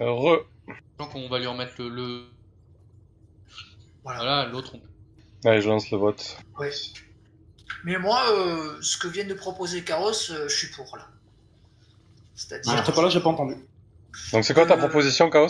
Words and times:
Re. 0.00 0.44
Donc 0.98 1.14
on 1.14 1.28
va 1.28 1.38
lui 1.38 1.46
remettre 1.46 1.74
le. 1.78 1.88
le... 1.88 2.24
Voilà. 4.04 4.46
L'autre. 4.48 4.74
on- 4.76 5.48
Allez, 5.48 5.60
je 5.60 5.68
lance 5.68 5.90
le 5.90 5.98
vote. 5.98 6.36
Ouais. 6.58 6.70
Mais 7.84 7.98
moi, 7.98 8.22
euh, 8.30 8.78
ce 8.80 8.96
que 8.96 9.08
vient 9.08 9.24
de 9.24 9.34
proposer 9.34 9.82
Caros, 9.82 10.30
euh, 10.30 10.48
je 10.48 10.54
suis 10.54 10.68
pour 10.68 10.96
là. 10.96 11.08
C'est-à-dire. 12.34 12.76
J'étais 12.76 12.92
pas 12.92 13.02
là, 13.02 13.08
j'ai 13.08 13.20
pas 13.20 13.30
entendu. 13.30 13.56
Donc 14.32 14.44
c'est 14.44 14.54
quoi 14.54 14.66
ta 14.66 14.74
Euh, 14.74 14.78
proposition, 14.78 15.30
Chaos 15.30 15.48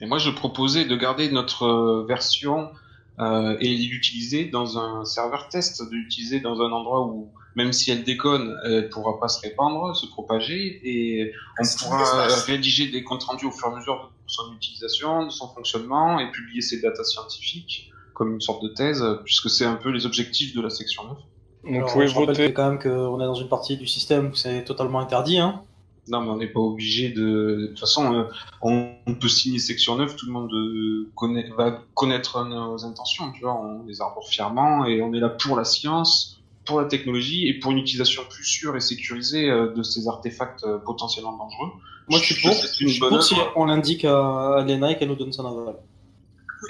Et 0.00 0.06
moi, 0.06 0.18
je 0.18 0.30
proposais 0.30 0.84
de 0.84 0.96
garder 0.96 1.30
notre 1.30 1.64
euh, 1.66 2.04
version 2.08 2.72
euh, 3.18 3.56
et 3.60 3.74
l'utiliser 3.76 4.46
dans 4.46 4.78
un 4.78 5.04
serveur 5.04 5.48
test, 5.48 5.82
de 5.82 5.94
l'utiliser 5.94 6.40
dans 6.40 6.60
un 6.60 6.72
endroit 6.72 7.06
où, 7.06 7.30
même 7.54 7.72
si 7.72 7.90
elle 7.90 8.04
déconne, 8.04 8.56
elle 8.64 8.88
pourra 8.88 9.20
pas 9.20 9.28
se 9.28 9.40
répandre, 9.40 9.94
se 9.94 10.06
propager, 10.06 10.80
et 10.82 11.32
on 11.58 11.64
pourra 11.78 12.26
rédiger 12.46 12.88
des 12.88 13.04
comptes 13.04 13.24
rendus 13.24 13.46
au 13.46 13.50
fur 13.50 13.68
et 13.68 13.72
à 13.72 13.76
mesure 13.76 14.10
de 14.10 14.30
son 14.30 14.54
utilisation, 14.54 15.26
de 15.26 15.30
son 15.30 15.48
fonctionnement, 15.48 16.18
et 16.18 16.30
publier 16.30 16.62
ses 16.62 16.80
datas 16.80 17.04
scientifiques 17.04 17.90
comme 18.14 18.34
une 18.34 18.40
sorte 18.40 18.62
de 18.62 18.68
thèse, 18.68 19.04
puisque 19.24 19.50
c'est 19.50 19.64
un 19.64 19.76
peu 19.76 19.90
les 19.90 20.06
objectifs 20.06 20.54
de 20.54 20.60
la 20.60 20.70
section 20.70 21.04
9. 21.04 21.18
Donc 21.64 21.82
vous 21.82 21.92
pouvez 21.92 22.06
voter. 22.06 22.52
quand 22.52 22.70
même 22.70 22.78
qu'on 22.78 23.20
est 23.20 23.26
dans 23.26 23.34
une 23.34 23.48
partie 23.48 23.76
du 23.76 23.86
système 23.86 24.28
où 24.28 24.34
c'est 24.34 24.64
totalement 24.64 25.00
interdit. 25.00 25.38
Hein. 25.38 25.62
Non, 26.08 26.20
mais 26.20 26.30
on 26.30 26.36
n'est 26.36 26.48
pas 26.48 26.60
obligé 26.60 27.10
de. 27.10 27.58
De 27.60 27.66
toute 27.68 27.78
façon, 27.78 28.12
euh, 28.12 28.24
on, 28.60 28.96
peut 29.20 29.28
signer 29.28 29.60
section 29.60 29.96
9, 29.96 30.16
tout 30.16 30.26
le 30.26 30.32
monde 30.32 30.52
euh, 30.52 31.08
connaît, 31.14 31.48
va 31.56 31.80
connaître 31.94 32.44
nos 32.44 32.84
intentions, 32.84 33.30
tu 33.32 33.42
vois, 33.42 33.54
on 33.54 33.84
les 33.86 34.00
arbore 34.00 34.26
fièrement 34.28 34.84
et 34.84 35.00
on 35.00 35.12
est 35.14 35.20
là 35.20 35.28
pour 35.28 35.56
la 35.56 35.64
science, 35.64 36.40
pour 36.64 36.80
la 36.80 36.88
technologie 36.88 37.46
et 37.46 37.54
pour 37.60 37.70
une 37.70 37.78
utilisation 37.78 38.22
plus 38.28 38.44
sûre 38.44 38.74
et 38.74 38.80
sécurisée 38.80 39.48
euh, 39.48 39.72
de 39.72 39.82
ces 39.84 40.08
artefacts 40.08 40.66
potentiellement 40.84 41.36
dangereux. 41.36 41.70
Moi, 42.08 42.18
je 42.18 42.32
suis 42.34 42.42
pour. 42.42 42.52
Je 42.52 42.86
suis 42.88 42.98
pour 42.98 43.22
si 43.22 43.36
on 43.54 43.66
l'indique 43.66 44.04
à, 44.04 44.56
à 44.56 44.64
Lena 44.64 44.90
et 44.90 44.98
qu'elle 44.98 45.08
nous 45.08 45.14
donne 45.14 45.32
son 45.32 45.46
aval. 45.46 45.76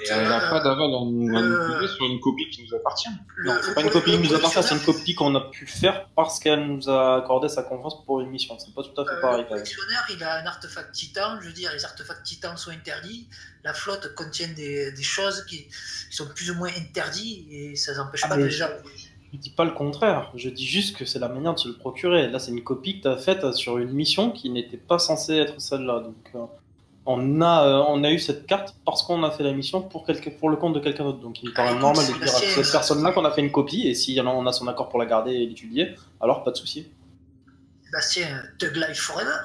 Et 0.01 0.09
elle 0.09 0.23
n'a 0.27 0.45
euh, 0.47 0.49
pas 0.49 0.59
d'aval 0.59 0.85
à 0.85 0.87
nous 1.05 1.37
à 1.37 1.41
nous 1.41 1.53
euh, 1.53 1.67
donner 1.67 1.87
sur 1.87 2.05
une 2.05 2.19
copie 2.19 2.49
qui 2.49 2.63
nous 2.63 2.73
appartient. 2.75 3.09
Non, 3.45 3.53
c'est 3.61 3.73
pas 3.75 3.81
une 3.81 3.89
copie 3.89 4.11
qui 4.11 4.17
nous 4.19 4.33
appartient, 4.33 4.63
c'est 4.63 4.73
une 4.75 4.81
copie 4.81 5.13
qu'on 5.15 5.35
a 5.35 5.41
pu 5.41 5.67
faire 5.67 6.07
parce 6.15 6.39
qu'elle 6.39 6.65
nous 6.67 6.89
a 6.89 7.17
accordé 7.17 7.47
sa 7.49 7.63
confiance 7.63 8.03
pour 8.05 8.21
une 8.21 8.29
mission. 8.29 8.57
C'est 8.59 8.73
pas 8.73 8.83
tout 8.83 8.99
à 9.01 9.05
fait 9.05 9.11
Euh, 9.17 9.21
pareil. 9.21 9.41
le 9.43 9.47
collectionneur, 9.49 10.03
il 10.09 10.23
a 10.23 10.41
un 10.41 10.45
artefact 10.45 10.91
titan. 10.93 11.39
Je 11.41 11.47
veux 11.47 11.53
dire, 11.53 11.71
les 11.73 11.85
artefacts 11.85 12.23
titans 12.23 12.57
sont 12.57 12.71
interdits. 12.71 13.27
La 13.63 13.73
flotte 13.73 14.13
contient 14.15 14.49
des, 14.49 14.91
des 14.91 15.03
choses 15.03 15.45
qui, 15.45 15.67
qui 15.67 16.15
sont 16.15 16.27
plus 16.35 16.51
ou 16.51 16.55
moins 16.55 16.69
interdites 16.77 17.47
et 17.51 17.75
ça 17.75 17.93
n'empêche 17.95 18.21
Ah, 18.25 18.29
pas 18.29 18.37
mais 18.37 18.43
déjà. 18.43 18.69
Je 19.31 19.37
dis 19.39 19.49
pas 19.49 19.65
le 19.65 19.71
contraire. 19.71 20.31
Je 20.35 20.47
dis 20.49 20.65
juste 20.67 20.95
que 20.95 21.05
c'est 21.05 21.17
la 21.19 21.27
manière 21.29 21.53
de 21.55 21.59
se 21.59 21.67
le 21.67 21.75
procurer. 21.75 22.27
Là, 22.29 22.37
c'est 22.39 22.51
une 22.51 22.63
copie 22.63 22.97
que 22.97 23.03
tu 23.03 23.07
as 23.07 23.17
faite 23.17 23.51
sur 23.53 23.77
une 23.79 23.91
mission 23.91 24.29
qui 24.31 24.49
n'était 24.51 24.77
pas 24.77 24.99
censée 24.99 25.35
être 25.37 25.59
celle-là. 25.59 26.01
Donc, 26.01 26.31
euh, 26.35 26.39
on, 27.05 27.41
a, 27.41 27.67
euh, 27.67 27.83
on 27.89 28.03
a 28.03 28.11
eu 28.11 28.19
cette 28.19 28.45
carte 28.45 28.75
parce 28.85 29.03
qu'on 29.03 29.23
a 29.23 29.31
fait 29.31 29.43
la 29.43 29.51
mission 29.51 29.81
pour, 29.81 30.05
quelque, 30.05 30.29
pour 30.29 30.49
le 30.49 30.55
compte 30.55 30.73
de 30.73 30.79
quelqu'un 30.79 31.03
d'autre. 31.03 31.19
Donc, 31.19 31.41
il 31.43 31.49
me 31.49 31.53
paraît 31.53 31.69
écoute, 31.69 31.81
normal 31.81 32.05
de 32.05 32.11
c'est 32.11 32.19
dire 32.19 32.35
à 32.35 32.39
la 32.41 32.63
cette 32.63 32.71
personne-là 32.71 33.11
qu'on 33.11 33.25
a 33.25 33.31
fait 33.31 33.41
une 33.41 33.51
copie. 33.51 33.87
Et 33.87 33.93
si 33.95 34.19
on 34.23 34.45
a 34.47 34.53
son 34.53 34.67
accord 34.67 34.89
pour 34.89 34.99
la 34.99 35.05
garder 35.05 35.31
et 35.31 35.45
l'étudier, 35.45 35.95
alors 36.21 36.43
pas 36.43 36.51
de 36.51 36.57
souci. 36.57 36.87
Bastien, 37.91 38.41
Thug 38.57 38.75
Life 38.75 38.99
Forever. 38.99 39.41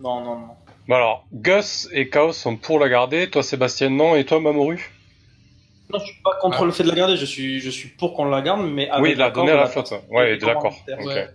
Non, 0.00 0.20
non, 0.22 0.38
non. 0.38 0.48
Bon 0.88 0.94
alors, 0.96 1.26
Gus 1.32 1.88
et 1.92 2.08
Chaos 2.10 2.32
sont 2.32 2.56
pour 2.56 2.78
la 2.78 2.88
garder, 2.88 3.30
toi 3.30 3.42
Sébastien 3.42 3.90
non, 3.90 4.16
et 4.16 4.24
toi 4.24 4.40
Mamoru? 4.40 4.92
Non, 5.92 5.98
je 5.98 6.04
suis 6.06 6.22
pas 6.22 6.36
contre 6.40 6.64
le 6.64 6.72
fait 6.72 6.84
de 6.84 6.88
la 6.90 6.94
garder. 6.94 7.16
Je 7.16 7.24
suis, 7.24 7.60
je 7.60 7.70
suis 7.70 7.88
pour 7.88 8.14
qu'on 8.14 8.24
la 8.26 8.42
garde, 8.42 8.62
mais 8.66 8.88
avec 8.88 9.02
Oui, 9.02 9.14
la 9.14 9.26
l'accord 9.26 9.44
donner 9.44 9.52
à 9.52 9.56
de 9.56 9.60
la 9.62 9.66
flotte. 9.66 9.92
Ouais, 10.10 10.36
d'accord. 10.36 10.62
commanditaires. 10.62 10.98
Ok. 11.00 11.06
Ouais. 11.06 11.30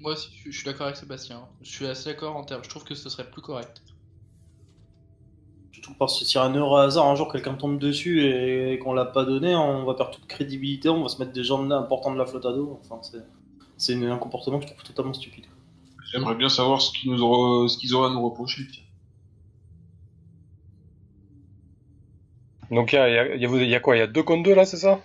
Moi 0.00 0.12
aussi, 0.12 0.30
je- 0.44 0.50
je 0.50 0.56
suis 0.56 0.64
d'accord 0.64 0.86
avec 0.86 0.96
Sébastien. 0.96 1.40
Je 1.62 1.70
suis 1.70 1.86
assez 1.86 2.10
d'accord 2.10 2.36
en 2.36 2.44
termes. 2.44 2.62
Je 2.62 2.68
trouve 2.68 2.84
que 2.84 2.94
ce 2.94 3.08
serait 3.10 3.28
plus 3.28 3.42
correct. 3.42 3.82
Surtout 5.88 5.98
parce 5.98 6.18
que 6.18 6.26
si 6.26 6.38
un 6.38 6.54
heure 6.54 6.76
hasard, 6.76 7.06
un 7.06 7.14
jour 7.14 7.32
quelqu'un 7.32 7.54
tombe 7.54 7.78
dessus 7.78 8.22
et 8.22 8.78
qu'on 8.78 8.92
l'a 8.92 9.06
pas 9.06 9.24
donné, 9.24 9.54
on 9.56 9.86
va 9.86 9.94
perdre 9.94 10.10
toute 10.12 10.26
crédibilité, 10.26 10.90
on 10.90 11.02
va 11.02 11.08
se 11.08 11.18
mettre 11.18 11.32
des 11.32 11.42
gens 11.44 11.68
importants 11.70 12.12
de 12.12 12.18
la 12.18 12.26
flotte 12.26 12.44
à 12.44 12.52
dos. 12.52 12.78
Enfin, 12.84 13.00
c'est, 13.78 13.94
un 13.94 14.18
comportement 14.18 14.58
que 14.58 14.66
je 14.66 14.72
trouve 14.72 14.82
totalement 14.84 15.14
stupide. 15.14 15.46
J'aimerais 16.12 16.34
bien 16.34 16.50
savoir 16.50 16.82
ce 16.82 16.92
qu'ils 16.92 17.10
nous 17.10 17.22
aura- 17.22 17.68
ce 17.70 17.78
qu'ils 17.78 17.94
auraient 17.94 18.10
à 18.10 18.12
nous 18.12 18.22
reprocher. 18.28 18.66
tiens. 18.70 18.82
Donc 22.70 22.92
il 22.92 22.96
y 22.96 22.98
a, 22.98 23.08
il 23.08 23.14
y, 23.14 23.18
a, 23.18 23.36
y 23.36 23.46
a- 23.46 23.64
y 23.64 23.74
a 23.74 23.80
quoi? 23.80 23.96
Il 23.96 24.00
y 24.00 24.02
a 24.02 24.06
deux 24.06 24.22
contre 24.22 24.42
deux 24.42 24.54
là, 24.54 24.66
c'est 24.66 24.76
ça? 24.76 25.00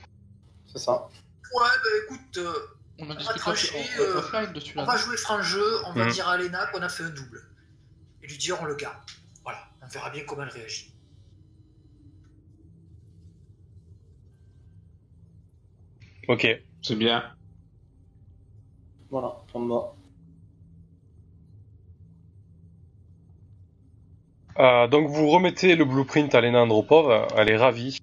C'est 0.67 0.79
ça. 0.79 0.91
Ouais, 1.55 1.61
bah 1.61 1.89
écoute, 2.05 2.37
euh, 2.39 2.53
On 2.99 3.05
va 3.05 3.15
discute 3.15 3.37
trancher, 3.37 3.69
off- 3.79 3.99
euh, 3.99 4.17
offline 4.19 4.51
dessus 4.53 4.73
on 4.77 4.83
va 4.83 4.97
jouer 4.97 5.15
franc 5.15 5.41
jeu, 5.41 5.63
on 5.87 5.93
va 5.93 6.05
Mhm. 6.05 6.11
dire 6.11 6.27
à 6.27 6.37
Lena 6.37 6.65
qu'on 6.67 6.81
a 6.81 6.89
fait 6.89 7.03
un 7.03 7.09
double. 7.09 7.41
Et 8.21 8.27
lui 8.27 8.37
dire 8.37 8.57
on 8.61 8.65
le 8.65 8.75
garde. 8.75 8.97
On 9.83 9.87
verra 9.87 10.09
bien 10.09 10.23
comment 10.25 10.43
elle 10.43 10.49
réagit. 10.49 10.93
Ok. 16.27 16.47
C'est 16.81 16.95
bien. 16.95 17.23
Voilà, 19.09 19.35
on 19.53 19.65
va. 19.67 19.93
Euh, 24.59 24.87
donc 24.87 25.07
vous 25.09 25.29
remettez 25.29 25.75
le 25.75 25.83
blueprint 25.85 26.33
à 26.35 26.41
Lena 26.41 26.61
Andropov, 26.61 27.27
elle 27.37 27.49
est 27.49 27.57
ravie. 27.57 27.97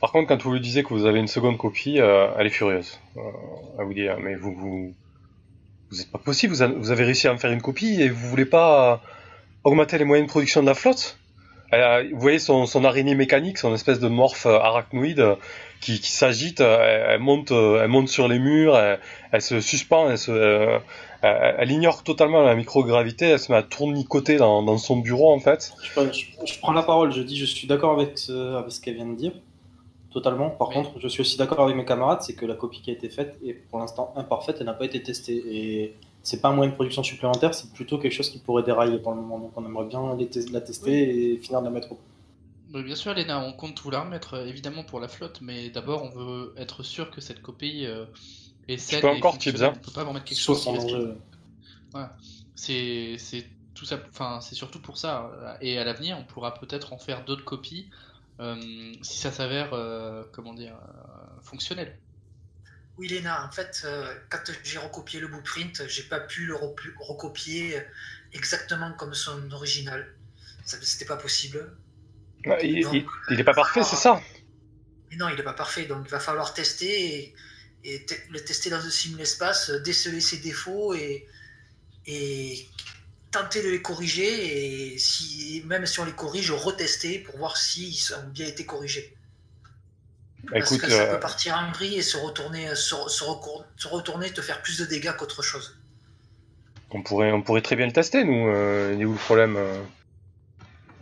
Par 0.00 0.12
contre, 0.12 0.28
quand 0.28 0.42
vous 0.42 0.52
lui 0.52 0.60
disiez 0.60 0.82
que 0.82 0.90
vous 0.90 1.06
avez 1.06 1.18
une 1.20 1.26
seconde 1.26 1.56
copie, 1.56 1.98
euh, 2.00 2.28
elle 2.38 2.46
est 2.46 2.50
furieuse. 2.50 3.00
Euh, 3.16 3.20
elle 3.78 3.86
vous 3.86 3.94
dit, 3.94 4.06
ah, 4.08 4.16
mais 4.22 4.34
vous, 4.34 4.52
vous, 4.54 4.94
vous 5.90 6.00
êtes 6.00 6.10
pas 6.12 6.18
possible, 6.18 6.52
vous, 6.54 6.62
a- 6.62 6.66
vous 6.68 6.90
avez 6.90 7.04
réussi 7.04 7.28
à 7.28 7.32
en 7.32 7.38
faire 7.38 7.50
une 7.50 7.62
copie 7.62 8.00
et 8.02 8.10
vous 8.10 8.28
voulez 8.28 8.44
pas 8.44 8.92
euh, 8.92 8.96
augmenter 9.66 9.98
les 9.98 10.04
moyens 10.04 10.28
de 10.28 10.30
production 10.30 10.62
de 10.62 10.66
la 10.66 10.74
flotte 10.74 11.18
Vous 11.72 12.20
voyez 12.20 12.38
son, 12.38 12.84
araignée 12.84 13.16
mécanique, 13.16 13.58
son 13.58 13.74
espèce 13.74 13.98
de 13.98 14.06
morphe 14.06 14.46
euh, 14.46 14.58
arachnoïde 14.58 15.18
euh, 15.18 15.34
qui, 15.80 15.96
s'agite, 15.96 16.60
euh, 16.60 17.08
elle, 17.10 17.20
monte, 17.20 17.50
elle 17.50 17.88
monte 17.88 18.08
sur 18.08 18.28
les 18.28 18.38
murs, 18.38 18.78
elle, 19.32 19.42
se 19.42 19.60
suspend, 19.60 20.08
elle, 20.08 21.70
ignore 21.70 22.04
totalement 22.04 22.42
la 22.42 22.54
microgravité, 22.54 23.26
elle 23.26 23.40
se 23.40 23.50
met 23.50 23.58
à 23.58 23.64
tournicoter 23.64 24.36
dans, 24.36 24.62
dans 24.62 24.78
son 24.78 24.98
bureau 24.98 25.32
en 25.32 25.40
fait. 25.40 25.72
Je, 25.94 26.58
prends 26.60 26.72
la 26.72 26.82
parole, 26.82 27.12
je 27.12 27.22
dis 27.22 27.36
je 27.36 27.44
suis 27.44 27.66
d'accord 27.66 27.92
avec 27.92 28.18
ce, 28.18 28.54
avec 28.54 28.70
ce 28.70 28.80
qu'elle 28.80 28.94
vient 28.94 29.06
de 29.06 29.16
dire. 29.16 29.32
Totalement. 30.12 30.48
Par 30.48 30.70
contre, 30.70 30.92
je 30.98 31.08
suis 31.08 31.20
aussi 31.20 31.36
d'accord 31.36 31.60
avec 31.60 31.76
mes 31.76 31.84
camarades, 31.84 32.22
c'est 32.22 32.34
que 32.34 32.46
la 32.46 32.54
copie 32.54 32.80
qui 32.80 32.90
a 32.90 32.94
été 32.94 33.10
faite 33.10 33.36
est 33.44 33.52
pour 33.52 33.80
l'instant 33.80 34.14
imparfaite, 34.16 34.56
elle 34.60 34.66
n'a 34.66 34.72
pas 34.72 34.86
été 34.86 35.02
testée. 35.02 35.42
Et 35.50 35.94
c'est 36.26 36.40
pas 36.40 36.48
un 36.48 36.52
moyen 36.54 36.70
de 36.70 36.74
production 36.74 37.04
supplémentaire, 37.04 37.54
c'est 37.54 37.72
plutôt 37.72 37.98
quelque 37.98 38.12
chose 38.12 38.30
qui 38.30 38.38
pourrait 38.38 38.64
dérailler 38.64 38.98
pour 38.98 39.12
le 39.14 39.20
moment. 39.20 39.38
Donc 39.38 39.52
on 39.56 39.64
aimerait 39.64 39.86
bien 39.86 40.16
la 40.52 40.60
tester 40.60 41.32
et 41.32 41.36
finir 41.36 41.60
de 41.60 41.66
la 41.66 41.70
mettre 41.70 41.92
au 41.92 41.98
Mais 42.74 42.82
bien 42.82 42.96
sûr, 42.96 43.14
Léna, 43.14 43.38
on 43.38 43.52
compte 43.52 43.76
tout 43.76 43.90
la 43.90 44.00
remettre 44.00 44.34
euh, 44.34 44.46
évidemment 44.46 44.82
pour 44.82 44.98
la 44.98 45.06
flotte, 45.06 45.40
mais 45.40 45.70
d'abord 45.70 46.02
on 46.02 46.08
veut 46.08 46.52
être 46.56 46.82
sûr 46.82 47.12
que 47.12 47.20
cette 47.20 47.42
copie 47.42 47.86
euh, 47.86 48.06
est 48.66 48.76
saine. 48.76 49.00
peux 49.02 49.06
et 49.06 49.16
encore, 49.18 49.34
hein. 49.36 49.72
On 49.76 49.78
peut 49.78 49.92
pas 49.94 50.02
remettre 50.02 50.24
quelque 50.24 50.38
Sauf 50.38 50.56
chose 50.56 50.64
qui 50.64 50.68
en 50.68 50.72
risque- 50.72 50.90
danger. 50.90 51.12
Voilà. 51.92 52.16
C'est 52.56 53.16
c'est 53.18 53.46
tout 53.74 53.84
ça. 53.84 54.00
Enfin, 54.10 54.40
c'est 54.40 54.56
surtout 54.56 54.80
pour 54.80 54.98
ça. 54.98 55.30
Et 55.60 55.78
à 55.78 55.84
l'avenir, 55.84 56.16
on 56.18 56.24
pourra 56.24 56.54
peut-être 56.54 56.92
en 56.92 56.98
faire 56.98 57.24
d'autres 57.24 57.44
copies 57.44 57.86
euh, 58.40 58.56
si 59.00 59.18
ça 59.18 59.30
s'avère, 59.30 59.72
euh, 59.74 60.24
comment 60.32 60.54
dire, 60.54 60.74
euh, 60.74 61.40
fonctionnel. 61.42 61.96
Oui, 62.96 63.08
Léna, 63.08 63.44
en 63.46 63.50
fait, 63.52 63.82
euh, 63.84 64.14
quand 64.30 64.40
j'ai 64.64 64.78
recopié 64.78 65.20
le 65.20 65.28
blueprint, 65.28 65.86
j'ai 65.86 66.02
pas 66.04 66.20
pu 66.20 66.46
le 66.46 66.54
recopier 66.98 67.82
exactement 68.32 68.92
comme 68.94 69.14
son 69.14 69.50
original. 69.52 70.16
C'était 70.64 71.04
pas 71.04 71.16
possible. 71.18 71.76
Ah, 72.46 72.58
Il, 72.62 72.86
il- 72.92 73.12
il 73.28 73.40
est 73.40 73.44
pas 73.44 73.54
parfait, 73.54 73.84
c'est 73.84 73.96
ça? 73.96 74.30
Mais 75.10 75.16
non, 75.16 75.28
il 75.28 75.36
n'est 75.36 75.42
pas 75.42 75.52
parfait, 75.54 75.86
donc 75.86 76.04
il 76.06 76.10
va 76.10 76.20
falloir 76.20 76.54
tester 76.54 77.14
et, 77.16 77.34
et 77.84 78.06
te- 78.06 78.14
le 78.30 78.44
tester 78.44 78.70
dans 78.70 78.84
un 78.84 78.90
simul-espace, 78.90 79.70
euh, 79.70 79.80
déceler 79.80 80.20
ses 80.20 80.38
défauts 80.38 80.94
et, 80.94 81.26
et 82.06 82.68
tenter 83.32 83.62
de 83.62 83.70
les 83.70 83.82
corriger 83.82 84.94
et 84.94 84.98
si, 84.98 85.62
même 85.66 85.86
si 85.86 86.00
on 86.00 86.06
les 86.06 86.14
corrige, 86.14 86.52
retester 86.52 87.20
pour 87.20 87.38
voir 87.38 87.56
s'ils 87.58 88.14
ont 88.14 88.28
bien 88.30 88.48
été 88.48 88.66
corrigés. 88.66 89.15
Parce 90.50 90.72
Écoute, 90.72 90.80
que 90.82 90.90
ça 90.90 91.02
euh, 91.02 91.14
peut 91.14 91.20
partir 91.20 91.56
en 91.56 91.72
vrille 91.72 91.96
et 91.96 92.02
se 92.02 92.16
retourner, 92.16 92.74
se, 92.74 92.94
se 93.08 93.88
retourner, 93.88 94.32
te 94.32 94.40
faire 94.40 94.62
plus 94.62 94.78
de 94.78 94.84
dégâts 94.84 95.12
qu'autre 95.16 95.42
chose. 95.42 95.76
on, 96.90 97.02
pourrait, 97.02 97.32
on 97.32 97.42
pourrait 97.42 97.62
très 97.62 97.76
bien 97.76 97.86
le 97.86 97.92
tester, 97.92 98.24
nous. 98.24 98.48
Euh, 98.48 98.92
il 98.94 99.02
est 99.02 99.04
où 99.04 99.12
le 99.12 99.18
problème 99.18 99.56
euh 99.56 99.82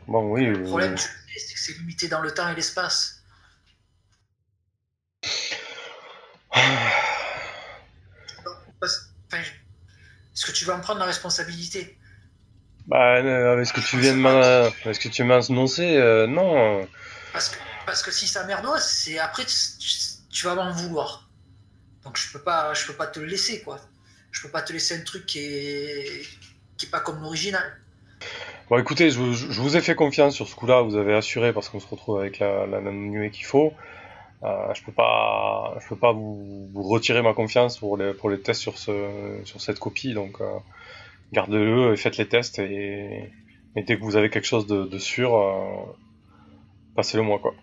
Bon, 0.07 0.31
oui. 0.31 0.47
Le 0.47 0.59
euh, 0.59 0.65
problème, 0.65 0.97
c'est 0.99 1.09
que 1.55 1.61
c'est 1.61 1.73
limité 1.79 2.09
dans 2.09 2.21
le 2.21 2.31
temps 2.31 2.49
et 2.51 2.55
l'espace. 2.55 3.23
Enfin, 8.83 9.39
Est-ce 10.35 10.47
que 10.47 10.53
tu 10.53 10.65
vas 10.65 10.77
en 10.77 10.81
prendre 10.81 11.01
la 11.01 11.07
responsabilité? 11.07 11.97
Bah, 12.87 13.17
euh, 13.17 13.53
avec 13.55 13.67
ce 13.67 13.73
que 13.73 13.81
tu 13.81 13.99
viens 13.99 14.13
de 14.13 14.19
m'an- 14.19 14.31
avec 14.85 14.95
ce 14.95 15.01
que 15.01 15.09
tu 15.09 15.25
m'as 15.25 15.49
annoncé, 15.51 15.97
euh, 15.97 16.27
non. 16.27 16.87
Parce 17.33 17.49
que, 17.49 17.57
parce 17.87 18.03
que 18.03 18.11
si 18.11 18.27
ça 18.27 18.45
merdoise, 18.45 18.87
c'est 18.89 19.19
après 19.19 19.45
tu, 19.45 20.47
vas 20.47 20.55
m'en 20.55 20.73
vouloir. 20.73 21.29
Donc 22.05 22.17
je 22.19 22.33
peux 22.33 22.43
pas, 22.43 22.75
je 22.75 22.87
peux 22.87 22.93
pas 22.93 23.07
te 23.07 23.21
le 23.21 23.27
laisser 23.27 23.63
quoi. 23.63 23.79
Je 24.31 24.43
peux 24.43 24.51
pas 24.51 24.63
te 24.63 24.73
laisser 24.73 24.97
un 24.97 25.05
truc 25.05 25.27
qui 25.27 25.39
est 25.39 26.23
qui 26.77 26.87
est 26.87 26.91
pas 26.91 27.01
comme 27.01 27.21
l'original. 27.21 27.81
Bon, 28.69 28.79
écoutez, 28.79 29.11
je, 29.11 29.19
vous- 29.21 29.77
ai 29.77 29.81
fait 29.83 29.95
confiance 29.95 30.35
sur 30.35 30.49
ce 30.49 30.55
coup-là, 30.55 30.81
vous 30.81 30.97
avez 30.97 31.15
assuré 31.15 31.53
parce 31.53 31.69
qu'on 31.69 31.81
se 31.81 31.87
retrouve 31.87 32.19
avec 32.19 32.39
la, 32.39 32.67
la 32.67 32.81
nuée 32.81 33.31
qu'il 33.31 33.45
faut. 33.45 33.75
Euh, 34.45 34.75
je 34.75 34.83
peux 34.83 34.93
pas, 34.93 35.75
je 35.81 35.89
peux 35.89 35.97
pas 35.97 36.13
vous, 36.13 36.69
retirer 36.75 37.23
ma 37.23 37.33
confiance 37.33 37.79
pour 37.79 37.97
les, 37.97 38.13
pour 38.13 38.29
les 38.29 38.41
tests 38.41 38.61
sur, 38.61 38.79
ce, 38.79 39.41
sur 39.45 39.61
cette 39.61 39.79
copie, 39.79 40.13
donc 40.13 40.41
euh, 40.41 40.59
gardez-le 41.33 41.95
et 41.95 41.97
faites 41.97 42.19
les 42.19 42.29
tests 42.29 42.59
et, 42.59 43.31
dès 43.75 43.97
que 43.97 44.03
vous 44.03 44.17
avez 44.17 44.29
quelque 44.29 44.47
chose 44.47 44.67
de, 44.67 44.85
de 44.85 44.99
sûr, 44.99 45.35
euh, 45.35 45.97
passez-le 46.95 47.23
moi 47.23 47.39
quoi. 47.39 47.55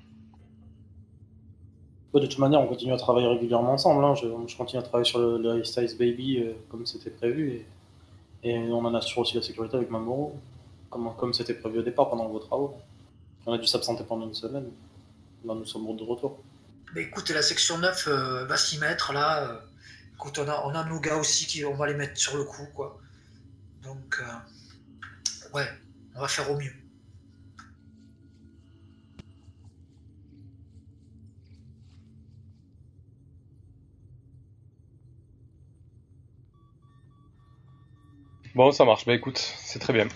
Ouais, 2.13 2.19
de 2.19 2.25
toute 2.27 2.39
manière, 2.39 2.59
on 2.59 2.67
continue 2.67 2.91
à 2.93 2.97
travailler 2.97 3.27
régulièrement 3.27 3.73
ensemble. 3.73 4.03
hein. 4.03 4.15
Je, 4.15 4.57
continue 4.57 4.79
à 4.79 4.83
travailler 4.83 5.09
sur 5.09 5.19
le, 5.19 5.37
le 5.37 5.63
Styles 5.63 5.97
Baby 5.97 6.43
euh, 6.43 6.53
comme 6.69 6.85
c'était 6.85 7.09
prévu. 7.09 7.65
Et, 8.43 8.57
on 8.57 8.83
en 8.83 8.93
assure 8.95 9.19
aussi 9.19 9.35
la 9.35 9.41
sécurité 9.41 9.77
avec 9.77 9.89
Mamoru, 9.89 10.31
comme 10.89 11.33
c'était 11.33 11.53
prévu 11.53 11.79
au 11.79 11.83
départ 11.83 12.09
pendant 12.09 12.27
vos 12.27 12.39
travaux. 12.39 12.75
On 13.45 13.53
a 13.53 13.57
dû 13.57 13.65
s'absenter 13.65 14.03
pendant 14.03 14.27
une 14.27 14.33
semaine. 14.33 14.69
Là, 15.45 15.53
nous 15.55 15.65
sommes 15.65 15.95
de 15.95 16.03
retour. 16.03 16.39
Mais 16.93 17.03
écoute, 17.03 17.29
la 17.29 17.41
section 17.41 17.77
9 17.77 18.07
euh, 18.07 18.45
va 18.45 18.57
s'y 18.57 18.77
mettre 18.77 19.13
là. 19.13 19.61
écoute, 20.15 20.37
on 20.39 20.47
a, 20.47 20.63
on 20.65 20.75
a 20.75 20.83
nos 20.83 20.99
gars 20.99 21.15
aussi 21.17 21.45
qui 21.47 21.63
on 21.63 21.75
va 21.75 21.87
les 21.87 21.93
mettre 21.93 22.19
sur 22.19 22.35
le 22.35 22.43
coup, 22.43 22.67
quoi. 22.75 22.99
Donc, 23.83 24.19
euh, 24.19 25.57
ouais, 25.57 25.67
on 26.15 26.21
va 26.21 26.27
faire 26.27 26.51
au 26.51 26.57
mieux. 26.57 26.73
Bon, 38.55 38.71
ça 38.71 38.85
marche. 38.85 39.05
Bah 39.05 39.13
écoute, 39.13 39.37
c'est 39.37 39.79
très 39.79 39.93
bien. 39.93 40.07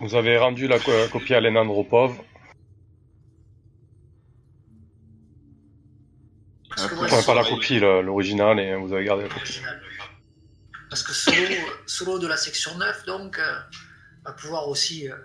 Vous 0.00 0.14
avez 0.14 0.36
rendu 0.38 0.68
la 0.68 0.78
co- 0.78 1.08
copie 1.10 1.34
à 1.34 1.40
Lena 1.40 1.60
Andropov. 1.62 2.18
Parce 6.68 6.86
que 6.88 6.94
moi, 6.94 7.06
Enfin, 7.06 7.20
je 7.20 7.26
pas 7.26 7.34
la 7.34 7.42
solo- 7.42 7.56
copie, 7.56 7.80
l'original, 7.80 8.60
et 8.60 8.76
vous 8.76 8.92
avez 8.92 9.04
gardé 9.04 9.24
la 9.24 9.28
copie. 9.34 9.60
Parce 10.90 11.02
que 11.02 11.12
solo, 11.12 11.36
solo 11.86 12.18
de 12.18 12.26
la 12.26 12.36
section 12.36 12.76
9, 12.78 13.04
donc, 13.06 13.38
euh, 13.38 13.58
va 14.24 14.32
pouvoir 14.32 14.68
aussi 14.68 15.10
euh, 15.10 15.16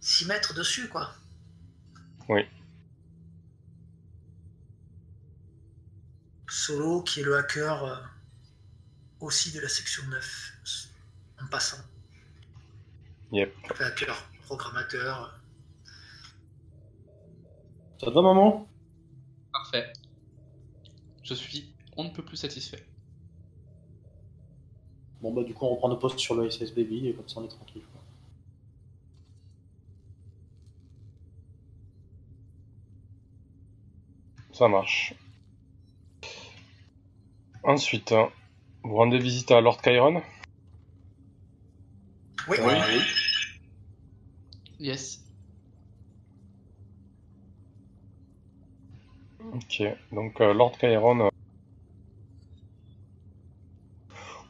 s'y 0.00 0.26
mettre 0.26 0.54
dessus, 0.54 0.88
quoi. 0.88 1.12
Oui. 2.28 2.42
Solo, 6.48 7.02
qui 7.02 7.20
est 7.20 7.24
le 7.24 7.36
hacker 7.36 7.84
euh, 7.84 7.96
aussi 9.20 9.52
de 9.52 9.60
la 9.60 9.68
section 9.68 10.02
9, 10.08 10.51
en 11.42 11.48
passant. 11.48 11.82
Yep. 13.32 13.54
Hacker, 13.80 14.28
programmateur. 14.42 15.40
Ça 17.98 18.06
te 18.06 18.10
va, 18.10 18.22
maman? 18.22 18.66
Parfait. 19.52 19.92
Je 21.22 21.34
suis 21.34 21.72
on 21.96 22.04
ne 22.04 22.10
peut 22.10 22.24
plus 22.24 22.36
satisfait. 22.36 22.84
Bon, 25.20 25.32
bah, 25.32 25.44
du 25.44 25.54
coup, 25.54 25.66
on 25.66 25.70
reprend 25.70 25.88
nos 25.88 25.96
postes 25.96 26.18
sur 26.18 26.34
le 26.34 26.50
SS 26.50 26.74
Baby 26.74 27.08
et 27.08 27.14
comme 27.14 27.28
ça, 27.28 27.40
on 27.40 27.44
est 27.44 27.48
tranquille. 27.48 27.82
quoi. 27.92 28.00
Ça 34.52 34.68
marche. 34.68 35.14
Ensuite, 37.62 38.10
hein, 38.12 38.30
vous 38.82 38.96
rendez 38.96 39.18
visite 39.18 39.50
à 39.52 39.60
Lord 39.60 39.80
Chiron? 39.82 40.22
Oui, 42.48 42.56
Oui. 42.64 42.74
Yes. 44.80 45.20
Ok, 49.54 49.82
donc 50.12 50.40
euh, 50.40 50.52
Lord 50.54 50.72
Chiron 50.78 51.20
euh, 51.20 51.28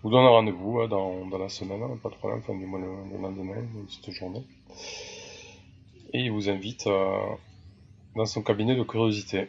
vous 0.02 0.10
donne 0.10 0.24
un 0.24 0.28
rendez-vous 0.28 0.80
hein, 0.80 0.88
dans, 0.88 1.26
dans 1.26 1.38
la 1.38 1.48
semaine, 1.48 1.82
hein, 1.82 1.98
pas 2.02 2.08
de 2.08 2.14
problème, 2.14 2.38
enfin 2.40 2.54
du 2.54 2.66
moins 2.66 2.78
le, 2.80 2.86
le 3.12 3.20
lendemain 3.20 3.60
de 3.60 3.90
cette 3.90 4.10
journée. 4.12 4.44
Et 6.12 6.20
il 6.20 6.30
vous 6.30 6.48
invite 6.48 6.86
euh, 6.86 7.16
dans 8.14 8.26
son 8.26 8.42
cabinet 8.42 8.76
de 8.76 8.82
curiosité. 8.84 9.48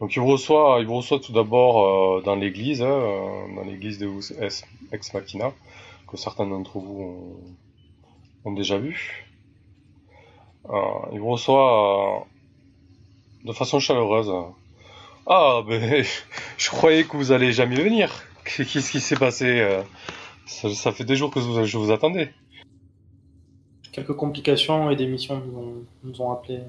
Donc 0.00 0.16
il 0.16 0.20
vous 0.20 0.26
reçoit, 0.28 0.78
il 0.80 0.86
vous 0.86 0.96
reçoit 0.96 1.20
tout 1.20 1.32
d'abord 1.32 2.18
euh, 2.18 2.22
dans 2.22 2.34
l'église, 2.34 2.82
hein, 2.82 2.86
euh, 2.86 3.54
dans 3.54 3.62
l'église 3.64 3.98
de 3.98 4.08
Ex 4.42 4.64
Ex 4.90 5.14
Machina, 5.14 5.52
que 6.12 6.18
certains 6.18 6.46
d'entre 6.46 6.78
vous 6.78 7.00
ont, 7.00 7.36
ont 8.44 8.52
déjà 8.52 8.76
vu. 8.76 9.26
Euh, 10.68 10.78
il 11.12 11.18
vous 11.20 11.30
reçoit 11.30 12.20
euh, 12.20 13.46
de 13.46 13.52
façon 13.52 13.80
chaleureuse. 13.80 14.30
Ah, 15.26 15.62
ben, 15.66 16.04
je 16.58 16.70
croyais 16.70 17.04
que 17.04 17.16
vous 17.16 17.32
allez 17.32 17.52
jamais 17.52 17.82
venir. 17.82 18.22
Qu'est-ce 18.44 18.90
qui 18.90 19.00
s'est 19.00 19.16
passé 19.16 19.60
euh 19.60 19.82
ça, 20.44 20.68
ça 20.74 20.92
fait 20.92 21.04
des 21.04 21.14
jours 21.16 21.30
que 21.30 21.40
je 21.40 21.78
vous 21.78 21.92
attendais. 21.92 22.34
Quelques 23.92 24.14
complications 24.14 24.90
et 24.90 24.96
des 24.96 25.06
missions 25.06 25.40
nous 25.40 25.58
ont, 25.58 25.74
nous 26.02 26.20
ont 26.20 26.32
appelés 26.32 26.60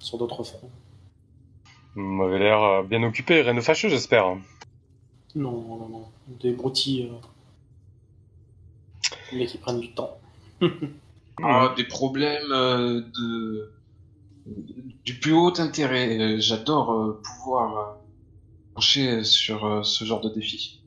sur 0.00 0.18
d'autres 0.18 0.42
fronts. 0.42 0.68
Vous 1.94 2.02
m'avez 2.02 2.40
l'air 2.40 2.82
bien 2.82 3.02
occupé, 3.04 3.40
rien 3.40 3.54
de 3.54 3.60
fâcheux, 3.60 3.88
j'espère. 3.88 4.36
Non, 5.36 5.52
non, 5.52 5.88
non. 5.88 6.04
Des 6.40 6.52
broutilles. 6.52 7.08
euh, 7.12 7.26
Mais 9.32 9.46
qui 9.46 9.58
prennent 9.58 9.80
du 9.80 9.92
temps. 9.92 10.18
Ah, 11.42 11.72
des 11.74 11.84
problèmes 11.84 12.52
euh, 12.52 13.00
de 13.18 13.72
du 15.06 15.14
plus 15.14 15.32
haut 15.32 15.58
intérêt. 15.58 16.18
Euh, 16.18 16.36
J'adore 16.38 16.92
euh, 16.92 17.22
pouvoir 17.24 17.96
pencher 18.74 19.24
sur 19.24 19.64
euh, 19.64 19.82
ce 19.82 20.04
genre 20.04 20.20
de 20.20 20.28
défi. 20.28 20.82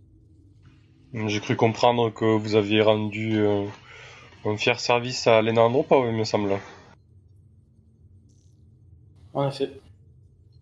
J'ai 1.13 1.39
cru 1.39 1.55
comprendre 1.55 2.11
que 2.11 2.25
vous 2.37 2.53
aviez 2.53 2.83
rendu 2.83 3.37
euh, 3.39 3.65
un 4.45 4.55
fier 4.55 4.79
service 4.79 5.25
à 5.25 5.41
Lena 5.41 5.63
Andropov, 5.63 6.05
il 6.07 6.15
me 6.15 6.23
semble. 6.23 6.59
En 9.33 9.47
effet. 9.47 9.71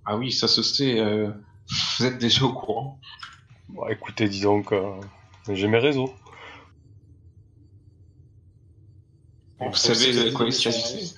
Ah 0.06 0.16
oui, 0.16 0.31
ça 0.31 0.48
se 0.48 0.63
sait. 0.63 1.00
euh, 1.00 1.31
vous 2.00 2.06
êtes 2.06 2.18
déjà 2.18 2.45
au 2.45 2.54
courant. 2.54 2.98
Bon, 3.68 3.88
écoutez, 3.89 4.30
disons 4.30 4.63
que 4.63 4.75
euh, 4.75 5.01
j'ai 5.50 5.68
mes 5.68 5.80
réseaux. 5.80 6.13
Vous 9.62 9.75
savez 9.75 10.12
de 10.13 10.31
quoi 10.31 10.48
il 10.48 10.54
s'agissait 10.54 11.15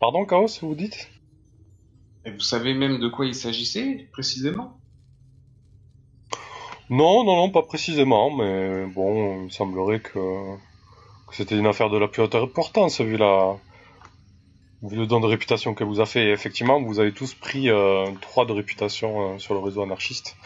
Pardon, 0.00 0.24
Chaos, 0.24 0.48
vous 0.62 0.74
dites? 0.74 1.10
Et 2.24 2.30
vous 2.30 2.40
savez 2.40 2.74
même 2.74 2.98
de 2.98 3.08
quoi 3.08 3.26
il 3.26 3.34
s'agissait 3.34 4.08
précisément? 4.12 4.78
Non, 6.90 7.24
non, 7.24 7.36
non, 7.36 7.50
pas 7.50 7.62
précisément, 7.62 8.30
mais 8.30 8.86
bon, 8.86 9.44
il 9.44 9.52
semblerait 9.52 10.00
que, 10.00 10.56
que 11.28 11.34
c'était 11.34 11.56
une 11.56 11.66
affaire 11.66 11.90
de 11.90 11.98
la 11.98 12.08
plus 12.08 12.22
haute 12.22 12.34
importance, 12.34 13.00
vu 13.00 13.16
la, 13.16 13.56
vu 14.82 14.96
le 14.96 15.06
don 15.06 15.20
de 15.20 15.26
réputation 15.26 15.74
qu'elle 15.74 15.86
vous 15.86 16.00
a 16.00 16.06
fait. 16.06 16.26
Et 16.26 16.32
effectivement, 16.32 16.82
vous 16.82 16.98
avez 16.98 17.12
tous 17.12 17.34
pris 17.34 17.70
euh, 17.70 18.06
3 18.20 18.46
de 18.46 18.52
réputation 18.52 19.34
euh, 19.34 19.38
sur 19.38 19.54
le 19.54 19.60
réseau 19.60 19.82
anarchiste, 19.82 20.36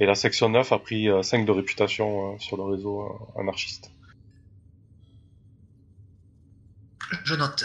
et 0.00 0.06
la 0.06 0.14
section 0.14 0.48
9 0.48 0.72
a 0.72 0.78
pris 0.78 1.08
euh, 1.08 1.22
5 1.22 1.44
de 1.44 1.52
réputation 1.52 2.34
euh, 2.34 2.38
sur 2.38 2.56
le 2.56 2.64
réseau 2.64 3.02
euh, 3.02 3.40
anarchiste. 3.40 3.90
Je 7.24 7.34
note. 7.34 7.64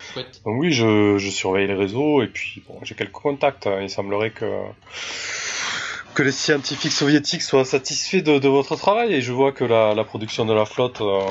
Chouette. 0.00 0.40
Donc 0.44 0.60
oui, 0.60 0.72
je, 0.72 1.18
je 1.18 1.30
surveille 1.30 1.66
les 1.68 1.74
réseaux, 1.74 2.22
et 2.22 2.28
puis 2.28 2.62
bon, 2.68 2.78
j'ai 2.82 2.94
quelques 2.94 3.12
contacts. 3.12 3.66
hein. 3.66 3.80
Il 3.80 3.90
semblerait 3.90 4.30
que, 4.32 4.46
que 6.14 6.22
les 6.22 6.32
scientifiques 6.32 6.92
soviétiques 6.92 7.42
soient 7.42 7.64
satisfaits 7.64 8.22
de, 8.22 8.38
de 8.38 8.48
votre 8.48 8.76
travail, 8.76 9.14
et 9.14 9.20
je 9.20 9.32
vois 9.32 9.52
que 9.52 9.64
la, 9.64 9.94
la 9.94 10.04
production 10.04 10.44
de 10.44 10.52
la 10.52 10.64
flotte 10.64 11.00
euh, 11.00 11.24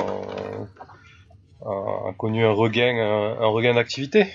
a, 1.65 2.09
a 2.09 2.13
connu 2.17 2.43
un 2.45 2.51
regain, 2.51 2.95
un, 2.97 3.39
un 3.41 3.47
regain 3.47 3.75
d'activité. 3.75 4.25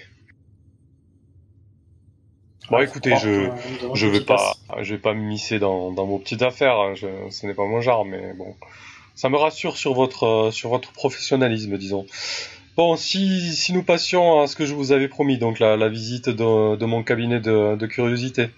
Bon, 2.70 2.78
Ouais, 2.78 2.84
écoutez, 2.84 3.16
je, 3.16 3.50
je 3.94 4.06
été 4.06 4.18
vais 4.18 4.24
pas, 4.24 4.54
je 4.80 4.94
vais 4.94 5.00
pas 5.00 5.14
m'immiscer 5.14 5.58
dans, 5.58 5.90
dans 5.92 6.06
vos 6.06 6.18
petites 6.18 6.42
affaires. 6.42 6.78
hein. 6.78 6.94
Je- 6.94 7.28
ce 7.30 7.46
n'est 7.46 7.54
pas 7.54 7.66
mon 7.66 7.80
genre, 7.80 8.04
mais 8.04 8.32
bon, 8.34 8.56
ça 9.14 9.28
me 9.28 9.36
rassure 9.36 9.76
sur 9.76 9.94
votre, 9.94 10.26
euh, 10.26 10.50
sur 10.50 10.70
votre 10.70 10.92
professionnalisme, 10.92 11.76
disons. 11.76 12.06
Bon, 12.76 12.96
si, 12.96 13.54
si 13.54 13.72
nous 13.72 13.82
passions 13.82 14.40
à 14.40 14.46
ce 14.46 14.56
que 14.56 14.64
je 14.64 14.74
vous 14.74 14.92
avais 14.92 15.08
promis, 15.08 15.38
donc 15.38 15.58
la, 15.58 15.88
visite 15.88 16.30
de, 16.30 16.84
mon 16.84 17.02
cabinet 17.02 17.38
de, 17.40 17.86
curiosité. 17.86 18.48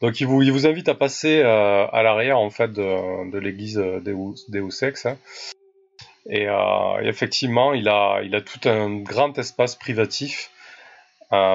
Donc 0.00 0.20
il 0.20 0.26
vous, 0.26 0.66
invite 0.66 0.88
à 0.88 0.94
passer 0.94 1.40
euh, 1.40 1.86
à 1.86 2.02
l'arrière 2.02 2.38
en 2.38 2.50
fait 2.50 2.72
de, 2.72 3.38
l'église 3.38 3.76
Deus 3.76 4.82
Ex. 4.82 5.06
hein. 5.06 5.18
Et, 6.26 6.48
euh, 6.48 7.02
et 7.02 7.08
effectivement, 7.08 7.74
il 7.74 7.88
a, 7.88 8.22
il 8.22 8.34
a 8.34 8.40
tout 8.40 8.66
un 8.66 8.96
grand 8.96 9.38
espace 9.38 9.76
privatif, 9.76 10.50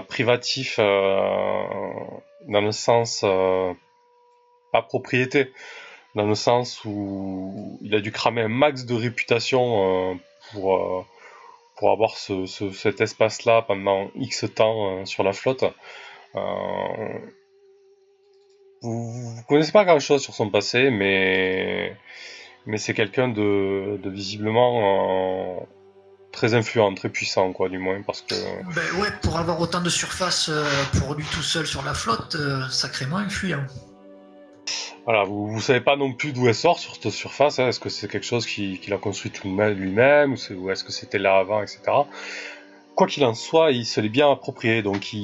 privatif 0.07 0.77
dans 0.77 2.21
le 2.61 2.71
sens 2.71 3.25
pas 4.71 4.81
propriété, 4.81 5.51
dans 6.15 6.25
le 6.25 6.35
sens 6.35 6.83
où 6.85 7.77
il 7.81 7.93
a 7.95 7.99
dû 8.01 8.11
cramer 8.11 8.41
un 8.41 8.47
max 8.47 8.85
de 8.85 8.93
réputation 8.95 10.11
euh, 10.11 10.15
pour, 10.51 10.75
euh, 10.75 11.05
pour 11.77 11.91
avoir 11.91 12.17
ce, 12.17 12.45
ce- 12.45 12.71
cet 12.71 12.99
espace-là 13.01 13.61
pendant 13.61 14.09
X 14.15 14.45
temps 14.55 14.99
euh, 14.99 15.05
sur 15.05 15.23
la 15.23 15.33
flotte. 15.33 15.65
Vous, 18.81 19.11
vous 19.11 19.43
connaissez 19.47 19.71
pas 19.71 19.83
grand-chose 19.85 20.21
sur 20.23 20.33
son 20.33 20.49
passé, 20.49 20.89
mais, 20.89 21.95
mais 22.65 22.77
c'est 22.77 22.93
quelqu'un 22.93 23.27
de, 23.27 23.99
de 24.01 24.09
visiblement 24.09 25.67
très 26.31 26.53
influent, 26.53 26.93
très 26.93 27.09
puissant, 27.09 27.51
quoi, 27.51 27.67
du 27.67 27.77
moins, 27.77 28.01
parce 28.03 28.21
que... 28.21 28.35
Ben 28.73 29.01
ouais, 29.01 29.09
pour 29.21 29.37
avoir 29.37 29.59
autant 29.59 29.81
de 29.81 29.89
surface 29.89 30.49
pour 30.99 31.15
lui 31.15 31.25
tout 31.25 31.41
seul 31.41 31.67
sur 31.67 31.83
la 31.83 31.93
flotte, 31.93 32.37
sacrément 32.71 33.17
influent. 33.17 33.65
Voilà, 35.09 35.23
vous, 35.23 35.47
vous 35.47 35.59
savez 35.59 35.81
pas 35.81 35.95
non 35.95 36.13
plus 36.13 36.33
d'où 36.33 36.47
elle 36.47 36.53
sort 36.53 36.77
sur 36.77 36.93
cette 36.93 37.09
surface. 37.11 37.57
hein. 37.57 37.67
Est-ce 37.69 37.79
que 37.79 37.89
c'est 37.89 38.07
quelque 38.07 38.27
chose 38.27 38.45
qui- 38.45 38.77
qu'il 38.77 38.93
a 38.93 38.97
construit 38.97 39.31
lui-même, 39.43 40.35
ou, 40.55 40.69
est-ce 40.69 40.83
que 40.83 40.91
c'était 40.91 41.17
là 41.17 41.37
avant, 41.37 41.63
etc. 41.63 41.79
Quoi 42.93 43.07
qu'il 43.07 43.25
en 43.25 43.33
soit, 43.33 43.71
il 43.71 43.87
se 43.87 43.99
l'est 44.01 44.07
bien 44.09 44.31
approprié. 44.31 44.83
Donc, 44.83 45.15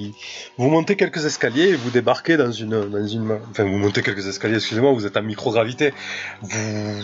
vous 0.57 0.69
montez 0.71 0.95
quelques 0.95 1.25
escaliers 1.25 1.69
et 1.69 1.75
vous 1.75 1.91
débarquez 1.91 2.35
dans 2.35 2.51
une, 2.51 2.89
dans 2.89 3.05
une, 3.05 3.37
enfin, 3.51 3.63
vous 3.63 3.77
montez 3.77 4.01
quelques 4.01 4.25
escaliers. 4.25 4.55
Excusez-moi, 4.55 4.91
vous 4.91 5.05
êtes 5.05 5.17
en 5.17 5.21
microgravité. 5.21 5.93
Vous, 6.41 7.03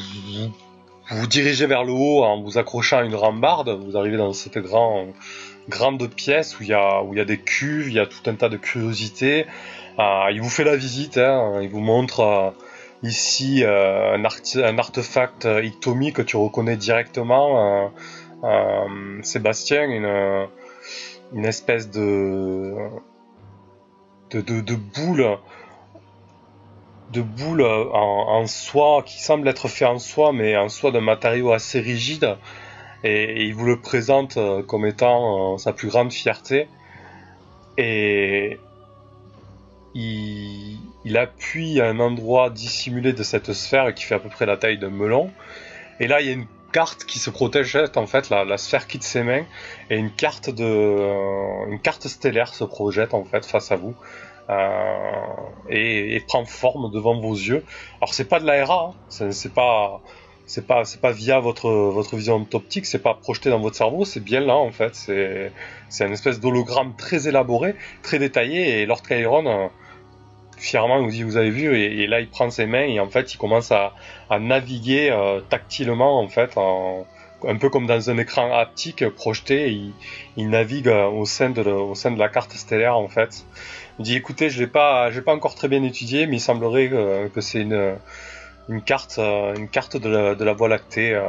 vous 1.11 1.27
dirigez 1.27 1.67
vers 1.67 1.83
le 1.83 1.91
haut 1.91 2.23
en 2.23 2.41
vous 2.41 2.57
accrochant 2.57 2.97
à 2.97 3.03
une 3.03 3.13
rambarde. 3.13 3.69
Vous 3.69 3.95
arrivez 3.95 4.17
dans 4.17 4.33
cette 4.33 4.57
grand, 4.57 5.05
grande 5.69 6.09
pièce 6.09 6.59
où 6.59 6.63
il 6.63 6.69
y 6.69 6.73
a, 6.73 7.03
où 7.03 7.13
il 7.13 7.17
y 7.17 7.21
a 7.21 7.25
des 7.25 7.37
cuves, 7.37 7.89
il 7.89 7.93
y 7.93 7.99
a 7.99 8.07
tout 8.07 8.27
un 8.27 8.33
tas 8.33 8.49
de 8.49 8.57
curiosités. 8.57 9.45
Euh, 9.99 10.31
il 10.31 10.41
vous 10.41 10.49
fait 10.49 10.63
la 10.63 10.75
visite, 10.77 11.19
hein, 11.19 11.59
il 11.61 11.69
vous 11.69 11.81
montre 11.81 12.21
euh, 12.21 12.49
ici 13.03 13.63
euh, 13.63 14.15
un, 14.15 14.77
artefact 14.77 15.45
euh, 15.45 15.63
Iktomi 15.63 16.13
que 16.13 16.21
tu 16.21 16.37
reconnais 16.37 16.77
directement. 16.77 17.91
euh, 18.43 19.21
Sébastien, 19.21 19.83
une, 19.83 20.47
une 21.33 21.45
espèce 21.45 21.89
de, 21.91 22.75
de, 24.31 24.41
de, 24.41 24.75
boule 24.75 25.37
de 27.11 27.21
boule 27.21 27.61
en, 27.61 28.39
en 28.39 28.47
soie 28.47 29.03
qui 29.05 29.21
semble 29.21 29.47
être 29.47 29.67
fait 29.67 29.85
en 29.85 29.99
soie 29.99 30.33
mais 30.33 30.57
en 30.57 30.69
soie 30.69 30.91
d'un 30.91 31.01
matériau 31.01 31.51
assez 31.51 31.79
rigide 31.81 32.35
et, 33.03 33.43
il 33.43 33.53
vous 33.53 33.65
le 33.65 33.79
présente 33.79 34.39
comme 34.65 34.87
étant 34.87 35.59
sa 35.59 35.71
plus 35.71 35.89
grande 35.89 36.11
fierté 36.11 36.67
et 37.77 38.59
il, 39.93 41.17
appuie 41.17 41.81
à 41.81 41.87
un 41.87 41.99
endroit 41.99 42.49
dissimulé 42.49 43.13
de 43.13 43.23
cette 43.23 43.53
sphère 43.53 43.93
qui 43.93 44.05
fait 44.05 44.15
à 44.15 44.19
peu 44.19 44.29
près 44.29 44.45
la 44.45 44.57
taille 44.57 44.77
d'un 44.77 44.89
melon. 44.89 45.31
Et 45.99 46.07
là, 46.07 46.21
il 46.21 46.27
y 46.27 46.29
a 46.29 46.33
une 46.33 46.47
carte 46.71 47.05
qui 47.05 47.19
se 47.19 47.29
protège, 47.29 47.77
en 47.95 48.07
fait, 48.07 48.29
la, 48.29 48.45
la 48.45 48.57
sphère 48.57 48.87
quitte 48.87 49.03
ses 49.03 49.23
mains, 49.23 49.45
et 49.89 49.97
une 49.97 50.11
carte 50.11 50.49
de, 50.49 50.63
euh, 50.63 51.65
une 51.69 51.79
carte 51.79 52.07
stellaire 52.07 52.53
se 52.53 52.63
projette 52.63 53.13
en 53.13 53.25
fait 53.25 53.45
face 53.45 53.71
à 53.71 53.75
vous. 53.75 53.95
Euh, 54.49 55.05
et, 55.69 56.19
prend 56.27 56.43
forme 56.45 56.91
devant 56.91 57.19
vos 57.19 57.33
yeux. 57.33 57.63
Alors 58.01 58.13
c'est 58.13 58.25
pas 58.25 58.39
de 58.39 58.45
l'ARA, 58.45 58.91
hein, 58.91 58.95
c'est 59.07 59.31
c'est 59.31 59.53
pas, 59.53 60.01
c'est 60.51 60.67
pas, 60.67 60.83
c'est 60.83 60.99
pas 60.99 61.13
via 61.13 61.39
votre 61.39 61.69
votre 61.69 62.17
vision 62.17 62.45
optique, 62.53 62.85
c'est 62.85 63.01
pas 63.01 63.13
projeté 63.13 63.49
dans 63.49 63.59
votre 63.59 63.77
cerveau, 63.77 64.03
c'est 64.03 64.19
bien 64.19 64.41
là 64.41 64.57
en 64.57 64.71
fait. 64.71 64.95
C'est 64.95 65.53
c'est 65.87 66.05
une 66.05 66.11
espèce 66.11 66.41
d'hologramme 66.41 66.93
très 66.97 67.29
élaboré, 67.29 67.75
très 68.03 68.19
détaillé, 68.19 68.81
et 68.81 68.85
Lord 68.85 69.01
Chiron 69.07 69.45
euh, 69.47 69.67
fièrement 70.57 71.01
nous 71.01 71.09
dit 71.09 71.23
vous 71.23 71.37
avez 71.37 71.51
vu, 71.51 71.73
et, 71.77 72.05
là 72.05 72.19
il 72.19 72.27
prend 72.27 72.49
ses 72.49 72.65
mains 72.65 72.83
et 72.83 72.99
en 72.99 73.09
fait 73.09 73.33
il 73.33 73.37
commence 73.37 73.71
à, 73.71 73.93
naviguer 74.39 75.09
euh, 75.09 75.39
tactilement 75.39 76.19
en 76.19 76.27
fait, 76.27 76.57
un 76.57 77.55
peu 77.55 77.69
comme 77.69 77.87
dans 77.87 78.09
un 78.09 78.17
écran 78.17 78.53
haptique 78.53 79.07
projeté, 79.07 79.71
et 79.71 79.93
il, 80.35 80.49
navigue 80.49 80.89
euh, 80.89 81.07
au 81.07 81.25
sein 81.25 81.51
de 81.51 81.61
au 81.61 81.95
sein 81.95 82.11
de 82.11 82.19
la 82.19 82.27
carte 82.27 82.51
stellaire 82.51 82.97
en 82.97 83.07
fait. 83.07 83.45
Il 83.99 84.03
dit 84.03 84.17
écoutez 84.17 84.49
je 84.49 84.59
l'ai 84.59 84.67
pas 84.67 85.11
j'ai 85.11 85.21
pas 85.21 85.33
encore 85.33 85.55
très 85.55 85.69
bien 85.69 85.83
étudié, 85.83 86.27
mais 86.27 86.37
il 86.37 86.41
semblerait 86.41 86.89
que 87.33 87.39
c'est 87.39 87.61
une 87.61 87.95
une 88.71 88.81
carte 88.81 89.17
euh, 89.19 89.53
une 89.55 89.69
carte 89.69 89.97
de 89.97 90.09
la, 90.09 90.35
de 90.35 90.43
la 90.43 90.53
Voie 90.53 90.69
lactée. 90.69 91.13
euh, 91.13 91.27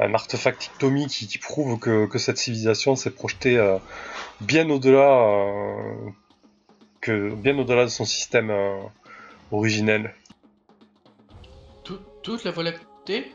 un 0.00 0.14
artefact 0.14 0.62
Iktomi 0.62 1.08
qui, 1.08 1.26
qui 1.26 1.38
prouve 1.38 1.76
que, 1.80 2.06
que 2.06 2.18
cette 2.20 2.38
civilisation 2.38 2.94
s'est 2.94 3.10
projetée 3.10 3.56
euh, 3.58 3.78
bien 4.40 4.70
au-delà 4.70 5.10
euh, 5.26 6.10
que 7.00 7.34
bien 7.34 7.58
au-delà 7.58 7.82
de 7.82 7.88
son 7.90 8.04
système 8.04 8.50
euh, 8.50 8.78
originel. 9.50 10.14
Tout- 11.82 11.98
toute 12.22 12.44
la 12.44 12.52
Voie 12.52 12.62
lactée? 12.62 13.32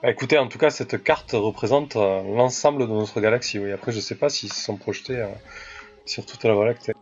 Bah, 0.00 0.10
écoutez, 0.10 0.38
en 0.38 0.46
tout 0.46 0.58
cas, 0.58 0.70
cette 0.70 1.02
carte 1.02 1.32
représente 1.32 1.96
euh, 1.96 2.22
l'ensemble 2.36 2.82
de 2.82 2.92
notre 2.92 3.20
galaxie. 3.20 3.58
Oui. 3.58 3.72
Après, 3.72 3.90
je 3.90 3.98
sais 3.98 4.14
pas 4.14 4.28
s'ils 4.28 4.52
se 4.52 4.60
sont 4.62 4.76
projetés 4.76 5.16
euh, 5.16 5.26
sur 6.06 6.24
toute 6.24 6.44
la 6.44 6.54
Voie 6.54 6.66
lactée. 6.66 6.92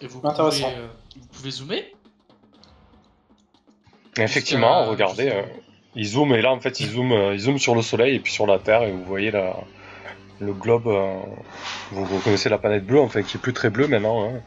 Et 0.00 0.08
vous 0.08 0.20
Intéressant. 0.24 0.70
pouvez, 0.70 0.80
euh, 0.80 0.88
vous 1.20 1.28
pouvez 1.28 1.50
zoomer? 1.52 1.84
Effectivement, 4.18 4.84
regardez, 4.86 5.30
euh, 5.30 5.42
il 5.94 6.06
zoome 6.06 6.34
et 6.34 6.42
là, 6.42 6.52
en 6.52 6.60
fait, 6.60 6.80
il 6.80 6.88
zoome, 6.88 7.12
euh, 7.12 7.34
il 7.34 7.40
zoome 7.40 7.58
sur 7.58 7.74
le 7.74 7.82
Soleil 7.82 8.16
et 8.16 8.20
puis 8.20 8.32
sur 8.32 8.46
la 8.46 8.58
Terre 8.58 8.82
et 8.82 8.92
vous 8.92 9.04
voyez 9.04 9.30
la, 9.30 9.56
le 10.40 10.52
globe. 10.52 10.86
euh, 10.88 11.14
vous 11.92 12.04
reconnaissez 12.04 12.48
la 12.48 12.58
planète 12.58 12.84
bleue, 12.84 13.00
enfin, 13.00 13.22
qui 13.22 13.36
est 13.36 13.40
plus 13.40 13.52
très 13.54 13.70
bleue 13.70 13.88
maintenant. 13.88 14.24
hein. 14.24 14.40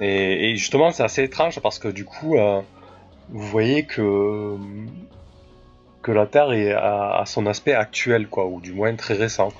Et, 0.00 0.50
et 0.50 0.56
justement, 0.56 0.92
c'est 0.92 1.02
assez 1.02 1.24
étrange 1.24 1.60
parce 1.60 1.78
que 1.78 1.88
du 1.88 2.04
coup, 2.04 2.36
euh, 2.36 2.60
vous 3.28 3.46
voyez 3.46 3.84
que 3.86 4.56
que 6.02 6.12
la 6.12 6.26
Terre 6.26 6.52
est 6.52 6.72
à, 6.72 7.16
à 7.18 7.26
son 7.26 7.46
aspect 7.46 7.74
actuel, 7.74 8.28
quoi, 8.28 8.46
ou 8.46 8.60
du 8.60 8.72
moins 8.72 8.94
très 8.96 9.14
récent. 9.14 9.52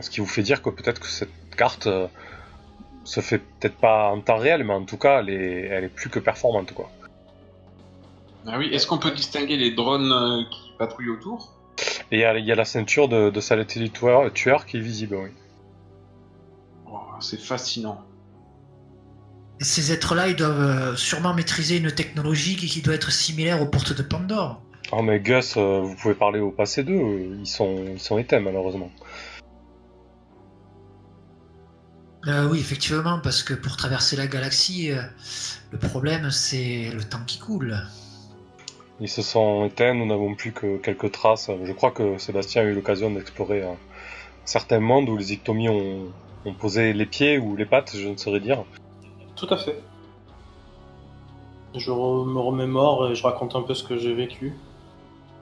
Ce 0.00 0.10
qui 0.10 0.20
vous 0.20 0.26
fait 0.26 0.42
dire 0.42 0.60
que 0.60 0.68
peut-être 0.68 1.00
que 1.00 1.06
cette 1.06 1.30
carte 1.56 1.88
se 3.04 3.20
fait 3.20 3.38
peut-être 3.38 3.76
pas 3.76 4.10
en 4.10 4.20
temps 4.20 4.36
réel, 4.36 4.62
mais 4.64 4.74
en 4.74 4.84
tout 4.84 4.98
cas, 4.98 5.20
elle 5.20 5.30
est, 5.30 5.68
elle 5.70 5.84
est 5.84 5.88
plus 5.94 6.10
que 6.10 6.18
performante, 6.18 6.72
quoi. 6.74 6.90
Ah 8.48 8.58
oui, 8.58 8.68
est-ce 8.72 8.86
qu'on 8.86 8.98
peut 8.98 9.10
distinguer 9.10 9.56
les 9.56 9.72
drones 9.72 10.12
euh, 10.12 10.42
qui 10.50 10.72
patrouillent 10.78 11.10
autour? 11.10 11.52
Et 12.12 12.18
il 12.18 12.20
y, 12.20 12.24
a- 12.24 12.38
il 12.38 12.44
y 12.44 12.52
a 12.52 12.54
la 12.54 12.64
ceinture 12.64 13.08
de, 13.08 13.30
de 13.30 13.40
satellite 13.40 13.92
tueur, 13.92 14.32
tueur 14.32 14.66
qui 14.66 14.76
est 14.76 14.80
visible, 14.80 15.16
oui. 15.16 15.30
Oh, 16.86 17.00
C'est 17.20 17.40
fascinant. 17.40 18.02
Ces 19.60 19.90
êtres-là, 19.90 20.28
ils 20.28 20.36
doivent 20.36 20.60
euh, 20.60 20.96
sûrement 20.96 21.34
maîtriser 21.34 21.78
une 21.78 21.90
technologie 21.90 22.56
qui, 22.56 22.82
doit 22.82 22.94
être 22.94 23.10
similaire 23.10 23.60
aux 23.62 23.66
portes 23.66 23.94
de 23.96 24.02
Pandore. 24.02 24.62
Oh 24.92 25.02
mais 25.02 25.18
Gus, 25.18 25.56
euh, 25.56 25.80
vous 25.80 25.96
pouvez 25.96 26.14
parler 26.14 26.38
au 26.38 26.52
passé 26.52 26.84
d'eux, 26.84 27.36
ils 27.40 27.46
sont, 27.46 27.84
ils 27.88 27.98
sont 27.98 28.18
éteints 28.18 28.38
malheureusement. 28.40 28.90
Euh, 32.28 32.48
oui, 32.48 32.58
effectivement, 32.60 33.18
parce 33.20 33.42
que 33.42 33.54
pour 33.54 33.76
traverser 33.76 34.14
la 34.16 34.26
galaxie, 34.26 34.90
le 35.70 35.78
problème, 35.78 36.30
c'est 36.30 36.90
le 36.92 37.02
temps 37.02 37.24
qui 37.26 37.38
coule. 37.38 37.76
Ils 39.00 39.08
se 39.08 39.20
sont 39.20 39.66
éteints, 39.66 39.94
nous 39.94 40.06
n'avons 40.06 40.34
plus 40.34 40.52
que 40.52 40.78
quelques 40.78 41.12
traces. 41.12 41.50
Je 41.64 41.72
crois 41.72 41.90
que 41.90 42.16
Sébastien 42.16 42.62
a 42.62 42.64
eu 42.64 42.74
l'occasion 42.74 43.10
d'explorer 43.10 43.62
un 43.62 43.76
certain 44.46 44.80
où 44.80 45.16
les 45.16 45.34
ictomies 45.34 45.68
ont, 45.68 46.06
ont 46.46 46.54
posé 46.54 46.92
les 46.92 47.06
pieds 47.06 47.38
ou 47.38 47.56
les 47.56 47.66
pattes, 47.66 47.94
je 47.94 48.08
ne 48.08 48.16
saurais 48.16 48.40
dire. 48.40 48.64
Tout 49.34 49.48
à 49.50 49.58
fait. 49.58 49.78
Je 51.74 51.90
me 51.90 52.38
remémore 52.38 53.10
et 53.10 53.14
je 53.14 53.22
raconte 53.22 53.54
un 53.54 53.62
peu 53.62 53.74
ce 53.74 53.84
que 53.84 53.98
j'ai 53.98 54.14
vécu 54.14 54.54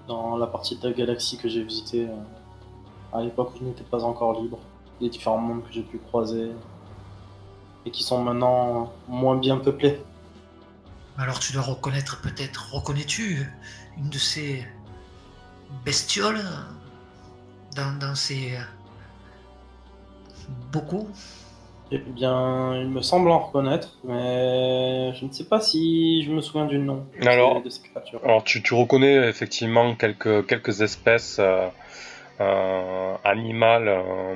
dans 0.08 0.36
la 0.36 0.48
partie 0.48 0.76
de 0.76 0.88
la 0.88 0.92
galaxie 0.92 1.38
que 1.38 1.48
j'ai 1.48 1.62
visitée 1.62 2.06
euh, 2.06 3.16
à 3.16 3.22
l'époque 3.22 3.52
où 3.54 3.58
je 3.60 3.64
n'étais 3.64 3.84
pas 3.84 4.04
encore 4.04 4.40
libre. 4.40 4.58
Les 5.00 5.08
différents 5.08 5.38
mondes 5.38 5.62
que 5.62 5.72
j'ai 5.72 5.82
pu 5.82 5.98
croiser 5.98 6.50
et 7.86 7.90
qui 7.90 8.02
sont 8.02 8.22
maintenant 8.22 8.92
moins 9.08 9.36
bien 9.36 9.58
peuplés. 9.58 10.00
Alors 11.18 11.38
tu 11.38 11.52
dois 11.52 11.62
reconnaître 11.62 12.20
peut-être, 12.20 12.72
reconnais-tu 12.72 13.46
une 13.98 14.08
de 14.10 14.18
ces 14.18 14.64
bestioles 15.84 16.42
dans, 17.76 17.92
dans 17.98 18.14
ces 18.14 18.58
bocaux? 20.72 21.08
Eh 21.92 21.98
bien, 21.98 22.74
il 22.80 22.88
me 22.88 23.02
semble 23.02 23.30
en 23.30 23.38
reconnaître, 23.38 23.98
mais 24.04 25.12
je 25.14 25.24
ne 25.26 25.30
sais 25.32 25.44
pas 25.44 25.60
si 25.60 26.24
je 26.24 26.32
me 26.32 26.40
souviens 26.40 26.64
du 26.66 26.78
nom 26.78 27.06
de 27.16 27.22
ces- 27.22 27.28
Alors- 27.28 27.62
de 27.62 27.68
ces 27.68 27.82
créatures. 27.82 28.20
Alors 28.24 28.42
tu, 28.42 28.62
tu 28.62 28.74
reconnais 28.74 29.28
effectivement 29.28 29.94
quelques, 29.94 30.46
quelques 30.46 30.80
espèces 30.80 31.36
euh, 31.38 31.68
euh, 32.40 33.14
animales 33.22 33.86
euh, 33.86 34.34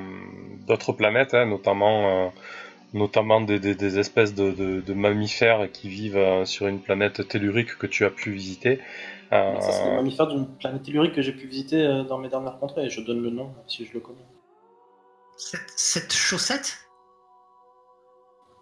d'autres 0.67 0.93
planètes, 0.93 1.33
hein, 1.33 1.45
notamment, 1.47 2.07
euh, 2.07 2.29
notamment 2.93 3.41
des, 3.41 3.59
des- 3.59 3.75
des 3.75 3.99
espèces 3.99 4.33
de, 4.33 4.51
de- 4.51 4.81
de 4.81 4.93
mammifères 4.93 5.71
qui 5.71 5.89
vivent 5.89 6.17
euh, 6.17 6.45
sur 6.45 6.67
une 6.67 6.81
planète 6.81 7.27
tellurique 7.27 7.77
que 7.77 7.87
tu 7.87 8.05
as 8.05 8.09
pu 8.09 8.31
visiter. 8.31 8.79
Euh, 9.31 9.59
Ça, 9.61 9.71
c'est 9.71 9.85
le 9.89 9.95
mammifère 9.95 10.27
d'une 10.27 10.47
planète 10.57 10.83
tellurique 10.83 11.13
que 11.13 11.21
j'ai 11.21 11.33
pu 11.33 11.47
visiter 11.47 11.81
euh, 11.83 12.03
dans 12.03 12.17
mes 12.17 12.29
dernières 12.29 12.57
contrées, 12.59 12.85
et 12.85 12.89
je 12.89 13.01
donne 13.01 13.21
le 13.21 13.29
nom 13.29 13.53
si 13.67 13.85
je 13.85 13.93
le 13.93 13.99
connais. 13.99 14.25
cette, 15.37 15.71
cette 15.75 16.13
chaussette? 16.13 16.79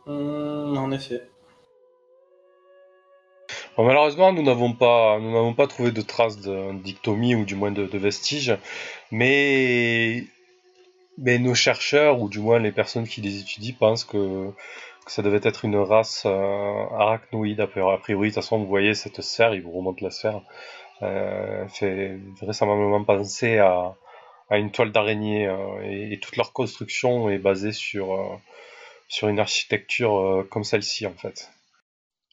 Hum, 0.05 0.77
en 0.77 0.91
effet. 0.91 1.21
Bon, 3.77 3.85
malheureusement, 3.85 4.33
nous 4.33 4.41
n'avons 4.43 4.73
pas, 4.73 5.19
nous 5.19 5.31
n'avons 5.31 5.53
pas 5.53 5.67
trouvé 5.67 5.91
de 5.91 6.01
traces 6.01 6.39
de 6.41 6.73
dictomie 6.81 7.35
ou 7.35 7.45
du 7.45 7.55
moins 7.55 7.71
de, 7.71 7.85
de 7.85 7.97
vestiges, 7.97 8.57
mais 9.11 10.25
mais 11.17 11.39
nos 11.39 11.55
chercheurs, 11.55 12.21
ou 12.21 12.29
du 12.29 12.39
moins 12.39 12.59
les 12.59 12.71
personnes 12.71 13.07
qui 13.07 13.21
les 13.21 13.39
étudient, 13.39 13.75
pensent 13.79 14.05
que, 14.05 14.51
ça 15.07 15.21
devait 15.21 15.39
être 15.43 15.63
une 15.63 15.77
race 15.77 16.23
euh, 16.25 16.85
arachnoïde. 16.99 17.61
A 17.61 17.67
priori, 17.67 18.29
de 18.29 18.33
toute 18.33 18.43
façon, 18.43 18.57
vous 18.57 18.67
voyez 18.67 18.93
cette 18.93 19.21
sphère, 19.21 19.53
il 19.53 19.61
vous 19.61 19.71
remonte 19.71 20.01
la 20.01 20.11
sphère, 20.11 20.41
euh, 21.01 21.67
fait 21.69 22.19
vraisemblablement 22.41 23.03
penser 23.03 23.57
à, 23.57 23.95
une 24.51 24.71
toile 24.71 24.91
d'araignée, 24.91 25.47
euh, 25.47 25.81
et, 25.83 26.19
toute 26.19 26.35
leur 26.35 26.53
construction 26.53 27.29
est 27.29 27.37
basée 27.37 27.71
sur, 27.71 28.13
euh, 28.13 28.35
sur 29.07 29.27
une 29.29 29.39
architecture 29.39 30.45
comme 30.49 30.63
celle-ci, 30.63 31.05
en 31.05 31.13
fait. 31.13 31.49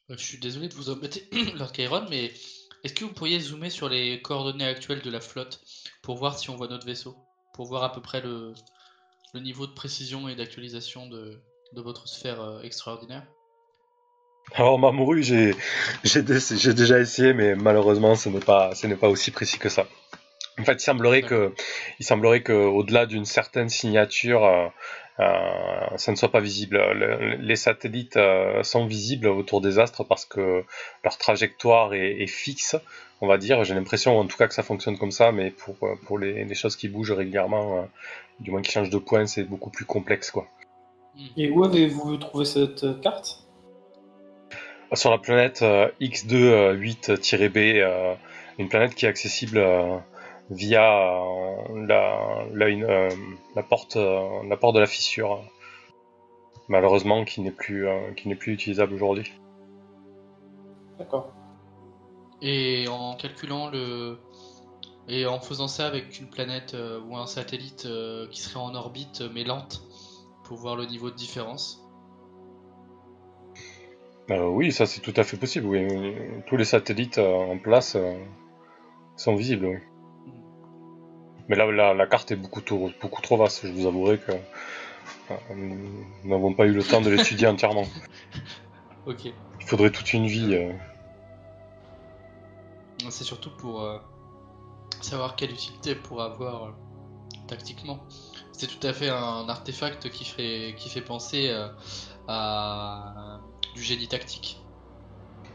Je 0.08 0.16
suis 0.16 0.38
désolé 0.38 0.68
de 0.68 0.74
vous 0.74 0.90
embêter, 0.90 1.28
Lord 1.56 1.72
Chiron, 1.72 2.06
mais 2.10 2.32
est-ce 2.84 2.94
que 2.94 3.04
vous 3.04 3.12
pourriez 3.12 3.40
zoomer 3.40 3.70
sur 3.70 3.88
les 3.88 4.20
coordonnées 4.20 4.66
actuelles 4.66 5.02
de 5.02 5.10
la 5.10 5.20
flotte 5.20 5.60
pour 6.02 6.16
voir 6.16 6.38
si 6.38 6.50
on 6.50 6.56
voit 6.56 6.68
notre 6.68 6.86
vaisseau? 6.86 7.16
Pour 7.54 7.66
voir 7.66 7.84
à 7.84 7.92
peu 7.92 8.02
près 8.02 8.20
le, 8.20 8.52
le 9.34 9.40
niveau 9.40 9.66
de 9.66 9.72
précision 9.72 10.28
et 10.28 10.36
d'actualisation 10.36 11.08
de, 11.08 11.36
de 11.72 11.80
votre 11.80 12.08
sphère 12.08 12.40
euh, 12.40 12.62
extraordinaire? 12.62 13.24
Alors 14.54 14.78
Mamoru, 14.78 15.22
j'ai 15.22 15.54
j'ai 16.04 16.22
dé- 16.22 16.38
j'ai 16.38 16.74
déjà 16.74 17.00
essayé, 17.00 17.32
mais 17.32 17.54
malheureusement, 17.56 18.14
ce 18.14 18.28
n'est 18.28 18.40
pas 18.40 18.74
ce 18.74 18.86
pas 18.94 19.08
aussi 19.08 19.30
précis 19.30 19.58
que 19.58 19.68
ça. 19.68 19.86
En 20.58 20.64
fait, 20.64 20.74
il 20.74 20.80
semblerait 20.80 21.22
que 21.22 21.52
il 21.98 22.04
semblerait 22.04 22.42
que 22.42 22.52
au-delà 22.52 23.06
d'une 23.06 23.24
certaine 23.24 23.68
signature, 23.68 24.44
euh, 24.44 24.68
euh, 25.18 25.96
ça 25.96 26.12
ne 26.12 26.16
soit 26.16 26.30
pas 26.30 26.40
visible. 26.40 26.76
Le- 26.76 27.36
les 27.40 27.56
satellites 27.56 28.16
euh, 28.16 28.62
sont 28.62 28.86
visibles 28.86 29.26
autour 29.26 29.60
des 29.60 29.78
astres 29.80 30.04
parce 30.04 30.26
que 30.26 30.64
leur 31.02 31.18
trajectoire 31.18 31.94
est, 31.94 32.20
est 32.22 32.28
fixe, 32.28 32.76
on 33.24 33.26
va 33.26 33.38
dire. 33.38 33.64
J'ai 33.64 33.74
l'impression, 33.74 34.18
en 34.18 34.26
tout 34.26 34.36
cas, 34.36 34.46
que 34.46 34.54
ça 34.54 34.62
fonctionne 34.62 34.98
comme 34.98 35.10
ça, 35.10 35.32
mais 35.32 35.50
pour 35.50 35.76
euh, 35.82 35.94
pour 36.06 36.18
les, 36.18 36.44
les 36.44 36.54
choses 36.54 36.76
qui 36.76 36.88
bougent 36.88 37.12
régulièrement, 37.12 37.78
euh, 37.78 37.82
du 38.40 38.50
moins 38.50 38.62
qui 38.62 38.70
changent 38.70 38.90
de 38.90 38.98
point, 38.98 39.26
c'est 39.26 39.44
beaucoup 39.44 39.70
plus 39.70 39.84
complexe, 39.84 40.30
quoi. 40.30 40.46
Et 41.36 41.50
où 41.50 41.64
avez-vous 41.64 42.16
trouvé 42.18 42.44
cette 42.44 42.84
euh, 42.84 42.94
carte? 43.00 43.40
Sur 44.92 45.10
la 45.10 45.18
planète 45.18 45.62
euh, 45.62 45.88
X2-8-B, 46.00 47.80
euh, 47.80 48.14
une 48.58 48.68
planète 48.68 48.94
qui 48.94 49.06
est 49.06 49.08
accessible 49.08 49.58
euh, 49.58 49.96
via 50.50 51.18
euh, 51.20 51.86
la, 51.86 52.46
la, 52.52 52.68
une, 52.68 52.84
euh, 52.84 53.08
la 53.56 53.62
porte, 53.62 53.96
euh, 53.96 54.42
la 54.48 54.56
porte 54.56 54.74
de 54.74 54.80
la 54.80 54.86
fissure, 54.86 55.42
malheureusement 56.68 57.24
qui 57.24 57.40
n'est 57.40 57.50
plus, 57.50 57.88
euh, 57.88 58.12
qui 58.16 58.28
n'est 58.28 58.36
plus 58.36 58.52
utilisable 58.52 58.94
aujourd'hui. 58.94 59.32
D'accord. 60.98 61.32
Et 62.42 62.86
en 62.88 63.14
calculant 63.16 63.68
le. 63.68 64.18
Et 65.08 65.26
en 65.26 65.38
faisant 65.38 65.68
ça 65.68 65.86
avec 65.86 66.18
une 66.18 66.28
planète 66.28 66.72
euh, 66.74 67.00
ou 67.00 67.16
un 67.16 67.26
satellite 67.26 67.84
euh, 67.84 68.26
qui 68.30 68.40
serait 68.40 68.60
en 68.60 68.74
orbite 68.74 69.20
euh, 69.20 69.28
mais 69.34 69.44
lente 69.44 69.82
pour 70.44 70.56
voir 70.56 70.76
le 70.76 70.86
niveau 70.86 71.10
de 71.10 71.14
différence. 71.14 71.82
Euh, 74.30 74.46
oui, 74.46 74.72
ça 74.72 74.86
c'est 74.86 75.00
tout 75.00 75.12
à 75.16 75.24
fait 75.24 75.36
possible. 75.36 75.66
Oui. 75.66 75.86
Tous 76.46 76.56
les 76.56 76.64
satellites 76.64 77.18
en 77.18 77.58
place 77.58 77.98
sont 79.16 79.36
visibles. 79.36 79.66
Oui. 79.66 80.32
Mais 81.48 81.56
là, 81.56 81.70
la, 81.70 81.92
la 81.92 82.06
carte 82.06 82.32
est 82.32 82.36
beaucoup 82.36 82.62
trop, 82.62 82.90
beaucoup 83.02 83.20
trop 83.20 83.36
vaste. 83.36 83.66
Je 83.66 83.72
vous 83.72 83.86
avouerai 83.86 84.18
que 84.18 84.32
nous 85.54 86.06
n'avons 86.24 86.54
pas 86.54 86.64
eu 86.64 86.72
le 86.72 86.82
temps 86.82 87.02
de 87.02 87.10
l'étudier 87.10 87.46
entièrement. 87.48 87.84
Ok. 89.06 89.26
Il 89.26 89.66
faudrait 89.66 89.90
toute 89.90 90.14
une 90.14 90.26
vie. 90.26 90.56
C'est 93.10 93.24
surtout 93.24 93.50
pour 93.50 93.82
euh, 93.82 93.98
savoir 95.00 95.36
quelle 95.36 95.50
utilité 95.52 95.94
pourrait 95.94 96.24
avoir 96.24 96.64
euh, 96.64 96.70
tactiquement. 97.48 97.98
C'est 98.52 98.66
tout 98.66 98.86
à 98.86 98.92
fait 98.92 99.08
un 99.08 99.48
artefact 99.48 100.10
qui 100.10 100.24
fait, 100.24 100.74
qui 100.76 100.88
fait 100.88 101.00
penser 101.00 101.48
euh, 101.50 101.68
à 102.28 103.40
du 103.74 103.82
génie 103.82 104.08
tactique. 104.08 104.60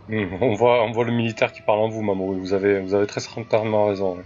Hmm, 0.09 0.25
On 0.41 0.53
voit, 0.53 0.83
on 0.83 0.91
voit 0.91 1.05
le 1.05 1.12
militaire 1.12 1.53
qui 1.53 1.62
parle 1.62 1.79
en 1.79 1.89
vous, 1.89 2.01
Mamoru. 2.01 2.39
Vous 2.39 2.53
avez, 2.53 2.81
vous 2.81 2.93
avez 2.93 3.07
très 3.07 3.21
certainement 3.21 3.85
raison. 3.85 4.17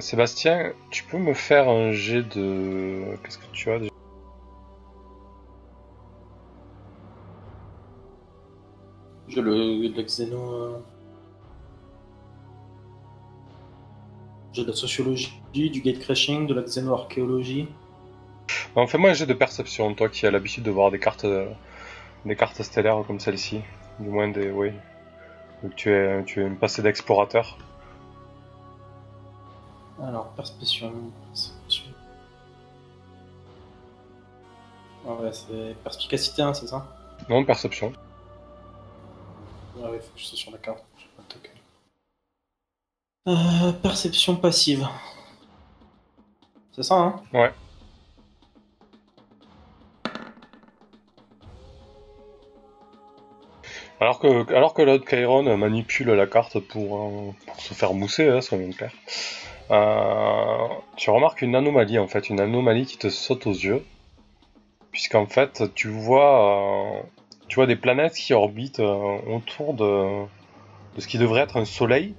Sébastien, 0.00 0.72
tu 0.90 1.04
peux 1.04 1.18
me 1.18 1.34
faire 1.34 1.68
un 1.68 1.92
jet 1.92 2.22
de. 2.22 3.16
Qu'est-ce 3.22 3.38
que 3.38 3.44
tu 3.52 3.70
as 3.70 3.78
déjà 3.78 3.89
la 10.00 10.06
xéno. 10.06 10.52
euh, 10.52 10.78
J'ai 14.52 14.62
de 14.64 14.68
la 14.70 14.74
sociologie, 14.76 15.32
du 15.52 15.80
gate 15.80 16.00
crashing, 16.00 16.46
de 16.48 16.54
la 16.54 16.62
xéno-archéologie. 16.62 17.68
Non, 18.76 18.86
Fais-moi 18.86 19.10
un 19.10 19.14
jet 19.14 19.26
de 19.26 19.34
perception, 19.34 19.94
toi 19.94 20.08
qui 20.08 20.26
as 20.26 20.30
l'habitude 20.30 20.64
de 20.64 20.70
voir 20.72 20.90
des 20.90 20.98
cartes, 20.98 21.24
euh, 21.24 21.48
des 22.24 22.34
cartes 22.36 22.60
stellaires 22.62 23.02
comme 23.06 23.20
celle-ci. 23.20 23.60
Du 24.00 24.08
moins 24.08 24.28
des. 24.28 24.50
Oui. 24.50 24.72
Donc 25.62 25.76
tu 25.76 25.90
es, 25.92 26.24
tu 26.24 26.42
es 26.42 26.46
une 26.46 26.56
passée 26.56 26.82
d'explorateur. 26.82 27.58
Alors, 30.02 30.28
perception. 30.30 30.92
perception. 31.28 31.84
Ah 35.06 35.12
ouais, 35.14 35.32
c'est 35.32 35.74
perspicacité 35.84 36.42
1, 36.42 36.54
c'est 36.54 36.66
ça? 36.66 36.86
Non, 37.28 37.44
perception. 37.44 37.92
Ah 39.82 39.88
faut 40.00 40.12
que 40.14 40.20
je 40.20 40.24
sois 40.24 40.38
sur 40.38 40.50
la 40.50 40.58
carte. 40.58 40.84
pas 41.16 41.22
le 41.22 41.34
token. 41.34 41.52
Euh, 43.28 43.72
perception 43.72 44.36
passive. 44.36 44.86
C'est 46.72 46.82
ça, 46.82 46.94
hein? 46.94 47.22
Ouais. 47.32 47.52
Alors 54.00 54.18
que, 54.18 54.54
alors 54.54 54.72
que 54.72 54.80
Lord 54.80 55.04
Chiron 55.06 55.56
manipule 55.58 56.10
la 56.12 56.26
carte 56.26 56.58
pour, 56.58 56.96
euh, 56.96 57.32
pour 57.46 57.60
se 57.60 57.74
faire 57.74 57.92
mousser, 57.92 58.28
hein, 58.28 58.40
soyons 58.40 58.70
clairs, 58.70 58.94
euh, 59.70 60.68
tu 60.96 61.10
remarques 61.10 61.42
une 61.42 61.54
anomalie 61.54 61.98
en 61.98 62.08
fait, 62.08 62.30
une 62.30 62.40
anomalie 62.40 62.86
qui 62.86 62.96
te 62.96 63.10
saute 63.10 63.46
aux 63.46 63.52
yeux, 63.52 63.84
puisqu'en 64.90 65.26
fait 65.26 65.74
tu 65.74 65.88
vois, 65.88 67.00
euh, 67.00 67.02
tu 67.50 67.56
vois 67.56 67.66
des 67.66 67.74
planètes 67.76 68.14
qui 68.14 68.32
orbitent 68.32 68.78
euh, 68.78 69.18
autour 69.26 69.74
de, 69.74 70.22
de 70.94 71.00
ce 71.00 71.08
qui 71.08 71.18
devrait 71.18 71.40
être 71.42 71.56
un 71.56 71.64
soleil, 71.64 72.14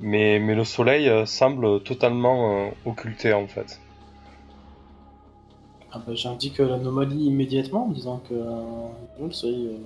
mais, 0.00 0.40
mais 0.40 0.56
le 0.56 0.64
soleil 0.64 1.08
euh, 1.08 1.26
semble 1.26 1.80
totalement 1.84 2.66
euh, 2.66 2.70
occulté 2.84 3.32
en 3.32 3.46
fait. 3.46 3.80
ah 5.92 6.02
bah, 6.04 6.12
J'indique 6.14 6.58
l'anomalie 6.58 7.26
immédiatement 7.26 7.84
en 7.86 7.90
disant 7.90 8.20
que. 8.28 8.34
Le 9.22 9.30
soleil. 9.30 9.78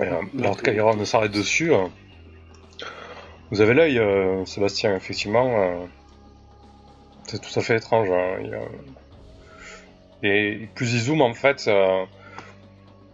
euh, 0.00 0.22
Lord 0.34 0.56
Chiron 0.62 1.04
s'arrête 1.04 1.32
dessus. 1.32 1.72
euh. 1.74 1.86
Vous 3.50 3.60
avez 3.60 3.74
l'œil, 3.74 3.98
euh, 3.98 4.44
Sébastien, 4.46 4.96
effectivement. 4.96 5.60
euh, 5.60 5.84
c'est 7.26 7.40
tout 7.42 7.58
à 7.58 7.62
fait 7.62 7.76
étrange. 7.76 8.08
hein, 8.10 8.38
il 8.42 8.48
y 8.48 8.54
a- 8.54 8.99
Et 10.22 10.68
plus 10.74 10.92
il 10.92 11.00
zoome, 11.00 11.22
en 11.22 11.34
fait, 11.34 11.64
euh, 11.68 12.04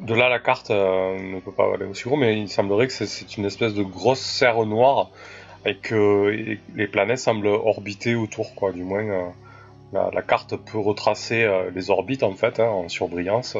de 0.00 0.14
là, 0.14 0.28
la 0.28 0.38
carte 0.38 0.70
euh, 0.70 1.18
ne 1.18 1.40
peut 1.40 1.52
pas 1.52 1.72
aller 1.72 1.84
aussi 1.84 2.04
gros, 2.04 2.16
mais 2.16 2.38
il 2.38 2.48
semblerait 2.48 2.86
que 2.88 2.92
c'est- 2.92 3.36
une 3.36 3.44
espèce 3.44 3.74
de 3.74 3.82
grosse 3.82 4.20
serre 4.20 4.64
noire 4.66 5.10
et 5.64 5.76
que 5.76 6.58
les 6.74 6.86
planètes 6.86 7.18
semblent 7.18 7.46
orbiter 7.46 8.14
autour, 8.14 8.54
quoi. 8.54 8.72
Du 8.72 8.82
moins, 8.84 9.04
euh, 9.04 10.10
la, 10.12 10.22
carte 10.22 10.56
peut 10.56 10.78
retracer 10.78 11.44
euh, 11.44 11.70
les 11.74 11.90
orbites, 11.90 12.22
en 12.22 12.34
fait, 12.34 12.60
hein, 12.60 12.68
en 12.68 12.88
surbrillance. 12.88 13.56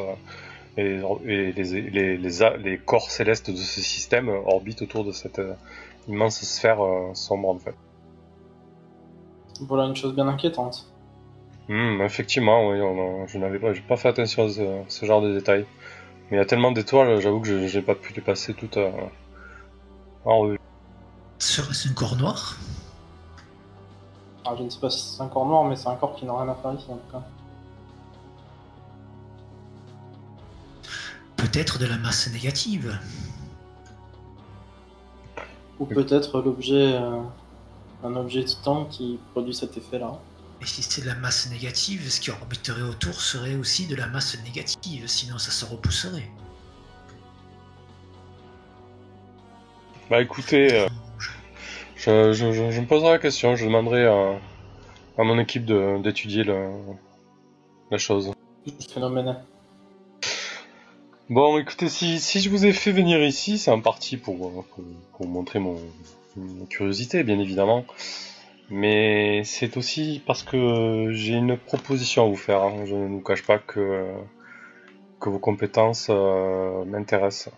et, 0.76 1.00
les, 1.24 2.16
les, 2.18 2.78
corps 2.78 3.11
célestes 3.11 3.50
de 3.50 3.56
ce 3.56 3.80
système 3.80 4.28
orbitent 4.28 4.82
autour 4.82 5.04
de 5.04 5.12
cette 5.12 5.40
immense 6.06 6.42
sphère 6.42 6.80
sombre 7.14 7.48
en 7.48 7.59
fait. 7.59 7.74
Voilà 9.62 9.85
une 9.85 9.96
chose 9.96 10.14
bien 10.14 10.28
inquiétante. 10.28 10.87
Hmm, 11.68 12.00
effectivement, 12.02 12.68
oui, 12.68 12.81
on 12.81 13.24
a- 13.24 13.26
je 13.26 13.38
n'avais 13.38 13.59
pas, 13.59 13.72
j'ai 13.72 13.81
pas 13.81 13.96
fait 13.96 14.09
attention 14.09 14.44
à 14.44 14.48
ce, 14.48 14.83
ce 14.88 15.05
genre 15.07 15.20
de 15.20 15.33
détails. 15.35 15.66
Mais 16.31 16.37
il 16.37 16.40
y 16.40 16.42
a 16.42 16.46
tellement 16.46 16.72
d'étoiles, 16.72 17.20
j'avoue 17.20 17.40
que 17.40 17.48
je- 17.48 17.66
j'ai 17.66 17.83
pas 17.83 17.94
pu 17.94 18.12
les 18.12 18.20
passer 18.22 18.55
toutes 18.55 18.76
euh, 18.76 18.90
en 20.24 20.38
revue. 20.38 20.59
Serait-ce 21.38 21.88
un 21.88 21.92
corps 21.92 22.16
noir 22.16 22.57
Alors, 24.44 24.59
je 24.59 24.62
ne 24.64 24.70
sais 24.70 24.81
pas 24.81 24.90
si 24.90 25.00
c'est 25.16 25.22
un 25.22 25.29
corps 25.29 25.46
noir, 25.46 25.64
mais 25.64 25.74
c'est 25.76 25.88
un 25.88 25.96
corps 25.96 26.14
qui 26.14 26.24
n'a 26.24 26.33
rien 26.37 26.48
à 26.48 26.55
faire 26.55 26.72
ici 26.74 26.87
en 26.88 26.96
tout 26.96 27.12
cas. 27.12 27.22
Peut-être 31.37 31.79
de 31.79 31.87
la 31.87 31.98
masse 31.98 32.31
négative. 32.33 32.98
Ou 35.79 35.85
peut-être 35.87 36.40
l'objet. 36.42 36.94
euh, 36.94 37.20
un 38.05 38.14
objet 38.14 38.44
titan 38.44 38.85
qui 38.85 39.18
produit 39.33 39.55
cet 39.55 39.76
effet-là. 39.76 40.18
Et 40.62 40.66
si 40.66 40.83
c'est 40.83 41.03
de 41.03 41.07
la 41.07 41.14
masse 41.14 41.51
négative, 41.51 42.09
ce 42.11 42.21
qui 42.21 42.31
orbiterait 42.31 42.83
autour 42.83 43.21
serait 43.21 43.57
aussi 43.57 43.87
de 43.87 43.95
la 43.95 44.07
masse 44.07 44.37
négative, 44.45 45.07
sinon 45.07 45.38
ça 45.38 45.51
se 45.51 45.64
repousserait. 45.64 46.29
Bah 50.11 50.23
écoutez, 50.23 50.73
euh, 50.73 50.87
je, 51.97 52.33
je- 52.33 52.53
je- 52.53 52.71
je 52.71 52.81
me 52.81 52.87
poserai 52.87 53.11
la 53.12 53.19
question, 53.19 53.57
je 53.57 53.64
demanderai 53.66 54.07
à, 54.07 54.38
à 55.19 55.25
mon 55.25 55.38
équipe 55.38 55.66
d'étudier 55.66 56.45
la 56.45 57.99
chose. 57.99 58.33
Bon, 61.29 61.59
écoutez, 61.59 61.88
si, 61.88 62.21
si 62.21 62.40
je 62.40 62.49
vous 62.51 62.66
ai 62.66 62.73
fait 62.73 62.92
venir 62.92 63.21
ici, 63.23 63.59
c'est 63.59 63.71
en 63.73 63.81
partie 63.81 64.16
pour, 64.16 64.64
pour, 64.69 64.85
pour 65.12 65.27
montrer 65.27 65.59
mon, 65.59 65.77
mon 66.37 66.66
curiosité, 66.66 67.25
bien 67.25 67.38
évidemment. 67.40 67.85
Mais 68.68 69.42
c'est 69.44 69.76
aussi 69.76 70.22
parce 70.26 70.42
que 70.42 71.11
j'ai 71.12 71.35
une 71.35 71.57
proposition 71.57 72.24
à 72.24 72.29
vous 72.29 72.37
faire. 72.37 72.62
hein. 72.62 72.85
Je 72.85 72.94
ne 72.94 73.07
vous 73.09 73.20
cache 73.20 73.44
pas 73.44 73.59
que, 73.59 74.05
que 75.20 75.29
vos 75.29 75.38
compétences 75.38 76.09
euh, 76.11 76.85
m'intéressent. 76.85 77.52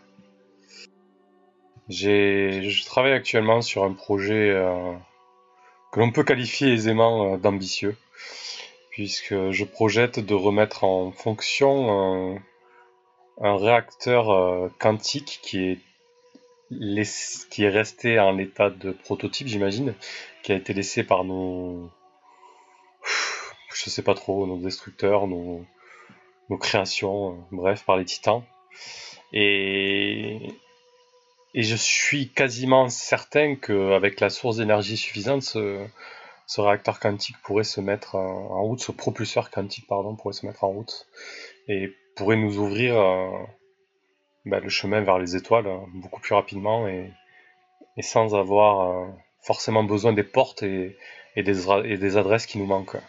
Je 1.88 2.84
travaille 2.84 3.12
actuellement 3.12 3.62
sur 3.62 3.84
un 3.84 3.94
projet 3.94 4.50
euh, 4.50 4.92
que 5.90 6.00
l'on 6.00 6.10
peut 6.12 6.24
qualifier 6.24 6.72
aisément 6.74 7.34
euh, 7.34 7.36
d'ambitieux, 7.38 7.96
puisque 8.90 9.50
je 9.50 9.64
projette 9.64 10.20
de 10.20 10.34
remettre 10.34 10.84
en 10.84 11.10
fonction 11.12 12.34
un, 12.34 12.42
un 13.40 13.56
réacteur 13.56 14.30
euh, 14.30 14.68
quantique 14.78 15.40
qui 15.42 15.64
est, 15.64 15.78
qui 17.50 17.64
est 17.64 17.70
resté 17.70 18.20
en 18.20 18.32
l'état 18.32 18.68
de 18.68 18.90
prototype, 18.92 19.46
j'imagine, 19.48 19.94
a 20.52 20.56
été 20.56 20.72
laissé 20.72 21.04
par 21.04 21.24
nos, 21.24 21.90
je 23.74 23.90
sais 23.90 24.02
pas 24.02 24.14
trop, 24.14 24.46
nos 24.46 24.58
destructeurs, 24.58 25.26
nos, 25.26 25.64
nos 26.50 26.58
créations, 26.58 27.32
euh, 27.32 27.36
bref, 27.52 27.84
par 27.84 27.96
les 27.96 28.04
titans. 28.04 28.42
Et, 29.32 30.48
et 31.54 31.62
je 31.62 31.76
suis 31.76 32.30
quasiment 32.30 32.88
certain 32.88 33.56
qu'avec 33.56 34.20
la 34.20 34.30
source 34.30 34.56
d'énergie 34.56 34.96
suffisante, 34.96 35.42
ce, 35.42 35.86
réacteur 36.56 37.00
quantique 37.00 37.36
pourrait 37.42 37.64
se 37.64 37.80
mettre 37.80 38.16
en 38.16 38.62
route, 38.62 38.80
ce 38.80 38.92
propulseur 38.92 39.50
quantique, 39.50 39.86
pardon, 39.86 40.16
pourrait 40.16 40.34
se 40.34 40.46
mettre 40.46 40.64
en 40.64 40.68
route 40.68 41.06
et 41.68 41.92
pourrait 42.16 42.36
nous 42.36 42.58
ouvrir 42.58 42.98
euh, 42.98 43.30
bah, 44.44 44.60
le 44.60 44.68
chemin 44.68 45.02
vers 45.02 45.18
les 45.18 45.36
étoiles 45.36 45.66
euh, 45.66 45.78
beaucoup 45.94 46.20
plus 46.20 46.34
rapidement 46.34 46.88
et, 46.88 47.12
et 47.96 48.02
sans 48.02 48.34
avoir 48.34 48.90
euh, 48.90 49.06
forcément 49.42 49.84
besoin 49.84 50.12
des 50.12 50.22
portes 50.22 50.62
et, 50.62 50.96
et, 51.36 51.42
des, 51.42 51.60
ra- 51.64 51.84
et 51.84 51.96
des 51.96 52.16
adresses 52.16 52.46
qui 52.46 52.58
nous 52.58 52.66
manquent. 52.66 53.00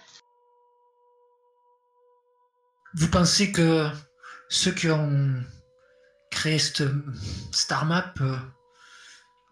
Vous 2.95 3.09
pensez 3.09 3.51
que 3.51 3.87
ceux 4.47 4.71
qui 4.71 4.89
ont 4.89 5.33
créé 6.31 6.57
cette 6.57 6.83
Star 7.51 7.85
Map 7.85 8.13
euh, 8.21 8.37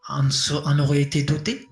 en, 0.07 0.79
auraient 0.79 1.01
été 1.01 1.23
dotés? 1.23 1.67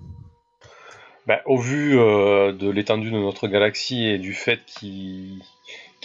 Bah, 1.26 1.40
au 1.44 1.58
vu 1.58 1.98
euh, 1.98 2.52
de 2.52 2.70
l'étendue 2.70 3.10
de 3.10 3.18
notre 3.18 3.48
galaxie 3.48 4.04
et 4.04 4.18
du 4.18 4.32
fait 4.32 4.64
qu'il 4.64 5.40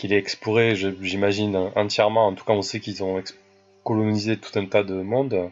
est 0.03 0.17
exploré, 0.17 0.75
j'imagine, 0.75 1.71
entièrement, 1.75 2.25
en 2.25 2.33
tout 2.33 2.43
cas 2.43 2.53
on 2.53 2.63
sait 2.63 2.79
qu'ils 2.79 3.03
ont 3.03 3.21
colonisé 3.83 4.37
tout 4.37 4.57
un 4.57 4.65
tas 4.65 4.83
de 4.83 4.95
mondes, 4.95 5.51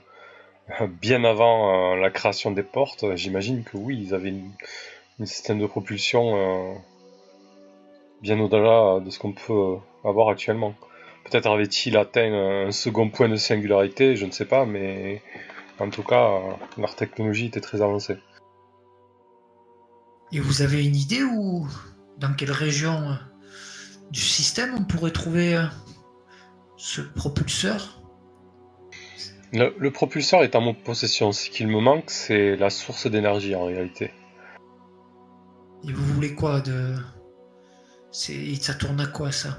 bien 1.01 1.23
avant 1.23 1.93
euh, 1.93 1.95
la 1.97 2.09
création 2.09 2.51
des 2.51 2.63
portes, 2.63 3.15
j'imagine 3.15 3.63
que 3.63 3.77
oui, 3.77 3.99
ils 4.01 4.13
avaient 4.13 4.33
un 5.19 5.25
système 5.25 5.59
de 5.59 5.67
propulsion 5.67 6.35
euh, 6.35 6.73
bien 8.21 8.39
au-delà 8.39 8.99
de 8.99 9.09
ce 9.09 9.19
qu'on 9.19 9.33
peut 9.33 9.53
euh, 9.53 9.75
avoir 10.07 10.29
actuellement. 10.29 10.75
Peut-être 11.25 11.49
avait-il 11.49 11.97
atteint 11.97 12.31
un 12.67 12.71
second 12.71 13.09
point 13.09 13.29
de 13.29 13.35
singularité, 13.35 14.15
je 14.15 14.25
ne 14.25 14.31
sais 14.31 14.45
pas, 14.45 14.65
mais 14.65 15.21
en 15.79 15.89
tout 15.89 16.03
cas, 16.03 16.25
euh, 16.25 16.51
leur 16.77 16.95
technologie 16.95 17.47
était 17.47 17.61
très 17.61 17.81
avancée. 17.81 18.17
Et 20.31 20.39
vous 20.39 20.61
avez 20.61 20.85
une 20.85 20.95
idée 20.95 21.23
où, 21.23 21.67
dans 22.17 22.33
quelle 22.33 22.51
région 22.51 23.09
euh, 23.09 23.13
du 24.11 24.19
système 24.19 24.75
on 24.77 24.83
pourrait 24.83 25.11
trouver 25.11 25.55
euh, 25.55 25.65
ce 26.77 27.01
propulseur? 27.01 27.98
Le, 29.53 29.75
le 29.77 29.91
propulseur 29.91 30.43
est 30.43 30.55
en 30.55 30.61
mon 30.61 30.73
possession. 30.73 31.31
Ce 31.31 31.49
qu'il 31.49 31.67
me 31.67 31.79
manque, 31.79 32.09
c'est 32.09 32.55
la 32.55 32.69
source 32.69 33.07
d'énergie 33.07 33.55
en 33.55 33.65
réalité. 33.65 34.11
Et 35.87 35.91
vous 35.91 36.03
voulez 36.03 36.35
quoi 36.35 36.61
de. 36.61 36.95
C'est... 38.11 38.55
Ça 38.55 38.73
tourne 38.73 38.99
à 38.99 39.07
quoi 39.07 39.31
ça? 39.31 39.57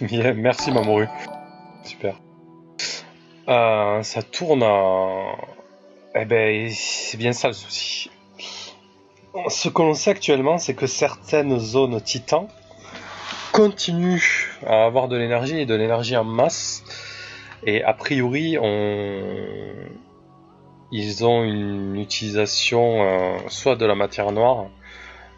Merci 0.00 0.70
Mamoru. 0.70 1.06
Super. 1.84 2.20
Euh, 3.48 4.02
ça 4.02 4.22
tourne 4.22 4.62
à... 4.62 5.36
Eh 6.14 6.24
ben, 6.24 6.70
c'est 6.70 7.16
bien 7.16 7.32
ça 7.32 7.48
le 7.48 7.54
souci. 7.54 8.10
Ce 9.48 9.68
que 9.68 9.82
l'on 9.82 9.94
sait 9.94 10.10
actuellement, 10.10 10.58
c'est 10.58 10.74
que 10.74 10.86
certaines 10.86 11.58
zones 11.58 12.00
titans 12.00 12.48
continuent 13.52 14.50
à 14.66 14.84
avoir 14.84 15.08
de 15.08 15.16
l'énergie 15.16 15.58
et 15.60 15.66
de 15.66 15.74
l'énergie 15.74 16.16
en 16.16 16.24
masse. 16.24 16.84
Et 17.64 17.82
a 17.82 17.92
priori, 17.92 18.56
on... 18.60 19.20
ils 20.92 21.24
ont 21.24 21.42
une 21.42 21.96
utilisation 21.96 23.02
euh, 23.02 23.38
soit 23.48 23.76
de 23.76 23.84
la 23.84 23.94
matière 23.94 24.32
noire, 24.32 24.66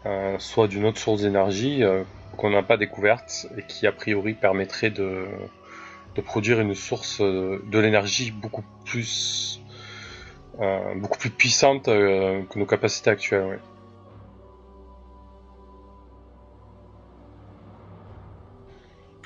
euh, 0.05 0.37
soit 0.39 0.67
d'une 0.67 0.85
autre 0.85 0.99
source 0.99 1.21
d'énergie 1.21 1.83
euh, 1.83 2.03
qu'on 2.37 2.51
n'a 2.51 2.63
pas 2.63 2.77
découverte 2.77 3.47
et 3.57 3.63
qui 3.63 3.87
a 3.87 3.91
priori 3.91 4.33
permettrait 4.33 4.91
de, 4.91 5.27
produire 6.23 6.59
une 6.59 6.75
source 6.75 7.19
de 7.21 7.79
l'énergie 7.79 8.31
beaucoup 8.31 8.63
plus 8.85 9.59
beaucoup 10.97 11.17
plus 11.17 11.31
puissante 11.31 11.85
que 11.85 12.59
nos 12.59 12.65
capacités 12.67 13.09
actuelles. 13.09 13.59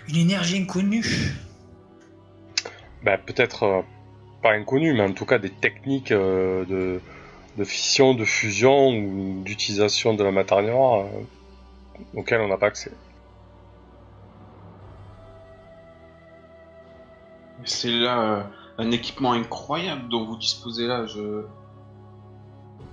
Une 0.08 0.16
énergie 0.16 0.62
inconnue? 0.62 1.04
Ben, 3.06 3.20
peut-être 3.20 3.63
euh, 3.63 3.82
pas 4.41 4.54
inconnues, 4.54 4.94
mais 4.94 5.04
en 5.04 5.13
tout 5.13 5.28
cas 5.28 5.38
des 5.38 5.52
techniques 5.52 6.12
euh, 6.12 6.65
de, 6.65 7.00
de 7.56 7.63
fission, 7.63 8.15
de 8.15 8.26
fusion 8.26 8.89
ou 8.89 9.44
d'utilisation 9.44 10.15
de 10.15 10.24
la 10.24 10.32
matière 10.32 10.63
noire 10.63 11.06
euh, 11.06 12.20
auxquelles 12.20 12.41
on 12.41 12.48
n'a 12.48 12.58
pas 12.58 12.65
accès. 12.65 12.91
C'est 17.63 17.91
là 17.91 18.48
un 18.80 18.91
équipement 18.91 19.34
incroyable 19.34 20.10
dont 20.10 20.26
vous 20.26 20.38
disposez 20.38 20.88
là. 20.88 21.06
Je, 21.06 21.44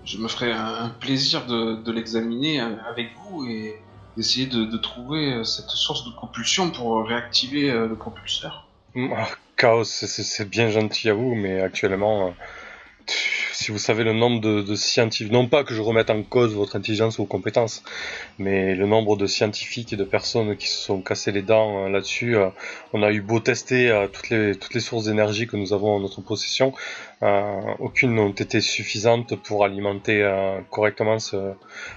je 0.05 0.19
me 0.19 0.29
ferai 0.29 0.53
un, 0.53 0.91
plaisir 0.91 1.47
de, 1.47 1.77
de 1.77 1.91
l'examiner 1.91 2.61
avec 2.61 3.13
vous 3.25 3.47
et 3.47 3.81
d'essayer 4.19 4.47
de, 4.47 4.67
de 4.67 4.77
trouver 4.77 5.43
cette 5.45 5.71
source 5.71 6.05
de 6.05 6.11
propulsion 6.11 6.71
pour 6.71 7.03
réactiver 7.07 7.73
le 7.73 7.97
propulseur. 7.97 8.69
C'est- 9.85 10.49
bien 10.49 10.71
gentil 10.71 11.09
à 11.09 11.15
vous, 11.15 11.37
mais 11.37 11.61
actuellement, 11.61 12.27
euh, 12.27 12.31
si 13.53 13.71
vous 13.71 13.79
savez 13.79 14.03
le 14.03 14.13
nombre 14.13 14.41
de, 14.41 14.75
scientifiques, 14.75 15.31
non 15.31 15.47
pas 15.47 15.63
que 15.63 15.73
je 15.73 15.81
remette 15.81 16.11
en 16.11 16.25
cause 16.25 16.53
votre 16.53 16.75
intelligence 16.75 17.19
ou 17.19 17.23
vos 17.23 17.27
compétences, 17.27 17.85
mais 18.39 18.75
le 18.75 18.87
nombre 18.87 19.17
de 19.17 19.27
scientifiques 19.27 19.93
et 19.93 19.97
de 19.97 20.03
personnes 20.03 20.57
qui 20.57 20.67
se 20.67 20.79
sont 20.79 21.01
cassés 21.01 21.31
les 21.31 21.43
dents 21.43 21.85
euh, 21.85 21.89
là-dessus, 21.89 22.35
euh, 22.37 22.49
on 22.93 23.05
a 23.05 23.13
eu 23.13 23.21
beau 23.21 23.39
tester 23.39 23.89
toutes, 24.13 24.31
les, 24.31 24.81
sources 24.81 25.05
d'énergie 25.05 25.47
que 25.47 25.57
nous 25.57 25.73
avons 25.73 25.95
en 25.95 26.01
notre 26.01 26.23
possession, 26.23 26.75
aucune 27.79 28.17
n'ont 28.17 28.33
été 28.33 28.61
suffisantes 28.61 29.37
pour 29.37 29.65
alimenter 29.65 30.29
correctement 30.71 31.21
ce, 31.21 31.53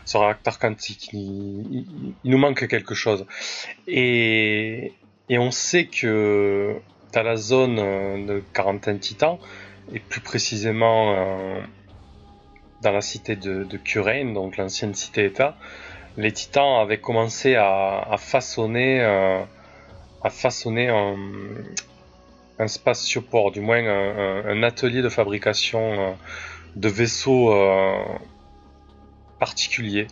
ce 0.06 0.18
réacteur 0.18 0.60
quantique. 0.60 1.10
Il, 1.14 1.86
nous 2.26 2.38
manque 2.38 2.68
quelque 2.68 2.94
chose. 2.94 3.26
Et 3.88 4.92
on 5.32 5.50
sait 5.50 5.88
que 5.88 6.80
la 7.24 7.36
zone 7.36 7.80
euh, 7.80 8.26
de 8.26 8.44
quarantaine 8.54 9.00
titan, 9.00 9.40
et 9.94 10.00
plus 10.00 10.22
précisément 10.22 11.14
euh, 11.14 11.62
dans 12.82 12.92
la 12.92 13.02
cité 13.02 13.36
de, 13.36 13.64
de 13.64 14.34
donc 14.34 14.58
l'ancienne 14.58 14.94
cité-État, 14.94 15.56
les 16.18 16.32
titans 16.32 16.80
avaient 16.82 17.00
commencé 17.00 17.56
à, 17.56 18.16
façonner, 18.18 19.02
euh, 19.02 19.42
à 20.24 20.30
façonner 20.30 20.90
un, 20.90 21.16
un 22.60 22.68
spatioport, 22.68 23.52
du 23.52 23.60
moins 23.60 23.86
un, 23.86 24.64
atelier 24.64 25.02
de 25.02 25.10
fabrication 25.10 26.16
de 26.76 26.88
vaisseaux 26.88 27.54
particuliers. 29.40 30.08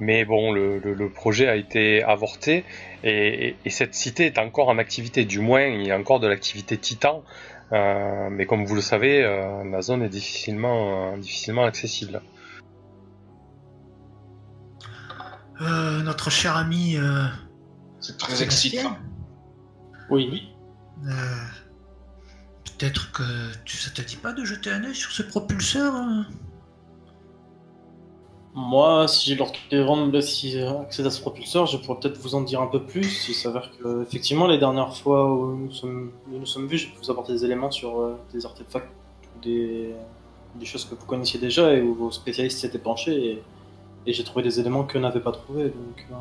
Mais 0.00 0.24
bon, 0.24 0.52
le, 0.52 0.78
le- 0.78 0.94
le 0.94 1.10
projet 1.10 1.48
a 1.48 1.56
été 1.56 2.02
avorté 2.04 2.64
et, 3.02 3.48
et- 3.48 3.56
et 3.64 3.70
cette 3.70 3.94
cité 3.94 4.26
est 4.26 4.38
encore 4.38 4.68
en 4.68 4.78
activité. 4.78 5.24
Du 5.24 5.40
moins, 5.40 5.64
il 5.66 5.86
y 5.86 5.90
a 5.90 5.98
encore 5.98 6.20
de 6.20 6.26
l'activité 6.28 6.78
titan. 6.78 7.24
Euh, 7.72 8.28
mais 8.30 8.46
comme 8.46 8.64
vous 8.64 8.74
le 8.74 8.80
savez, 8.80 9.22
euh, 9.24 9.62
la 9.70 9.82
zone 9.82 10.02
est 10.02 10.08
difficilement, 10.08 11.12
euh, 11.12 11.16
difficilement 11.18 11.64
accessible. 11.64 12.22
euh, 15.60 16.02
notre 16.02 16.30
cher 16.30 16.56
ami. 16.56 16.96
euh, 16.96 17.24
C'est 18.00 18.16
très 18.16 18.42
excitant. 18.44 18.96
Oui, 20.10 20.28
oui. 20.30 20.54
euh, 21.06 21.44
Peut-être 22.78 23.10
que 23.10 23.24
tu, 23.64 23.76
ça 23.76 23.90
te 23.90 24.00
dit 24.02 24.14
pas 24.16 24.32
de 24.32 24.44
jeter 24.44 24.70
un 24.70 24.84
œil 24.84 24.94
sur 24.94 25.10
ce 25.10 25.22
propulseur 25.22 25.94
hein? 25.96 26.26
Moi, 28.60 29.06
si 29.06 29.38
Kéron 29.70 30.06
me 30.06 30.10
laisse 30.12 30.42
y 30.42 30.60
accéder 30.60 31.06
à 31.06 31.10
ce 31.12 31.20
propulseur, 31.20 31.66
je 31.66 31.76
pourrais 31.76 32.00
peut-être 32.00 32.18
vous 32.18 32.34
en 32.34 32.40
dire 32.40 32.60
un 32.60 32.66
peu 32.66 32.82
plus. 32.82 33.28
Il 33.28 33.34
s'avère 33.34 33.70
que, 33.78 34.02
effectivement, 34.02 34.48
les 34.48 34.58
dernières 34.58 34.96
fois 34.96 35.32
où 35.32 35.54
nous 35.54 35.70
sommes, 35.72 36.10
nous 36.28 36.40
nous 36.40 36.46
sommes 36.46 36.66
vus, 36.66 36.78
je 36.78 36.88
peux 36.88 36.98
vous 37.00 37.10
apporter 37.10 37.32
des 37.34 37.44
éléments 37.44 37.70
sur 37.70 38.00
euh, 38.00 38.18
des 38.32 38.44
artefacts 38.44 38.88
ou 39.36 39.44
des, 39.44 39.90
des 40.56 40.66
choses 40.66 40.84
que 40.86 40.96
vous 40.96 41.06
connaissiez 41.06 41.38
déjà 41.38 41.72
et 41.72 41.80
où 41.80 41.94
vos 41.94 42.10
spécialistes 42.10 42.58
s'étaient 42.58 42.80
penchés. 42.80 43.14
Et, 43.26 43.42
et 44.06 44.12
j'ai 44.12 44.24
trouvé 44.24 44.42
des 44.42 44.58
éléments 44.58 44.82
qu'eux 44.82 44.98
n'avaient 44.98 45.20
pas 45.20 45.32
trouvés. 45.32 45.64
Donc, 45.64 46.06
euh, 46.10 46.14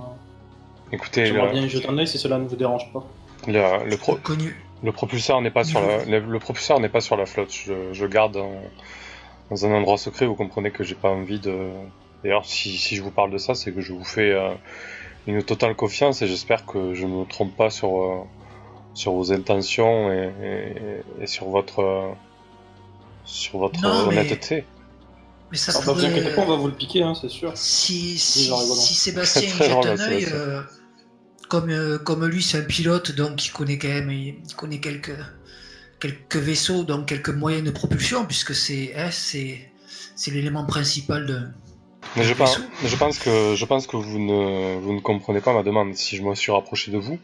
Écoutez, 0.91 1.25
j'aimerais 1.25 1.47
le, 1.47 1.51
bien 1.53 1.63
y 1.63 1.69
jeter 1.69 1.89
un 1.89 1.97
œil 1.97 2.07
si 2.07 2.19
cela 2.19 2.37
ne 2.37 2.47
vous 2.47 2.55
dérange 2.55 2.91
pas. 2.93 3.03
le- 3.47 3.89
le 3.89 3.97
pro- 3.97 4.15
Connu. 4.21 4.63
le 4.83 4.91
propulseur 4.91 5.41
n'est 5.41 5.49
pas 5.51 5.63
sur 5.63 5.81
la, 5.81 6.05
le, 6.05 6.19
le 6.19 6.39
propulseur 6.39 6.79
n'est 6.79 6.87
pas 6.89 7.01
sur 7.01 7.17
la 7.17 7.25
flotte. 7.25 7.51
Je, 7.93 8.05
garde 8.05 8.33
dans, 8.33 8.51
dans 9.49 9.65
un 9.65 9.71
endroit 9.73 9.97
secret. 9.97 10.27
Vous 10.27 10.35
comprenez 10.35 10.69
que 10.69 10.83
j'ai 10.83 10.95
pas 10.95 11.09
envie 11.09 11.39
de. 11.39 11.55
D'ailleurs, 12.23 12.45
si, 12.45 12.77
si 12.77 12.95
je 12.95 13.01
vous 13.03 13.11
parle 13.11 13.31
de 13.31 13.37
ça, 13.37 13.55
c'est 13.55 13.71
que 13.71 13.81
je 13.81 13.93
vous 13.93 14.03
fais 14.03 14.31
euh, 14.31 14.53
une 15.27 15.43
totale 15.43 15.75
confiance 15.75 16.21
et 16.21 16.27
j'espère 16.27 16.65
que 16.65 16.93
je 16.93 17.05
ne 17.05 17.19
me 17.19 17.25
trompe 17.25 17.55
pas 17.55 17.69
sur 17.69 18.01
euh, 18.01 18.19
sur 18.93 19.11
vos 19.13 19.31
intentions 19.31 20.11
et, 20.11 20.31
et- 20.41 21.23
et 21.23 21.27
sur 21.27 21.47
votre 21.49 21.79
euh, 21.79 22.11
sur 23.25 23.59
votre 23.59 23.81
Non, 23.83 24.07
honnêteté. 24.07 24.65
Mais 25.51 25.57
ça 25.57 25.71
Alors, 25.71 25.85
bah, 25.85 25.93
pourrait- 25.93 26.07
inquiétez 26.07 26.35
pas, 26.35 26.41
on 26.41 26.45
va 26.47 26.55
vous 26.55 26.67
le 26.67 26.73
piquer, 26.73 27.03
hein, 27.03 27.13
c'est 27.13 27.29
sûr. 27.29 27.51
Si, 27.55 28.17
si, 28.17 28.51
si 28.51 28.93
Sébastien 28.95 29.49
jette 29.49 29.69
drôle, 29.69 29.87
un 29.87 29.99
œil, 29.99 30.25
euh, 30.33 30.61
comme, 31.47 31.69
euh, 31.69 31.97
comme 31.99 32.25
lui 32.25 32.41
c'est 32.43 32.57
un 32.59 32.63
pilote, 32.63 33.11
donc 33.11 33.45
il 33.45 33.51
connaît 33.51 33.77
quand 33.77 33.87
même 33.87 34.09
il 34.11 34.41
connaît 34.57 34.79
quelques, 34.79 35.15
quelques 35.99 36.35
vaisseaux, 36.37 36.83
donc 36.83 37.05
quelques 37.07 37.29
moyens 37.29 37.63
de 37.63 37.71
propulsion, 37.71 38.25
puisque 38.25 38.55
c'est 38.55 38.93
hein, 38.95 39.09
c'est 39.11 39.71
c'est 40.15 40.31
l'élément 40.31 40.65
principal 40.65 41.25
de. 41.27 41.41
Mais 42.15 42.23
je 42.23 42.33
pense, 42.33 42.57
vaisseau. 42.57 42.69
mais 42.81 42.89
je 42.89 42.95
pense 42.95 43.19
que 43.19 43.55
je 43.55 43.65
pense 43.65 43.87
que 43.87 43.97
vous 43.97 44.19
ne 44.19 44.77
vous 44.79 44.93
ne 44.93 44.99
comprenez 45.01 45.41
pas 45.41 45.53
ma 45.53 45.63
demande. 45.63 45.93
Si 45.95 46.15
je 46.17 46.23
me 46.23 46.33
suis 46.35 46.51
rapproché 46.51 46.91
de 46.91 46.97
vous, 46.97 47.19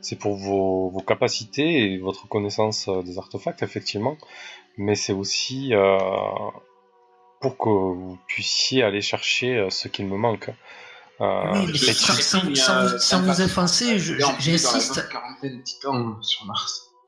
c'est 0.00 0.16
pour 0.18 0.36
vos, 0.36 0.90
vos 0.90 1.00
capacités 1.00 1.92
et 1.92 1.98
votre 1.98 2.28
connaissance 2.28 2.88
euh, 2.88 3.02
des 3.02 3.18
artefacts 3.18 3.62
effectivement, 3.62 4.16
mais 4.76 4.94
c'est 4.96 5.12
aussi 5.14 5.74
euh, 5.74 5.98
pour 7.40 7.56
que 7.58 7.68
vous 7.68 8.18
puissiez 8.26 8.82
aller 8.82 9.00
chercher 9.02 9.56
euh, 9.56 9.70
ce 9.70 9.88
qu'il 9.88 10.06
me 10.06 10.16
manque. 10.16 10.50
Euh, 11.20 11.52
Oui, 11.52 11.66
mais 11.66 11.72
et 11.88 11.92
sans, 11.94 12.40
vous- 12.40 12.98
sans 12.98 13.22
vous 13.22 13.34
ça 13.34 13.44
effacer, 13.44 13.98
j'insiste, 13.98 15.00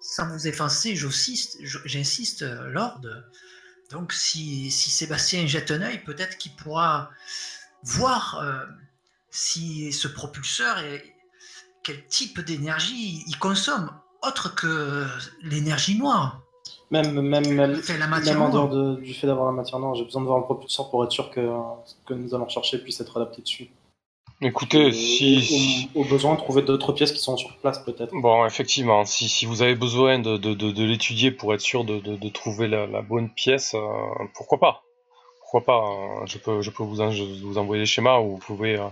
sans 0.01 0.29
vous 0.29 0.47
effacer, 0.47 0.95
j'insiste, 0.95 1.59
j'insiste, 1.85 2.43
euh, 2.43 2.69
Lord. 2.71 3.01
Donc, 3.91 4.13
si, 4.13 4.71
si 4.71 4.91
Sébastien 4.91 5.47
jette 5.47 5.71
un 5.71 5.83
œil, 5.83 6.03
peut-être 6.05 6.39
qu'il 6.39 6.53
pourra 6.53 7.11
voir 7.83 8.41
euh, 8.43 8.65
si 9.31 9.93
ce 9.93 10.09
propulseur 10.09 10.79
est 10.79 11.15
quel 11.83 12.05
type 12.07 12.41
d'énergie 12.41 13.23
il 13.29 13.39
consomme, 13.39 13.91
autre 14.23 14.55
que 14.55 15.07
l'énergie 15.43 15.97
noire. 15.99 16.41
Même, 16.91 17.21
même, 17.21 17.49
même, 17.49 17.81
la 17.99 18.07
en 18.45 18.49
noire. 18.49 18.69
dehors 18.69 18.69
de- 18.97 19.01
du 19.01 19.15
fait 19.15 19.27
d'avoir 19.27 19.47
la 19.47 19.53
matière 19.53 19.79
noire, 19.79 19.95
j'ai 19.95 20.05
besoin 20.05 20.23
de 20.23 20.27
voir 20.27 20.39
le 20.39 20.45
propulseur 20.45 20.91
pour 20.91 21.05
être 21.05 21.13
sûr 21.13 21.31
que 21.31 21.41
ce 21.85 21.95
que 22.07 22.15
nous 22.15 22.35
allons 22.35 22.49
chercher 22.49 22.79
puisse 22.79 23.01
être 23.01 23.17
adapté 23.21 23.43
dessus. 23.43 23.71
Écoutez, 24.43 24.89
Et 24.89 24.93
si, 24.93 25.41
si- 25.43 25.89
au, 25.95 26.03
au 26.03 26.05
besoin, 26.05 26.37
trouver 26.37 26.61
d'autres 26.63 26.93
pièces 26.93 27.13
qui 27.13 27.21
sont 27.21 27.37
sur 27.39 27.57
place 27.59 27.79
peut-être. 27.79 28.13
Bon, 28.15 28.45
effectivement, 28.45 29.05
si, 29.07 29.29
si 29.29 29.47
vous 29.47 29.63
avez 29.63 29.75
besoin 29.75 30.19
de, 30.19 30.37
de, 30.37 30.53
de, 30.53 30.71
de 30.73 30.85
l'étudier 30.85 31.31
pour 31.31 31.55
être 31.55 31.61
sûr 31.63 31.85
de, 31.85 32.01
de, 32.01 32.17
de 32.17 32.29
trouver 32.29 32.69
la, 32.69 32.87
la 32.87 33.01
bonne 33.01 33.31
pièce, 33.31 33.75
euh, 33.75 33.81
pourquoi 34.35 34.59
pas? 34.59 34.83
Pourquoi 35.41 35.65
pas 35.65 35.89
euh, 36.23 36.27
Je 36.27 36.37
peux, 36.39 36.61
je 36.61 36.71
peux 36.71 36.83
vous, 36.83 37.01
en- 37.01 37.13
je- 37.13 37.23
vous 37.43 37.57
envoyer 37.57 37.83
des 37.83 37.87
schémas 37.87 38.19
où 38.19 38.33
vous 38.33 38.39
pouvez, 38.39 38.77
euh, 38.77 38.87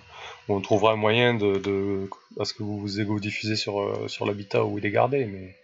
où 0.48 0.54
on 0.54 0.60
trouvera 0.62 0.92
un 0.92 0.96
moyen 0.96 1.34
de, 1.34 1.58
de 1.58 2.08
à 2.40 2.44
ce 2.46 2.54
que 2.54 2.62
vous 2.62 2.78
vous 2.78 3.20
diffusez 3.20 3.56
sur, 3.56 3.80
euh, 3.80 4.08
sur 4.08 4.24
l'habitat 4.24 4.64
où 4.64 4.78
il 4.78 4.86
est 4.86 4.90
gardé, 4.90 5.26
mais 5.26 5.54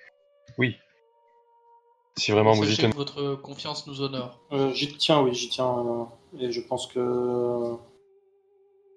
oui. 0.59 0.77
Si 2.19 2.33
vraiment 2.33 2.53
vous 2.53 2.71
y 2.71 2.77
tenez. 2.77 2.93
votre 2.95 3.35
confiance 3.37 3.87
nous 3.87 4.03
honore. 4.03 4.41
Euh, 4.53 4.75
j'y 4.75 4.95
tiens, 4.99 5.23
oui, 5.23 5.33
j'y 5.33 5.49
tiens. 5.49 5.79
euh, 6.35 6.39
et 6.39 6.53
je 6.53 6.61
pense 6.61 6.87
que 6.87 7.77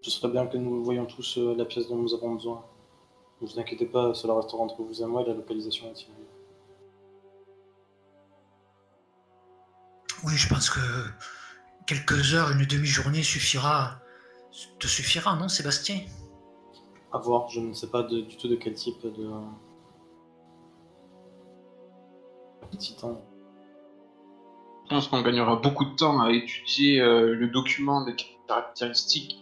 ce 0.03 0.11
serait 0.11 0.31
bien 0.31 0.45
que 0.45 0.57
nous 0.57 0.83
voyions 0.83 1.05
tous 1.05 1.37
euh, 1.37 1.55
la 1.55 1.65
pièce 1.65 1.87
dont 1.87 1.95
nous 1.95 2.13
avons 2.13 2.33
besoin. 2.35 2.63
Ne 3.41 3.47
vous 3.47 3.59
inquiétez 3.59 3.85
pas, 3.85 4.13
cela 4.13 4.35
restera 4.35 4.61
entre 4.61 4.81
vous 4.83 5.01
et 5.01 5.05
moi 5.05 5.21
et 5.23 5.25
la 5.25 5.33
localisation 5.33 5.87
est 5.87 5.93
ici. 5.93 6.07
Oui, 10.25 10.33
je 10.35 10.47
pense 10.47 10.69
que 10.69 10.79
quelques 11.87 12.33
heures, 12.33 12.51
une 12.51 12.65
demi-journée 12.65 13.23
suffira. 13.23 13.99
Te 14.79 14.87
suffira, 14.87 15.35
non, 15.35 15.47
Sébastien? 15.49 16.01
À 17.11 17.17
voir, 17.17 17.49
je 17.49 17.59
ne 17.59 17.73
sais 17.73 17.89
pas 17.89 18.03
de- 18.03 18.21
du 18.21 18.37
tout 18.37 18.47
de 18.47 18.55
quel 18.55 18.73
type 18.73 19.01
de. 19.03 19.29
de 22.71 22.77
titan. 22.77 23.21
Je 24.85 24.89
pense 24.89 25.07
qu'on 25.07 25.21
gagnera 25.21 25.55
beaucoup 25.55 25.85
de 25.85 25.95
temps 25.95 26.21
à 26.21 26.31
étudier 26.31 26.99
euh, 27.01 27.33
le 27.35 27.47
document 27.47 28.03
des 28.05 28.15
caractéristiques, 28.47 29.39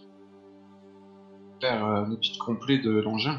faire 1.62 1.84
euh, 1.86 2.04
un 2.04 2.10
étude 2.12 2.36
complet 2.38 2.78
de 2.78 2.90
l'engin. 2.90 3.38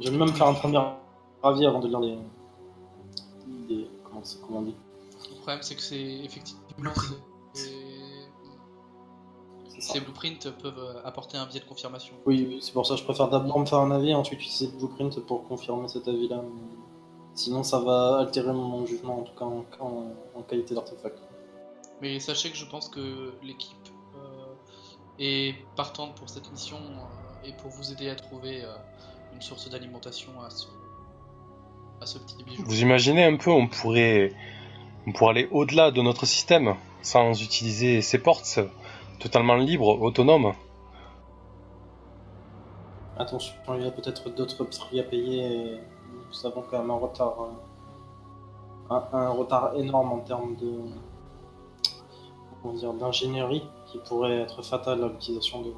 Je 0.00 0.10
vais 0.10 0.18
même 0.18 0.28
faire 0.34 0.48
un 0.48 0.54
premier 0.54 0.78
avis 1.42 1.64
avant 1.66 1.78
de 1.80 1.88
lire 1.88 2.00
les. 2.00 2.18
les- 3.68 3.88
comment, 4.04 4.22
c'est- 4.24 4.40
comment 4.42 4.58
on 4.58 4.62
dit 4.62 4.74
Le 5.30 5.36
problème, 5.36 5.62
c'est 5.62 5.76
que 5.76 5.82
c'est 5.82 6.02
effectivement. 6.26 6.62
Ces 9.78 10.00
blueprints 10.00 10.50
peuvent 10.62 10.78
euh, 10.78 11.00
apporter 11.04 11.36
un 11.36 11.46
biais 11.46 11.60
de 11.60 11.64
confirmation. 11.66 12.14
Oui, 12.24 12.46
oui, 12.48 12.58
c'est 12.62 12.72
pour 12.72 12.86
ça 12.86 12.94
que 12.94 13.00
je 13.00 13.04
préfère 13.04 13.28
d'abord 13.28 13.58
me 13.60 13.66
faire 13.66 13.78
un 13.80 13.90
avis 13.90 14.10
et 14.10 14.14
ensuite 14.14 14.40
utiliser 14.40 14.68
le 14.72 14.78
blueprint 14.78 15.20
pour 15.26 15.46
confirmer 15.46 15.86
cet 15.88 16.08
avis-là. 16.08 16.42
mais 16.42 16.62
Sinon, 17.34 17.62
ça 17.62 17.78
va 17.80 18.18
altérer 18.20 18.52
mon 18.54 18.86
jugement, 18.86 19.20
en 19.20 19.22
tout 19.22 19.34
cas 19.38 19.44
en, 19.44 19.64
en- 19.80 20.12
en 20.34 20.42
qualité 20.42 20.74
d'artefact. 20.74 21.18
Mais 22.00 22.18
sachez 22.20 22.50
que 22.50 22.56
je 22.56 22.64
pense 22.64 22.88
que 22.88 23.32
l'équipe 23.42 23.76
euh, 23.85 23.85
est 25.18 25.54
partante 25.76 26.14
pour 26.14 26.28
cette 26.28 26.50
mission 26.52 26.76
euh, 26.76 27.48
et 27.48 27.52
pour 27.52 27.70
vous 27.70 27.92
aider 27.92 28.08
à 28.08 28.14
trouver 28.14 28.64
euh, 28.64 28.74
une 29.34 29.42
source 29.42 29.68
d'alimentation 29.70 30.32
à 30.42 30.50
ce, 30.50 30.66
à 32.00 32.06
ce 32.06 32.18
petit 32.18 32.42
bijou. 32.44 32.62
Vous 32.64 32.82
imaginez 32.82 33.24
un 33.24 33.36
peu, 33.36 33.50
on 33.50 33.68
pourrait, 33.68 34.32
on 35.06 35.12
pourrait 35.12 35.30
aller 35.30 35.48
au-delà 35.50 35.90
de 35.90 36.02
notre 36.02 36.26
système 36.26 36.76
sans 37.02 37.40
utiliser 37.42 38.02
ces 38.02 38.18
portes, 38.18 38.58
totalement 39.20 39.54
libres, 39.54 40.00
autonomes. 40.00 40.52
Attention, 43.18 43.54
il 43.76 43.84
y 43.84 43.86
a 43.86 43.90
peut-être 43.90 44.28
d'autres 44.28 44.64
prix 44.64 45.00
à 45.00 45.02
payer 45.02 45.44
et 45.44 45.80
nous 46.28 46.46
avons 46.46 46.62
quand 46.62 46.78
même 46.78 46.90
un 46.90 46.98
retard, 46.98 47.36
euh, 48.90 48.94
un, 48.94 49.18
un 49.18 49.28
retard 49.30 49.74
énorme 49.76 50.12
en 50.12 50.18
termes 50.18 50.56
de 50.56 50.80
comment 52.62 52.74
dire, 52.74 52.92
d'ingénierie 52.92 53.64
qui 54.02 54.08
pourrait 54.08 54.38
être 54.40 54.62
fatal 54.62 55.02
à 55.02 55.08
l'utilisation 55.08 55.62
de, 55.62 55.72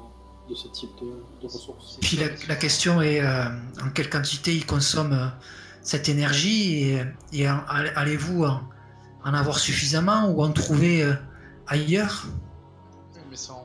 de 0.49 0.55
ce 0.55 0.67
type 0.67 0.89
de, 1.01 1.11
de 1.41 1.47
ressources. 1.51 1.97
Puis 2.01 2.17
la, 2.17 2.27
la 2.47 2.55
question 2.55 3.01
est 3.01 3.21
euh, 3.21 3.45
en 3.83 3.89
quelle 3.93 4.09
quantité 4.09 4.53
il 4.55 4.65
consomme 4.65 5.13
euh, 5.13 5.27
cette 5.81 6.09
énergie 6.09 6.95
et, 7.33 7.47
allez-vous 7.95 8.43
en, 8.45 8.61
en 9.23 9.33
avoir 9.33 9.59
suffisamment 9.59 10.29
ou 10.29 10.43
en 10.43 10.51
trouver 10.51 11.03
euh, 11.03 11.13
ailleurs? 11.67 12.25
Mais 13.29 13.35
sans, 13.35 13.63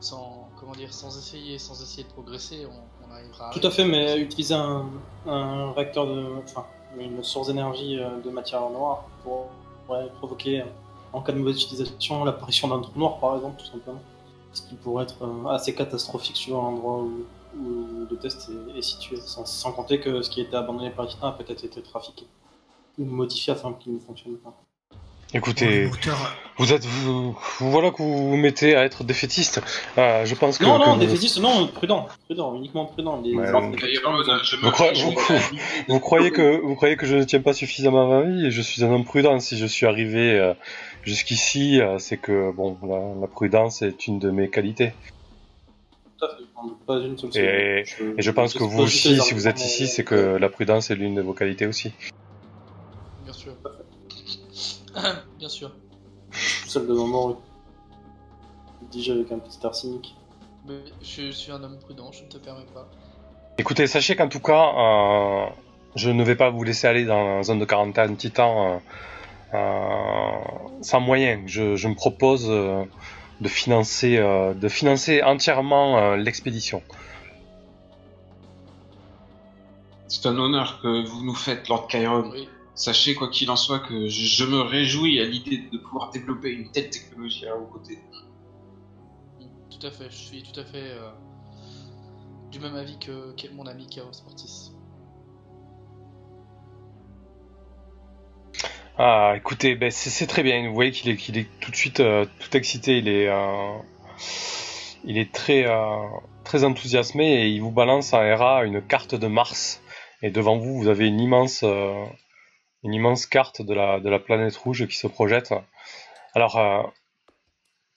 sans, 0.00 0.48
comment 0.58 0.72
dire, 0.72 0.92
sans 0.92 1.16
essayer, 1.16 1.58
sans 1.58 1.80
essayer 1.80 2.04
de 2.04 2.08
progresser, 2.08 2.66
on, 2.66 3.06
on 3.08 3.12
arrivera. 3.14 3.50
Tout 3.50 3.66
à 3.66 3.70
fait, 3.70 3.84
mais 3.84 4.20
utiliser 4.20 4.54
un, 4.54 4.86
un 5.26 5.72
réacteur 5.72 6.06
de. 6.06 6.26
Enfin, 6.44 6.66
une 6.98 7.22
source 7.22 7.48
d'énergie 7.48 7.98
de 8.24 8.30
matière 8.30 8.68
noire 8.70 9.04
pour- 9.22 9.50
pourrait 9.86 10.08
provoquer, 10.18 10.62
euh, 10.62 10.64
en 11.16 11.22
cas 11.22 11.32
de 11.32 11.38
mauvaise 11.38 11.62
utilisation, 11.62 12.24
l'apparition 12.24 12.68
d'un 12.68 12.80
trou 12.80 12.98
noir, 12.98 13.18
par 13.18 13.36
exemple, 13.36 13.60
tout 13.60 13.66
simplement. 13.70 14.00
Ce 14.52 14.62
qui 14.62 14.74
pourrait 14.74 15.04
être 15.04 15.22
euh, 15.22 15.48
assez 15.48 15.74
catastrophique 15.74 16.36
sur 16.36 16.54
l'endroit 16.56 16.98
où, 17.02 17.26
où 17.60 18.06
le 18.10 18.16
test 18.16 18.48
est, 18.74 18.78
est 18.78 18.82
situé. 18.82 19.16
Sans, 19.24 19.44
sans 19.44 19.72
compter 19.72 20.00
que 20.00 20.22
ce 20.22 20.30
qui 20.30 20.40
a 20.40 20.44
été 20.44 20.56
abandonné 20.56 20.90
par 20.90 21.04
les 21.04 21.10
titans 21.10 21.28
a 21.28 21.32
peut-être 21.32 21.64
été 21.64 21.82
trafiqué 21.82 22.24
ou 22.98 23.04
modifié 23.04 23.52
afin 23.52 23.72
qu'il 23.74 23.94
ne 23.94 23.98
fonctionne 23.98 24.36
pas. 24.36 24.54
Écoutez, 25.34 25.86
moteur- 25.86 26.32
vous 26.56 26.72
êtes, 26.72 26.84
vous, 26.84 27.36
vous 27.58 27.70
voilà 27.70 27.90
que 27.90 27.96
vous 27.98 28.30
vous 28.30 28.36
mettez 28.36 28.76
à 28.76 28.84
être 28.84 29.02
défaitiste. 29.02 29.60
Euh, 29.98 30.24
je 30.24 30.34
pense 30.36 30.56
que. 30.56 30.64
Non, 30.64 30.78
non, 30.78 30.94
que- 30.94 31.00
défaitiste, 31.00 31.40
non, 31.40 31.66
prudent, 31.66 32.06
prudent, 32.26 32.54
uniquement 32.54 32.86
prudent. 32.86 33.20
Les 33.22 33.34
Ouais, 33.34 33.44
euh, 33.48 33.60
Vous 34.62 34.70
croyez- 34.70 34.94
je 34.94 35.04
vous- 35.04 35.10
me- 35.10 35.92
Vous 35.92 36.00
croyez 36.00 36.30
que 36.30 36.60
vous 36.62 36.76
croyez 36.76 36.96
que 36.96 37.06
je 37.06 37.16
ne 37.16 37.24
tiens 37.24 37.40
pas 37.42 37.52
suffisamment 37.52 38.04
à 38.04 38.20
ma 38.20 38.22
vie 38.30 38.46
et 38.46 38.50
je 38.52 38.62
suis 38.62 38.84
un 38.84 38.90
homme 38.92 39.04
prudent. 39.04 39.38
Si 39.40 39.58
je 39.58 39.66
suis 39.66 39.84
arrivé 39.84 40.38
euh, 40.38 40.54
jusqu'ici, 41.06 41.80
euh, 41.80 41.98
c'est 41.98 42.16
que 42.18 42.50
bon, 42.52 42.76
la, 42.82 43.20
la 43.20 43.26
prudence 43.28 43.80
est 43.82 44.06
une 44.06 44.18
de 44.18 44.30
mes 44.30 44.50
qualités. 44.50 44.92
tout 46.18 46.24
à 46.26 46.28
fait. 46.36 46.42
j'en 46.54 46.64
doute 46.66 46.78
Pas 46.86 46.98
une 46.98 47.16
seule 47.16 47.30
Et- 47.36 47.84
je 48.18 48.30
pense 48.30 48.52
je 48.52 48.58
que 48.58 48.64
vous 48.64 48.82
aussi, 48.82 49.18
si 49.20 49.32
vous 49.32 49.48
êtes 49.48 49.60
ici, 49.64 49.86
c'est 49.86 50.04
que 50.04 50.14
la 50.36 50.48
prudence 50.48 50.90
est 50.90 50.96
l'une 50.96 51.14
de 51.14 51.22
vos 51.22 51.32
qualités 51.32 51.66
aussi. 51.66 51.92
Bien 53.24 53.32
sûr. 53.32 53.52
Bien 55.38 55.48
sûr. 55.48 55.70
Celle 56.66 56.86
de 56.86 56.92
moment, 56.92 57.40
dis-je 58.90 59.12
avec 59.12 59.30
un 59.32 59.38
petit 59.38 59.58
air 59.64 59.74
cynique. 59.74 60.14
Mais 60.68 60.80
je 61.00 61.30
suis 61.30 61.52
un 61.52 61.62
homme 61.62 61.78
prudent, 61.78 62.10
je 62.10 62.24
ne 62.24 62.28
te 62.28 62.38
permets 62.38 62.66
pas. 62.74 62.88
Écoutez, 63.58 63.86
sachez 63.86 64.16
qu'en 64.16 64.28
tout 64.28 64.40
cas, 64.40 64.72
euh, 64.76 65.46
je 65.94 66.10
ne 66.10 66.24
vais 66.24 66.34
pas 66.34 66.50
vous 66.50 66.64
laisser 66.64 66.88
aller 66.88 67.04
dans 67.04 67.36
la 67.36 67.42
zone 67.44 67.60
de 67.60 67.64
quarantaine 67.64 68.16
titan 68.16 68.74
euh, 68.74 68.78
sans 69.52 71.00
moyen. 71.00 71.42
Je, 71.46 71.76
je 71.76 71.88
me 71.88 71.94
propose 71.94 72.46
euh, 72.48 72.84
de 73.40 73.48
financer, 73.48 74.16
euh, 74.16 74.54
de 74.54 74.68
financer 74.68 75.22
entièrement 75.22 75.98
euh, 75.98 76.16
l'expédition. 76.16 76.82
C'est 80.08 80.26
un 80.26 80.38
honneur 80.38 80.80
que 80.80 81.06
vous 81.06 81.24
nous 81.24 81.34
faites, 81.34 81.68
Lord. 81.68 81.88
Oui. 82.32 82.48
Sachez, 82.74 83.14
quoi 83.14 83.28
qu'il 83.28 83.50
en 83.50 83.56
soit, 83.56 83.80
que 83.80 84.08
je, 84.08 84.24
je 84.26 84.44
me 84.44 84.60
réjouis 84.60 85.20
à 85.20 85.24
l'idée 85.24 85.68
de 85.72 85.78
pouvoir 85.78 86.10
développer 86.10 86.50
une 86.50 86.70
telle 86.70 86.90
technologie 86.90 87.46
à 87.46 87.54
vos 87.54 87.66
côtés. 87.66 87.98
Tout 89.70 89.86
à 89.86 89.90
fait, 89.90 90.10
je 90.10 90.16
suis 90.16 90.42
tout 90.42 90.60
à 90.60 90.64
fait 90.64 90.90
euh, 90.90 91.10
du 92.50 92.60
même 92.60 92.76
avis 92.76 92.98
que, 92.98 93.34
que 93.34 93.52
mon 93.54 93.66
ami 93.66 93.86
Chaos 93.86 94.22
Mortis. 94.24 94.72
Ah, 98.98 99.34
écoutez, 99.36 99.74
ben, 99.74 99.90
c'est 99.90 100.26
très 100.26 100.42
bien. 100.42 100.66
Vous 100.68 100.74
voyez 100.74 100.90
qu'il 100.90 101.10
est, 101.10 101.16
qu'il 101.16 101.36
est 101.36 101.48
tout 101.60 101.70
de 101.70 101.76
suite 101.76 102.00
euh, 102.00 102.24
tout 102.40 102.56
excité. 102.56 102.96
Il 102.98 103.08
est, 103.08 103.28
euh, 103.28 103.76
il 105.04 105.18
est 105.18 105.32
très, 105.32 105.66
euh, 105.66 105.98
très 106.44 106.64
enthousiasmé 106.64 107.42
et 107.42 107.48
il 107.48 107.60
vous 107.60 107.70
balance 107.70 108.14
en 108.14 108.20
RA 108.36 108.64
une 108.64 108.80
carte 108.80 109.14
de 109.14 109.26
Mars. 109.26 109.82
Et 110.22 110.30
devant 110.30 110.56
vous, 110.56 110.78
vous 110.78 110.88
avez 110.88 111.08
une 111.08 111.20
immense, 111.20 111.60
euh, 111.62 112.04
une 112.84 112.94
immense 112.94 113.26
carte 113.26 113.60
de 113.60 113.74
la, 113.74 114.00
de 114.00 114.08
la 114.08 114.18
planète 114.18 114.56
rouge 114.56 114.86
qui 114.86 114.96
se 114.96 115.06
projette. 115.06 115.52
Alors, 116.34 116.56
euh, 116.56 116.82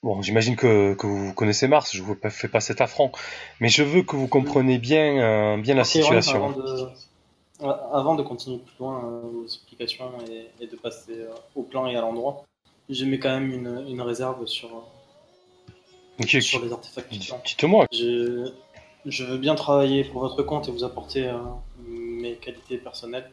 bon, 0.02 0.20
j'imagine 0.20 0.54
que, 0.54 0.92
que 0.92 1.06
vous 1.06 1.32
connaissez 1.32 1.66
Mars. 1.66 1.96
Je 1.96 2.02
vous 2.02 2.14
fais 2.28 2.48
pas 2.48 2.60
cet 2.60 2.82
affront, 2.82 3.10
mais 3.58 3.68
je 3.68 3.82
veux 3.82 4.02
que 4.02 4.16
vous 4.16 4.28
compreniez 4.28 4.76
bien, 4.76 5.56
bien 5.56 5.74
la 5.74 5.84
situation. 5.84 6.50
de... 6.50 6.90
avant 7.62 8.14
de 8.14 8.22
continuer 8.22 8.58
plus 8.58 8.76
loin 8.78 9.04
euh, 9.04 9.22
aux 9.22 9.44
explications 9.44 10.10
et, 10.28 10.48
et 10.62 10.66
de 10.66 10.76
passer 10.76 11.12
euh, 11.12 11.30
au 11.54 11.62
plan 11.62 11.86
et 11.86 11.96
à 11.96 12.00
l'endroit, 12.00 12.44
je 12.88 13.04
mets 13.04 13.18
quand 13.18 13.30
même 13.30 13.52
une, 13.52 13.86
une 13.88 14.00
réserve 14.02 14.46
sur, 14.46 14.68
euh, 16.18 16.40
sur 16.40 16.64
les 16.64 16.72
artefacts 16.72 17.10
titans. 17.10 17.38
Dites-moi. 17.44 17.86
Je, 17.92 18.50
je 19.06 19.24
veux 19.24 19.38
bien 19.38 19.54
travailler 19.54 20.04
pour 20.04 20.20
votre 20.20 20.42
compte 20.42 20.68
et 20.68 20.72
vous 20.72 20.84
apporter 20.84 21.26
euh, 21.26 21.38
mes 21.86 22.36
qualités 22.36 22.78
personnelles. 22.78 23.30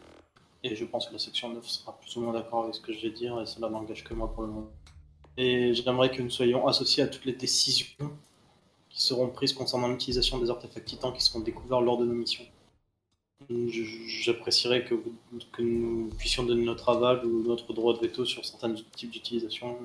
Et 0.63 0.75
je 0.75 0.85
pense 0.85 1.07
que 1.07 1.13
la 1.13 1.19
section 1.19 1.49
9 1.49 1.65
sera 1.67 1.97
plus 1.97 2.15
ou 2.15 2.21
moins 2.21 2.33
d'accord 2.33 2.63
avec 2.63 2.75
ce 2.75 2.81
que 2.81 2.93
je 2.93 3.01
vais 3.01 3.11
dire, 3.11 3.39
et 3.39 3.45
cela 3.45 3.69
n'engage 3.69 4.03
que 4.03 4.13
moi 4.13 4.31
pour 4.33 4.43
le 4.43 4.49
moment. 4.49 4.69
Et 5.37 5.73
j'aimerais 5.73 6.09
que 6.09 6.21
nous 6.21 6.29
soyons 6.31 6.67
associés 6.67 7.03
à 7.03 7.07
toutes 7.07 7.25
les 7.25 7.33
décisions 7.33 8.11
qui 8.89 9.01
seront 9.01 9.27
prises 9.29 9.53
concernant 9.53 9.87
l'utilisation 9.87 10.39
des 10.39 10.49
artefacts 10.49 10.85
titans 10.85 11.13
qui 11.13 11.21
seront 11.21 11.41
découverts 11.41 11.81
lors 11.81 11.97
de 11.97 12.05
nos 12.05 12.13
missions. 12.13 12.45
J'apprécierais 14.07 14.83
que, 14.83 14.95
que 15.53 15.61
nous 15.61 16.09
puissions 16.17 16.43
donner 16.43 16.65
notre 16.65 16.89
aval 16.89 17.25
ou 17.25 17.43
notre 17.47 17.73
droit 17.73 17.93
de 17.93 17.99
veto 17.99 18.25
sur 18.25 18.45
certains 18.45 18.73
types 18.95 19.11
d'utilisation 19.11 19.77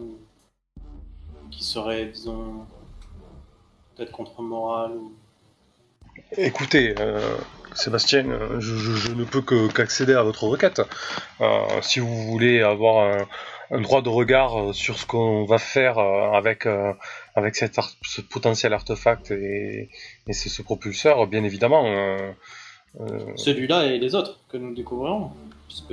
qui 1.50 1.62
seraient, 1.62 2.06
disons, 2.06 2.66
peut-être 3.94 4.10
contre 4.10 4.42
morale 4.42 4.92
ou 4.92 5.12
Écoutez, 6.36 6.94
euh, 6.98 7.36
Sébastien, 7.74 8.26
euh, 8.30 8.60
je, 8.60 9.12
ne 9.12 9.24
peux 9.24 9.42
qu'accéder 9.42 10.14
à 10.14 10.22
votre 10.22 10.44
requête. 10.44 10.80
Euh, 11.40 11.66
si 11.82 12.00
vous 12.00 12.22
voulez 12.24 12.62
avoir 12.62 13.26
un, 13.70 13.80
droit 13.80 14.02
de 14.02 14.08
regard 14.08 14.74
sur 14.74 14.98
ce 14.98 15.06
qu'on 15.06 15.44
va 15.44 15.58
faire 15.58 15.98
avec, 15.98 16.66
avec 17.34 17.56
cet 17.56 17.78
ce 18.02 18.20
potentiel 18.20 18.74
artefact 18.74 19.30
et, 19.30 19.88
et 20.26 20.32
ce 20.34 20.62
propulseur, 20.62 21.26
bien 21.26 21.42
évidemment. 21.42 21.84
Euh, 23.00 23.32
Celui-là 23.36 23.86
et 23.86 23.98
les 23.98 24.14
autres 24.14 24.38
que 24.48 24.56
nous 24.56 24.74
découvrirons. 24.74 25.30
Puisque 25.66 25.92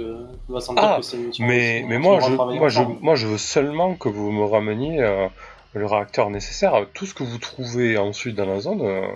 on 0.49 0.53
va 0.53 0.59
sentir 0.59 0.83
Ah, 0.83 0.97
que 0.97 1.05
c'est 1.05 1.17
mais 1.39 1.85
mais 1.87 1.95
on 1.95 1.99
moi, 2.01 2.19
je, 2.19 2.31
moi, 2.33 2.67
je, 2.67 2.81
moi, 2.81 3.15
je 3.15 3.27
veux 3.27 3.37
seulement 3.37 3.95
que 3.95 4.09
vous 4.09 4.29
me 4.29 4.43
rameniez 4.43 5.01
euh, 5.01 5.29
le 5.73 5.85
réacteur 5.85 6.29
nécessaire. 6.29 6.85
Tout 6.93 7.05
ce 7.05 7.13
que 7.13 7.23
vous 7.23 7.37
trouvez 7.37 7.97
ensuite 7.97 8.35
dans 8.35 8.45
la 8.45 8.59
zone 8.59 8.81
euh, 8.81 9.07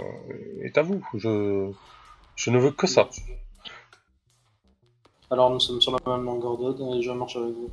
est 0.61 0.77
à 0.77 0.81
vous. 0.81 1.05
Je, 1.15 1.69
je 2.37 2.49
ne 2.49 2.57
veux 2.59 2.71
que 2.71 2.87
ça. 2.87 3.09
Alors 5.29 5.49
nous 5.49 5.59
sommes 5.59 5.81
sur 5.81 5.91
la 5.91 6.15
même 6.15 6.25
longueur 6.25 6.57
d'onde 6.57 6.95
et 6.95 7.01
je 7.01 7.11
marche 7.11 7.35
avec 7.35 7.49
vous. 7.49 7.69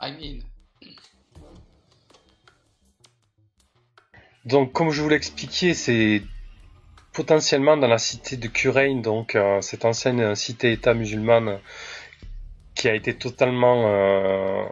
I'm 0.00 0.16
in. 0.22 0.38
Donc, 4.44 4.72
comme 4.72 4.90
je 4.90 5.02
vous 5.02 5.08
l'ai 5.10 5.16
expliqué, 5.16 5.74
c'est 5.74 6.22
potentiellement 7.18 7.76
dans 7.76 7.88
la 7.88 7.98
cité 7.98 8.36
de 8.36 8.46
Curain, 8.46 9.00
donc 9.00 9.34
euh, 9.34 9.60
cette 9.60 9.84
ancienne 9.84 10.36
cité-État 10.36 10.94
musulmane 10.94 11.58
qui 12.76 12.88
a 12.88 12.94
été 12.94 13.12
totalement 13.12 13.88
euh, 13.88 14.64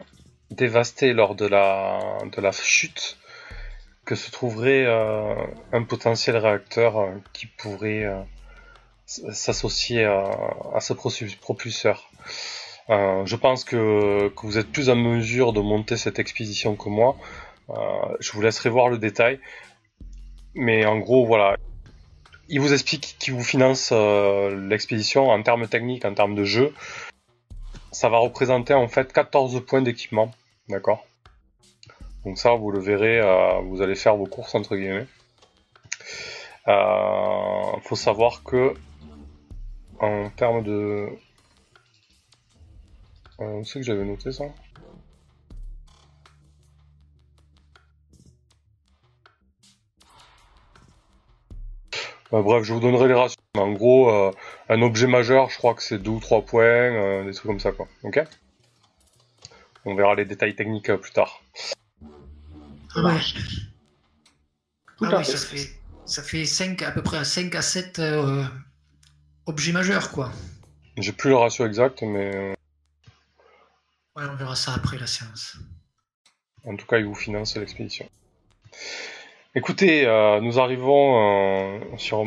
dévastée 0.53 1.13
lors 1.13 1.35
de 1.35 1.45
la, 1.45 2.19
de 2.37 2.41
la 2.41 2.53
chute, 2.53 3.19
que 4.05 4.15
se 4.15 4.31
trouverait 4.31 4.85
euh, 4.87 5.35
un 5.73 5.83
potentiel 5.83 6.37
réacteur 6.37 7.09
qui 7.33 7.47
pourrait 7.47 8.07
s'associer 9.07 10.05
à, 10.05 10.79
ce 10.79 10.93
propulseur. 10.93 12.09
Je 12.89 13.35
pense 13.35 13.65
que, 13.65 14.29
que 14.29 14.47
vous 14.47 14.57
êtes 14.57 14.71
plus 14.71 14.89
en 14.89 14.95
mesure 14.95 15.53
de 15.53 15.61
monter 15.61 15.97
cette 15.97 16.21
expédition 16.21 16.77
que 16.77 16.89
moi. 16.89 17.17
Je 18.21 18.31
vous 18.31 18.41
laisserai 18.41 18.71
voir 18.71 18.89
le 18.89 18.99
détail. 18.99 19.41
Mais 20.55 20.87
en 20.87 20.99
gros, 20.99 21.27
voilà. 21.27 21.57
Il 22.49 22.61
vous 22.61 22.73
explique 22.73 23.17
qu'il 23.19 23.35
vous 23.35 23.43
finance 23.43 23.91
euh, 23.93 24.69
l'expédition 24.69 25.31
en 25.31 25.43
termes 25.43 25.67
techniques, 25.67 26.05
en 26.05 26.15
termes 26.15 26.35
de 26.35 26.45
jeu. 26.45 26.73
Ça 27.91 28.09
va 28.09 28.19
représenter 28.19 28.75
en 28.75 28.89
fait 28.89 29.13
14 29.13 29.65
points 29.67 29.83
d'équipement. 29.83 30.33
D'accord? 30.69 31.05
Donc 32.25 32.39
ça, 32.39 32.55
vous 32.55 32.71
le 32.71 32.79
verrez, 32.79 33.21
euh, 33.21 33.61
vous 33.61 33.83
allez 33.83 33.95
faire 33.95 34.17
vos 34.17 34.27
courses 34.27 34.55
entre 34.55 34.77
guillemets. 34.77 35.07
Euh, 36.69 37.81
faut 37.83 37.97
savoir 37.97 38.43
que 38.43 38.75
en 40.01 40.29
termes 40.31 40.63
de... 40.63 41.09
Euh, 43.41 43.61
où 43.61 43.65
c'est 43.65 43.81
que 43.81 43.85
j'avais 43.85 44.05
noté 44.05 44.33
ça? 44.33 44.45
Euh, 52.33 52.43
bref, 52.43 52.65
je 52.65 52.73
vous 52.73 52.81
donnerai 52.81 53.09
les 53.09 53.15
ratios. 53.15 53.37
Mais 53.55 53.63
En 53.63 53.73
gros, 53.73 54.11
euh, 54.11 54.33
un 54.69 54.83
objet 54.83 55.07
majeur, 55.07 55.49
je 55.51 55.57
crois 55.59 55.75
que 55.75 55.83
c'est 55.83 55.99
2 55.99 56.11
ou 56.11 56.21
3 56.21 56.43
points, 56.43 56.63
euh, 56.65 57.25
des 57.25 57.33
trucs 57.33 57.47
comme 57.47 57.61
ça, 57.61 57.73
quoi. 57.73 57.89
Ok? 58.03 58.21
On 59.85 59.95
verra 59.95 60.15
les 60.15 60.25
détails 60.25 60.55
techniques 60.57 60.91
euh, 60.91 60.97
plus 60.97 61.13
tard. 61.13 61.41
Ah 62.95 63.03
ouais. 63.03 63.21
Tout 64.99 65.05
Ah 65.05 65.17
à 65.17 65.19
oui, 65.19 65.25
fait. 65.25 65.37
ça 65.37 65.47
fait, 65.47 65.71
ça 66.07 66.23
fait 66.23 66.45
5, 66.45 66.83
à 66.83 66.91
peu 66.91 67.03
près 67.03 67.25
5 67.25 67.55
à 67.55 67.63
7 67.63 67.99
euh, 68.01 68.45
objets 69.47 69.73
majeurs, 69.73 70.11
quoi. 70.11 70.33
J'ai 70.97 71.13
plus 71.13 71.31
le 71.31 71.37
ratio 71.37 71.67
exact, 71.67 72.03
mais 72.03 72.55
Ouais, 74.17 74.25
on 74.31 74.35
verra 74.37 74.57
ça 74.57 74.73
après 74.75 74.99
la 74.99 75.07
séance. 75.07 75.59
en 76.65 76.75
tout 76.75 76.87
cas, 76.87 76.97
il 76.99 77.05
vous 77.05 77.15
finance 77.15 77.57
l'expédition. 77.57 78.09
Écoutez, 79.57 80.07
euh, 80.07 80.39
nous 80.43 80.61
arrivons 80.61 81.17
euh, 81.17 81.79
sur, 81.97 82.25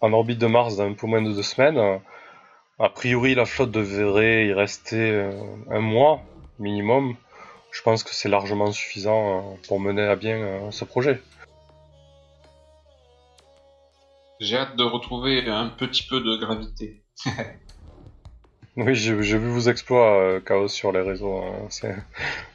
en 0.00 0.12
orbite 0.12 0.38
de 0.38 0.46
Mars 0.46 0.76
dans 0.76 0.84
un 0.84 0.92
peu 0.92 1.08
moins 1.08 1.20
de 1.20 1.32
deux 1.32 1.42
semaines. 1.42 2.00
A 2.78 2.88
priori, 2.88 3.34
la 3.34 3.46
flotte 3.46 3.72
devrait 3.72 4.46
y 4.46 4.52
rester 4.52 5.10
euh, 5.10 5.32
un 5.70 5.80
mois 5.80 6.22
minimum. 6.60 7.16
Je 7.72 7.82
pense 7.82 8.04
que 8.04 8.14
c'est 8.14 8.28
largement 8.28 8.70
suffisant 8.70 9.58
pour 9.66 9.80
mener 9.80 10.02
à 10.02 10.14
bien 10.14 10.70
ce 10.70 10.84
projet. 10.84 11.20
J'ai 14.38 14.56
hâte 14.56 14.76
de 14.76 14.84
retrouver 14.84 15.48
un 15.48 15.66
petit 15.66 16.06
peu 16.06 16.20
de 16.20 16.36
gravité. 16.36 17.02
Oui, 18.74 18.94
j'ai 18.94 19.12
vu 19.14 19.50
vos 19.50 19.68
exploits, 19.68 20.40
Chaos, 20.46 20.68
sur 20.68 20.92
les 20.92 21.02
réseaux. 21.02 21.36
hein. 21.36 21.68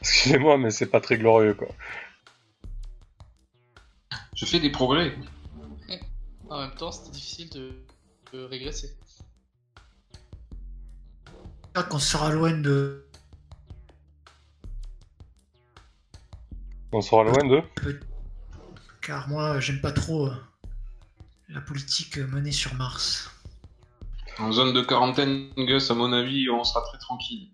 Excusez-moi, 0.02 0.58
mais 0.58 0.72
c'est 0.72 0.88
pas 0.88 1.00
très 1.00 1.16
glorieux, 1.16 1.54
quoi. 1.54 1.68
Je 4.38 4.46
fais 4.46 4.60
des 4.60 4.70
progrès. 4.70 5.16
En 6.50 6.62
même 6.62 6.76
temps, 6.76 6.92
c'était 6.92 7.12
difficile 7.12 7.50
de, 7.50 7.72
de 8.32 8.44
régresser. 8.46 8.96
J'espère 11.64 11.90
qu'on 11.90 12.00
sera 12.00 12.32
loin 12.32 12.52
de. 12.52 13.06
On 16.94 17.02
sera 17.02 17.24
loin 17.24 17.44
d'eux. 17.46 17.64
Car 19.02 19.28
moi, 19.28 19.60
j'aime 19.60 19.82
pas 19.82 19.92
trop 19.92 20.28
euh, 20.28 20.36
la 21.50 21.60
politique 21.60 22.18
menée 22.18 22.52
sur 22.52 22.74
Mars. 22.76 23.32
En 24.40 24.52
zone 24.52 24.72
de 24.72 24.82
quarantaine, 24.82 25.50
Gus, 25.58 25.90
à 25.90 25.96
mon 25.96 26.14
avis, 26.14 26.50
on 26.50 26.64
sera 26.64 26.82
très 26.82 27.00
tranquille. 27.00 27.50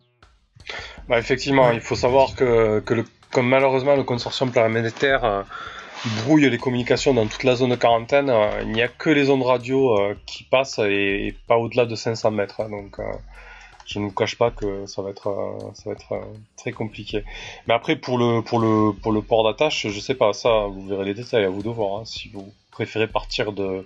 Bah, 1.08 1.18
effectivement, 1.18 1.72
il 1.72 1.82
faut 1.82 1.96
savoir 1.96 2.36
que, 2.36 2.82
que 2.82 2.94
le, 2.94 3.06
comme 3.32 3.48
malheureusement 3.48 3.96
le 3.96 4.04
consortium 4.04 4.52
planétaire 4.52 5.24
euh, 5.24 5.44
brouille 6.24 6.50
les 6.50 6.58
communications 6.58 7.14
dans 7.14 7.28
toute 7.28 7.44
la 7.44 7.56
zone 7.56 7.72
de 7.72 7.76
quarantaine, 7.76 8.30
euh, 8.30 8.62
il 8.64 8.70
n'y 8.72 8.82
a 8.82 8.88
que 8.88 9.10
les 9.10 9.30
ondes 9.30 9.44
radio 9.44 9.98
euh, 10.00 10.16
qui 10.26 10.44
passent 10.44 10.80
et, 10.80 11.28
et 11.28 11.36
pas 11.48 11.58
au-delà 11.58 11.86
de 11.86 11.96
500 11.96 12.32
mètres. 12.32 12.62
hein, 12.62 12.70
donc 12.70 13.00
euh, 13.00 13.04
je 13.86 14.00
ne 14.00 14.06
vous 14.06 14.12
cache 14.12 14.38
pas 14.38 14.50
que 14.52 14.86
ça 14.86 15.02
va 15.02 15.10
être, 15.10 15.58
ça 15.74 15.84
va 15.90 15.92
être 15.92 16.14
très 16.58 16.72
compliqué. 16.72 17.24
Mais 17.68 17.74
après 17.74 17.96
pour 17.98 18.18
le, 18.18 18.42
pour 18.42 18.60
le, 18.60 18.94
pour 18.94 19.12
le 19.12 19.22
port 19.22 19.44
d'attache, 19.44 19.88
je 19.88 20.00
sais 20.00 20.16
pas, 20.16 20.32
ça 20.34 20.68
vous 20.70 20.88
verrez 20.88 21.06
les 21.06 21.14
détails 21.14 21.44
à 21.44 21.50
vous 21.50 21.64
de 21.64 21.70
voir. 21.70 22.00
hein, 22.00 22.06
si 22.06 22.30
vous 22.30 22.54
préférez 22.72 23.08
partir 23.08 23.52
de 23.52 23.86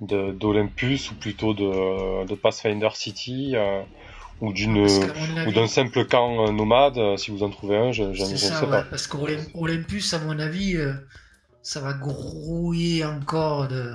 d'Olympus 0.00 1.12
ou 1.12 1.14
plutôt 1.14 1.54
de, 1.54 2.26
de 2.26 2.34
Pathfinder 2.34 2.88
City 2.94 3.52
euh, 3.54 3.82
ou 4.40 4.52
d'une 4.52 4.78
ou 5.46 5.52
d'un 5.52 5.68
simple 5.68 6.04
camp 6.06 6.50
nomade, 6.50 7.16
si 7.16 7.30
vous 7.30 7.44
en 7.44 7.50
trouvez 7.50 7.76
un, 7.76 7.92
je, 7.92 8.12
je, 8.12 8.24
ne 8.24 8.36
sais 8.36 8.52
ouais, 8.64 8.70
pas. 8.70 8.82
parce 8.82 9.06
qu'Olympus, 9.06 10.12
à 10.14 10.18
mon 10.18 10.38
avis, 10.40 10.76
euh, 10.76 10.92
ça 11.62 11.80
va 11.80 11.92
grouiller 11.92 13.04
encore 13.04 13.68
de, 13.68 13.94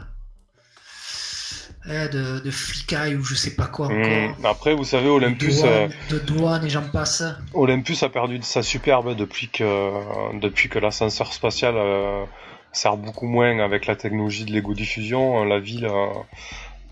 eh, 1.86 2.08
de, 2.10 2.40
de 2.40 2.52
flicailles 2.52 3.16
ou 3.16 3.24
je 3.24 3.36
sais 3.36 3.56
pas 3.56 3.68
quoi 3.68 3.88
encore. 3.88 3.98
Hum, 4.00 4.36
Après, 4.46 4.74
vous 4.74 4.84
savez, 4.86 5.10
Olympus, 5.10 5.62
de, 5.62 5.68
euh, 5.68 5.88
douane, 5.88 5.92
de 6.10 6.20
douane 6.20 6.66
et 6.66 6.70
j'en 6.70 6.88
passe. 6.90 7.24
Olympus 7.54 8.04
a 8.04 8.10
perdu 8.10 8.40
de 8.40 8.44
sa 8.44 8.64
superbe 8.64 9.16
depuis 9.16 9.50
que, 9.50 10.38
depuis 10.40 10.70
que 10.70 10.80
l'ascenseur 10.80 11.34
spatial 11.34 11.76
euh, 11.78 12.24
sert 12.72 12.98
beaucoup 12.98 13.28
moins 13.28 13.60
avec 13.60 13.86
la 13.86 13.96
technologie 13.96 14.46
de 14.46 14.52
l'égo 14.52 14.74
diffusion. 14.74 15.44
La 15.44 15.60
ville, 15.60 15.86
euh, 15.86 16.08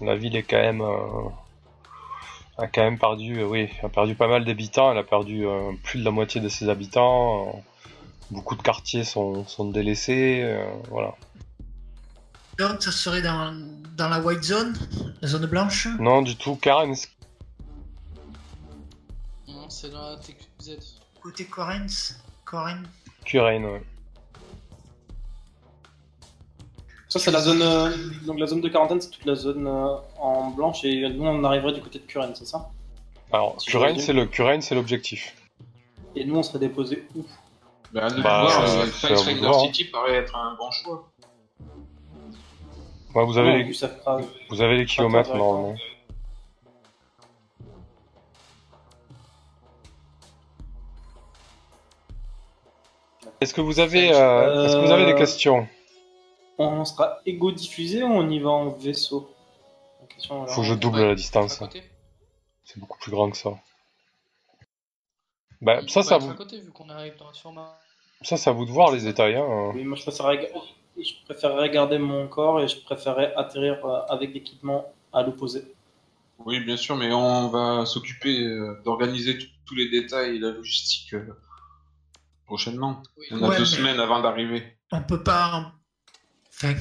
la 0.01 0.15
ville 0.15 0.35
est 0.35 0.43
quand 0.43 0.61
même, 0.61 0.83
a 2.57 2.67
quand 2.67 2.83
même 2.83 2.99
perdu, 2.99 3.43
oui, 3.43 3.69
a 3.83 3.89
perdu 3.89 4.15
pas 4.15 4.27
mal 4.27 4.43
d'habitants. 4.45 4.91
Elle 4.91 4.97
a 4.97 5.03
perdu 5.03 5.45
plus 5.83 5.99
de 5.99 6.05
la 6.05 6.11
moitié 6.11 6.41
de 6.41 6.49
ses 6.49 6.67
habitants. 6.69 7.63
Beaucoup 8.31 8.55
de 8.55 8.61
quartiers 8.61 9.03
sont, 9.03 9.45
sont 9.47 9.65
délaissés. 9.69 10.41
euh, 10.43 10.65
voilà. 10.89 11.15
Donc 12.57 12.81
ça 12.81 12.91
serait 12.91 13.21
dans, 13.21 13.53
dans 13.97 14.07
la 14.09 14.19
white 14.21 14.43
zone, 14.43 14.73
la 15.21 15.27
zone 15.27 15.45
blanche? 15.45 15.87
Non, 15.99 16.21
du 16.21 16.35
tout. 16.37 16.55
Karen, 16.55 16.95
Non, 19.47 19.69
c'est 19.69 19.89
dans 19.91 20.11
la 20.11 20.17
TQZ. 20.17 20.77
Côté 21.21 21.45
Correns, 21.45 22.15
Corren. 22.45 22.83
Kurain, 23.25 23.63
ouais. 23.63 23.81
Ça, 27.09 27.19
c'est 27.19 27.31
la 27.31 27.39
zone. 27.41 27.61
euh, 27.61 27.89
donc, 28.25 28.39
la 28.39 28.45
zone 28.45 28.61
de 28.61 28.69
quarantaine, 28.69 29.01
c'est 29.01 29.09
toute 29.09 29.25
la 29.25 29.35
zone 29.35 29.67
euh, 29.67 29.95
en 30.19 30.49
blanche 30.51 30.83
et 30.83 31.09
nous, 31.09 31.25
on 31.25 31.43
arriverait 31.43 31.73
du 31.73 31.81
côté 31.81 31.99
de 31.99 32.03
Curen, 32.05 32.33
c'est 32.35 32.45
ça? 32.45 32.69
Alors, 33.31 33.59
Si 33.59 33.67
Kurain, 33.69 33.97
c'est 33.97 34.13
le, 34.13 34.25
Kurain, 34.27 34.61
c'est 34.61 34.75
l'objectif. 34.75 35.33
Et 36.15 36.25
nous, 36.25 36.35
on 36.35 36.43
serait 36.43 36.59
déposé 36.59 37.07
où? 37.15 37.25
Bah, 37.95 38.09
de 38.09 38.21
Bah, 38.21 38.41
voir, 38.41 38.61
euh, 38.61 38.85
de 38.85 39.45
hein. 39.47 39.59
City 39.63 39.85
paraît 39.85 40.15
être 40.15 40.35
un 40.35 40.53
bon 40.55 40.69
choix. 40.69 41.09
Ouais, 43.15 43.23
vous 43.25 43.37
avez, 43.37 43.51
Non, 43.51 43.57
les, 43.69 43.73
fera- 43.73 44.19
vous 44.49 44.61
avez 44.61 44.75
les 44.75 44.85
kilomètres 44.85 45.29
Attends, 45.29 45.37
normalement. 45.37 45.75
Est-ce 53.41 53.53
que 53.53 53.61
vous 53.61 53.79
avez, 53.79 54.11
euh, 54.13 54.65
est-ce 54.65 54.75
que 54.75 54.85
vous 54.85 54.91
avez 54.91 55.05
des 55.05 55.13
Euh, 55.13 55.17
questions 55.17 55.67
On 56.57 56.85
sera 56.85 57.19
égo 57.25 57.51
diffusé 57.51 58.03
ou 58.03 58.07
on 58.07 58.29
y 58.29 58.39
va 58.39 58.49
en 58.49 58.69
vaisseau 58.69 59.29
La 60.01 60.07
question, 60.07 60.43
alors. 60.43 60.53
Faut 60.53 60.61
que 60.61 60.67
je 60.67 60.73
double 60.73 60.99
Ouais, 60.99 61.07
la 61.07 61.15
distance. 61.15 61.57
côté 61.57 61.83
C'est 62.63 62.79
beaucoup 62.79 62.97
plus 62.99 63.11
grand 63.11 63.29
que 63.29 63.37
ça. 63.37 63.51
Bah, 65.61 65.79
ça, 65.87 66.03
ça, 66.03 66.15
à 66.15 66.17
vous, 66.17 66.33
côté 66.33 66.59
vu 66.59 66.71
qu'on 66.71 66.89
arrive 66.89 67.15
dans, 67.17 67.33
sur 67.33 67.51
Mars. 67.51 67.73
Ça, 68.25 68.37
c'est 68.37 68.49
à 68.49 68.53
vous 68.53 68.65
de 68.65 68.71
voir 68.71 68.91
les 68.91 69.01
détails. 69.01 69.35
Hein. 69.35 69.71
Oui, 69.73 69.83
moi 69.83 69.97
je 69.97 70.03
préférerais, 70.03 70.51
je 70.97 71.11
préférerais 71.25 71.69
garder 71.69 71.97
mon 71.97 72.27
corps 72.27 72.59
et 72.61 72.67
je 72.67 72.77
préférerais 72.81 73.33
atterrir 73.35 73.85
euh, 73.85 74.01
avec 74.09 74.33
l'équipement 74.33 74.93
à 75.13 75.23
l'opposé. 75.23 75.63
Oui, 76.39 76.59
bien 76.59 76.77
sûr, 76.77 76.95
mais 76.95 77.11
on 77.13 77.47
va 77.47 77.85
s'occuper 77.85 78.43
euh, 78.45 78.81
d'organiser 78.83 79.37
tous 79.65 79.75
les 79.75 79.89
détails 79.89 80.35
et 80.35 80.39
la 80.39 80.51
logistique 80.51 81.13
euh, 81.13 81.37
prochainement. 82.45 83.01
Oui. 83.17 83.27
On 83.31 83.43
a 83.43 83.49
Ouais, 83.49 83.57
deux 83.57 83.65
semaines 83.65 83.99
avant 83.99 84.21
d'arriver. 84.21 84.77
On 84.91 85.01
peut 85.01 85.23
pas. 85.23 85.73
Enfin. 86.49 86.73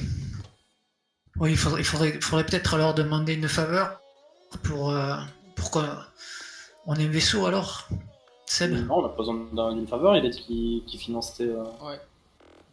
Oui, 1.37 1.51
il 1.51 1.57
faudrait, 1.57 1.81
il 1.81 1.85
faudrait, 1.85 2.19
faudrait 2.21 2.45
peut-être 2.45 2.77
leur 2.77 2.93
demander 2.93 3.33
une 3.33 3.47
faveur 3.47 3.99
pour, 4.63 4.91
euh, 4.91 5.17
pour 5.55 5.71
qu'on 5.71 5.85
on 6.85 6.95
ait 6.95 7.05
un 7.05 7.09
vaisseau 7.09 7.45
alors. 7.45 7.87
Seb 8.45 8.71
Non, 8.87 8.97
on 8.99 9.01
n'a 9.03 9.09
pas 9.09 9.17
besoin 9.17 9.35
d'un- 9.53 9.73
d'une 9.73 9.87
faveur, 9.87 10.15
il 10.15 10.25
a 10.25 10.29
dit 10.29 10.41
qu'il 10.41 10.85
qu'il 10.85 10.99
finançait, 10.99 11.43
euh, 11.47 11.63
Ouais. 11.83 11.99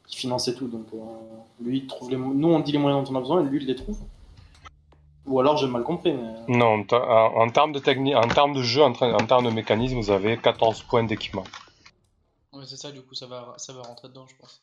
finançait 0.07 0.55
tout. 0.55 0.69
Donc 0.69 0.87
euh, 0.95 0.99
lui, 1.61 1.79
il 1.79 1.87
trouve 1.87 2.11
les 2.11 2.17
nous 2.17 2.49
on 2.49 2.61
dit 2.61 2.73
les 2.73 2.79
moyens 2.79 3.05
dont 3.09 3.15
on 3.15 3.17
a 3.19 3.21
besoin 3.21 3.41
et 3.41 3.49
lui 3.49 3.61
il 3.63 3.67
les 3.67 3.77
trouve. 3.77 3.99
Ou 5.25 5.39
alors 5.41 5.57
j'ai 5.57 5.67
mal 5.69 5.85
compris, 5.85 6.13
mais. 6.13 6.35
Non, 6.49 6.85
en, 6.91 7.49
termes 7.51 7.73
de 7.73 7.79
technique, 7.79 8.17
en 8.17 8.27
termes 8.29 8.55
de 8.55 8.63
jeu, 8.63 8.83
en, 8.83 8.93
termes 8.93 9.45
de 9.45 9.51
mécanisme, 9.51 9.97
vous 10.01 10.11
avez 10.11 10.37
14 10.37 10.83
points 10.83 11.05
d'équipement. 11.05 11.45
Ouais, 12.53 12.65
c'est 12.67 12.77
ça, 12.77 12.91
du 12.91 13.01
coup, 13.03 13.15
ça 13.15 13.27
va, 13.27 13.55
ça 13.57 13.73
va 13.73 13.83
rentrer 13.83 14.09
dedans, 14.09 14.27
je 14.29 14.35
pense. 14.37 14.61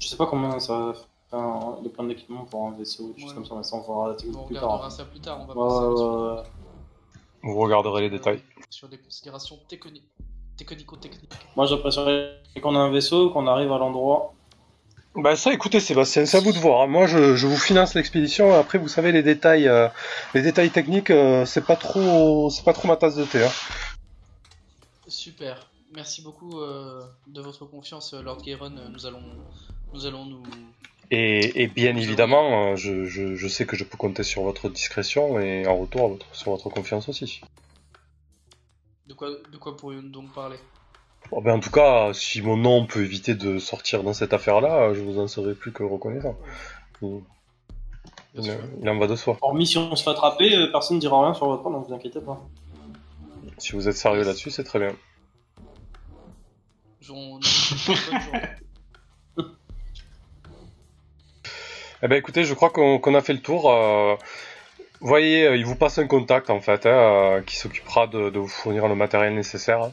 Je 0.00 0.08
sais 0.08 0.16
pas 0.16 0.26
combien 0.26 0.58
ça 0.58 0.76
va 0.78 0.94
faire 1.30 1.82
de 1.82 1.88
points 1.90 2.06
d'équipement 2.06 2.44
pour 2.46 2.66
un 2.66 2.72
vaisseau, 2.72 3.12
des 3.12 3.20
choses 3.20 3.30
Ouais. 3.30 3.34
comme 3.36 3.44
ça, 3.44 3.54
mais 3.54 3.62
ça 3.62 3.76
on 3.76 3.80
verra 3.82 4.08
la 4.08 4.14
On 4.14 4.16
plus 4.16 4.56
regardera 4.56 4.78
tard. 4.80 4.92
ça 4.92 5.04
plus 5.04 5.20
tard, 5.20 5.38
on 5.42 5.44
va 5.44 5.54
Ouais, 5.54 5.68
passer 5.68 5.86
ouais, 5.86 5.96
sur- 5.96 6.14
ouais, 6.14 6.32
ouais. 6.36 6.42
Vous 7.42 7.56
regarderez 7.58 8.02
les 8.02 8.10
détails. 8.10 8.40
sur 8.70 8.88
des 8.88 8.98
considérations 8.98 9.58
techni- 9.68 10.02
technico-techniques. 10.56 11.32
Moi 11.56 11.66
j'apprécierais 11.66 12.40
qu'on 12.62 12.74
ait 12.74 12.78
un 12.78 12.90
vaisseau, 12.90 13.30
qu'on 13.30 13.46
arrive 13.46 13.72
à 13.72 13.78
l'endroit. 13.78 14.34
Bah 15.14 15.36
ça, 15.36 15.52
écoutez 15.52 15.78
Sébastien, 15.80 16.24
c'est 16.24 16.38
à 16.38 16.40
vous 16.40 16.52
de 16.52 16.58
voir. 16.58 16.80
hein. 16.82 16.86
Moi, 16.86 17.06
je, 17.06 17.36
je 17.36 17.46
vous 17.46 17.58
finance 17.58 17.92
l'expédition. 17.94 18.54
Après, 18.54 18.78
vous 18.78 18.88
savez 18.88 19.12
les 19.12 19.22
détails, 19.22 19.68
euh, 19.68 19.88
les 20.32 20.40
détails 20.40 20.70
techniques, 20.70 21.10
euh, 21.10 21.44
c'est 21.44 21.66
pas 21.66 21.76
trop, 21.76 22.48
c'est 22.48 22.64
pas 22.64 22.72
trop 22.72 22.88
ma 22.88 22.96
tasse 22.96 23.16
de 23.16 23.24
thé. 23.24 23.44
Hein. 23.44 23.50
Super. 25.08 25.66
Merci 25.94 26.22
beaucoup 26.22 26.60
euh, 26.60 27.02
de 27.26 27.42
votre 27.42 27.66
confiance, 27.66 28.14
Lord 28.14 28.40
Gayron. 28.40 28.74
Euh, 28.78 28.88
Nous 28.90 29.04
allons, 29.04 29.20
nous 29.92 30.06
allons 30.06 30.24
nous. 30.24 30.42
Et, 31.14 31.62
et 31.62 31.66
bien 31.66 31.94
évidemment, 31.94 32.72
euh, 32.72 32.76
je, 32.76 33.04
je, 33.04 33.36
je 33.36 33.46
sais 33.46 33.66
que 33.66 33.76
je 33.76 33.84
peux 33.84 33.98
compter 33.98 34.22
sur 34.22 34.42
votre 34.44 34.70
discrétion 34.70 35.38
et 35.38 35.66
en 35.66 35.76
retour 35.76 36.08
votre, 36.08 36.34
sur 36.34 36.52
votre 36.52 36.70
confiance 36.70 37.10
aussi. 37.10 37.42
De 39.06 39.12
quoi, 39.12 39.28
de 39.28 39.56
quoi 39.58 39.76
pourrions-nous 39.76 40.08
donc 40.08 40.32
parler? 40.32 40.56
Bon, 41.30 41.42
ben, 41.42 41.52
en 41.52 41.60
tout 41.60 41.70
cas, 41.70 42.14
si 42.14 42.40
mon 42.40 42.56
nom 42.56 42.86
peut 42.86 43.04
éviter 43.04 43.34
de 43.34 43.58
sortir 43.58 44.02
dans 44.02 44.14
cette 44.14 44.32
affaire-là, 44.32 44.94
je 44.94 45.00
vous 45.00 45.18
en 45.18 45.28
serai 45.28 45.54
plus 45.54 45.70
que 45.70 45.82
reconnaissant. 45.82 46.34
Il, 47.02 48.88
en 48.88 48.98
va 48.98 49.06
de 49.06 49.14
soi. 49.14 49.36
Hormis 49.42 49.66
si 49.66 49.76
on 49.76 49.94
se 49.94 50.02
fait 50.04 50.10
attraper, 50.10 50.56
euh, 50.56 50.72
personne 50.72 50.96
ne 50.96 51.00
dira 51.02 51.22
rien 51.22 51.34
sur 51.34 51.46
votre 51.46 51.62
nom, 51.64 51.72
donc 51.78 51.88
vous 51.88 51.94
inquiétez 51.94 52.22
pas. 52.22 52.40
Si 53.58 53.72
vous 53.72 53.86
êtes 53.86 53.96
sérieux 53.96 54.24
là-dessus, 54.24 54.50
c'est 54.50 54.64
très 54.64 54.78
bien. 54.78 54.96
J'en- 57.02 57.38
Eh 62.02 62.08
ben 62.08 62.16
écoutez, 62.16 62.44
je 62.44 62.54
crois 62.54 62.70
qu'on 62.70 63.14
a 63.14 63.20
fait 63.20 63.32
le 63.32 63.40
tour. 63.40 63.70
euh, 63.70 64.16
vous 65.00 65.06
voyez, 65.08 65.46
euh, 65.46 65.56
il 65.56 65.64
vous 65.64 65.76
passe 65.76 65.98
un 65.98 66.06
contact 66.06 66.50
en 66.50 66.60
fait, 66.60 66.84
hein, 66.86 66.90
euh, 66.90 67.42
qui 67.42 67.56
s'occupera 67.56 68.06
de, 68.08 68.30
de 68.30 68.38
vous 68.38 68.48
fournir 68.48 68.88
le 68.88 68.94
matériel 68.96 69.34
nécessaire. 69.34 69.82
hein. 69.82 69.92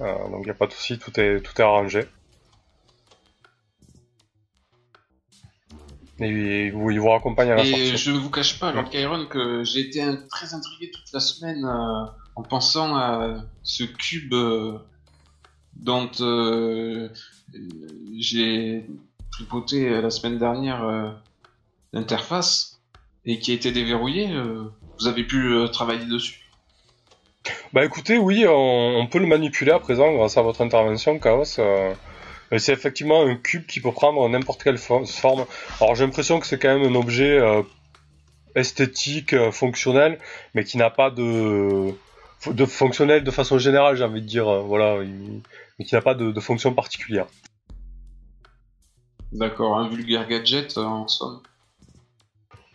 Euh, 0.00 0.14
donc 0.30 0.40
il 0.40 0.44
n'y 0.44 0.50
a 0.50 0.54
pas 0.54 0.66
de 0.66 0.72
souci, 0.72 0.98
tout 0.98 1.18
est, 1.20 1.40
tout 1.40 1.52
est 1.60 1.64
arrangé. 1.64 2.04
Et 6.20 6.66
il 6.66 6.72
vous, 6.72 6.90
il 6.90 7.00
vous 7.00 7.10
à 7.10 7.18
la 7.44 7.62
Et 7.64 7.66
sortie. 7.66 7.96
je 7.96 8.10
ne 8.12 8.18
vous 8.18 8.30
cache 8.30 8.58
pas, 8.58 8.72
Lord 8.72 8.88
Kyron, 8.90 9.26
que 9.26 9.64
j'ai 9.64 9.80
été 9.80 10.04
très 10.30 10.54
intrigué 10.54 10.90
toute 10.90 11.12
la 11.12 11.20
semaine 11.20 11.64
euh, 11.64 12.04
en 12.36 12.42
pensant 12.42 12.94
à 12.96 13.42
ce 13.62 13.84
cube 13.84 14.34
dont 15.74 16.10
j'ai 18.18 18.86
tripoté 19.32 20.00
la 20.00 20.10
semaine 20.10 20.38
dernière 20.38 20.84
l'interface 21.92 22.80
et 23.24 23.38
qui 23.38 23.52
a 23.52 23.54
été 23.54 23.72
déverrouillé. 23.72 24.30
euh, 24.30 24.64
vous 25.00 25.06
avez 25.06 25.24
pu 25.24 25.52
euh, 25.52 25.68
travailler 25.68 26.06
dessus. 26.06 26.40
Bah 27.72 27.84
écoutez, 27.84 28.18
oui, 28.18 28.44
on, 28.46 28.52
on 28.98 29.06
peut 29.06 29.18
le 29.18 29.26
manipuler 29.26 29.72
à 29.72 29.78
présent 29.78 30.12
grâce 30.12 30.36
à 30.36 30.42
votre 30.42 30.60
intervention, 30.62 31.18
Chaos. 31.18 31.58
euh, 31.58 31.94
c'est 32.58 32.72
effectivement 32.72 33.22
un 33.22 33.34
cube 33.36 33.66
qui 33.66 33.80
peut 33.80 33.92
prendre 33.92 34.28
n'importe 34.28 34.62
quelle 34.62 34.76
fo- 34.76 35.06
forme. 35.06 35.46
Alors 35.80 35.94
j'ai 35.94 36.04
l'impression 36.04 36.38
que 36.38 36.46
c'est 36.46 36.58
quand 36.58 36.78
même 36.78 36.92
un 36.92 36.94
objet 36.94 37.40
esthétique, 38.54 39.34
fonctionnel, 39.50 40.18
mais 40.54 40.62
qui 40.64 40.76
n'a 40.76 40.90
pas 40.90 41.10
de, 41.10 41.92
de 42.46 42.64
fonctionnel 42.66 43.24
de 43.24 43.30
façon 43.30 43.58
générale, 43.58 43.96
j'ai 43.96 44.04
envie 44.04 44.20
de 44.20 44.26
dire. 44.26 44.62
voilà, 44.64 45.02
il- 45.02 45.40
mais 45.78 45.84
qui 45.86 45.94
n'a 45.94 46.02
pas 46.02 46.14
de, 46.14 46.30
de 46.30 46.40
fonction 46.40 46.74
particulière. 46.74 47.26
D'accord, 49.32 49.78
un 49.78 49.88
vulgaire 49.88 50.28
gadget 50.28 50.76
en 50.76 51.08
somme. 51.08 51.40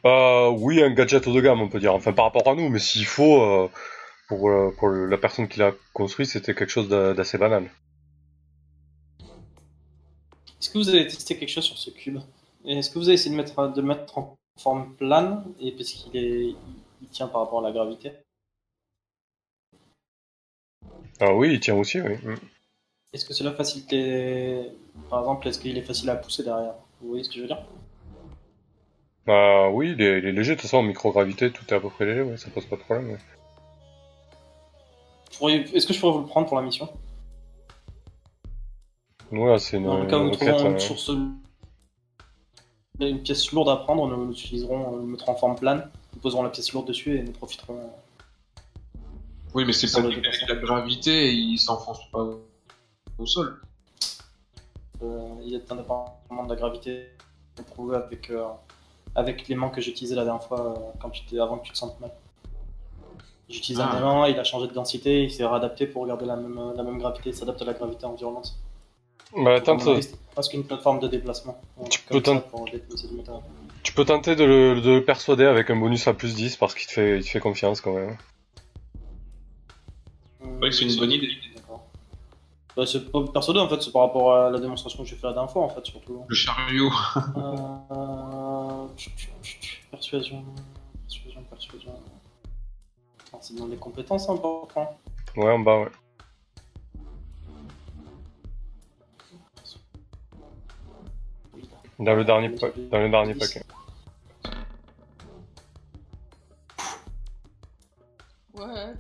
Euh, 0.07 0.49
oui, 0.49 0.81
un 0.81 0.91
gadget 0.91 1.25
haut 1.27 1.33
de 1.33 1.41
gamme, 1.41 1.61
on 1.61 1.69
peut 1.69 1.79
dire. 1.79 1.93
Enfin, 1.93 2.13
par 2.13 2.25
rapport 2.25 2.47
à 2.47 2.55
nous, 2.55 2.69
mais 2.69 2.79
s'il 2.79 3.05
faut, 3.05 3.41
euh, 3.41 3.69
pour, 4.27 4.49
euh, 4.49 4.73
pour 4.77 4.87
le- 4.87 5.07
la 5.07 5.17
personne 5.17 5.47
qui 5.47 5.59
l'a 5.59 5.73
construit, 5.93 6.25
c'était 6.25 6.55
quelque 6.55 6.69
chose 6.69 6.87
d'a- 6.87 7.13
d'assez 7.13 7.37
banal. 7.37 7.65
Est-ce 10.59 10.69
que 10.69 10.77
vous 10.77 10.89
avez 10.89 11.05
testé 11.07 11.37
quelque 11.37 11.49
chose 11.49 11.65
sur 11.65 11.77
ce 11.77 11.89
cube? 11.89 12.19
Et 12.65 12.77
Est-ce 12.77 12.89
que 12.89 12.99
vous 12.99 13.07
avez 13.09 13.15
essayé 13.15 13.31
de, 13.31 13.37
mettre, 13.41 13.73
de 13.73 13.81
le 13.81 13.87
mettre 13.87 14.17
en 14.17 14.35
forme 14.59 14.95
plane 14.95 15.43
et 15.59 15.71
parce 15.71 15.91
qu'il 15.91 16.15
est, 16.17 16.55
il 17.01 17.07
tient 17.11 17.27
par 17.27 17.41
rapport 17.41 17.59
à 17.59 17.67
la 17.67 17.71
gravité? 17.71 18.11
Ah 21.19 21.33
oui, 21.33 21.53
il 21.53 21.59
tient 21.59 21.75
aussi, 21.75 22.01
oui. 22.01 22.15
Mm. 22.23 22.35
Est-ce 23.13 23.25
que 23.25 23.33
cela 23.33 23.51
facilite 23.53 23.91
les... 23.91 24.71
Par 25.09 25.19
exemple, 25.19 25.47
est-ce 25.47 25.59
qu'il 25.59 25.77
est 25.77 25.81
facile 25.81 26.09
à 26.09 26.15
pousser 26.15 26.43
derrière? 26.43 26.75
Vous 27.01 27.09
voyez 27.09 27.23
ce 27.23 27.29
que 27.29 27.35
je 27.35 27.41
veux 27.41 27.47
dire? 27.47 27.63
Ah 29.27 29.69
oui, 29.71 29.91
il 29.91 30.01
est, 30.01 30.19
il 30.19 30.25
est 30.25 30.31
léger, 30.31 30.51
de 30.51 30.55
toute 30.55 30.63
façon, 30.63 30.77
en 30.77 30.83
microgravité, 30.83 31.51
tout 31.51 31.65
est 31.69 31.73
à 31.73 31.79
peu 31.79 31.89
près 31.89 32.05
léger, 32.05 32.21
ouais, 32.21 32.37
ça 32.37 32.49
pose 32.49 32.65
pas 32.65 32.77
de 32.77 32.81
problème. 32.81 33.09
ouais. 33.11 33.17
Vous 35.31 35.37
pourriez- 35.39 35.75
Est-ce 35.75 35.85
que 35.85 35.93
je 35.93 35.99
pourrais 35.99 36.13
vous 36.13 36.19
le 36.21 36.25
prendre 36.25 36.47
pour 36.47 36.55
la 36.57 36.63
mission? 36.63 36.89
Ouais, 39.31 39.59
c'est 39.59 39.77
une, 39.77 39.83
Dans 39.85 39.99
le 39.99 40.05
cas 40.07 40.17
où 40.17 40.21
une 40.21 40.25
nous 40.27 40.31
trouvons 40.31 40.65
euh, 40.65 40.71
une 40.71 40.79
source... 40.79 41.11
Une 42.99 43.21
pièce 43.21 43.51
lourde 43.51 43.69
à 43.69 43.75
prendre, 43.75 44.07
nous 44.07 44.29
l'utiliserons, 44.29 44.91
nous 44.91 44.97
le 45.05 45.11
mettrons 45.11 45.33
en 45.33 45.35
forme 45.35 45.55
plane, 45.55 45.87
nous 46.13 46.19
poserons 46.19 46.41
la 46.41 46.49
pièce 46.49 46.71
lourde 46.73 46.87
dessus 46.87 47.17
et 47.17 47.21
nous 47.21 47.31
profiterons... 47.33 47.91
Oui, 49.53 49.65
mais 49.65 49.73
c'est 49.73 49.91
pas 49.91 49.99
avec 50.07 50.17
la 50.47 50.55
gravité, 50.55 51.31
il 51.33 51.57
s'enfonce 51.59 52.09
pas 52.11 52.25
au 53.19 53.25
sol. 53.25 53.61
Euh, 55.03 55.35
il 55.45 55.53
est 55.53 55.71
indépendamment 55.71 56.43
de 56.45 56.49
la 56.49 56.55
gravité 56.55 57.09
prouvé 57.67 57.97
avec, 57.97 58.29
euh, 58.31 58.47
avec 59.17 59.47
l'aimant 59.49 59.69
que 59.69 59.81
j'utilisais 59.81 60.15
la 60.15 60.23
dernière 60.23 60.43
fois 60.43 60.61
euh, 60.77 60.99
quand 61.01 61.09
tu 61.09 61.41
avant 61.41 61.57
que 61.57 61.65
tu 61.65 61.73
te 61.73 61.77
sentes 61.77 61.99
mal. 61.99 62.11
J'utilise 63.49 63.81
un 63.81 63.89
Ah. 63.91 63.97
aimant, 63.97 64.25
il 64.25 64.37
a 64.39 64.43
changé 64.43 64.67
de 64.67 64.73
densité, 64.73 65.23
il 65.23 65.31
s'est 65.31 65.45
réadapté 65.45 65.87
pour 65.87 66.05
garder 66.05 66.25
la 66.25 66.35
même, 66.35 66.73
la 66.75 66.83
même 66.83 66.97
gravité, 66.99 67.29
il 67.31 67.35
s'adapte 67.35 67.61
à 67.61 67.65
la 67.65 67.73
gravité 67.73 68.05
environnante. 68.05 68.55
Bah, 69.35 69.59
c'est 70.01 70.17
presque 70.31 70.53
une 70.53 70.63
plateforme 70.63 70.99
de 70.99 71.07
déplacement. 71.07 71.59
Donc, 71.77 71.89
Tu 71.89 72.01
peux 72.01 72.21
ça, 72.23 72.39
pour 72.41 72.65
tu 73.83 73.93
tenter 74.05 74.35
de 74.35 74.43
le, 74.43 74.81
de 74.81 74.91
le 74.91 75.03
persuader 75.03 75.45
avec 75.45 75.69
un 75.69 75.75
bonus 75.75 76.07
à 76.07 76.13
plus 76.13 76.35
10 76.35 76.57
parce 76.57 76.75
qu'il 76.75 76.87
te 76.87 76.93
fait, 76.93 77.17
il 77.17 77.23
te 77.23 77.29
fait 77.29 77.39
confiance 77.39 77.81
quand 77.81 77.93
même. 77.93 78.17
que 80.61 80.71
c'est 80.71 80.85
une 80.85 80.97
bonne 80.97 81.11
idée. 81.11 81.29
Bah, 82.77 82.85
c'est 82.85 83.11
pas 83.11 83.23
persuadé 83.33 83.59
en 83.59 83.67
fait, 83.67 83.81
c'est 83.81 83.91
par 83.91 84.03
rapport 84.03 84.35
à 84.35 84.51
la 84.51 84.59
démonstration 84.59 85.01
que 85.01 85.09
j'ai 85.09 85.15
fait 85.15 85.25
la 85.25 85.33
dernière 85.33 85.51
fois 85.51 85.63
en 85.63 85.69
fait, 85.69 85.83
surtout. 85.83 86.23
Le 86.27 86.35
chariot. 86.35 86.91
Euh, 87.35 88.85
Persuasion, 89.89 90.43
persuasion, 91.07 91.41
persuasion. 91.49 91.91
C'est 93.41 93.55
dans 93.57 93.65
les 93.65 93.77
compétences 93.77 94.29
importantes. 94.29 94.95
Ouais, 95.35 95.51
en 95.51 95.59
bas, 95.59 95.79
ouais. 95.79 95.89
Dans 101.99 102.13
le 102.13 102.23
dernier, 102.23 102.49
pa- 102.49 102.69
dans 102.91 102.99
le 102.99 103.09
dernier 103.09 103.33
paquet. 103.33 103.63
What? 108.53 108.95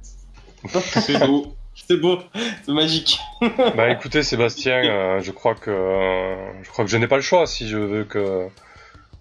C'est 1.01 1.25
beau. 1.27 1.55
C'est 1.87 1.95
beau, 1.95 2.19
c'est 2.65 2.73
magique. 2.73 3.17
Bah 3.77 3.89
écoutez 3.89 4.21
Sébastien, 4.21 4.83
euh, 4.83 5.21
je 5.21 5.31
crois 5.31 5.55
que 5.55 5.71
euh, 5.71 6.63
je 6.63 6.69
crois 6.69 6.83
que 6.83 6.91
je 6.91 6.97
n'ai 6.97 7.07
pas 7.07 7.15
le 7.15 7.21
choix 7.21 7.47
si 7.47 7.65
je 7.65 7.77
veux 7.77 8.03
que 8.03 8.49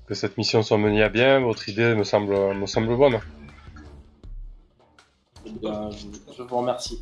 que 0.07 0.15
cette 0.15 0.37
mission 0.37 0.65
soit 0.65 0.77
menée 0.77 1.03
à 1.05 1.09
bien. 1.09 1.39
Votre 1.39 1.69
idée 1.69 1.95
me 1.95 2.03
semble 2.03 2.55
me 2.55 2.67
semble 2.67 2.97
bonne. 2.97 3.21
Bien, 5.63 5.91
je, 5.91 6.43
vous 6.43 6.59
remercie. 6.59 7.01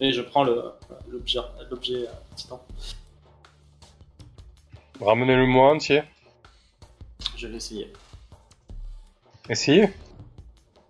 Et 0.00 0.12
je 0.12 0.22
prends 0.22 0.44
l'objet 0.44 1.40
euh, 1.40 2.12
titan. 2.34 2.64
Ramenez-le 4.98 5.46
moi 5.46 5.72
entier. 5.72 6.04
Je 7.36 7.48
vais 7.48 7.56
essayer. 7.56 7.92
Essayez. 9.50 9.90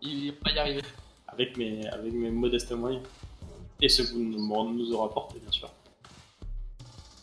Il 0.01 0.31
va 0.31 0.37
pas 0.45 0.51
y 0.53 0.59
arriver. 0.61 0.83
Avec 1.27 1.57
mes, 1.57 1.89
avec 1.89 2.13
mes 2.13 2.31
modestes 2.31 2.71
moyens. 2.71 3.03
Et 3.83 3.89
ce 3.89 4.03
que 4.03 4.13
vous 4.13 4.23
nous, 4.23 4.73
nous 4.73 4.93
aurez 4.95 5.11
apporté, 5.11 5.39
bien 5.41 5.51
sûr. 5.51 5.69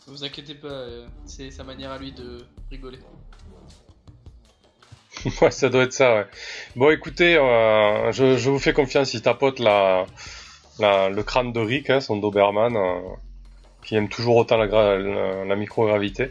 Ne 0.06 0.12
vous 0.12 0.24
inquiétez 0.24 0.54
pas, 0.54 0.68
euh, 0.68 1.06
c'est 1.24 1.50
sa 1.50 1.64
manière 1.64 1.90
à 1.90 1.98
lui 1.98 2.12
de 2.12 2.44
rigoler. 2.70 2.98
ouais, 5.42 5.50
ça 5.50 5.68
doit 5.70 5.84
être 5.84 5.92
ça. 5.92 6.14
Ouais. 6.14 6.26
Bon, 6.76 6.90
écoutez, 6.90 7.36
euh, 7.36 8.12
je, 8.12 8.36
je 8.36 8.50
vous 8.50 8.58
fais 8.58 8.72
confiance. 8.74 9.14
Il 9.14 9.22
tapote 9.22 9.58
la, 9.58 10.04
la 10.78 11.08
le 11.08 11.22
crâne 11.22 11.52
de 11.52 11.60
Rick, 11.60 11.88
hein, 11.90 12.00
son 12.00 12.16
Doberman, 12.18 12.76
euh, 12.76 13.00
qui 13.82 13.96
aime 13.96 14.08
toujours 14.08 14.36
autant 14.36 14.58
la, 14.58 14.66
gra- 14.66 14.98
la, 14.98 15.44
la 15.46 15.56
microgravité. 15.56 16.30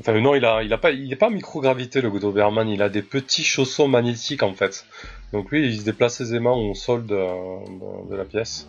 Enfin, 0.00 0.20
non, 0.20 0.34
il 0.34 0.44
a, 0.44 0.62
il 0.62 0.72
a 0.74 0.78
pas, 0.78 0.90
il 0.90 1.10
est 1.10 1.16
pas 1.16 1.30
microgravité 1.30 2.02
le 2.02 2.10
Doberman. 2.10 2.68
Il 2.68 2.82
a 2.82 2.90
des 2.90 3.02
petits 3.02 3.44
chaussons 3.44 3.88
magnétiques 3.88 4.42
en 4.42 4.52
fait. 4.52 4.84
Donc 5.32 5.50
lui, 5.50 5.66
il 5.66 5.80
se 5.80 5.84
déplace 5.84 6.20
aisément 6.20 6.58
au 6.58 6.74
sol 6.74 7.06
de, 7.06 7.14
de, 7.16 8.10
de 8.10 8.14
la 8.16 8.24
pièce. 8.24 8.68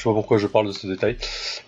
Je 0.00 0.04
pas 0.08 0.14
pourquoi 0.14 0.38
je 0.38 0.46
parle 0.46 0.66
de 0.66 0.72
ce 0.72 0.86
détail. 0.86 1.18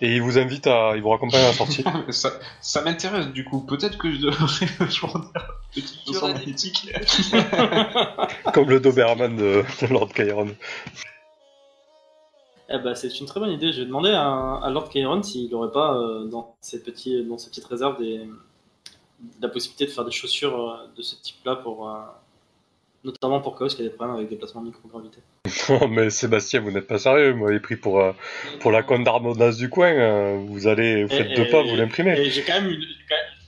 Et 0.01 0.15
il 0.15 0.21
vous 0.23 0.39
invite 0.39 0.65
à, 0.65 0.93
il 0.95 1.03
vous 1.03 1.09
raccompagne 1.09 1.41
à 1.43 1.47
la 1.47 1.53
sortie. 1.53 1.83
ça 2.09 2.31
ça 2.61 2.81
m'intéresse 2.81 3.27
du 3.27 3.45
coup. 3.45 3.61
Peut-être 3.61 3.99
que 3.99 4.11
je 4.11 4.21
devrais 4.21 4.65
fournir 4.89 5.27
un 5.35 5.51
petit 5.71 5.99
Tu 6.05 6.13
chaussons 6.13 6.23
aurais 6.23 6.33
dit. 6.33 6.39
magnétiques. 6.39 6.91
comme 8.53 8.69
le 8.69 8.79
Doberman 8.79 9.35
de, 9.35 9.63
de 9.81 9.87
Lord 9.93 10.09
Chiron. 10.15 10.49
Eh 12.69 12.79
ben, 12.79 12.95
c'est 12.95 13.19
une 13.19 13.27
très 13.27 13.39
bonne 13.39 13.51
idée. 13.51 13.71
Je 13.71 13.81
vais 13.81 13.85
demander 13.85 14.09
à, 14.09 14.55
à 14.63 14.69
Lord 14.71 14.89
Chiron 14.89 15.21
s'il 15.21 15.51
n'aurait 15.51 15.71
pas 15.71 15.95
euh, 15.95 16.25
dans, 16.25 16.55
ses 16.59 16.81
petits, 16.81 17.23
dans 17.23 17.37
ses 17.37 17.49
petites 17.51 17.65
réserves 17.65 17.99
des, 17.99 18.27
la 19.41 19.49
possibilité 19.49 19.85
de 19.85 19.91
faire 19.91 20.05
des 20.05 20.11
chaussures 20.11 20.71
euh, 20.71 20.87
de 20.97 21.03
ce 21.03 21.15
type-là, 21.21 21.57
pour, 21.57 21.87
euh, 21.87 21.99
notamment 23.03 23.41
pour 23.41 23.57
Chaos 23.57 23.67
qui 23.69 23.81
a 23.81 23.85
des 23.85 23.89
problèmes 23.89 24.15
avec 24.15 24.29
des 24.29 24.35
placements 24.35 24.61
de 24.61 24.67
microgravité. 24.67 25.19
Non, 25.69 25.87
mais 25.87 26.09
Sébastien, 26.09 26.59
vous 26.61 26.71
n'êtes 26.71 26.87
pas 26.87 26.97
sérieux. 26.99 27.31
Vous 27.31 27.45
m'avez 27.45 27.59
pris 27.59 27.75
pour, 27.77 27.99
euh, 28.01 28.11
pour 28.59 28.71
la 28.71 28.83
conne 28.83 29.03
d'Armondas 29.03 29.53
du 29.57 29.69
coin. 29.69 29.87
euh, 29.93 30.37
vous 30.47 30.67
allez, 30.67 31.03
vous 31.03 31.09
faites 31.09 31.31
Et- 31.31 31.35
deux 31.35 31.43
et- 31.43 31.49
pas, 31.51 31.61
vous 31.63 31.75
l'imprimez. 31.75 32.29
J'ai 32.29 32.43
quand 32.43 32.61
même, 32.61 32.69
une- 32.71 32.85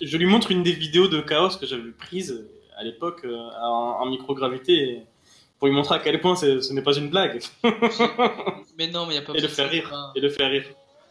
je 0.01 0.17
lui 0.17 0.25
montre 0.25 0.51
une 0.51 0.63
des 0.63 0.71
vidéos 0.71 1.07
de 1.07 1.19
Chaos 1.21 1.57
que 1.59 1.65
j'avais 1.65 1.91
prises 1.91 2.47
à 2.77 2.83
l'époque 2.83 3.21
euh, 3.25 3.35
en, 3.61 3.97
en 4.01 4.05
microgravité 4.05 5.01
pour 5.59 5.67
lui 5.67 5.73
montrer 5.75 5.95
à 5.95 5.99
quel 5.99 6.19
point 6.21 6.35
ce 6.35 6.71
n'est 6.73 6.81
pas 6.81 6.93
une 6.97 7.09
blague 7.09 7.41
Mais 8.77 8.87
non, 8.89 9.05
mais 9.05 9.15
y 9.15 9.17
a 9.17 9.21
pas 9.21 9.33
et 9.33 9.39
le 9.41 9.47
faire 9.47 9.65
de 9.67 9.71
rire 9.71 9.89
ça. 9.89 10.11
et 10.15 10.19
le 10.19 10.29
faire 10.29 10.49
rire. 10.51 10.65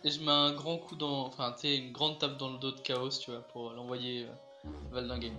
Et 0.04 0.10
je 0.10 0.20
mets 0.20 0.30
un 0.30 0.52
grand 0.52 0.76
coup 0.76 0.96
dans. 0.96 1.26
Enfin, 1.26 1.52
tu 1.58 1.66
sais, 1.68 1.76
une 1.76 1.92
grande 1.92 2.18
tape 2.18 2.36
dans 2.38 2.50
le 2.50 2.58
dos 2.58 2.72
de 2.72 2.80
Chaos, 2.80 3.08
tu 3.22 3.30
vois, 3.30 3.40
pour 3.52 3.72
l'envoyer 3.74 4.24
euh, 4.24 4.68
valdinguer. 4.92 5.32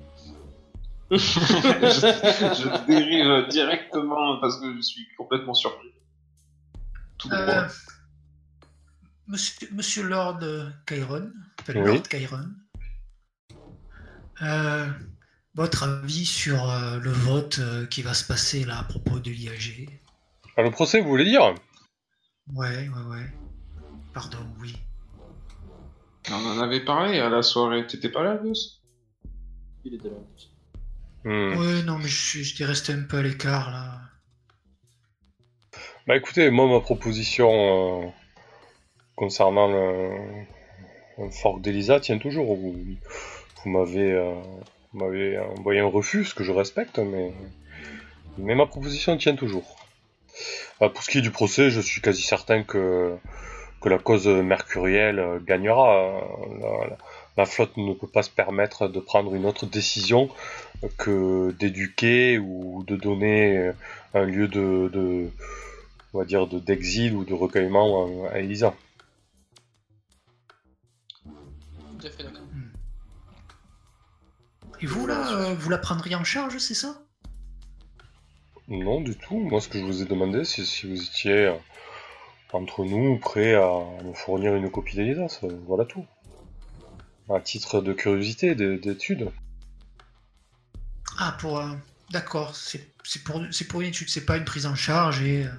Je, 1.12 1.18
je 1.18 2.88
dérive 2.88 3.48
directement 3.50 4.40
parce 4.40 4.60
que 4.60 4.76
je 4.76 4.82
suis 4.82 5.08
complètement 5.18 5.54
surpris. 5.54 5.90
Tout. 7.18 7.30
Euh, 7.32 7.68
monsieur, 9.28 9.68
monsieur 9.72 10.04
Lord 10.08 10.40
enfin, 11.62 11.74
Oui. 11.76 12.02
Lord 12.02 12.04
euh, 14.42 14.90
votre 15.54 15.84
avis 15.84 16.26
sur 16.26 16.70
euh, 16.70 17.00
le 17.00 17.12
vote 17.12 17.60
euh, 17.60 17.86
qui 17.86 18.02
va 18.02 18.14
se 18.14 18.26
passer 18.26 18.66
là 18.66 18.80
à 18.80 18.84
propos 18.84 19.20
de 19.20 19.32
l'IAG 19.32 19.88
Ah, 20.58 20.64
le 20.64 20.72
procès, 20.72 21.00
vous 21.00 21.08
voulez 21.08 21.24
dire? 21.24 21.56
Ouais, 22.54 22.90
ouais, 22.90 23.04
ouais. 23.10 23.34
Pardon, 24.14 24.46
oui. 24.60 24.76
On 26.30 26.46
en 26.46 26.60
avait 26.60 26.84
parlé 26.84 27.20
à 27.20 27.30
la 27.30 27.42
soirée. 27.44 27.88
T'étais 27.88 28.10
pas 28.10 28.24
là, 28.24 28.38
Gus? 28.38 28.82
Il 29.86 29.94
était 29.94 30.10
là. 30.10 30.18
Hmm. 31.26 31.58
Ouais, 31.58 31.84
non, 31.84 31.98
mais 31.98 32.08
je 32.08 32.16
suis- 32.22 32.44
j'étais 32.46 32.64
resté 32.64 32.94
un 32.94 33.04
peu 33.04 33.18
à 33.18 33.22
l'écart 33.22 33.70
là. 33.70 34.00
Bah 36.08 36.16
écoutez, 36.16 36.50
moi, 36.52 36.68
ma 36.68 36.80
proposition 36.80 37.50
euh, 38.04 38.08
concernant 39.16 39.68
le, 39.68 40.10
le 41.18 41.30
fork 41.30 41.62
d'Elisa 41.62 42.00
tient 42.00 42.18
toujours. 42.18 42.56
Vous, 42.56 42.74
vous 43.64 43.70
m'avez 43.70 44.12
euh, 44.12 44.34
vous 44.94 45.00
m'avez 45.00 45.38
envoyé 45.40 45.80
un 45.82 45.88
refus, 45.88 46.26
ce 46.26 46.36
que 46.36 46.44
je 46.44 46.52
respecte, 46.52 47.00
mais, 47.00 47.34
mais 48.38 48.56
ma 48.56 48.66
proposition 48.66 49.18
tient 49.18 49.36
toujours. 49.36 49.78
Euh, 50.82 50.90
pour 50.90 51.04
ce 51.04 51.10
qui 51.10 51.20
est 51.20 51.22
du 51.22 51.32
procès, 51.32 51.70
je 51.70 51.82
suis 51.82 52.02
quasi 52.02 52.22
certain 52.22 52.64
que, 52.64 53.16
que 53.82 53.90
la 53.90 53.98
cause 54.00 54.28
mercurielle 54.28 55.42
gagnera. 55.46 56.22
La, 56.62 56.88
la- 56.90 56.98
la 57.38 57.46
flotte 57.46 57.76
ne 57.76 57.94
peut 57.94 58.08
pas 58.08 58.24
se 58.24 58.30
permettre 58.30 58.88
de 58.88 59.00
prendre 59.02 59.36
une 59.36 59.46
autre 59.46 59.66
décision 59.66 60.30
que 60.98 61.52
d'éduquer 61.60 62.38
ou 62.38 62.84
de 62.86 62.96
donner 62.96 63.58
euh, 63.58 63.74
un 64.14 64.24
lieu 64.26 64.48
de, 64.48 64.90
de 64.94 65.30
on 66.14 66.20
va 66.20 66.26
dire 66.26 66.48
de 66.48 66.60
d'exil 66.60 67.14
ou 67.16 67.26
de 67.26 67.34
recueillement 67.34 68.26
à, 68.28 68.34
à 68.34 68.40
Elisa. 68.40 68.74
Tout 71.24 72.08
à 72.08 72.10
fait 72.10 72.24
d'accord. 72.24 72.42
Et 74.82 74.86
vous, 74.88 75.08
là, 75.08 75.32
euh, 75.32 75.56
vous 75.56 75.70
la 75.70 75.78
prendriez 75.78 76.16
en 76.16 76.24
charge, 76.24 76.58
c'est 76.58 76.74
ça? 76.74 77.02
Non, 78.68 79.00
du 79.02 79.16
tout. 79.16 79.40
Moi, 79.40 79.62
ce 79.62 79.70
que 79.70 79.80
je 79.80 79.86
vous 79.86 80.02
ai 80.02 80.06
demandé, 80.06 80.44
c'est 80.44 80.66
si 80.66 80.88
vous 80.88 81.02
étiez 81.02 81.46
euh, 81.46 81.54
entre 82.52 82.84
nous 82.84 83.18
prêts 83.18 83.56
à 83.56 83.70
me 84.04 84.14
fournir 84.14 84.54
une 84.56 84.70
copie 84.70 84.96
d'Elisa. 84.96 85.28
Voilà 85.66 85.86
tout. 85.86 86.06
À 87.30 87.40
titre 87.40 87.82
de 87.82 87.94
curiosité, 87.94 88.54
d'é- 88.54 88.78
d'étude. 88.78 89.32
Ah, 91.18 91.36
pour. 91.40 91.60
euh, 91.60 91.70
D'accord, 92.12 92.56
c'est 92.56 92.94
pour, 93.24 93.44
c'est 93.52 93.66
pour 93.68 93.82
une 93.82 93.88
étude, 93.88 94.10
c'est 94.10 94.26
pas 94.26 94.38
une 94.38 94.46
prise 94.46 94.66
en 94.68 94.76
charge 94.76 95.22
et. 95.24 95.46
euh, 95.46 95.50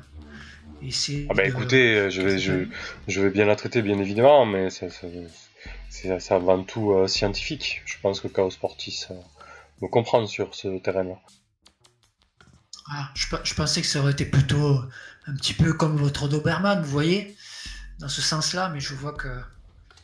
et 0.83 0.91
c'est. 0.93 1.27
Ah 1.29 1.35
bah 1.35 1.45
écoutez, 1.45 1.97
euh, 1.97 2.11
je 2.11 2.23
vais, 2.23 2.39
je, 2.39 2.67
je 3.09 3.21
vais 3.21 3.31
bien 3.31 3.47
la 3.47 3.57
traiter, 3.57 3.83
bien 3.83 3.99
évidemment, 3.99 4.47
mais 4.47 4.71
c'est 4.71 4.91
c'est- 4.91 5.29
c'est- 6.21 6.33
avant 6.35 6.63
tout 6.63 6.93
euh, 6.93 7.09
scientifique. 7.09 7.83
Je 7.85 7.95
pense 8.01 8.21
que 8.21 8.29
Chaos 8.29 8.51
Portis 8.61 9.05
euh, 9.11 9.15
me 9.83 9.89
comprend 9.89 10.25
sur 10.27 10.55
ce 10.55 10.79
terrain-là. 10.79 11.17
Ah, 12.89 13.11
je 13.17 13.55
pensais 13.55 13.81
que 13.81 13.87
ça 13.89 13.99
aurait 14.01 14.13
été 14.13 14.25
plutôt 14.27 14.81
un 15.27 15.35
petit 15.35 15.55
peu 15.55 15.73
comme 15.73 15.97
votre 15.97 16.29
Doberman, 16.29 16.81
vous 16.83 16.91
voyez, 16.91 17.37
dans 17.99 18.09
ce 18.09 18.23
sens-là, 18.23 18.69
mais 18.69 18.79
je 18.79 18.95
vois 18.95 19.13
que 19.15 19.29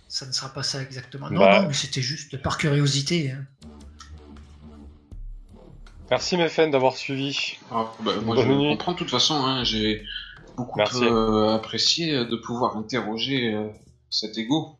ça 0.08 0.26
ne 0.26 0.32
sera 0.32 0.52
pas 0.52 0.64
ça 0.64 0.82
exactement. 0.82 1.30
Non, 1.30 1.38
Bah. 1.40 1.60
non, 1.62 1.68
mais 1.68 1.74
c'était 1.74 2.02
juste 2.02 2.36
par 2.42 2.58
curiosité. 2.58 3.30
hein. 3.30 3.46
Merci 6.10 6.36
Mefen 6.36 6.70
d'avoir 6.70 6.96
suivi. 6.96 7.56
Ah, 7.70 7.90
bah, 8.00 8.12
moi, 8.22 8.36
Bonne 8.36 8.44
je 8.46 8.52
nuit. 8.52 8.68
comprends 8.72 8.92
de 8.92 8.98
toute 8.98 9.10
façon. 9.10 9.34
Hein, 9.34 9.64
J'ai 9.64 10.04
beaucoup 10.56 10.78
euh, 10.80 11.54
apprécié 11.54 12.12
de 12.26 12.36
pouvoir 12.36 12.76
interroger 12.76 13.54
euh, 13.54 13.68
cet 14.10 14.36
ego. 14.36 14.78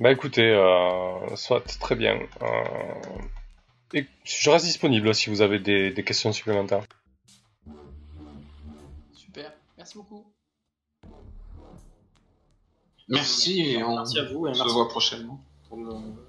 Bah 0.00 0.12
écoutez, 0.12 0.50
euh, 0.50 1.36
soit 1.36 1.62
très 1.80 1.96
bien. 1.96 2.18
Euh, 2.42 2.46
et 3.94 4.06
je 4.24 4.50
reste 4.50 4.66
disponible 4.66 5.14
si 5.14 5.30
vous 5.30 5.40
avez 5.40 5.58
des, 5.58 5.90
des 5.90 6.04
questions 6.04 6.32
supplémentaires. 6.32 6.84
Super, 9.14 9.52
merci 9.78 9.96
beaucoup. 9.96 10.26
Merci 13.08 13.60
et 13.62 13.82
on 13.84 13.96
Merci 13.96 14.18
à 14.18 14.24
vous 14.24 14.46
et 14.48 14.52
se 14.54 14.58
merci 14.58 14.74
voit 14.74 14.88
prochainement. 14.88 15.40
Le. 15.84 16.26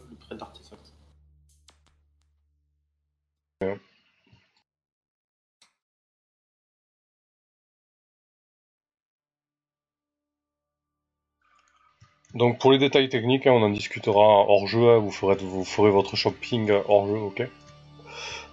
Donc 12.33 12.59
pour 12.59 12.71
les 12.71 12.77
détails 12.77 13.09
techniques, 13.09 13.47
hein, 13.47 13.51
on 13.51 13.63
en 13.63 13.69
discutera 13.69 14.21
hors 14.21 14.67
jeu. 14.67 14.89
hein, 14.89 14.97
vous, 14.99 15.11
ferez, 15.11 15.89
votre 15.89 16.15
shopping 16.15 16.71
hors 16.87 17.07
jeu, 17.07 17.17
ok 17.17 17.41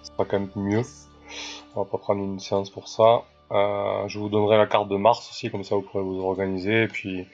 Ce 0.03 0.13
sera 0.13 0.25
quand 0.25 0.41
même 0.41 0.51
mieux. 0.57 0.83
On 1.75 1.83
va 1.83 1.91
pas 1.91 1.99
prendre 1.99 2.23
une 2.23 2.41
séance 2.41 2.71
pour 2.71 2.89
ça. 2.89 3.25
Euh, 3.51 4.09
je 4.09 4.19
vous 4.19 4.29
donnerai 4.29 4.57
la 4.57 4.67
carte 4.67 4.89
de 4.89 4.97
Mars 4.97 5.29
aussi, 5.31 5.51
comme 5.51 5.65
ça 5.65 5.75
vous 5.75 5.83
pourrez 5.83 6.03
vous 6.03 6.21
organiser. 6.21 6.85
Et 6.85 6.89
puis, 6.89 7.27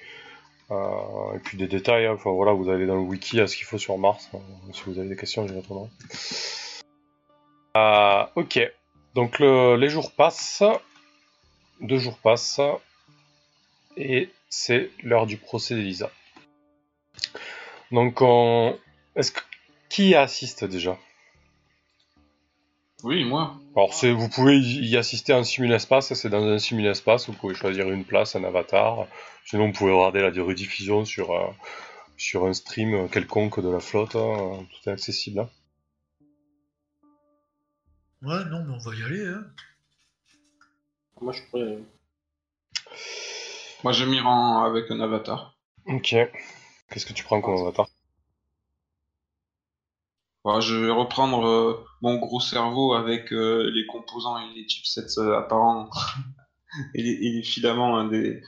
et 0.70 1.38
puis 1.40 1.56
des 1.58 1.66
détails. 1.66 2.06
hein, 2.06 2.12
Enfin 2.14 2.30
voilà, 2.30 2.52
vous 2.52 2.68
allez 2.68 2.86
dans 2.86 2.94
le 2.94 3.00
wiki 3.00 3.40
à 3.40 3.46
ce 3.46 3.56
qu'il 3.56 3.66
faut 3.66 3.78
sur 3.78 3.98
Mars. 3.98 4.28
Euh, 4.34 4.38
si 4.72 4.82
vous 4.86 4.98
avez 4.98 5.08
des 5.08 5.16
questions, 5.16 5.46
j'y 5.46 5.54
répondrai. 5.54 5.88
Euh, 7.76 8.24
ok. 8.36 8.60
Donc 9.14 9.38
le- 9.38 9.76
les 9.76 9.88
jours 9.88 10.12
passent. 10.12 10.62
Deux 11.80 11.98
jours 11.98 12.18
passent. 12.18 12.60
Et 13.96 14.30
c'est 14.48 14.90
l'heure 15.02 15.26
du 15.26 15.36
procès 15.36 15.74
d'Elisa. 15.74 16.10
Donc 17.92 18.20
on... 18.22 18.78
Est-ce 19.16 19.32
que... 19.32 19.40
Qui 19.88 20.14
assiste 20.14 20.64
déjà? 20.64 20.96
Oui, 23.02 23.24
moi. 23.24 23.54
Alors 23.76 23.94
c'est, 23.94 24.12
vous 24.12 24.28
pouvez 24.28 24.58
y 24.58 24.88
y 24.90 24.96
assister 24.96 25.32
en 25.32 25.44
simul-espace, 25.44 26.12
c'est 26.14 26.28
dans 26.28 26.44
un 26.44 26.58
simul-espace, 26.58 27.28
vous 27.28 27.32
pouvez 27.34 27.54
choisir 27.54 27.90
une 27.90 28.04
place, 28.04 28.36
un 28.36 28.44
avatar. 28.44 29.06
Sinon 29.46 29.66
vous 29.68 29.72
pouvez 29.72 29.92
regarder 29.92 30.20
la 30.20 30.30
rediffusion 30.44 31.04
sur, 31.04 31.32
euh, 31.32 31.46
sur 32.16 32.44
un 32.46 32.52
stream 32.52 33.08
quelconque 33.08 33.60
de 33.60 33.68
la 33.70 33.80
flotte, 33.80 34.16
hein, 34.16 34.66
tout 34.70 34.88
est 34.90 34.92
accessible. 34.92 35.40
hein. 35.40 35.48
Ouais, 38.22 38.44
non, 38.50 38.64
mais 38.64 38.74
on 38.74 38.78
va 38.78 38.94
y 38.94 39.02
aller. 39.02 39.26
Hein. 39.26 39.44
Moi, 41.22 41.32
je 41.32 41.40
pourrais. 41.50 41.78
Moi, 43.82 43.92
je 43.92 44.04
m'y 44.04 44.20
rends 44.20 44.62
avec 44.64 44.90
un 44.90 45.00
avatar. 45.00 45.56
Ok. 45.86 46.14
Qu'est-ce 46.90 47.06
que 47.06 47.12
tu 47.14 47.24
prends 47.24 47.40
comme 47.40 47.56
avatar? 47.56 47.88
Voilà, 50.44 50.60
je 50.60 50.74
vais 50.74 50.90
reprendre 50.90 51.46
euh, 51.46 51.84
mon 52.02 52.16
gros 52.16 52.40
cerveau 52.40 52.94
avec 52.94 53.32
euh, 53.32 53.70
les 53.74 53.86
composants 53.86 54.38
et 54.38 54.54
les 54.54 54.68
chipsets 54.68 55.18
euh, 55.18 55.38
apparents 55.38 55.90
et, 56.94 57.02
les, 57.02 57.10
et 57.12 57.32
les 57.32 57.42
filaments 57.42 57.98
hein, 57.98 58.08
des, 58.08 58.42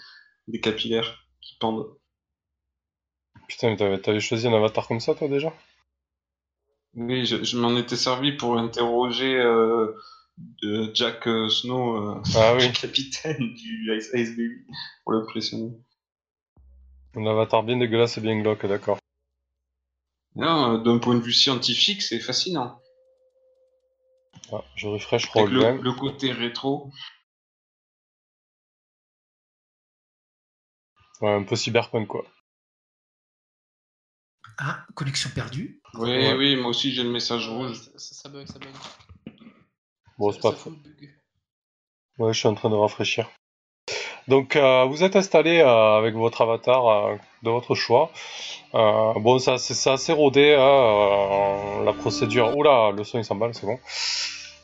des 0.49 0.61
capillaires 0.61 1.18
qui 1.40 1.57
pendent. 1.61 1.86
Putain, 3.47 3.70
mais 3.70 3.76
t'avais, 3.76 4.01
t'avais 4.01 4.18
choisi 4.18 4.49
un 4.49 4.53
avatar 4.53 4.88
comme 4.88 4.99
ça 4.99 5.14
toi 5.14 5.28
déjà? 5.28 5.53
Oui, 6.95 7.26
je, 7.26 7.43
je 7.45 7.59
m'en 7.59 7.76
étais 7.76 7.97
servi 7.97 8.32
pour 8.32 8.57
interroger 8.59 9.36
euh, 9.38 9.93
Jack 10.95 11.24
Snow, 11.51 12.22
Ah 12.34 12.55
oui, 12.57 12.72
capitaine 12.80 13.53
du 13.55 13.97
Ice, 13.97 14.11
Ice 14.14 14.30
Baby, 14.36 14.64
pour 15.05 15.12
le 15.12 15.24
pressionner. 15.24 15.72
un 17.16 17.24
avatar 17.26 17.62
bien 17.62 17.78
dégueulasse 17.78 18.18
et 18.18 18.20
bien 18.20 18.38
glauque, 18.38 18.66
d'accord. 18.66 18.99
Non, 20.35 20.74
euh, 20.74 20.78
d'un 20.78 20.99
point 20.99 21.14
de 21.14 21.20
vue 21.20 21.33
scientifique, 21.33 22.03
c'est 22.03 22.20
fascinant. 22.20 22.80
Ah, 24.53 24.64
je 24.74 24.87
refresh 24.87 25.28
Avec 25.35 25.51
le, 25.51 25.80
le 25.80 25.93
côté 25.93 26.33
rétro. 26.33 26.91
Ouais, 31.20 31.33
un 31.33 31.45
peu 31.45 31.55
cyberpunk 31.57 32.09
quoi. 32.09 32.24
Ah, 34.59 34.85
connexion 34.95 35.30
perdue. 35.35 35.80
Oui, 35.95 36.11
Ouais. 36.11 36.35
oui, 36.35 36.57
moi 36.57 36.68
aussi 36.70 36.93
j'ai 36.93 37.03
le 37.03 37.11
message 37.11 37.49
rouge. 37.49 37.80
ça, 37.80 37.91
ça- 37.99 38.14
ça 38.14 38.28
bug, 38.28 38.47
ça 38.47 38.59
bug. 38.59 38.70
Bon, 40.18 40.33
c'est 40.33 40.41
pas 40.41 40.53
bug. 40.53 41.14
Ouais, 42.18 42.33
je 42.33 42.39
suis 42.39 42.49
en 42.49 42.55
train 42.55 42.70
de 42.70 42.74
rafraîchir. 42.74 43.30
Donc, 44.28 44.57
euh, 44.57 44.85
vous 44.85 45.03
êtes 45.03 45.16
installé 45.16 45.59
euh, 45.61 45.99
avec 45.99 46.14
votre 46.14 46.43
avatar 46.43 46.87
euh, 46.87 47.16
de 47.43 47.51
votre 47.51 47.74
choix. 47.74 48.11
Euh, 48.74 49.12
bon, 49.16 49.38
ça, 49.38 49.59
c'est 49.59 49.90
assez 49.90 50.12
rodé, 50.12 50.55
hein, 50.55 50.61
euh, 50.61 51.84
la 51.84 51.93
procédure. 51.93 52.57
Oula, 52.57 52.90
le 52.97 53.05
son 53.05 53.18
il 53.18 53.24
s'emballe, 53.24 53.55
c'est 53.55 53.66
bon. 53.66 53.78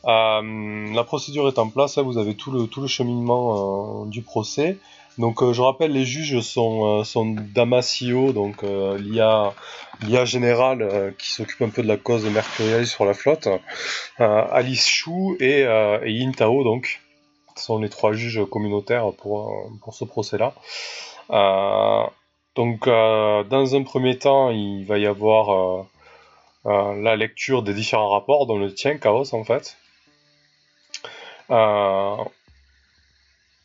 Euh, 0.07 0.95
la 0.95 1.05
procédure 1.05 1.49
est 1.49 1.59
en 1.59 1.69
place, 1.69 1.99
hein, 1.99 2.03
vous 2.03 2.19
avez 2.19 2.35
tout 2.35 2.51
le, 2.51 2.67
tout 2.67 2.81
le 2.81 2.87
cheminement 2.87 4.05
du 4.07 4.23
procès. 4.23 4.79
Donc, 5.19 5.43
je 5.53 5.61
rappelle, 5.61 5.91
les 5.91 6.05
juges 6.05 6.41
sont, 6.41 7.03
sont 7.03 7.27
Damasio, 7.27 8.33
donc 8.33 8.63
l'IA 8.63 9.53
l'IA 10.03 10.25
générale 10.25 11.13
qui 11.19 11.31
s'occupe 11.31 11.61
un 11.63 11.71
peu 11.71 11.83
de 11.83 11.89
la 11.89 11.97
cause 11.97 12.23
de 12.23 12.29
Mercurial 12.29 12.87
sur 12.87 13.05
la 13.05 13.15
flotte, 13.15 13.49
Alice 14.19 14.87
Chou 14.87 15.37
et, 15.41 15.63
et 15.63 16.11
Yin 16.13 16.33
Tao, 16.33 16.63
donc 16.63 17.01
sont 17.57 17.79
les 17.81 17.89
trois 17.89 18.13
juges 18.13 18.45
communautaires 18.49 19.11
pour, 19.13 19.69
pour 19.83 19.93
ce 19.93 20.05
procès-là. 20.05 20.55
Donc, 22.59 22.89
euh, 22.89 23.45
dans 23.45 23.77
un 23.77 23.85
premier 23.85 24.19
temps, 24.19 24.51
il 24.51 24.85
va 24.85 24.99
y 24.99 25.07
avoir 25.07 25.53
euh, 25.53 25.87
euh, 26.67 27.01
la 27.01 27.15
lecture 27.15 27.63
des 27.63 27.73
différents 27.73 28.09
rapports, 28.09 28.47
dont 28.47 28.59
le 28.59 28.75
tien, 28.75 28.99
Chaos, 28.99 29.33
en 29.33 29.45
fait. 29.45 29.77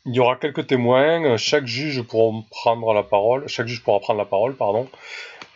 Il 0.06 0.14
y 0.14 0.20
aura 0.20 0.36
quelques 0.36 0.68
témoins, 0.68 1.36
chaque 1.38 1.66
juge 1.66 2.02
pourra 2.02 2.40
prendre 2.50 2.94
la 2.94 3.02
parole, 3.02 3.48
chaque 3.48 3.66
juge 3.66 3.82
pourra 3.82 3.98
prendre 3.98 4.18
la 4.18 4.26
parole, 4.26 4.54
pardon, 4.54 4.88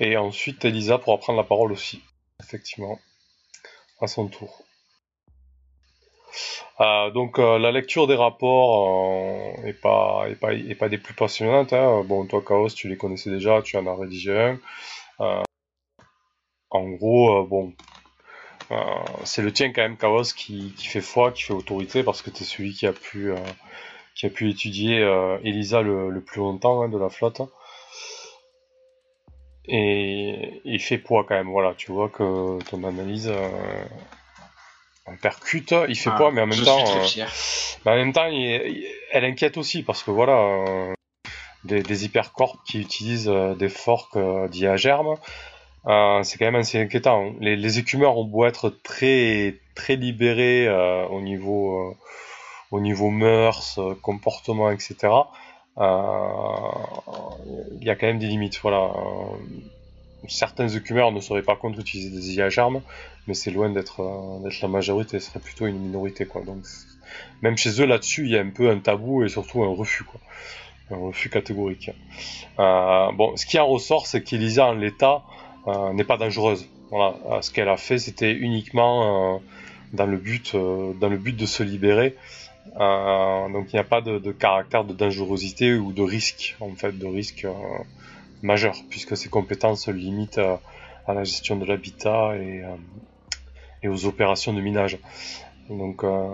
et 0.01 0.17
ensuite 0.17 0.65
Elisa 0.65 0.99
pourra 0.99 1.19
prendre 1.19 1.39
la 1.39 1.47
parole 1.47 1.71
aussi, 1.71 2.03
effectivement, 2.43 2.99
à 4.01 4.09
son 4.09 4.27
tour. 4.27 4.65
Euh, 6.81 7.11
donc 7.11 7.39
euh, 7.39 7.59
la 7.59 7.73
lecture 7.73 8.07
des 8.07 8.15
rapports 8.15 8.89
euh, 9.59 9.67
est 9.67 9.73
pas 9.73 10.27
est 10.29 10.75
pas 10.75 10.89
des 10.89 10.99
plus 10.99 11.15
passionnantes. 11.15 11.73
hein. 11.73 12.03
Bon 12.05 12.27
toi 12.27 12.43
Chaos 12.47 12.69
tu 12.69 12.89
les 12.89 12.97
connaissais 12.97 13.31
déjà, 13.31 13.63
tu 13.63 13.77
en 13.77 13.87
as 13.87 13.95
rédigé 13.97 14.39
un. 14.39 14.61
Euh, 15.21 15.43
en 16.71 16.89
gros 16.91 17.41
euh, 17.41 17.47
bon 17.47 17.73
euh, 18.71 18.77
c'est 19.25 19.43
le 19.43 19.53
tien 19.53 19.73
quand 19.73 19.83
même 19.83 19.97
Chaos 19.97 20.35
qui, 20.37 20.71
fait 20.77 21.01
foi, 21.01 21.33
qui 21.33 21.43
fait 21.43 21.55
autorité 21.55 22.03
parce 22.03 22.23
que 22.23 22.31
tu 22.31 22.43
es 22.43 22.47
celui 22.47 22.73
qui 22.75 22.87
a 22.87 22.93
pu 22.93 23.33
euh, 23.33 23.37
étudier 24.23 25.01
euh, 25.01 25.39
Elisa 25.43 25.81
le, 25.83 26.21
plus 26.21 26.41
longtemps 26.41 26.83
hein, 26.83 26.89
de 26.89 26.99
la 26.99 27.09
flotte. 27.09 27.43
Et 29.71 30.61
il 30.65 30.81
fait 30.81 30.99
poids 30.99 31.25
quand 31.29 31.35
même, 31.35 31.51
voilà, 31.51 31.75
tu 31.75 31.93
vois 31.93 32.09
que 32.09 32.59
ton 32.71 32.85
analyse 32.85 33.29
euh, 33.29 33.85
elle 35.11 35.19
percute, 35.19 35.75
il 35.89 35.97
fait 35.97 36.11
Ah, 36.13 36.17
poids, 36.17 36.33
mais 36.33 36.41
en 36.43 36.47
même 36.47 36.65
temps, 36.65 36.85
euh, 36.97 37.07
mais 37.85 37.93
en 37.93 37.97
même 37.97 38.13
temps, 38.13 38.27
il- 38.27 38.39
il- 38.39 38.87
elle 39.13 39.25
inquiète 39.25 39.57
aussi 39.57 39.83
parce 39.83 40.03
que 40.03 40.11
voilà, 40.11 40.39
euh, 40.39 40.93
des, 41.65 41.83
des 41.83 42.05
hypercorps 42.05 42.63
qui 42.65 42.81
utilisent 42.81 43.29
euh, 43.29 43.55
des 43.55 43.69
forks 43.69 44.17
d'IA 44.51 44.77
germe. 44.77 45.15
C'est 46.23 46.37
quand 46.39 46.45
même 46.45 46.57
assez 46.57 46.79
inquiétant. 46.79 47.33
Les, 47.41 47.57
les, 47.57 47.79
écumeurs 47.79 48.19
ont 48.19 48.25
beau 48.25 48.45
être 48.45 48.69
très 48.69 49.57
très 49.75 49.97
libérés 49.97 50.69
au 51.11 51.21
niveau 51.23 51.97
au 52.71 52.81
niveau 52.81 53.09
mœurs, 53.09 53.79
comportement, 54.03 54.71
etc. 54.71 54.97
Il 55.79 55.85
y 57.87 57.91
a 57.91 57.97
quand 57.97 58.07
même 58.07 58.19
des 58.19 58.27
limites. 58.27 58.59
Voilà. 58.61 58.91
Certains 60.27 60.69
écumeurs 60.69 61.13
ne 61.13 61.21
seraient 61.21 61.43
pas 61.43 61.57
contre 61.57 61.79
utiliser 61.81 62.11
des 62.11 62.35
IA 62.35 62.49
mais 63.27 63.35
c'est 63.35 63.51
loin 63.51 63.71
d'être 63.71 64.41
d'être 64.43 64.61
la 64.63 64.69
majorité. 64.69 65.21
Ce 65.21 65.31
serait 65.31 65.41
plutôt 65.41 65.67
une 65.67 65.79
minorité, 65.79 66.27
quoi. 66.27 66.43
Donc 66.43 66.65
même 67.43 67.57
chez 67.57 67.81
eux 67.81 67.87
là-dessus, 67.87 68.25
il 68.25 68.31
y 68.31 68.37
a 68.37 68.41
un 68.41 68.51
peu 68.51 68.71
un 68.71 68.79
tabou 68.79 69.25
et 69.25 69.29
surtout 69.29 69.63
un 69.63 69.75
refus. 69.75 70.05
Un 70.91 70.97
refus 70.97 71.29
catégorique. 71.29 71.91
Euh, 72.59 73.13
bon, 73.13 73.37
ce 73.37 73.45
qui 73.47 73.59
en 73.59 73.67
ressort, 73.67 74.07
c'est 74.07 74.23
qu'Elisa 74.23 74.67
en 74.67 74.73
l'état 74.73 75.23
euh, 75.67 75.93
n'est 75.93 76.05
pas 76.05 76.17
dangereuse. 76.17 76.67
Euh, 76.93 77.43
ce 77.43 77.51
qu'elle 77.51 77.69
a 77.69 77.77
fait, 77.77 77.99
c'était 77.99 78.33
uniquement 78.33 79.37
euh, 79.37 79.39
dans 79.93 80.07
le 80.07 80.17
but, 80.17 80.55
euh, 80.55 80.93
dans 80.95 81.09
le 81.09 81.19
but 81.19 81.37
de 81.37 81.47
se 81.47 81.63
libérer. 81.63 82.17
donc 82.77 83.73
il 83.73 83.75
n'y 83.75 83.81
a 83.81 83.85
pas 83.85 84.01
de, 84.01 84.19
de, 84.19 84.33
caractère 84.33 84.85
de 84.85 84.95
dangerosité 84.95 85.75
ou 85.75 85.93
de 85.93 86.03
risque, 86.03 86.57
en 86.61 86.75
fait, 86.75 86.99
de 86.99 87.07
risque 87.07 87.47
majeur, 88.43 88.77
puisque 88.91 89.17
ses 89.17 89.29
compétences 89.29 89.85
se 89.85 89.91
limitent 89.91 90.39
à, 90.39 91.15
la 91.15 91.25
gestion 91.25 91.57
de 91.57 91.65
l'habitat 91.65 92.37
et, 92.37 92.63
et 93.83 93.89
aux 93.89 94.07
opérations 94.07 94.53
de 94.53 94.61
minage. 94.61 94.99
Donc, 95.71 96.05
euh, 96.05 96.29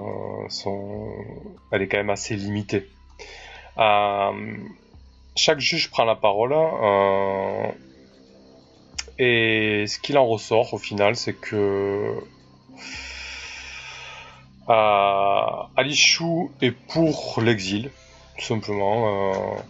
son... 0.48 1.12
elle 1.72 1.82
est 1.82 1.88
quand 1.88 1.96
même 1.96 2.10
assez 2.10 2.36
limitée. 2.36 2.88
Euh, 3.78 4.56
chaque 5.36 5.58
juge 5.58 5.90
prend 5.90 6.04
la 6.04 6.14
parole 6.14 6.52
euh, 6.54 7.66
et 9.18 9.84
ce 9.88 9.98
qu'il 9.98 10.16
en 10.16 10.26
ressort 10.26 10.72
au 10.74 10.78
final, 10.78 11.16
c'est 11.16 11.34
que 11.34 12.14
euh, 14.68 15.62
est 16.62 16.70
pour 16.70 17.40
l'exil, 17.42 17.90
tout 18.38 18.44
simplement. 18.44 19.32
Euh, 19.32 19.60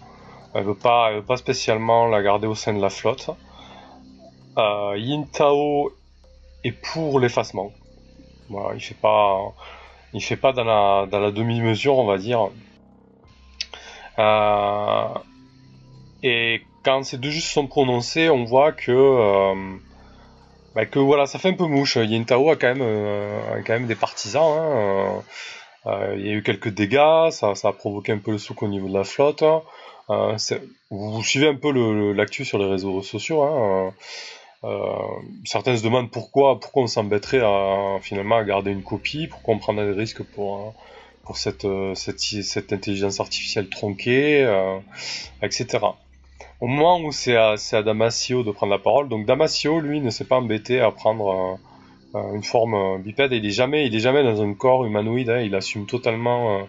elle 0.54 0.64
veut 0.64 0.74
pas, 0.74 1.08
elle 1.10 1.16
veut 1.16 1.24
pas 1.24 1.36
spécialement 1.36 2.06
la 2.06 2.22
garder 2.22 2.46
au 2.46 2.54
sein 2.54 2.72
de 2.72 2.80
la 2.80 2.90
flotte. 2.90 3.30
Euh, 4.56 4.94
Yintao 4.96 5.92
est 6.62 6.72
pour 6.72 7.18
l'effacement. 7.18 7.72
Voilà, 8.48 8.74
il 8.74 8.80
fait 8.80 8.94
pas, 8.94 9.52
il 10.12 10.22
fait 10.22 10.36
pas 10.36 10.52
dans 10.52 10.64
la, 10.64 11.06
dans 11.06 11.18
la 11.18 11.32
demi-mesure, 11.32 11.98
on 11.98 12.06
va 12.06 12.18
dire. 12.18 12.50
Euh, 14.18 15.08
et 16.22 16.62
quand 16.84 17.02
ces 17.04 17.18
deux 17.18 17.30
juges 17.30 17.52
sont 17.52 17.66
prononcés, 17.66 18.30
on 18.30 18.44
voit 18.44 18.70
que, 18.70 18.92
euh, 18.92 19.54
bah 20.76 20.86
que 20.86 21.00
voilà, 21.00 21.26
ça 21.26 21.40
fait 21.40 21.48
un 21.48 21.54
peu 21.54 21.66
mouche. 21.66 21.96
Yintao 21.96 22.50
a 22.50 22.56
quand 22.56 22.68
même, 22.68 22.82
euh, 22.82 23.56
a 23.56 23.62
quand 23.62 23.72
même 23.72 23.86
des 23.86 23.96
partisans. 23.96 24.56
Hein. 24.56 25.22
Il 26.16 26.26
y 26.26 26.30
a 26.30 26.32
eu 26.32 26.42
quelques 26.42 26.70
dégâts, 26.70 27.30
ça, 27.30 27.54
ça, 27.54 27.68
a 27.68 27.72
provoqué 27.72 28.12
un 28.12 28.18
peu 28.18 28.30
le 28.30 28.38
souk 28.38 28.62
au 28.62 28.68
niveau 28.68 28.88
de 28.88 28.94
la 28.94 29.04
flotte. 29.04 29.44
Euh, 30.10 30.36
vous 30.90 31.22
suivez 31.22 31.48
un 31.48 31.54
peu 31.54 31.70
l'actu 32.12 32.44
sur 32.44 32.58
les 32.58 32.66
réseaux 32.66 33.02
sociaux. 33.02 33.42
Hein. 33.42 33.92
Euh, 34.64 34.96
certains 35.44 35.76
se 35.76 35.82
demandent 35.82 36.10
pourquoi, 36.10 36.58
pourquoi 36.58 36.84
on 36.84 36.86
s'embêterait 36.86 37.42
à, 37.42 37.98
finalement 38.00 38.36
à 38.36 38.44
garder 38.44 38.70
une 38.70 38.82
copie, 38.82 39.26
pourquoi 39.26 39.54
on 39.54 39.58
prendrait 39.58 39.86
des 39.86 39.98
risques 39.98 40.22
pour, 40.22 40.74
cette, 41.34 41.66
intelligence 42.72 43.20
artificielle 43.20 43.68
tronquée, 43.68 44.42
euh, 44.42 44.78
etc. 45.42 45.78
Au 46.60 46.66
moment 46.66 46.98
où 47.00 47.12
c'est 47.12 47.36
à, 47.36 47.82
Damasio 47.82 48.42
de 48.42 48.52
prendre 48.52 48.72
la 48.72 48.78
parole, 48.78 49.08
donc 49.08 49.26
Damasio, 49.26 49.80
lui, 49.80 50.00
ne 50.00 50.08
s'est 50.08 50.24
pas 50.24 50.36
embêté 50.36 50.80
à 50.80 50.90
prendre 50.90 51.58
euh, 52.14 52.34
une 52.34 52.42
forme 52.44 53.02
bipède, 53.02 53.32
il 53.32 53.44
est 53.44 53.50
jamais, 53.50 53.90
jamais 53.98 54.22
dans 54.22 54.40
un 54.40 54.54
corps 54.54 54.86
humanoïde, 54.86 55.28
hein, 55.28 55.40
il 55.40 55.54
assume 55.54 55.84
totalement 55.84 56.58
euh, 56.58 56.62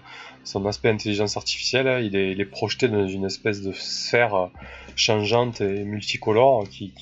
son 0.46 0.66
aspect 0.66 0.90
intelligence 0.90 1.38
artificielle, 1.38 1.88
hein, 1.88 2.00
il, 2.00 2.16
est, 2.16 2.46
projeté 2.46 2.88
dans 2.88 3.08
une 3.08 3.26
espèce 3.26 3.62
de 3.62 3.74
sphère 3.74 4.50
changeante 4.96 5.62
et 5.62 5.84
multicolore 5.84 6.66
qui, 6.70 6.94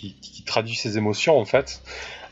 traduit 0.46 0.76
ses 0.76 0.98
émotions 0.98 1.38
en 1.38 1.46
fait. 1.46 1.82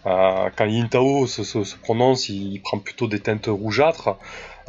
Euh, 0.06 0.50
quand 0.56 0.66
Yintao 0.66 1.28
se, 1.28 1.76
prononce, 1.78 2.30
il, 2.30 2.60
prend 2.62 2.80
plutôt 2.80 3.08
des 3.08 3.20
teintes 3.20 3.48
rougeâtres. 3.48 4.18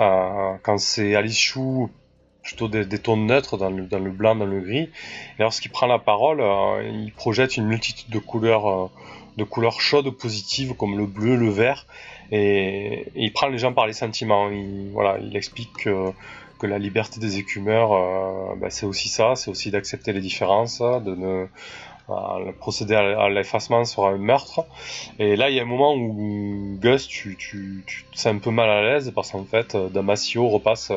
Euh, 0.01 0.55
quand 0.63 0.79
c'est 0.79 1.15
Alice 1.15 1.39
Chou, 1.39 1.91
plutôt 2.43 2.69
des, 2.69 2.87
tons 2.99 3.17
neutres 3.17 3.57
dans 3.57 3.71
le, 3.71 4.11
blanc, 4.11 4.35
dans 4.35 4.47
le 4.47 4.61
gris. 4.61 4.91
Et 5.39 5.43
lorsqu'il 5.43 5.71
prend 5.71 5.87
la 5.87 5.99
parole, 5.99 6.41
euh, 6.41 6.83
il 6.83 7.13
projette 7.13 7.57
une 7.57 7.67
multitude 7.67 8.11
de 8.11 8.19
couleurs, 8.19 8.69
euh, 8.69 8.91
de 9.37 9.45
couleurs 9.45 9.81
chaudes 9.81 10.11
positives 10.11 10.75
comme 10.75 10.99
le 10.99 11.07
bleu, 11.07 11.37
le 11.37 11.49
vert, 11.49 11.87
et, 12.33 13.07
il 13.15 13.33
prend 13.33 13.49
les 13.49 13.59
gens 13.59 13.73
par 13.73 13.87
les 13.87 13.93
sentiments. 13.93 14.51
Il, 14.51 14.91
voilà, 14.93 15.19
il 15.21 15.37
explique 15.37 15.73
que, 15.85 16.13
la 16.65 16.79
liberté 16.79 17.19
des 17.19 17.39
écumeurs, 17.39 17.93
euh, 17.93 18.55
ben 18.55 18.71
c'est 18.71 18.87
aussi 18.87 19.09
ça, 19.09 19.35
c'est 19.35 19.51
aussi 19.51 19.73
d'accepter 19.73 20.13
les 20.13 20.21
différences, 20.21 20.79
de 20.79 21.13
ne 21.17 21.47
le 22.09 22.53
procédé 22.53 22.95
à 22.95 23.29
l'effacement 23.31 23.85
sera 23.85 24.11
un 24.11 24.19
meurtre. 24.19 24.65
Et 25.19 25.35
là, 25.35 25.51
il 25.51 25.57
y 25.57 25.59
a 25.59 25.65
un 25.65 25.67
moment 25.67 25.97
où 25.97 26.79
Gus, 26.81 27.09
tu, 27.09 27.37
tu, 27.37 27.83
tu 27.85 28.05
te 28.05 28.17
sens 28.17 28.27
un 28.27 28.39
peu 28.39 28.53
mal 28.53 28.71
à 28.71 28.83
l'aise 28.83 29.11
parce 29.13 29.33
qu'en 29.33 29.45
fait, 29.45 29.77
Damasio 29.77 30.47
repasse 30.49 30.93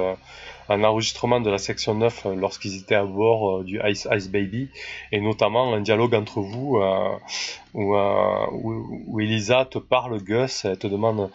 un 0.70 0.84
enregistrement 0.84 1.39
de 1.39 1.49
la 1.49 1.57
section 1.57 1.93
9 1.95 2.28
lorsqu'ils 2.38 2.78
étaient 2.78 2.95
à 2.95 3.05
bord 3.05 3.63
du 3.63 3.80
Ice 3.86 4.07
Ice 4.11 4.30
Baby. 4.30 4.70
Et 5.11 5.22
notamment 5.22 5.74
un 5.74 5.82
dialogue 5.82 6.16
entre 6.16 6.41
vous 6.41 6.78
euh, 6.78 7.18
où, 7.74 7.95
euh, 7.95 9.20
Elisa 9.20 9.66
te 9.66 9.78
parle, 9.78 10.22
Gus, 10.24 10.66
elle 10.66 10.78
te 10.78 10.88
demande 10.88 11.30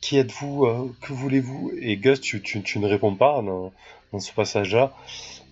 qui, 0.00 0.18
êtes-vous, 0.18 0.66
euh, 0.66 0.94
que 1.00 1.14
voulez-vous? 1.14 1.72
Et 1.80 1.96
Gus, 1.96 2.20
tu, 2.20 2.78
ne 2.78 2.86
réponds 2.86 3.14
pas 3.14 3.40
dans, 3.40 3.72
dans 4.12 4.18
ce 4.18 4.32
passage-là. 4.32 4.92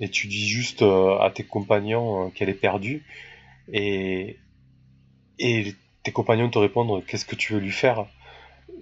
Et 0.00 0.08
tu 0.08 0.26
dis 0.26 0.46
juste 0.46 0.82
à 0.82 1.30
tes 1.34 1.44
compagnons 1.44 2.30
qu'elle 2.30 2.50
est 2.50 2.54
perdue. 2.54 3.04
Et 3.72 4.36
tes 5.38 6.12
compagnons 6.12 6.50
te 6.50 6.58
répondent 6.58 7.04
qu'est-ce 7.06 7.24
que 7.24 7.36
tu 7.36 7.54
veux 7.54 7.60
lui 7.60 7.70
faire? 7.70 8.06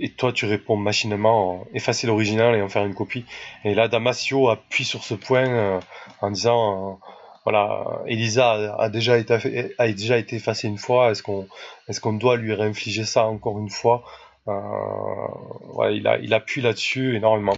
Et 0.01 0.11
toi 0.11 0.33
tu 0.33 0.47
réponds 0.47 0.77
machinalement 0.77 1.67
effacer 1.75 2.07
l'original 2.07 2.57
et 2.57 2.63
en 2.63 2.69
faire 2.69 2.85
une 2.85 2.95
copie. 2.95 3.25
Et 3.65 3.75
là 3.75 3.89
Damasio 3.89 4.49
appuie 4.49 4.85
sur 4.85 5.05
ce 5.05 5.15
point 5.15 5.49
euh, 5.49 5.81
en 6.21 6.31
disant 6.31 6.93
euh, 6.93 6.95
voilà 7.45 8.03
Elisa 8.07 8.77
a, 8.79 8.89
déjà 8.89 9.17
été 9.19 10.37
effacée 10.37 10.69
une 10.69 10.79
fois. 10.79 11.11
Est-ce 11.11 11.23
qu'on 11.23 11.47
est-ce 11.89 12.01
qu'on 12.01 12.15
doit 12.15 12.37
lui 12.37 12.55
réinfliger 12.55 13.05
ça 13.05 13.27
encore 13.27 13.59
une 13.59 13.71
fois? 13.71 14.05
Euh, 14.49 15.91
il, 15.91 16.35
appuie 16.35 16.61
là-dessus 16.63 17.17
énormément. 17.17 17.55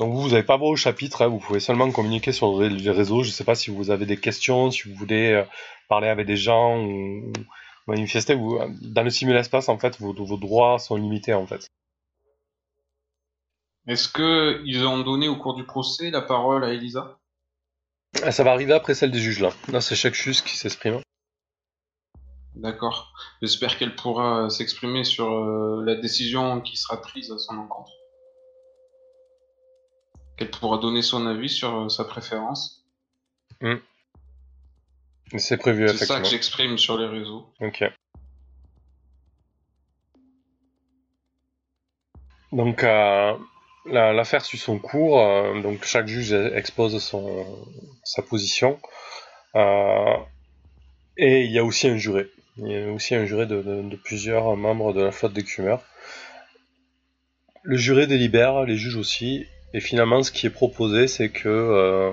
Donc 0.00 0.12
vous, 0.12 0.22
vous 0.22 0.30
n'avez 0.30 0.42
pas 0.42 0.56
vos 0.56 0.74
chapitres, 0.76 1.22
hein, 1.22 1.28
vous 1.28 1.38
pouvez 1.38 1.60
seulement 1.60 1.90
communiquer 1.90 2.32
sur 2.32 2.60
les 2.60 2.90
réseaux. 2.90 3.22
Je 3.22 3.28
ne 3.28 3.32
sais 3.32 3.44
pas 3.44 3.54
si 3.54 3.70
vous 3.70 3.90
avez 3.90 4.06
des 4.06 4.16
questions, 4.16 4.70
si 4.70 4.88
vous 4.88 4.94
voulez 4.96 5.32
euh, 5.32 5.44
parler 5.88 6.08
avec 6.08 6.26
des 6.26 6.36
gens 6.36 6.78
ou 6.84 7.32
manifester. 7.86 8.34
Vous, 8.34 8.58
dans 8.82 9.02
le 9.02 9.10
simul-espace, 9.10 9.68
en 9.68 9.78
fait, 9.78 9.98
vos, 9.98 10.12
vos, 10.12 10.36
droits 10.36 10.78
sont 10.78 10.96
limités, 10.96 11.34
en 11.34 11.46
fait. 11.46 11.68
Est-ce 13.86 14.08
que 14.08 14.62
ils 14.64 14.84
ont 14.86 15.00
donné 15.00 15.28
au 15.28 15.36
cours 15.36 15.54
du 15.54 15.64
procès 15.64 16.10
la 16.10 16.22
parole 16.22 16.64
à 16.64 16.72
Elisa? 16.72 17.18
Ah, 18.22 18.30
Ça 18.30 18.44
va 18.44 18.52
arriver 18.52 18.74
après 18.74 18.94
celle 18.94 19.10
des 19.10 19.18
juges, 19.18 19.40
là. 19.40 19.50
Là, 19.68 19.80
c'est 19.80 19.96
chaque 19.96 20.14
juge 20.14 20.42
qui 20.42 20.56
s'exprime. 20.56 21.00
D'accord. 22.54 23.12
J'espère 23.40 23.78
qu'elle 23.78 23.96
pourra 23.96 24.50
s'exprimer 24.50 25.04
sur 25.04 25.32
euh, 25.32 25.82
la 25.84 25.96
décision 25.96 26.60
qui 26.60 26.76
sera 26.76 27.00
prise 27.00 27.32
à 27.32 27.38
son 27.38 27.56
encontre 27.56 27.92
qu'elle 30.36 30.50
pourra 30.50 30.78
donner 30.78 31.02
son 31.02 31.26
avis 31.26 31.48
sur 31.48 31.74
euh, 31.76 31.88
sa 31.88 32.04
préférence. 32.04 32.84
Mmh. 33.60 33.76
C'est 35.38 35.56
prévu, 35.56 35.88
C'est 35.88 36.06
ça 36.06 36.20
que 36.20 36.28
j'exprime 36.28 36.78
sur 36.78 36.98
les 36.98 37.06
réseaux. 37.06 37.46
Ok. 37.60 37.84
Donc, 42.52 42.84
euh, 42.84 43.32
l'affaire 43.86 44.40
la, 44.40 44.44
suit 44.44 44.58
son 44.58 44.78
cours. 44.78 45.20
Euh, 45.20 45.60
donc, 45.62 45.84
chaque 45.84 46.06
juge 46.06 46.32
expose 46.32 47.02
son, 47.02 47.46
sa 48.04 48.22
position. 48.22 48.78
Euh, 49.56 50.16
et 51.16 51.42
il 51.42 51.50
y 51.50 51.58
a 51.58 51.64
aussi 51.64 51.88
un 51.88 51.96
juré. 51.96 52.28
Il 52.58 52.68
y 52.68 52.76
a 52.76 52.92
aussi 52.92 53.14
un 53.14 53.24
juré 53.24 53.46
de, 53.46 53.62
de, 53.62 53.82
de 53.82 53.96
plusieurs 53.96 54.54
membres 54.56 54.92
de 54.92 55.02
la 55.02 55.12
flotte 55.12 55.32
d'écumeurs. 55.32 55.82
Le 57.62 57.76
juré 57.76 58.06
délibère, 58.06 58.64
les 58.64 58.76
juges 58.76 58.96
aussi, 58.96 59.46
et 59.72 59.80
finalement, 59.80 60.22
ce 60.22 60.30
qui 60.30 60.46
est 60.46 60.50
proposé, 60.50 61.06
c'est 61.06 61.30
que 61.30 62.12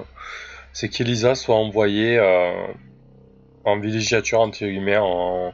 c'est 0.74 0.90
qu'Elisa 0.90 1.34
soit 1.34 1.56
envoyée 1.56 2.20
en 3.70 3.80
villégiature 3.80 4.40
entre 4.42 4.66
guillemets, 4.66 4.98
en, 4.98 5.54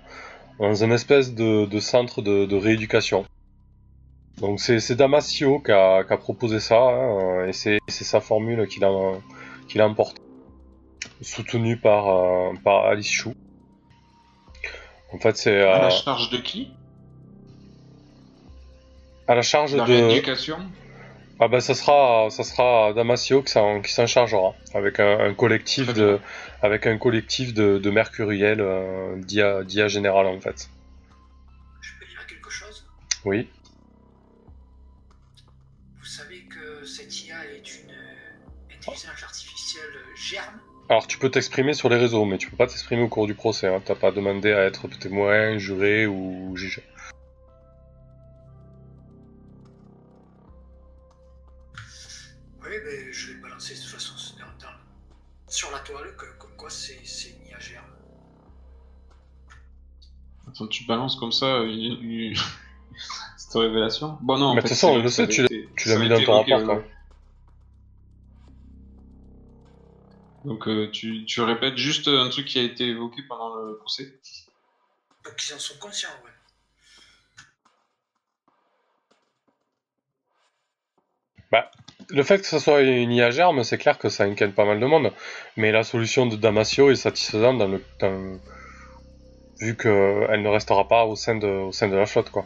dans 0.60 0.84
un 0.84 0.92
espèce 0.92 1.34
de, 1.34 1.66
de 1.66 1.80
centre 1.80 2.22
de, 2.22 2.46
de, 2.46 2.56
rééducation. 2.56 3.26
Donc 4.40 4.60
c'est 4.60 4.96
Damasio 4.96 5.60
qui 5.60 5.72
a, 5.72 6.04
qui 6.04 6.14
a, 6.14 6.18
proposé 6.18 6.60
ça, 6.60 6.80
hein, 6.80 7.48
et 7.48 7.54
c'est 7.54 7.80
sa 7.88 8.20
formule 8.22 8.68
qu'il 8.68 8.84
a, 8.84 8.92
qu'il 9.70 9.82
a 9.82 9.88
emporté. 9.88 10.22
soutenu 11.22 11.78
par, 11.78 12.08
euh, 12.10 12.54
par 12.64 12.86
Alice 12.86 13.10
Chou. 13.12 13.34
En 15.14 15.20
fait, 15.20 15.38
c'est 15.38 15.62
À 15.62 15.80
la 15.80 15.86
euh, 15.88 15.90
charge 15.90 16.30
de 16.30 16.38
qui? 16.38 16.72
à 19.28 19.36
la 19.36 19.42
charge 19.42 19.76
La 19.76 19.86
de. 19.86 19.94
rééducation? 19.94 20.58
Ah 21.38 21.50
bah 21.50 21.60
ça 21.60 21.76
sera 21.76 22.30
ça 22.30 22.44
sera 22.44 22.94
Damasio 22.94 23.44
qui 23.44 23.52
s'en 23.52 24.08
chargera 24.08 24.54
avec 24.74 25.02
un, 25.02 25.20
un 25.20 25.34
collectif 25.34 25.94
de 25.94 26.20
avec 26.62 26.88
un 26.88 26.98
collectif 26.98 27.54
de, 27.54 27.78
de 27.78 27.90
mercuriels 27.90 28.62
euh, 28.62 29.18
d'IA 29.18 29.64
d'IA 29.64 29.88
général 29.90 30.28
en 30.28 30.40
fait. 30.40 30.70
Je 31.82 31.90
peux 32.00 32.06
dire 32.10 32.26
quelque 32.26 32.50
chose? 32.50 32.86
Oui. 33.26 33.50
Vous 36.00 36.06
savez 36.06 36.42
que 36.44 36.86
cette 36.86 37.26
IA 37.26 37.46
est 37.48 37.68
une 37.82 37.92
intelligence 38.72 39.24
artificielle 39.24 39.98
germe? 40.16 40.60
Alors 40.88 41.06
tu 41.08 41.18
peux 41.18 41.30
t'exprimer 41.30 41.74
sur 41.74 41.90
les 41.90 41.98
réseaux 41.98 42.24
mais 42.24 42.38
tu 42.38 42.50
peux 42.50 42.56
pas 42.56 42.68
t'exprimer 42.68 43.02
au 43.02 43.10
cours 43.10 43.28
du 43.28 43.36
procès. 43.36 43.68
Hein. 43.68 43.82
T'as 43.84 43.96
pas 43.96 44.12
demandé 44.12 44.54
à 44.54 44.64
être 44.64 44.88
témoin, 44.88 45.58
juré 45.58 46.08
ou 46.08 46.56
juge. 46.56 46.80
Attends, 60.56 60.68
tu 60.68 60.86
balances 60.86 61.18
comme 61.18 61.34
ça 61.34 61.60
une, 61.64 62.02
une- 62.02 62.36
cette 63.38 63.54
révélation 63.54 64.18
Bon, 64.22 64.38
non, 64.38 64.48
en 64.48 64.56
Mais 64.56 64.62
fait, 64.62 64.70
de 64.70 64.74
toute 64.74 64.78
façon, 64.78 64.94
c'est 64.94 65.00
on 65.00 65.04
le 65.04 65.10
sait, 65.10 65.24
ça 65.24 65.28
tu 65.28 65.42
l'as- 65.42 65.46
été- 65.46 65.70
tu 65.78 65.90
ça 65.90 65.96
l'as 65.96 66.02
mis 66.02 66.10
dans 66.10 66.24
ton 66.24 66.34
rapport, 66.34 66.60
ouais, 66.60 66.66
quoi. 66.66 66.76
ouais. 66.76 66.90
Donc, 70.46 70.68
euh, 70.68 70.90
tu, 70.92 71.26
tu 71.26 71.42
répètes 71.42 71.78
juste 71.78 72.08
un 72.08 72.30
truc 72.30 72.46
qui 72.46 72.60
a 72.60 72.64
été 72.64 72.86
évoqué 72.88 73.22
pendant 73.28 73.56
le 73.56 73.78
procès 73.78 74.14
Donc 75.26 75.34
ils 75.46 75.54
en 75.54 75.60
sont 75.60 75.78
conscients, 75.80 76.10
ouais. 76.24 76.32
Le 82.10 82.24
fait 82.24 82.40
que 82.40 82.46
ce 82.46 82.60
soit 82.60 82.82
une 82.82 83.12
IA 83.12 83.32
germe, 83.32 83.64
c'est 83.64 83.78
clair 83.78 83.98
que 83.98 84.10
ça 84.10 84.26
inquiète 84.26 84.54
pas 84.54 84.66
mal 84.66 84.80
de 84.80 84.86
monde. 84.86 85.12
Mais 85.58 85.72
la 85.72 85.84
solution 85.84 86.28
de 86.28 86.36
Damasio 86.36 86.92
est 86.92 86.96
satisfaisante 86.96 87.58
dans 87.58 87.68
le 87.68 87.84
dans- 88.00 88.40
vu 89.60 89.76
qu'elle 89.76 90.42
ne 90.42 90.50
restera 90.50 90.88
pas 90.88 91.06
au 91.06 91.16
sein 91.16 91.36
de 91.36 91.48
au 91.48 91.72
sein 91.72 91.88
de 91.88 91.96
la 91.96 92.06
flotte 92.06 92.30
quoi. 92.30 92.46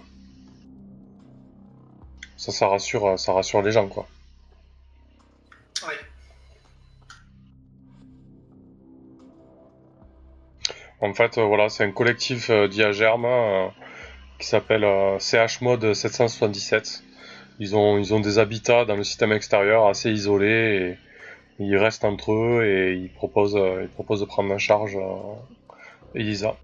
Ça, 2.38 2.52
ça 2.52 2.68
rassure 2.68 3.18
ça 3.20 3.34
rassure 3.34 3.62
les 3.62 3.72
gens 3.72 3.88
quoi. 3.88 4.08
Ouais. 5.88 5.96
En 11.02 11.14
fait, 11.14 11.38
euh, 11.38 11.46
voilà, 11.46 11.70
c'est 11.70 11.84
un 11.86 11.92
collectif 11.92 12.50
euh, 12.50 12.68
d'IA 12.68 12.92
germe 12.92 13.26
euh, 13.26 13.68
qui 14.40 14.48
s'appelle 14.48 14.84
euh, 14.84 15.20
CH 15.20 15.62
Mode 15.62 15.94
777. 15.94 17.04
Ils 17.60 17.76
ont, 17.76 17.98
ils 17.98 18.14
ont 18.14 18.20
des 18.20 18.40
habitats 18.40 18.86
dans 18.86 18.96
le 18.96 19.04
système 19.04 19.32
extérieur 19.34 19.88
assez 19.88 20.12
isolés 20.12 20.98
et 21.60 21.64
ils 21.64 21.78
restent 21.78 22.06
entre 22.06 22.32
eux 22.34 22.66
et 22.66 22.96
ils 22.96 23.12
proposent, 23.12 23.56
euh, 23.58 23.84
ils 23.84 23.90
proposent 23.90 24.22
de 24.22 24.26
prendre 24.26 24.54
en 24.54 24.58
charge 24.58 24.96
euh, 24.96 25.36
Elisa. 26.16 26.56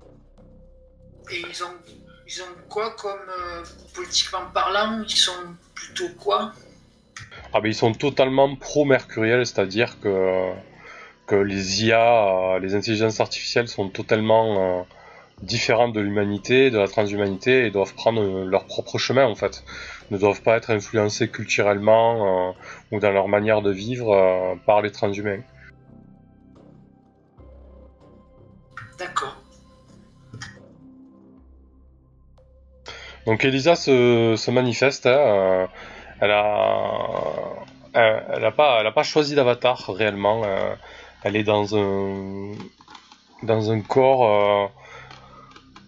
Et 1.32 1.42
ils 1.50 1.64
ont, 1.64 1.76
ils 2.28 2.42
ont 2.42 2.56
quoi 2.70 2.92
comme 2.92 3.30
euh, 3.30 3.64
politiquement 3.94 4.46
parlant 4.54 5.04
Ils 5.08 5.16
sont 5.16 5.56
plutôt 5.74 6.10
quoi? 6.20 6.54
Ah 7.54 7.62
ben 7.62 7.70
ils 7.70 7.76
sont 7.76 7.94
totalement 7.94 8.56
pro-mercuriel, 8.56 9.46
c'est-à-dire 9.46 10.00
que, 10.00 10.52
que 11.26 11.36
les 11.36 11.86
IA, 11.86 12.56
euh, 12.56 12.60
les 12.60 12.76
intelligences 12.76 13.20
artificielles 13.20 13.68
sont 13.68 13.90
totalement 13.90 14.80
euh, 14.80 14.84
différentes 15.42 15.94
de 15.94 16.02
l'humanité, 16.02 16.70
de 16.70 16.78
la 16.78 16.88
transhumanité 16.88 17.66
et 17.66 17.72
doivent 17.72 17.96
prendre 17.96 18.46
leur 18.46 18.66
propre 18.66 18.98
chemin 18.98 19.26
en 19.26 19.36
fait. 19.36 19.64
Ne 20.12 20.18
doivent 20.18 20.42
pas 20.42 20.58
être 20.58 20.70
influencées 20.70 21.30
culturellement 21.30 22.56
ou 22.92 23.00
dans 23.00 23.12
leur 23.12 23.28
manière 23.28 23.62
de 23.64 23.72
vivre 23.72 24.56
par 24.66 24.82
les 24.82 24.92
transhumains. 24.92 25.42
Donc 33.26 33.44
Elisa 33.44 33.76
se, 33.76 34.52
manifeste, 34.52 35.06
hein, 35.08 35.10
euh, 35.18 35.68
elle 36.22 36.32
a, 36.32 36.98
elle, 37.94 38.24
elle 38.36 38.46
a 38.46 38.52
pas, 38.52 38.78
elle 38.80 38.88
a 38.88 38.92
pas 38.92 39.04
choisi 39.04 39.36
d'avatar 39.36 39.86
réellement. 39.94 40.44
euh, 40.46 40.76
elle 41.24 41.36
est 41.36 41.44
dans 41.44 41.76
un, 41.76 42.52
dans 43.44 43.72
un 43.72 43.82
corps, 43.82 44.26
euh, 44.28 44.68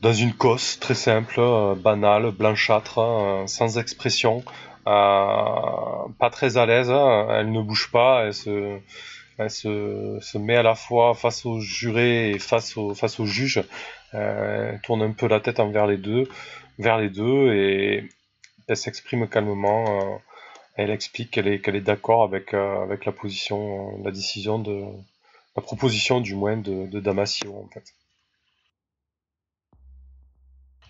dans 0.02 0.14
une 0.14 0.34
cosse 0.34 0.80
très 0.80 0.96
simple, 0.96 1.36
euh, 1.40 1.76
banale, 1.76 2.32
blanchâtre, 2.32 3.00
euh, 3.00 3.48
sans 3.48 3.78
expression, 3.78 4.44
euh, 4.88 4.92
pas 6.20 6.30
très 6.32 6.58
à 6.58 6.66
l'aise. 6.66 6.90
hein, 6.92 7.28
elle 7.32 7.52
ne 7.52 7.62
bouge 7.62 7.90
pas, 7.92 8.24
elle 8.26 8.34
se, 8.34 8.80
elle 9.38 9.52
se, 9.52 10.18
se 10.22 10.38
met 10.40 10.56
à 10.56 10.64
la 10.64 10.76
fois 10.76 11.14
face 11.14 11.46
au 11.46 11.60
juré 11.60 12.32
et 12.32 12.40
face 12.40 12.78
au, 12.78 12.96
face 12.96 13.20
au 13.20 13.26
juge. 13.26 13.64
Euh, 14.14 14.72
elle 14.74 14.82
tourne 14.82 15.02
un 15.04 15.12
peu 15.12 15.28
la 15.28 15.40
tête 15.40 15.60
envers 15.60 15.86
les 15.86 15.98
deux 15.98 16.28
vers 16.78 16.98
les 16.98 17.10
deux 17.10 17.54
et 17.54 18.10
elle 18.68 18.78
s'exprime 18.78 19.28
calmement. 19.28 20.16
euh, 20.16 20.18
elle 20.78 20.92
explique 20.92 21.32
qu'elle 21.32 21.48
est, 21.48 21.60
qu'elle 21.60 21.76
est 21.76 21.82
d'accord 21.82 22.24
avec, 22.24 22.54
euh, 22.54 22.84
avec 22.84 23.06
la 23.06 23.12
position, 23.12 23.96
euh, 24.00 24.04
la 24.04 24.12
décision 24.12 24.60
de, 24.60 24.86
la 25.56 25.62
proposition 25.62 26.22
du 26.22 26.36
moins 26.36 26.56
de, 26.56 27.00
Damasio 27.00 27.56
en 27.56 27.68
fait. 27.68 27.84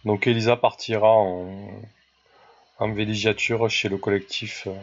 Donc 0.03 0.27
Elisa 0.27 0.57
partira 0.57 1.09
en, 1.09 1.71
en 2.79 2.95
chez 3.69 3.89
le 3.89 3.97
collectif 3.97 4.67
euh, 4.67 4.75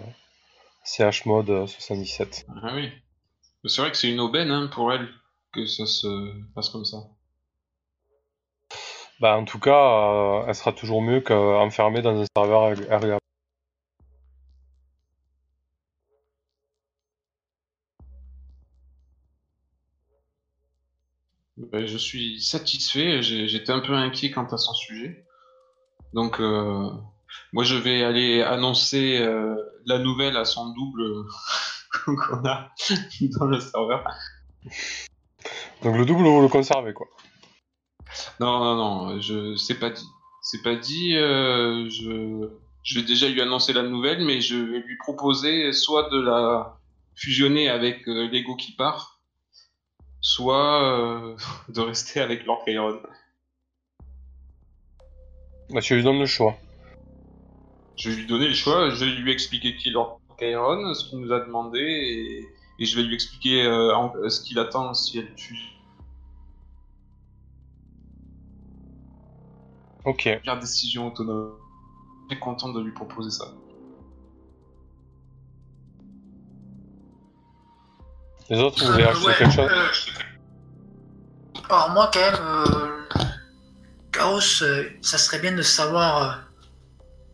CH 0.85 1.27
Mode 1.27 1.67
77. 1.67 2.47
Ah 2.63 2.75
oui. 2.75 2.91
C'est 3.67 3.81
vrai 3.81 3.91
que 3.91 3.97
c'est 3.97 4.11
une 4.11 4.21
aubaine 4.21 4.51
hein, 4.51 4.69
pour 4.69 4.93
elle 4.93 5.09
que 5.53 5.67
ça 5.67 5.87
se 5.87 6.09
passe 6.55 6.71
comme 6.71 6.85
ça. 6.85 6.99
Bah, 9.21 9.37
en 9.37 9.45
tout 9.45 9.59
cas, 9.59 10.43
euh, 10.43 10.45
elle 10.49 10.55
sera 10.55 10.73
toujours 10.73 11.03
mieux 11.03 11.21
qu'enfermée 11.21 12.03
dans 12.03 12.21
un 12.21 12.25
serveur 12.37 12.77
REA. 12.91 13.19
Ben, 21.57 21.87
je 21.87 21.97
suis 21.97 22.41
satisfait, 22.41 23.23
j'étais 23.23 23.73
un 23.73 23.81
peu 23.81 23.95
inquiet 23.95 24.31
quant 24.31 24.45
à 24.47 24.59
son 24.59 24.75
sujet. 24.75 25.25
Donc, 26.13 26.41
euh, 26.41 26.91
moi 27.53 27.65
je 27.65 27.77
vais 27.77 28.03
aller 28.03 28.43
annoncer 28.43 29.19
euh, 29.21 29.57
la 29.87 29.99
nouvelle 29.99 30.37
à 30.37 30.45
son 30.45 30.73
double 30.73 31.25
qu'on 32.05 32.45
a 32.45 32.71
dans 33.39 33.47
le 33.47 33.61
serveur. 33.61 34.05
Donc 35.83 35.97
le 35.97 36.05
double, 36.05 36.25
vous 36.25 36.43
le 36.43 36.49
conservez 36.49 36.93
quoi. 36.93 37.07
Non, 38.41 38.59
non, 38.61 38.75
non, 38.77 39.21
je 39.21 39.57
c'est 39.57 39.79
pas 39.79 39.91
dit. 39.91 40.07
C'est 40.43 40.63
pas 40.63 40.77
dit. 40.77 41.17
euh, 41.17 41.89
je, 41.89 42.49
je 42.83 42.99
vais 43.01 43.07
déjà 43.07 43.29
lui 43.29 43.41
annoncer 43.41 43.73
la 43.73 43.83
nouvelle, 43.83 44.25
mais 44.25 44.41
je 44.41 44.57
vais 44.57 44.79
lui 44.81 44.97
proposer 44.99 45.73
soit 45.73 46.09
de 46.11 46.21
la 46.21 46.79
fusionner 47.15 47.69
avec 47.69 48.07
euh, 48.09 48.29
Lego 48.29 48.57
qui 48.57 48.73
part, 48.73 49.21
soit 50.21 50.83
euh, 50.85 51.37
de 51.69 51.81
rester 51.81 52.21
avec 52.21 52.45
Lord 52.45 52.63
Chiron. 52.67 53.01
Bah, 55.71 55.81
tu 55.81 55.95
lui 55.97 56.03
donnes 56.03 56.19
le 56.21 56.27
choix. 56.27 56.57
Je 57.97 58.11
vais 58.11 58.17
lui 58.17 58.27
donner 58.27 58.49
le 58.49 58.55
choix, 58.55 58.91
je 58.91 59.05
vais 59.05 59.11
lui 59.13 59.33
expliquer 59.33 59.77
qui 59.77 59.89
est 59.89 59.93
Lord 59.93 60.21
Chiron, 60.39 60.93
ce 60.95 61.09
qu'il 61.09 61.21
nous 61.21 61.33
a 61.33 61.41
demandé, 61.41 61.79
et, 61.81 62.49
et 62.81 62.85
je 62.85 62.97
vais 62.97 63.03
lui 63.03 63.15
expliquer 63.15 63.67
en- 63.69 64.13
ce 64.29 64.43
qu'il 64.43 64.59
attend 64.59 64.93
si 64.95 65.19
elle 65.19 65.33
fuse. 65.39 65.59
Ok. 70.05 70.29
La 70.45 70.57
décision 70.57 71.09
autonome. 71.09 71.55
Très 72.29 72.39
content 72.39 72.73
de 72.73 72.81
lui 72.81 72.93
proposer 72.93 73.31
ça. 73.31 73.47
Les 78.51 78.59
autres, 78.59 78.85
vous 78.85 78.93
voulez 78.93 79.05
ajouter 79.05 79.27
ouais, 79.27 79.35
quelque 79.37 79.55
chose 79.55 79.71
euh, 79.71 79.89
Alors 81.71 81.91
moi 81.91 82.11
quand 82.13 82.21
même, 82.21 82.35
euh, 82.41 83.03
Chaos, 84.13 84.63
euh, 84.63 84.91
ça 85.01 85.17
serait 85.17 85.39
bien 85.39 85.53
de 85.53 85.63
savoir, 85.63 86.23
euh, 86.23 86.35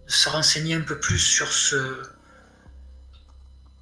de 0.06 0.12
se 0.12 0.28
renseigner 0.28 0.74
un 0.74 0.82
peu 0.82 1.00
plus 1.00 1.18
sur 1.18 1.48
ce, 1.48 2.02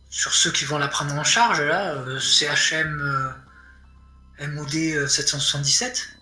sur 0.08 0.32
ceux 0.32 0.50
qui 0.50 0.64
vont 0.64 0.78
la 0.78 0.88
prendre 0.88 1.14
en 1.14 1.24
charge 1.24 1.60
là, 1.60 1.92
euh, 1.92 2.18
CHM 2.18 2.98
euh, 4.40 4.46
MOD 4.48 4.74
euh, 4.74 5.06
777. 5.06 6.17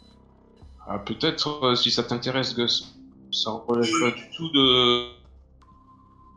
Ah, 0.88 0.98
Peut-être 0.98 1.64
euh, 1.64 1.74
si 1.74 1.90
ça 1.90 2.02
t'intéresse, 2.04 2.54
Gus. 2.54 2.94
Ça 3.32 3.50
relève 3.50 3.90
pas 4.00 4.10
du 4.12 4.30
tout 4.36 4.48
de. 4.50 5.08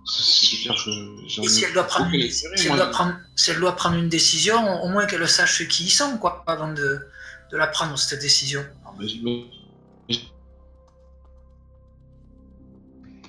C'est 0.06 0.56
veux 0.56 0.62
dire, 0.64 0.76
je, 0.78 0.89
j'en 1.28 1.43
Et 1.43 1.45
ai 1.45 1.50
si 1.50 1.64
elle 1.66 1.74
doit 1.74 1.84
prendre, 1.84 2.10
une, 2.12 2.30
si 2.32 2.68
elle 2.68 2.76
doit 2.76 2.88
prendre, 2.88 3.16
si 3.36 3.52
elle 3.52 3.60
doit 3.60 3.76
prendre 3.76 3.95
une 3.95 4.10
décision, 4.10 4.82
au 4.84 4.89
moins 4.89 5.06
qu'elle 5.06 5.28
sache 5.28 5.68
qui 5.68 5.84
y 5.84 5.89
sont, 5.89 6.18
quoi, 6.18 6.43
avant 6.47 6.74
de, 6.74 7.08
de 7.52 7.58
la 7.58 7.68
prendre, 7.68 7.97
cette 7.97 8.20
décision. 8.22 8.66
Ah, 8.86 8.91
mais 8.97 9.06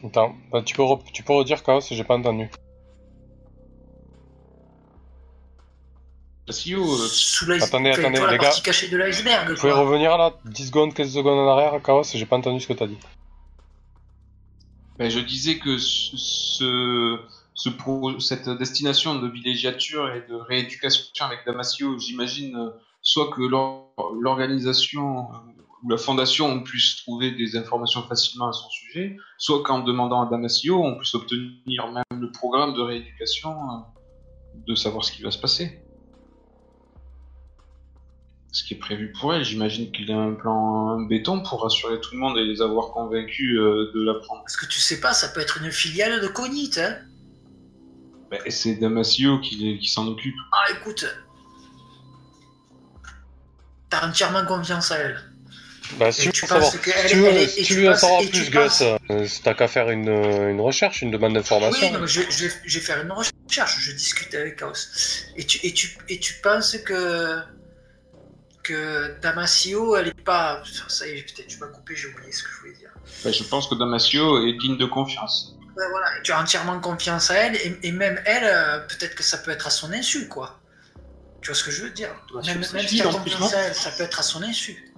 Attends, 0.02 0.34
bah, 0.50 0.62
tu, 0.62 0.74
peux 0.74 0.82
re- 0.82 1.02
tu 1.12 1.22
peux 1.22 1.34
redire 1.34 1.62
Chaos, 1.62 1.82
j'ai 1.90 2.04
pas 2.04 2.16
entendu. 2.16 2.48
CEO, 6.50 6.82
euh, 6.84 7.06
Sous 7.08 7.46
l'iceberg, 7.46 7.62
Attendez, 7.68 7.90
attendez, 7.90 8.20
la 8.20 8.30
les 8.32 8.38
gars. 8.38 8.44
partie 8.48 8.62
cachée 8.62 8.88
de 8.88 8.96
l'iceberg, 8.96 9.48
Vous 9.50 9.56
pouvez 9.56 9.72
revenir 9.72 10.16
là 10.18 10.32
10 10.44 10.66
secondes, 10.66 10.94
15 10.94 11.12
secondes 11.12 11.38
en 11.38 11.48
arrière, 11.48 11.80
Chaos, 11.82 12.02
j'ai 12.14 12.26
pas 12.26 12.36
entendu 12.36 12.60
ce 12.60 12.66
que 12.68 12.72
t'as 12.74 12.86
dit. 12.86 12.98
ben, 14.98 15.10
je 15.10 15.18
disais 15.20 15.58
que 15.58 15.78
ce, 15.78 16.16
ce, 16.16 17.18
ce 17.54 17.68
pro- 17.70 18.18
cette 18.20 18.48
destination 18.48 19.14
de 19.16 19.28
villégiature 19.28 20.12
et 20.14 20.26
de 20.28 20.34
rééducation 20.34 21.24
avec 21.24 21.40
Damasio, 21.46 21.98
j'imagine 21.98 22.54
euh, 22.56 22.70
soit 23.02 23.30
que 23.32 23.42
l'or- 23.42 23.92
l'organisation 24.20 25.20
euh, 25.32 25.36
ou 25.82 25.88
la 25.88 25.96
fondation 25.96 26.60
puisse 26.62 26.96
trouver 26.96 27.30
des 27.30 27.56
informations 27.56 28.02
facilement 28.02 28.48
à 28.48 28.52
son 28.52 28.68
sujet, 28.68 29.16
soit 29.38 29.62
qu'en 29.62 29.78
demandant 29.78 30.20
à 30.26 30.30
Damasio, 30.30 30.82
on 30.84 30.96
puisse 30.98 31.14
obtenir 31.14 31.90
même 31.90 32.20
le 32.20 32.30
programme 32.30 32.74
de 32.74 32.82
rééducation, 32.82 33.56
de 34.54 34.74
savoir 34.74 35.02
ce 35.06 35.12
qui 35.12 35.22
va 35.22 35.30
se 35.30 35.38
passer. 35.38 35.80
Ce 38.52 38.64
qui 38.64 38.74
est 38.74 38.78
prévu 38.78 39.12
pour 39.12 39.32
elle, 39.32 39.44
j'imagine 39.44 39.92
qu'il 39.92 40.10
a 40.10 40.16
un 40.16 40.34
plan 40.34 41.00
béton 41.02 41.40
pour 41.42 41.62
rassurer 41.62 42.00
tout 42.00 42.14
le 42.14 42.18
monde 42.18 42.36
et 42.36 42.44
les 42.44 42.60
avoir 42.60 42.90
convaincus 42.90 43.56
euh, 43.56 43.92
de 43.94 44.02
la 44.04 44.14
prendre. 44.14 44.42
Parce 44.42 44.56
que 44.56 44.66
tu 44.66 44.80
sais 44.80 44.98
pas, 45.00 45.12
ça 45.12 45.28
peut 45.28 45.40
être 45.40 45.58
une 45.62 45.70
filiale 45.70 46.20
de 46.20 46.26
Cognite, 46.26 46.78
hein. 46.78 46.96
Ben, 48.30 48.40
c'est 48.48 48.74
Damasio 48.76 49.38
qui, 49.40 49.78
qui 49.78 49.88
s'en 49.88 50.06
occupe. 50.08 50.34
Ah, 50.52 50.64
écoute. 50.72 51.04
T'as 53.88 54.08
entièrement 54.08 54.44
confiance 54.46 54.90
à 54.92 54.98
elle. 54.98 55.20
Bah, 55.98 56.12
si 56.12 56.30
tu 56.30 56.46
savoir, 56.46 56.70
si 56.70 56.78
tu 56.78 57.16
veux, 57.16 57.26
elle 57.26 57.36
est- 57.38 57.46
si 57.48 57.60
et 57.60 57.62
tu 57.64 57.74
tu 57.74 57.80
veux 57.80 57.90
en 57.90 57.96
savoir 57.96 58.20
plus, 58.20 58.50
Gus, 58.50 58.82
euh, 58.82 59.26
t'as 59.42 59.54
qu'à 59.54 59.66
faire 59.66 59.90
une, 59.90 60.08
une 60.08 60.60
recherche, 60.60 61.02
une 61.02 61.10
demande 61.10 61.34
d'information. 61.34 61.84
Oui, 61.88 61.92
non, 61.92 62.00
mais 62.00 62.06
je, 62.06 62.20
je 62.30 62.78
vais 62.78 62.84
faire 62.84 63.02
une 63.02 63.10
recherche, 63.10 63.80
je 63.80 63.90
discute 63.92 64.32
avec 64.36 64.56
Chaos. 64.56 64.72
Et 65.36 65.44
tu, 65.44 65.58
et 65.66 65.72
tu, 65.72 65.98
et 66.08 66.20
tu 66.20 66.34
penses 66.42 66.76
que, 66.78 67.38
que 68.62 69.20
Damasio, 69.20 69.96
elle 69.96 70.08
est 70.08 70.24
pas. 70.24 70.62
Ça 70.88 71.06
y 71.06 71.10
est, 71.10 71.22
peut-être 71.22 71.48
tu 71.48 71.58
m'as 71.58 71.68
coupé, 71.68 71.96
j'ai 71.96 72.08
oublié 72.08 72.32
ce 72.32 72.42
que 72.42 72.50
je 72.50 72.60
voulais 72.60 72.74
dire. 72.74 72.90
Ben, 73.24 73.32
je 73.32 73.44
pense 73.44 73.68
que 73.68 73.74
Damasio 73.74 74.46
est 74.46 74.54
digne 74.54 74.76
de 74.76 74.86
confiance. 74.86 75.56
Ouais, 75.76 75.84
voilà, 75.90 76.06
tu 76.22 76.32
as 76.32 76.40
entièrement 76.40 76.80
confiance 76.80 77.30
à 77.30 77.34
elle, 77.34 77.56
et, 77.56 77.78
et 77.82 77.92
même 77.92 78.20
elle, 78.26 78.44
euh, 78.44 78.80
peut-être 78.80 79.14
que 79.14 79.22
ça 79.22 79.38
peut 79.38 79.50
être 79.50 79.66
à 79.66 79.70
son 79.70 79.92
insu, 79.92 80.28
quoi. 80.28 80.58
Tu 81.40 81.48
vois 81.48 81.54
ce 81.54 81.64
que 81.64 81.70
je 81.70 81.84
veux 81.84 81.90
dire? 81.90 82.10
Damasio, 82.28 82.54
Même, 82.74 82.86
si 82.86 82.96
tu 82.96 83.02
as 83.06 83.12
confiance 83.12 83.54
à 83.54 83.60
elle, 83.60 83.74
ça 83.74 83.90
peut 83.90 84.02
être 84.02 84.18
à 84.18 84.22
son 84.22 84.42
insu. 84.42 84.92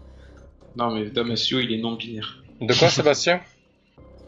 Non, 0.76 0.90
mais 0.90 1.10
Damasio, 1.10 1.60
il 1.60 1.72
est 1.72 1.78
non-binaire. 1.78 2.42
De 2.60 2.74
quoi, 2.74 2.88
Sébastien? 2.88 3.40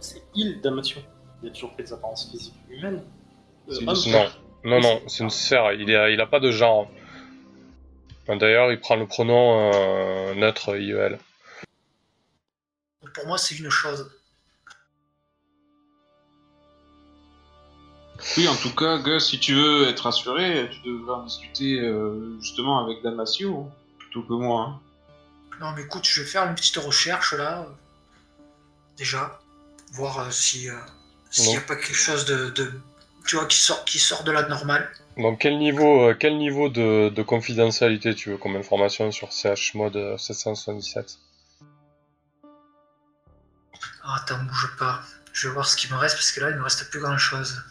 C'est 0.01 0.23
il 0.35 0.61
Damatio. 0.61 1.01
Il 1.43 1.49
a 1.49 1.53
toujours 1.53 1.73
pris 1.75 1.85
des 1.85 1.93
apparences 1.93 2.31
physiques 2.31 2.55
humaines. 2.69 3.03
Euh. 3.71 3.81
Non, 3.81 4.29
non, 4.65 4.81
non, 4.81 5.03
c'est 5.09 5.25
une 5.25 5.31
sphère, 5.31 5.73
il, 5.73 5.91
est, 5.91 6.13
il 6.13 6.21
a 6.21 6.27
pas 6.27 6.41
de 6.41 6.51
genre. 6.51 6.91
Enfin, 8.25 8.37
D'ailleurs, 8.37 8.73
il 8.73 8.81
prend 8.81 8.97
le 8.97 9.07
pronom 9.07 9.71
euh, 9.73 10.35
neutre 10.35 10.77
IEL. 10.77 11.19
Pour 13.15 13.27
moi, 13.27 13.37
c'est 13.39 13.57
une 13.59 13.71
chose. 13.71 14.11
Oui, 18.37 18.49
en 18.49 18.57
tout 18.57 18.75
cas, 18.75 18.99
Gus, 18.99 19.29
si 19.29 19.39
tu 19.39 19.55
veux 19.55 19.89
être 19.89 20.01
rassuré, 20.01 20.71
tu 20.73 20.81
devrais 20.89 21.15
en 21.17 21.25
discuter 21.25 21.81
euh, 21.81 22.39
justement 22.41 22.83
avec 22.85 23.03
Damasio, 23.03 23.69
hein, 23.69 23.75
plutôt 23.99 24.23
que 24.23 24.33
moi. 24.33 24.63
hein. 24.63 24.81
Non, 25.61 25.73
mais 25.73 25.83
écoute, 25.83 26.05
je 26.07 26.23
vais 26.23 26.27
faire 26.27 26.45
une 26.47 26.55
petite 26.55 26.77
recherche 26.79 27.35
là, 27.35 27.61
euh, 27.69 28.45
déjà, 28.97 29.41
voir 29.93 30.19
euh, 30.21 30.31
si 30.31 30.69
euh, 30.71 30.75
s'il 31.31 31.51
n'y 31.51 31.57
a 31.57 31.61
pas 31.61 31.77
quelque 31.77 31.95
chose 31.95 32.25
de, 32.25 32.51
de- 32.51 32.73
tu 33.27 33.37
vois, 33.37 33.47
qui 33.47 33.59
sort, 33.59 33.85
qui 33.85 33.99
sort 33.99 34.25
de 34.25 34.33
la 34.33 34.49
normale. 34.49 34.91
Donc, 35.17 35.39
quel 35.41 35.59
niveau, 35.59 36.09
euh, 36.11 36.15
quel 36.19 36.39
niveau 36.39 36.69
de, 36.69 37.09
de 37.09 37.23
confidentialité 37.23 38.15
tu 38.15 38.31
veux 38.31 38.37
comme 38.39 38.57
information 38.57 39.13
sur 39.13 39.33
CH 39.33 39.75
mode 39.75 39.97
euh, 39.97 40.19
777 40.19 41.19
Ah, 44.03 44.17
attends, 44.21 44.43
bouge 44.43 44.77
pas. 44.79 45.03
Je 45.33 45.49
vais 45.49 45.55
voir 45.55 45.67
ce 45.67 45.77
qui 45.77 45.91
me 45.93 45.97
reste 45.97 46.17
parce 46.17 46.33
que 46.33 46.41
là, 46.41 46.51
il 46.51 46.57
me 46.57 46.63
reste 46.63 46.91
plus 46.91 47.01
grand 47.01 47.17
chose. 47.19 47.63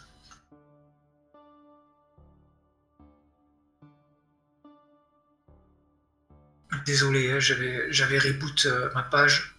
Désolé, 6.86 7.30
hein, 7.30 7.38
j'avais 7.40 8.18
reboot 8.18 8.66
euh, 8.66 8.90
ma 8.94 9.02
page, 9.02 9.54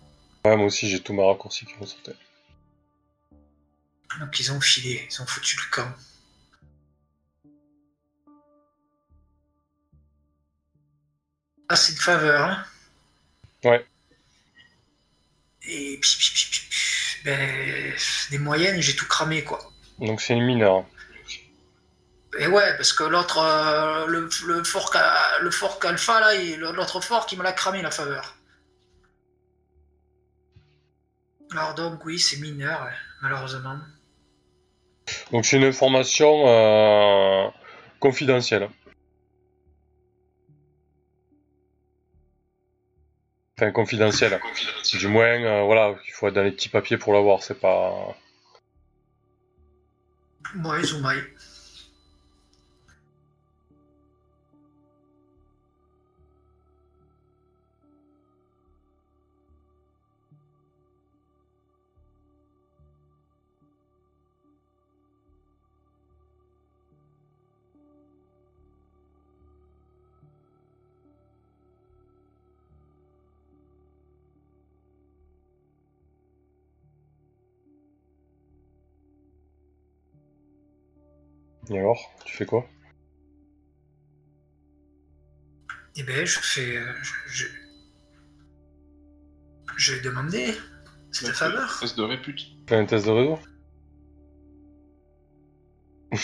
Ouais, 0.45 0.55
moi 0.55 0.67
aussi, 0.67 0.87
j'ai 0.87 0.99
tous 0.99 1.13
mes 1.13 1.25
raccourcis 1.25 1.65
qui 1.65 1.73
sauter. 1.87 2.13
donc 4.19 4.39
ils 4.39 4.51
ont 4.51 4.61
filé, 4.61 5.07
ils 5.09 5.21
ont 5.21 5.25
foutu 5.25 5.57
le 5.57 5.71
camp. 5.71 5.91
Ah, 11.69 11.75
c'est 11.75 11.93
une 11.93 11.99
faveur, 11.99 12.41
hein 12.43 12.65
Ouais. 13.63 13.85
Et 15.67 15.97
puis, 15.99 16.15
puis, 16.17 16.31
puis, 16.33 16.47
puis, 16.51 16.61
puis, 16.69 17.21
ben, 17.25 17.93
des 18.29 18.37
moyennes, 18.37 18.81
j'ai 18.81 18.95
tout 18.95 19.07
cramé, 19.07 19.43
quoi. 19.43 19.59
Donc, 19.99 20.21
c'est 20.21 20.33
une 20.33 20.45
mineure. 20.45 20.85
Et 22.37 22.47
ouais, 22.47 22.75
parce 22.75 22.93
que 22.93 23.03
l'autre, 23.03 23.39
euh, 23.39 24.05
le, 24.07 24.29
le, 24.45 24.63
fork, 24.63 24.95
le 25.41 25.51
fork 25.51 25.83
alpha, 25.85 26.19
là, 26.19 26.33
l'autre 26.73 26.99
fork, 27.01 27.31
il 27.31 27.37
me 27.37 27.43
l'a 27.43 27.53
cramé, 27.53 27.81
la 27.81 27.91
faveur. 27.91 28.35
Alors 31.51 31.73
donc, 31.75 32.03
oui, 32.05 32.19
c'est 32.19 32.37
mineur, 32.37 32.89
malheureusement. 33.21 33.79
Donc, 35.31 35.45
c'est 35.45 35.57
une 35.57 35.63
information 35.63 36.43
euh, 36.47 37.47
confidentielle. 37.99 38.69
Enfin, 43.57 43.71
confidentielle. 43.71 44.39
Du 44.99 45.07
moins, 45.07 45.41
euh, 45.41 45.63
voilà, 45.63 45.95
il 46.07 46.11
faut 46.11 46.27
être 46.27 46.33
dans 46.33 46.43
les 46.43 46.51
petits 46.51 46.67
papiers 46.67 46.97
pour 46.97 47.13
l'avoir, 47.13 47.41
c'est 47.41 47.59
pas... 47.59 48.17
Ouais, 50.63 50.83
Zoumaï. 50.83 51.17
Et 81.75 81.79
alors, 81.79 82.09
tu 82.23 82.37
fais 82.37 82.45
quoi? 82.45 82.65
Eh 85.97 86.03
ben, 86.03 86.25
je 86.25 86.39
fais. 86.39 86.77
euh, 86.77 86.93
Je, 87.03 87.13
je, 87.27 87.45
je 89.75 89.93
vais 89.93 89.99
demander 90.01 90.53
cette 91.11 91.35
faveur. 91.35 91.77
Test 91.81 91.97
de 91.97 92.03
répute. 92.03 92.47
Fais 92.69 92.77
un 92.77 92.85
test 92.85 93.05
de 93.05 93.11
réseau 93.11 93.39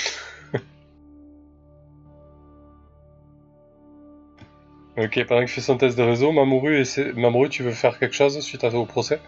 Ok, 4.97 5.25
pendant 5.25 5.41
qu'il 5.41 5.49
fait 5.49 5.61
son 5.61 5.77
test 5.77 5.97
de 5.97 6.03
réseau, 6.03 6.31
Mamoru, 6.31 6.77
essaie- 6.79 7.13
Mamoru, 7.13 7.49
tu 7.49 7.63
veux 7.63 7.71
faire 7.71 7.97
quelque 7.97 8.13
chose 8.15 8.39
suite 8.41 8.63
à- 8.63 8.69
au 8.73 8.85
procès? 8.85 9.19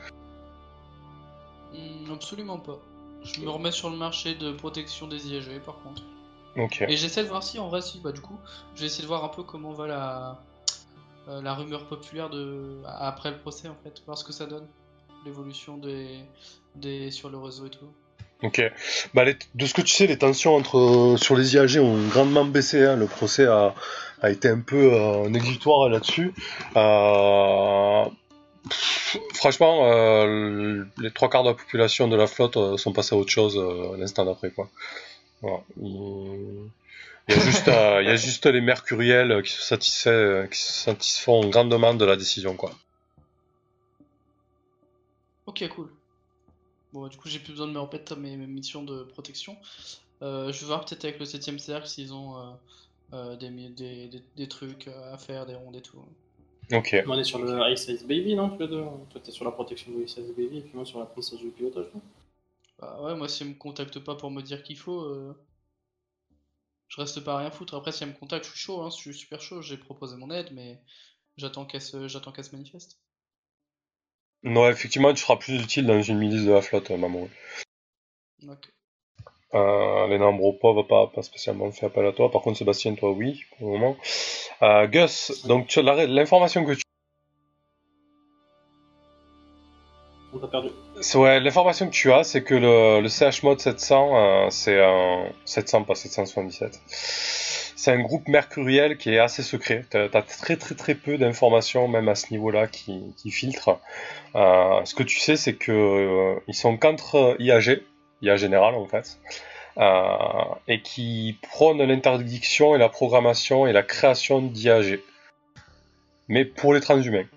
Hmm, 1.73 2.11
absolument 2.11 2.59
pas. 2.59 2.79
Je 3.23 3.39
me 3.41 3.49
remets 3.49 3.71
sur 3.71 3.89
le 3.89 3.97
marché 3.97 4.35
de 4.35 4.51
protection 4.51 5.07
des 5.07 5.27
IAG 5.27 5.59
par 5.65 5.75
contre. 5.83 6.01
Ok. 6.57 6.81
Et 6.87 6.97
j'essaie 6.97 7.23
de 7.23 7.29
voir 7.29 7.41
si 7.43 7.57
en 7.59 7.67
vrai 7.69 7.81
si 7.81 7.99
bah 7.99 8.11
du 8.11 8.21
coup 8.21 8.37
je 8.75 8.81
vais 8.81 8.85
essayer 8.87 9.03
de 9.03 9.07
voir 9.07 9.23
un 9.23 9.29
peu 9.29 9.43
comment 9.43 9.71
va 9.71 9.87
la 9.87 10.39
euh, 11.29 11.41
la 11.41 11.53
rumeur 11.55 11.85
populaire 11.85 12.29
de 12.29 12.77
après 12.85 13.31
le 13.31 13.37
procès 13.37 13.67
en 13.69 13.75
fait, 13.83 14.01
voir 14.05 14.17
ce 14.17 14.23
que 14.23 14.33
ça 14.33 14.45
donne, 14.45 14.67
l'évolution 15.25 15.77
des 15.77 16.19
des 16.75 17.11
sur 17.11 17.29
le 17.29 17.37
réseau 17.37 17.65
et 17.65 17.69
tout. 17.69 17.87
Ok. 18.43 18.61
Bah, 19.13 19.23
les- 19.23 19.37
de 19.55 19.65
ce 19.65 19.73
que 19.73 19.81
tu 19.81 19.93
sais, 19.93 20.05
les 20.05 20.17
tensions 20.17 20.53
entre 20.55 20.77
euh, 20.77 21.17
sur 21.17 21.37
les 21.37 21.55
IAG 21.55 21.79
ont 21.79 21.97
grandement 22.09 22.43
baissé. 22.43 22.83
hein. 22.85 22.97
Le 22.97 23.05
procès 23.07 23.45
a, 23.45 23.73
a 24.21 24.29
été 24.31 24.49
un 24.49 24.59
peu 24.59 24.93
euh, 24.93 25.29
néglitoire 25.29 25.87
là-dessus. 25.87 26.33
Euh, 26.75 28.03
franchement, 29.33 29.91
euh, 29.91 30.85
les 30.97 31.11
trois 31.11 31.29
quarts 31.29 31.43
de 31.43 31.49
la 31.49 31.55
population 31.55 32.07
de 32.07 32.15
la 32.15 32.27
flotte 32.27 32.57
euh, 32.57 32.77
sont 32.77 32.93
passés 32.93 33.15
à 33.15 33.17
autre 33.17 33.31
chose 33.31 33.57
euh, 33.57 33.97
l'instant 33.97 34.25
d'après. 34.25 34.51
quoi. 34.51 34.69
Il... 35.77 36.69
y, 37.29 37.33
a 37.33 38.15
juste, 38.15 38.45
les 38.45 38.61
mercuriels 38.61 39.41
qui 39.43 39.51
se, 39.51 39.61
satisfait, 39.61 40.47
qui 40.51 40.61
satisfont 40.61 41.49
grandement 41.49 41.93
de 41.93 42.05
la 42.05 42.15
décision, 42.15 42.55
quoi. 42.55 42.71
Ok, 45.45 45.67
cool. 45.69 45.89
Bon, 46.93 47.07
du 47.07 47.17
coup, 47.17 47.27
j'ai 47.27 47.39
plus 47.39 47.51
besoin 47.51 47.67
de 47.67 47.73
me 47.73 47.79
à 47.79 48.15
mes, 48.15 48.37
missions 48.37 48.83
de 48.83 49.03
protection. 49.03 49.57
Je 50.21 50.51
vais 50.57 50.65
voir 50.65 50.85
peut-être 50.85 51.03
avec 51.03 51.19
le 51.19 51.25
7ème 51.25 51.59
cercle 51.59 51.87
s'ils 51.87 52.13
ont 52.13 52.55
des, 53.11 54.47
trucs 54.47 54.87
à 55.11 55.17
faire, 55.17 55.45
des 55.45 55.55
rondes 55.55 55.75
et 55.75 55.81
tout. 55.81 55.97
Ok. 56.71 56.95
On 57.07 57.19
est 57.19 57.23
sur 57.23 57.39
le 57.39 57.71
Ice 57.71 57.87
Ice 57.87 58.03
Baby, 58.03 58.35
non, 58.35 58.49
tous 58.49 58.59
les 58.59 58.67
deux 58.67 58.83
Toi, 59.09 59.21
t'es 59.23 59.31
sur 59.31 59.45
la 59.45 59.51
protection 59.51 59.91
du 59.91 60.03
Ice 60.03 60.17
Ice 60.17 60.35
Baby, 60.35 60.59
et 60.59 60.61
puis 60.61 60.71
moi 60.73 60.85
sur 60.85 60.99
la 60.99 61.05
princesse 61.05 61.39
du 61.39 61.49
pilotage, 61.49 61.85
non 61.93 62.01
Bah 62.79 62.99
ouais, 63.01 63.15
moi, 63.15 63.27
si 63.27 63.43
elle 63.43 63.49
me 63.49 63.55
contacte 63.55 63.99
pas 63.99 64.15
pour 64.15 64.31
me 64.31 64.41
dire 64.41 64.63
qu'il 64.63 64.77
faut, 64.77 65.01
euh... 65.01 65.35
je 66.87 67.01
reste 67.01 67.19
pas 67.21 67.35
à 67.35 67.37
rien 67.39 67.51
foutre. 67.51 67.75
Après, 67.75 67.91
si 67.91 68.03
elle 68.03 68.09
me 68.09 68.15
contacte, 68.15 68.45
je 68.45 68.51
suis 68.51 68.59
chaud, 68.59 68.81
hein, 68.81 68.89
je 68.89 68.95
suis 68.95 69.13
super 69.13 69.41
chaud. 69.41 69.61
J'ai 69.61 69.77
proposé 69.77 70.15
mon 70.15 70.31
aide, 70.31 70.49
mais 70.53 70.79
j'attends 71.37 71.65
qu'elle 71.65 71.81
se... 71.81 72.07
j'attends 72.07 72.31
qu'elle 72.31 72.45
se 72.45 72.55
manifeste. 72.55 72.97
Non, 74.43 74.69
effectivement, 74.69 75.13
tu 75.13 75.21
seras 75.21 75.37
plus 75.37 75.61
utile 75.61 75.85
dans 75.85 76.01
une 76.01 76.17
milice 76.17 76.45
de 76.45 76.51
la 76.51 76.61
flotte, 76.61 76.91
Mamoru. 76.91 77.29
Ok. 78.47 78.73
Euh, 79.53 80.07
les 80.07 80.17
Nambropa 80.17 80.71
va 80.73 80.83
pas, 80.83 81.07
pas 81.07 81.21
spécialement 81.21 81.71
faire 81.71 81.89
appel 81.89 82.05
à 82.05 82.11
toi. 82.11 82.31
Par 82.31 82.41
contre, 82.41 82.57
Sébastien, 82.57 82.95
toi, 82.95 83.11
oui, 83.11 83.43
pour 83.57 83.67
le 83.67 83.73
moment. 83.73 83.95
Euh, 84.61 84.87
Gus, 84.87 85.45
donc 85.47 85.67
tu- 85.67 85.81
l'information 85.81 86.65
que 86.65 86.73
tu 86.73 86.81
On 90.35 90.39
t'a 90.39 90.47
perdu. 90.47 90.69
Ouais, 91.15 91.39
l'information 91.39 91.85
que 91.87 91.91
tu 91.93 92.11
as, 92.11 92.23
c'est 92.23 92.43
que 92.43 92.55
le, 92.55 93.01
le 93.01 93.07
CH 93.09 93.43
Mode 93.43 93.59
700, 93.59 94.17
euh, 94.17 94.47
c'est 94.49 94.81
un 94.83 95.25
700, 95.45 95.83
pas 95.83 95.93
777. 95.95 96.79
C'est 96.87 97.91
un 97.91 97.99
groupe 98.01 98.27
mercuriel 98.29 98.97
qui 98.97 99.13
est 99.13 99.19
assez 99.19 99.43
secret. 99.43 99.83
T'as 99.91 100.05
as 100.05 100.21
très 100.23 100.55
très 100.55 100.73
très 100.73 100.95
peu 100.95 101.17
d'informations, 101.17 101.87
même 101.87 102.07
à 102.09 102.15
ce 102.15 102.31
niveau-là, 102.31 102.65
qui, 102.67 103.01
qui 103.17 103.29
filtrent. 103.29 103.79
Euh, 104.35 104.83
ce 104.85 104.95
que 104.95 105.03
tu 105.03 105.19
sais, 105.19 105.35
c'est 105.35 105.53
que 105.55 106.37
ils 106.47 106.55
sont 106.55 106.77
contre 106.77 107.35
IAG, 107.39 107.81
IA 108.23 108.37
général 108.37 108.73
en 108.75 108.87
fait, 108.87 109.19
euh, 109.77 110.55
et 110.67 110.81
qui 110.81 111.37
prônent 111.41 111.83
l'interdiction 111.83 112.75
et 112.75 112.79
la 112.79 112.89
programmation 112.89 113.67
et 113.67 113.73
la 113.73 113.83
création 113.83 114.41
d'IAG, 114.41 114.99
mais 116.29 116.45
pour 116.45 116.73
les 116.73 116.81
transhumains. 116.81 117.27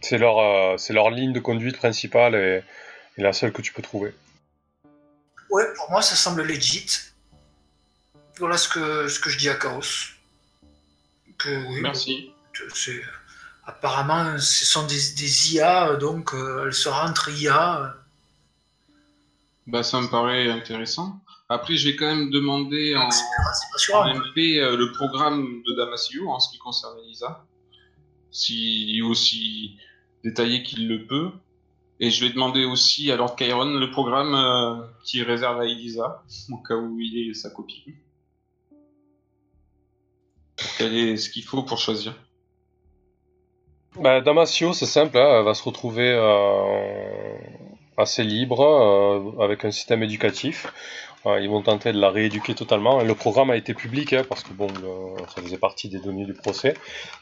C'est 0.00 0.18
leur, 0.18 0.38
euh, 0.38 0.76
c'est 0.76 0.92
leur 0.92 1.10
ligne 1.10 1.32
de 1.32 1.40
conduite 1.40 1.76
principale 1.76 2.34
et, 2.34 2.62
et 3.16 3.22
la 3.22 3.32
seule 3.32 3.52
que 3.52 3.62
tu 3.62 3.72
peux 3.72 3.80
trouver. 3.82 4.12
Ouais, 5.50 5.64
pour 5.76 5.90
moi, 5.90 6.02
ça 6.02 6.14
semble 6.14 6.42
legit. 6.42 6.86
Voilà 8.38 8.56
ce 8.58 8.68
que, 8.68 9.08
ce 9.08 9.20
que 9.20 9.30
je 9.30 9.38
dis 9.38 9.48
à 9.48 9.54
Chaos. 9.54 9.80
Que 11.38 11.66
oui, 11.68 11.80
Merci. 11.82 12.32
bon, 12.58 12.74
c'est- 12.74 13.02
apparemment, 13.66 14.38
ce 14.38 14.64
sont 14.64 14.86
des, 14.86 15.14
des 15.16 15.54
IA, 15.54 15.96
donc 15.96 16.34
euh, 16.34 16.66
elles 16.66 16.74
se 16.74 16.88
rentrent 16.88 17.30
IA. 17.30 17.94
Bah, 19.66 19.82
ça 19.82 20.00
me 20.00 20.08
paraît 20.08 20.50
intéressant. 20.50 21.20
Après, 21.48 21.76
je 21.76 21.88
vais 21.88 21.96
quand 21.96 22.06
même 22.06 22.30
demander 22.30 22.96
en, 22.96 23.10
sûr. 23.76 23.96
en 23.96 24.14
MP 24.14 24.58
euh, 24.58 24.76
le 24.76 24.92
programme 24.92 25.62
de 25.66 25.74
Damasio 25.74 26.30
en 26.30 26.40
ce 26.40 26.50
qui 26.50 26.58
concerne 26.58 26.98
Elisa. 27.04 27.44
Si 28.30 29.00
aussi 29.02 29.78
détaillé 30.24 30.62
qu'il 30.62 30.88
le 30.88 31.06
peut. 31.06 31.30
Et 32.00 32.10
je 32.10 32.24
vais 32.24 32.32
demander 32.32 32.64
aussi 32.64 33.12
à 33.12 33.16
Lord 33.16 33.36
Chiron 33.36 33.78
le 33.78 33.90
programme 33.90 34.34
euh, 34.34 34.84
qui 35.04 35.22
réserve 35.22 35.60
à 35.60 35.66
Elisa, 35.66 36.24
au 36.50 36.56
cas 36.56 36.74
où 36.74 36.98
il 36.98 37.30
est 37.30 37.34
sa 37.34 37.50
copie. 37.50 37.94
Qu'elle 40.78 40.94
ait 40.94 41.16
ce 41.16 41.30
qu'il 41.30 41.44
faut 41.44 41.62
pour 41.62 41.78
choisir. 41.78 42.14
Bah, 44.00 44.20
Damasio, 44.20 44.72
c'est 44.72 44.86
simple, 44.86 45.16
hein, 45.18 45.38
elle 45.38 45.44
va 45.44 45.54
se 45.54 45.62
retrouver 45.62 46.10
euh, 46.10 47.36
assez 47.96 48.24
libre, 48.24 48.60
euh, 48.60 49.44
avec 49.44 49.64
un 49.64 49.70
système 49.70 50.02
éducatif. 50.02 50.66
Euh, 51.26 51.40
ils 51.40 51.48
vont 51.48 51.62
tenter 51.62 51.92
de 51.92 51.98
la 52.00 52.10
rééduquer 52.10 52.54
totalement. 52.54 53.00
Et 53.00 53.04
le 53.06 53.14
programme 53.14 53.50
a 53.50 53.56
été 53.56 53.72
public, 53.74 54.12
hein, 54.12 54.24
parce 54.28 54.42
que 54.44 54.52
bon, 54.52 54.66
le- 54.82 55.26
ça 55.34 55.40
faisait 55.42 55.58
partie 55.58 55.88
des 55.88 55.98
données 56.00 56.26
du 56.26 56.34
procès. 56.34 56.74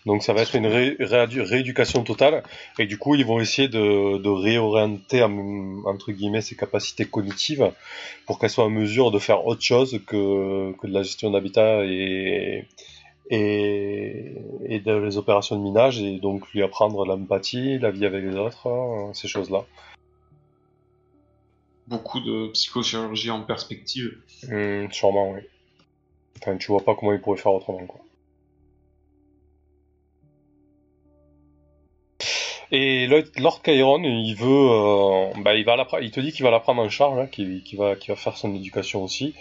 Donc 0.07 0.23
ça 0.25 0.33
va 0.33 0.43
être 0.43 0.57
une 0.57 0.67
rééducation 0.67 2.03
totale. 2.05 2.43
Et 2.79 2.87
du 2.87 2.99
coup, 2.99 3.15
ils 3.15 3.25
vont 3.27 3.41
essayer 3.41 3.69
de, 3.69 4.19
de 4.19 4.29
réorienter, 4.31 5.23
en- 5.23 5.85
entre 5.87 6.11
guillemets, 6.13 6.41
ses 6.43 6.57
capacités 6.57 7.05
cognitives 7.07 7.71
pour 8.27 8.39
qu'elle 8.39 8.51
soit 8.51 8.65
en 8.65 8.71
mesure 8.71 9.11
de 9.11 9.19
faire 9.19 9.47
autre 9.47 9.63
chose 9.63 10.01
que, 10.07 10.73
que 10.81 10.87
de 10.87 10.93
la 10.93 11.03
gestion 11.03 11.31
d'habitat 11.31 11.85
et, 11.85 12.65
et, 13.33 14.35
les 14.69 15.17
opérations 15.17 15.57
de 15.57 15.63
minage 15.63 16.01
et 16.01 16.19
donc 16.19 16.51
lui 16.53 16.63
apprendre 16.63 17.07
l'empathie, 17.07 17.79
la 17.79 17.91
vie 17.91 18.05
avec 18.05 18.25
les 18.25 18.37
autres, 18.37 18.69
hein, 18.69 19.11
ces 19.15 19.27
choses-là. 19.27 19.65
Beaucoup 21.87 22.21
de 22.21 22.49
psychochirurgie 22.53 23.31
en 23.31 23.43
perspective. 23.43 24.19
Hum, 24.51 24.91
sûrement, 24.93 25.33
oui. 25.33 25.41
Enfin, 26.39 26.57
tu 26.57 26.71
vois 26.73 26.85
pas 26.85 26.95
comment 26.95 27.13
il 27.13 27.21
pourrait 27.21 27.39
faire 27.39 27.53
autrement, 27.53 27.87
quoi. 27.87 28.01
Et 32.75 33.07
Lord 33.07 33.61
Chiron, 33.63 34.03
il 34.03 34.35
veut, 34.35 34.49
euh, 34.49 35.27
bah, 35.43 35.55
il 35.55 36.11
te 36.11 36.21
dit 36.21 36.33
qu'il 36.33 36.43
va 36.43 36.51
la 36.51 36.59
prendre 36.59 36.81
en 36.81 36.89
charge, 36.89 37.19
hein, 37.19 37.27
qu'il 37.27 37.63
va, 37.77 37.97
qu'il 37.97 38.09
va 38.09 38.17
faire 38.17 38.35
son 38.39 38.55
éducation 38.55 39.05
aussi. 39.05 39.35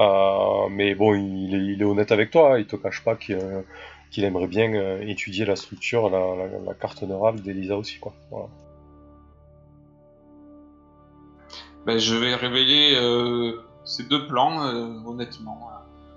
Euh, 0.00 0.68
mais 0.68 0.94
bon, 0.94 1.14
il 1.14 1.80
est, 1.80 1.84
honnête 1.84 2.12
avec 2.12 2.30
toi, 2.30 2.54
hein, 2.54 2.58
il 2.58 2.66
te 2.66 2.76
cache 2.76 3.02
pas 3.02 3.16
qu'il 3.16 4.22
aimerait 4.22 4.48
bien 4.48 4.74
euh, 4.74 5.00
étudier 5.00 5.46
la 5.46 5.56
structure, 5.56 6.10
la, 6.10 6.36
la, 6.36 6.58
la 6.62 6.74
carte 6.74 7.02
neurale 7.04 7.40
d'Elisa 7.40 7.78
aussi, 7.78 7.98
quoi. 7.98 8.12
Ben, 11.86 11.98
je 11.98 12.14
vais 12.16 12.34
révéler 12.34 12.96
euh, 12.96 13.62
ces 13.86 14.02
deux 14.02 14.26
plans, 14.26 14.60
honnêtement, 15.06 15.70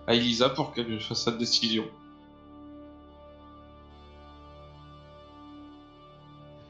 à 0.05 0.15
Elisa 0.15 0.49
pour 0.49 0.74
qu'elle 0.74 0.99
fasse 0.99 1.24
sa 1.24 1.32
décision. 1.32 1.86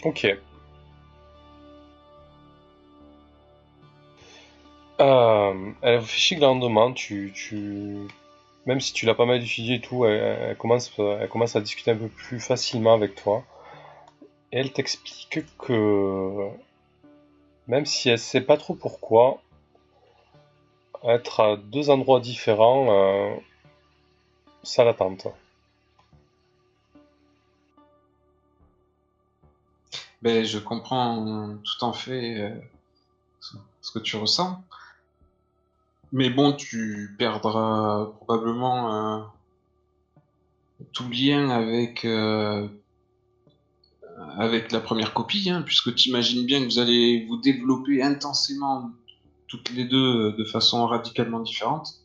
Ok. 0.04 0.28
Euh, 4.99 5.72
elle 5.82 5.98
réfléchit 5.98 6.36
grandement, 6.36 6.91
tu, 6.91 7.32
tu... 7.36 7.98
même 8.65 8.80
si 8.82 8.94
tu 8.94 9.06
l'as 9.06 9.14
pas 9.14 9.26
mal 9.26 9.41
étudié 9.41 9.76
et 9.76 9.82
tout, 9.82 10.06
elle, 10.06 10.56
commence, 10.57 11.56
à 11.56 11.61
discuter 11.61 11.91
un 11.91 11.98
peu 11.98 12.07
plus 12.07 12.40
facilement 12.40 12.94
avec 12.94 13.15
toi. 13.15 13.44
Et 14.52 14.60
elle 14.60 14.72
t'explique 14.72 15.44
que 15.57 16.49
même 17.68 17.86
si 17.86 18.10
elle 18.10 18.19
sait 18.19 18.41
pas 18.41 18.57
trop 18.57 18.74
pourquoi, 18.76 19.41
être 21.03 21.41
à 21.41 21.57
deux 21.57 21.90
endroits 21.90 22.19
différents, 22.19 22.88
euh, 22.90 23.36
ça 24.64 24.84
la 24.84 24.94
Ben, 30.22 30.44
je 30.44 30.57
comprends 30.60 31.57
tout 31.64 31.84
en 31.84 31.94
fait 31.94 32.39
euh, 32.41 32.56
ce- 33.39 33.91
que 33.91 33.99
tu 33.99 34.15
ressens. 34.18 34.64
Mais 36.11 36.30
bon, 36.30 36.53
tu 36.53 37.15
perdras 37.18 38.06
probablement 38.18 38.94
euh, 38.94 39.23
tout 40.94 41.07
lien 41.10 41.49
avec, 41.49 42.03
euh, 42.06 42.68
avec 44.38 44.72
la 44.72 44.80
première 44.80 45.14
copie, 45.14 45.49
hein, 45.49 45.61
puisque 45.61 45.94
tu 45.95 46.10
imagines 46.10 46.45
bien 46.45 46.60
que 46.61 46.65
vous 46.65 46.80
allez 46.80 47.26
vous 47.27 47.38
développer 47.38 48.02
intensément 48.02 48.91
toutes 49.48 49.69
les 49.72 49.85
deux 49.85 50.34
de 50.34 50.44
façon 50.45 50.85
radicalement 50.88 51.39
différente. 51.39 52.02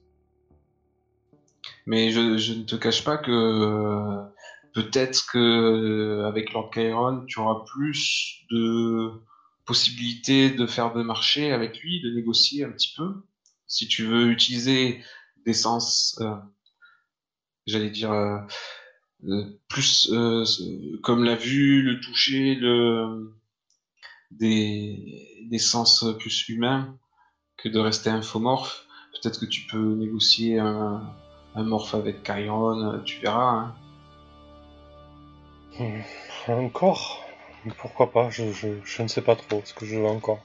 Mais 1.86 2.10
je, 2.10 2.20
ne 2.20 2.62
te 2.64 2.76
cache 2.76 3.02
pas 3.05 3.16
que 3.16 4.22
peut-être 4.74 5.27
que 5.31 5.39
euh, 5.39 6.27
avec 6.27 6.53
Lord 6.53 6.70
Chiron, 6.73 7.24
tu 7.27 7.39
auras 7.40 7.65
plus 7.65 8.43
de 8.51 9.12
possibilités 9.65 10.51
de 10.51 10.66
faire 10.66 10.93
des 10.94 11.05
marchés 11.05 11.53
avec 11.53 11.78
lui, 11.81 12.01
de 12.01 12.11
négocier 12.11 12.65
un 12.65 12.73
petit 12.73 12.93
peu. 12.97 13.23
Si 13.66 13.86
tu 13.89 14.05
veux 14.05 14.31
utiliser 14.31 15.03
des 15.47 15.55
sens, 15.55 16.19
euh, 16.20 16.35
j'allais 17.66 17.90
dire, 17.90 18.12
euh, 18.12 18.39
plus 19.69 20.11
euh, 20.12 20.44
comme 21.03 21.24
la 21.24 21.36
vue, 21.36 21.82
le 21.82 22.01
toucher, 22.01 22.55
le, 22.57 23.32
des, 24.31 25.47
des 25.49 25.59
sens 25.59 26.05
plus 26.19 26.49
humains 26.49 26.99
que 27.57 27.69
de 27.69 27.78
rester 27.78 28.11
infomorphe. 28.11 28.85
Peut-être 29.12 29.39
que 29.40 29.47
tu 29.47 29.62
peux 29.70 29.94
négocier 29.94 30.59
un, 30.59 31.03
un 31.55 31.62
morph 31.62 31.94
avec 31.94 32.24
Chiron, 32.24 33.01
tu 33.05 33.20
verras. 33.20 33.59
hein. 33.59 33.74
Hmm, 35.78 36.01
encore? 36.49 37.24
Pourquoi 37.78 38.12
pas? 38.12 38.28
Je, 38.31 38.53
je, 38.53 38.69
je, 38.85 39.03
ne 39.03 39.09
sais 39.09 39.23
pas 39.23 39.36
trop 39.36 39.62
ce 39.65 39.73
que 39.73 39.86
je 39.86 39.97
veux 39.97 40.07
encore. 40.07 40.44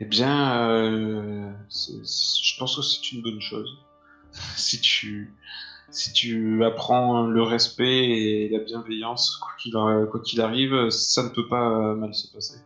Eh 0.00 0.04
bien, 0.04 0.68
euh, 0.70 1.52
je 1.70 2.58
pense 2.58 2.76
que 2.76 2.82
c'est 2.82 3.12
une 3.12 3.22
bonne 3.22 3.40
chose. 3.40 3.84
si 4.56 4.80
tu, 4.80 5.34
si 5.90 6.12
tu 6.12 6.64
apprends 6.64 7.26
le 7.26 7.42
respect 7.42 8.08
et 8.08 8.48
la 8.48 8.60
bienveillance, 8.60 9.36
quoi 9.36 10.20
qu'il 10.22 10.40
arrive, 10.40 10.90
ça 10.90 11.24
ne 11.24 11.28
peut 11.30 11.48
pas 11.48 11.94
mal 11.94 12.14
se 12.14 12.32
passer. 12.32 12.58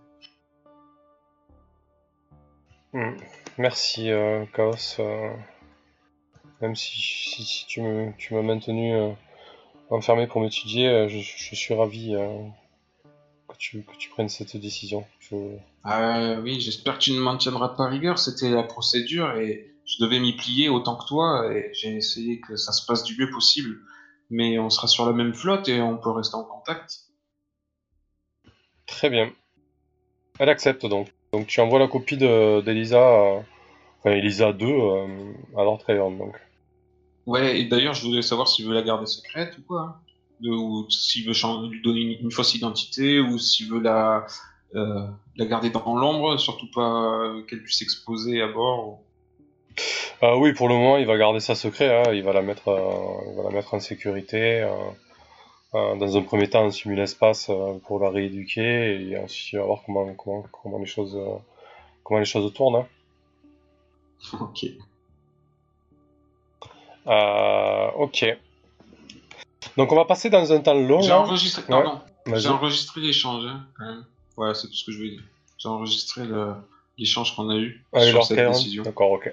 Hmm, 2.92 3.16
merci, 3.56 4.10
euh, 4.10 4.44
Chaos. 4.52 5.00
Euh, 5.00 5.34
même 6.62 6.76
si, 6.76 6.92
si, 7.02 7.44
si 7.44 7.66
tu 7.66 7.82
m'as 7.82 8.42
maintenu 8.42 8.94
euh, 8.94 9.10
enfermé 9.90 10.26
pour 10.26 10.40
m'étudier, 10.40 10.88
euh, 10.88 11.08
je, 11.08 11.18
je 11.18 11.54
suis 11.56 11.74
ravi 11.74 12.14
euh, 12.14 12.38
que, 13.48 13.56
tu, 13.58 13.82
que 13.82 13.96
tu 13.96 14.08
prennes 14.10 14.28
cette 14.28 14.56
décision. 14.56 15.04
Je- 15.18 15.56
Ah 15.84 16.38
oui, 16.40 16.60
j'espère 16.60 16.94
que 16.94 17.02
tu 17.02 17.12
ne 17.12 17.18
m'en 17.18 17.36
tiendras 17.36 17.70
pas 17.70 17.88
rigueur. 17.88 18.18
C'était 18.18 18.50
la 18.50 18.62
procédure 18.62 19.36
et 19.36 19.74
je 19.84 20.04
devais 20.04 20.20
m'y 20.20 20.36
plier 20.36 20.68
autant 20.68 20.96
que 20.96 21.06
toi 21.06 21.52
et 21.52 21.70
j'ai 21.74 21.96
essayé 21.96 22.40
que 22.40 22.56
ça 22.56 22.72
se 22.72 22.86
passe 22.86 23.02
du 23.02 23.16
mieux 23.18 23.30
possible. 23.30 23.80
Mais 24.30 24.58
on 24.58 24.70
sera 24.70 24.86
sur 24.86 25.04
la 25.04 25.12
même 25.12 25.34
flotte 25.34 25.68
et 25.68 25.82
on 25.82 25.98
peut 25.98 26.10
rester 26.10 26.36
en 26.36 26.44
contact. 26.44 27.00
Très 28.86 29.10
bien. 29.10 29.32
Elle 30.38 30.48
accepte 30.48 30.86
donc. 30.86 31.08
Donc 31.32 31.46
tu 31.48 31.60
envoies 31.60 31.78
la 31.80 31.88
copie 31.88 32.16
de- 32.16 32.60
d'Elisa, 32.60 32.98
euh, 32.98 33.40
enfin 33.98 34.10
Elisa 34.12 34.52
2, 34.52 34.66
euh, 34.66 35.32
à 35.56 35.64
Lord 35.64 35.82
donc. 35.88 36.34
Ouais, 37.26 37.60
et 37.60 37.64
d'ailleurs, 37.66 37.94
je 37.94 38.04
voulais 38.06 38.22
savoir 38.22 38.48
s'il 38.48 38.66
veut 38.66 38.74
la 38.74 38.82
garder 38.82 39.06
secrète 39.06 39.56
ou 39.58 39.62
quoi. 39.62 39.80
hein. 39.82 39.96
De- 40.40 40.50
ou 40.50 40.90
s'il 40.90 41.24
veut 41.26 41.34
lui 41.70 41.80
donner 41.82 42.00
une, 42.00 42.24
une 42.24 42.30
fausse 42.32 42.54
identité 42.54 43.20
ou 43.20 43.38
s'il 43.38 43.70
veut 43.70 43.80
la, 43.80 44.26
euh, 44.74 45.06
la 45.36 45.46
garder 45.46 45.70
dans 45.70 45.94
l'ombre, 45.94 46.36
surtout 46.38 46.68
pas 46.74 47.04
euh, 47.20 47.42
qu'elle 47.44 47.62
puisse 47.62 47.80
exposer 47.82 48.42
à 48.42 48.48
bord. 48.48 48.88
ou- 48.88 48.98
Ah 50.20 50.36
oui, 50.36 50.52
pour 50.52 50.68
le 50.68 50.74
moment, 50.74 50.96
il 50.96 51.06
va 51.06 51.16
garder 51.16 51.38
ça 51.40 51.54
secret. 51.54 52.02
hein. 52.04 52.12
Il 52.12 52.24
va 52.24 52.32
la 52.32 52.42
mettre, 52.42 52.68
euh, 52.68 53.30
il 53.30 53.36
va 53.36 53.44
la 53.44 53.50
mettre 53.50 53.72
en 53.74 53.80
sécurité. 53.80 54.66
dans 55.72 56.16
un 56.16 56.22
premier 56.22 56.50
temps, 56.50 56.64
en 56.66 56.70
simul-espace 56.70 57.48
euh, 57.48 57.78
pour 57.86 57.98
la 58.00 58.10
rééduquer 58.10 59.00
et 59.10 59.16
ensuite, 59.18 59.52
il 59.52 59.58
va 59.60 59.64
voir 59.64 59.82
comment, 59.86 60.12
comment, 60.14 60.44
comment 60.50 60.78
les 60.78 60.86
choses, 60.86 61.16
comment 62.04 62.18
les 62.20 62.26
choses 62.26 62.52
tournent. 62.52 62.76
hein. 62.76 62.86
ok. 64.40 64.66
Euh, 67.06 67.90
ok. 67.96 68.24
Donc 69.76 69.92
on 69.92 69.96
va 69.96 70.04
passer 70.04 70.30
dans 70.30 70.52
un 70.52 70.60
temps 70.60 70.74
long. 70.74 71.00
J'ai 71.00 71.12
enregistré, 71.12 71.62
Ouais. 71.62 71.68
pardon, 71.82 72.00
Vas-y. 72.26 72.40
j'ai 72.42 72.48
enregistré 72.48 73.00
l'échange. 73.00 73.44
Hein, 73.46 73.66
quand 73.78 73.84
même. 73.86 74.04
Voilà, 74.36 74.54
c'est 74.54 74.66
tout 74.68 74.74
ce 74.74 74.84
que 74.84 74.92
je 74.92 74.96
voulais 74.98 75.10
dire. 75.10 75.22
J'ai 75.58 75.68
enregistré 75.68 76.22
l'échange 76.98 77.34
qu'on 77.36 77.48
a 77.50 77.56
eu 77.56 77.84
Avec 77.92 78.08
sur 78.08 78.24
cette 78.24 78.48
décision. 78.48 78.82
D'accord, 78.82 79.12
ok. 79.12 79.32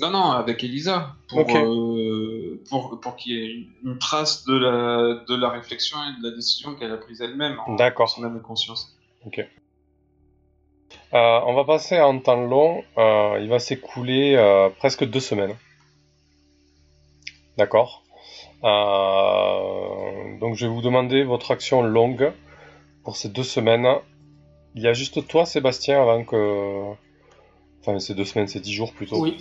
Non, 0.00 0.10
non, 0.10 0.30
avec 0.30 0.64
Elisa, 0.64 1.14
pour, 1.28 1.40
Ok. 1.40 1.54
euh, 1.54 2.62
pour, 2.70 2.98
pour 3.00 3.16
qu'il 3.16 3.32
y 3.32 3.38
ait 3.38 3.50
une, 3.52 3.68
une 3.84 3.98
trace 3.98 4.44
de 4.46 4.56
la, 4.56 5.24
de 5.28 5.34
la 5.34 5.50
réflexion 5.50 5.98
et 5.98 6.22
de 6.22 6.30
la 6.30 6.34
décision 6.34 6.74
qu'elle 6.74 6.92
a 6.92 6.96
prise 6.96 7.20
elle-même 7.20 7.58
D'accord. 7.76 8.08
son 8.08 8.24
âme 8.24 8.40
conscience. 8.40 8.96
Euh, 9.26 9.40
on 11.12 11.52
va 11.54 11.64
passer 11.64 12.00
en 12.00 12.18
temps 12.18 12.40
long. 12.40 12.82
Il 12.96 13.48
va 13.48 13.58
s'écouler 13.58 14.36
presque 14.78 15.04
deux 15.04 15.20
semaines. 15.20 15.54
D'accord. 17.56 18.02
Euh, 18.64 20.38
donc 20.38 20.54
je 20.54 20.66
vais 20.66 20.72
vous 20.72 20.82
demander 20.82 21.24
votre 21.24 21.50
action 21.50 21.82
longue 21.82 22.32
pour 23.04 23.16
ces 23.16 23.28
deux 23.28 23.42
semaines. 23.42 23.86
Il 24.74 24.82
y 24.82 24.88
a 24.88 24.92
juste 24.92 25.26
toi, 25.26 25.46
Sébastien, 25.46 26.00
avant 26.00 26.24
que. 26.24 26.92
Enfin, 27.80 27.98
ces 27.98 28.14
deux 28.14 28.26
semaines, 28.26 28.46
c'est 28.46 28.60
dix 28.60 28.74
jours 28.74 28.92
plutôt. 28.92 29.18
Oui. 29.18 29.36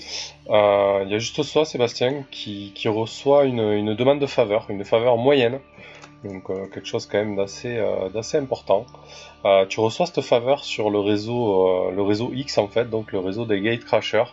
Euh, 0.49 1.03
il 1.05 1.11
y 1.11 1.15
a 1.15 1.19
juste 1.19 1.43
toi, 1.51 1.65
Sébastien, 1.65 2.23
qui, 2.31 2.71
qui 2.73 2.87
reçoit 2.87 3.43
une, 3.43 3.59
une 3.59 3.95
demande 3.95 4.19
de 4.19 4.25
faveur, 4.25 4.65
une 4.69 4.85
faveur 4.85 5.17
moyenne. 5.17 5.59
Donc 6.23 6.49
euh, 6.49 6.67
quelque 6.67 6.85
chose 6.85 7.05
quand 7.05 7.17
même 7.17 7.35
d'assez 7.35 7.77
euh, 7.77 8.09
d'assez 8.09 8.37
important. 8.37 8.85
Euh, 9.45 9.65
tu 9.65 9.79
reçois 9.79 10.05
cette 10.05 10.21
faveur 10.21 10.63
sur 10.65 10.89
le 10.89 10.99
réseau, 10.99 11.91
le 11.91 12.01
réseau 12.01 12.31
X 12.33 12.57
en 12.57 12.67
fait, 12.67 12.89
donc 12.89 13.11
le 13.11 13.19
réseau 13.19 13.45
des 13.45 13.61
Gatecrashers. 13.61 14.31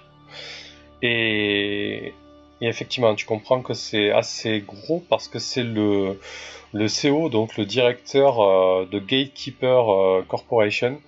Et, 1.03 2.15
et 2.61 2.69
effectivement, 2.69 3.15
tu 3.15 3.27
comprends 3.27 3.61
que 3.61 3.75
c'est 3.75 4.11
assez 4.11 4.61
gros 4.61 5.03
parce 5.11 5.29
que 5.29 5.39
c'est 5.39 5.63
le, 5.63 6.19
le 6.73 6.87
CO, 6.89 7.29
donc 7.29 7.57
le 7.57 7.67
directeur 7.67 8.41
euh, 8.41 8.87
de 8.91 8.99
Gatekeeper 8.99 9.93
euh, 9.93 10.25
Corporation, 10.27 11.01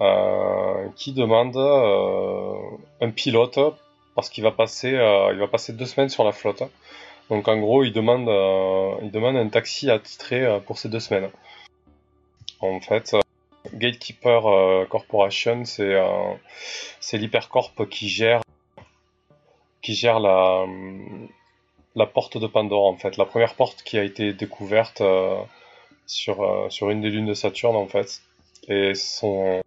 euh, 0.00 0.86
qui 0.96 1.12
demande 1.12 1.56
un 1.56 3.10
pilote 3.10 3.58
parce 4.14 4.28
qu'il 4.28 4.44
va 4.44 4.50
passer, 4.50 4.90
il 4.90 5.38
va 5.38 5.46
passer 5.46 5.72
deux 5.72 5.86
semaines 5.86 6.08
sur 6.08 6.24
la 6.24 6.32
flotte. 6.32 6.62
Donc 7.30 7.48
en 7.48 7.58
gros, 7.58 7.84
il 7.84 7.92
demande, 7.92 8.28
il 9.02 9.10
demande 9.10 9.36
un 9.36 9.48
taxi 9.48 9.90
attitré 9.90 10.60
pour 10.66 10.78
ces 10.78 10.88
deux 10.88 11.00
semaines. 11.00 11.30
En 12.60 12.80
fait, 12.80 13.14
Gatekeeper 13.74 14.88
Corporation, 14.88 15.64
c'est 15.64 15.96
c'est 16.98 17.18
l'hypercorp 17.18 17.72
qui 17.88 18.08
gère 18.08 18.40
qui 19.82 19.94
gère 19.94 20.20
la 20.20 20.66
la 21.96 22.06
porte 22.06 22.38
de 22.38 22.46
Pandore 22.46 22.86
en 22.86 22.96
fait, 22.96 23.16
la 23.16 23.24
première 23.24 23.54
porte 23.54 23.82
qui 23.82 23.98
a 23.98 24.04
été 24.04 24.32
découverte 24.32 25.00
euh, 25.00 25.40
sur 26.06 26.42
euh, 26.42 26.70
sur 26.70 26.90
une 26.90 27.00
des 27.00 27.10
lunes 27.10 27.26
de 27.26 27.34
Saturne 27.34 27.76
en 27.76 27.86
fait. 27.86 28.22
Et 28.68 28.94
son 28.94 29.60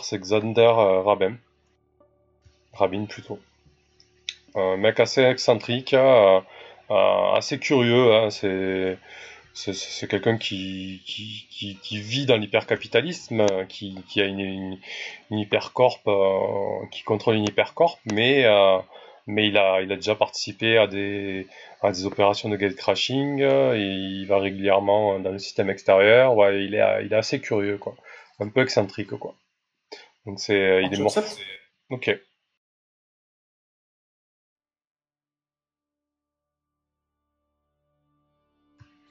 c'est 0.00 0.18
Xander 0.20 0.60
euh, 0.60 1.02
Rabin. 1.02 1.36
Rabin 2.72 3.06
plutôt. 3.06 3.38
Un 4.54 4.76
mec 4.76 5.00
assez 5.00 5.22
excentrique, 5.22 5.94
euh, 5.94 6.40
euh, 6.90 7.32
assez 7.34 7.58
curieux. 7.58 8.14
hein, 8.14 8.30
c'est 8.30 8.98
c'est- 9.72 10.08
quelqu'un 10.08 10.36
qui, 10.38 11.02
qui, 11.06 11.46
qui, 11.50 11.76
qui 11.82 11.98
vit 12.00 12.26
dans 12.26 12.36
l'hypercapitalisme, 12.36 13.46
qui, 13.68 13.96
qui 14.08 14.20
a 14.20 14.24
une, 14.26 14.40
une, 14.40 14.78
une 15.30 15.38
hypercorp, 15.38 16.00
euh, 16.06 16.86
qui 16.92 17.02
contrôle 17.02 17.36
une 17.36 17.44
hypercorp, 17.48 17.98
mais, 18.12 18.44
euh, 18.44 18.78
mais 19.26 19.48
il, 19.48 19.56
a, 19.56 19.80
il 19.82 19.90
a 19.92 19.96
déjà 19.96 20.14
participé 20.14 20.78
à 20.78 20.86
des, 20.86 21.46
à 21.82 21.90
des 21.90 22.06
opérations 22.06 22.48
de 22.48 22.56
gatecrashing, 22.56 23.42
euh, 23.42 23.74
et 23.74 23.80
il 23.82 24.26
va 24.26 24.38
régulièrement 24.38 25.18
dans 25.20 25.30
le 25.32 25.38
système 25.38 25.70
extérieur, 25.70 26.36
ouais, 26.36 26.64
il, 26.64 26.74
est, 26.74 27.04
il 27.04 27.12
est 27.12 27.16
assez 27.16 27.40
curieux, 27.40 27.78
quoi. 27.78 27.94
un 28.40 28.48
peu 28.48 28.60
excentrique. 28.62 29.10
Quoi. 29.16 29.34
Donc 30.26 30.40
c'est, 30.40 30.82
il 30.84 30.92
est 30.94 30.98
mort. 31.02 31.12
Ok. 31.90 32.10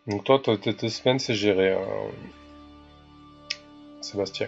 Donc 0.07 0.23
toi, 0.23 0.39
tes 0.39 0.89
semaines, 0.89 1.19
c'est 1.19 1.33
géré, 1.33 1.73
hein, 1.73 2.11
Sébastien. 4.01 4.47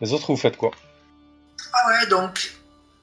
Les 0.00 0.12
autres, 0.12 0.32
vous 0.32 0.36
faites 0.36 0.56
quoi? 0.56 0.72
Ah 1.72 1.88
ouais, 1.88 2.06
donc, 2.08 2.52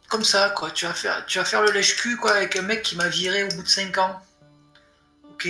comme 0.10 0.23
ça, 0.23 0.49
quoi. 0.49 0.72
Tu 0.72 0.85
vas 0.85 0.93
faire, 0.93 1.26
tu 1.26 1.38
vas 1.38 1.45
faire 1.45 1.61
le 1.61 1.72
lèche-cul, 1.72 2.18
quoi, 2.18 2.31
avec 2.31 2.56
un 2.57 2.61
mec 2.64 2.81
qui 2.81 2.95
m'a 2.95 3.07
viré 3.07 3.43
au 3.43 3.49
bout 3.49 3.64
de 3.64 3.68
5 3.68 3.97
ans. 3.97 4.19
Ok. 5.31 5.47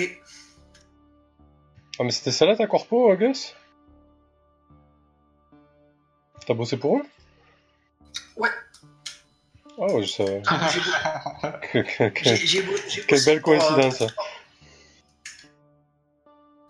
Ah 1.98 2.04
mais 2.04 2.12
c'était 2.12 2.32
ça 2.32 2.46
là 2.46 2.56
ta 2.56 2.68
corpo, 2.68 3.12
euh, 3.12 3.16
Gus 3.16 3.56
T'as 6.46 6.54
bossé 6.54 6.78
pour 6.78 6.98
eux? 6.98 7.06
Ouais. 8.36 8.50
Ouais, 9.78 10.04
je 10.04 10.12
savais. 10.12 10.42
J'ai 10.74 10.80
bo- 10.80 11.50
Que- 11.72 11.80
que- 11.80 12.10
que- 12.10 12.24
j'ai- 12.24 12.36
j'ai 12.48 12.62
bo- 12.62 12.74
j'ai 12.88 13.02
Quelle 13.02 13.24
belle 13.26 13.42
pour, 13.42 13.54
euh, 13.54 13.76
coïncidence. 13.76 14.14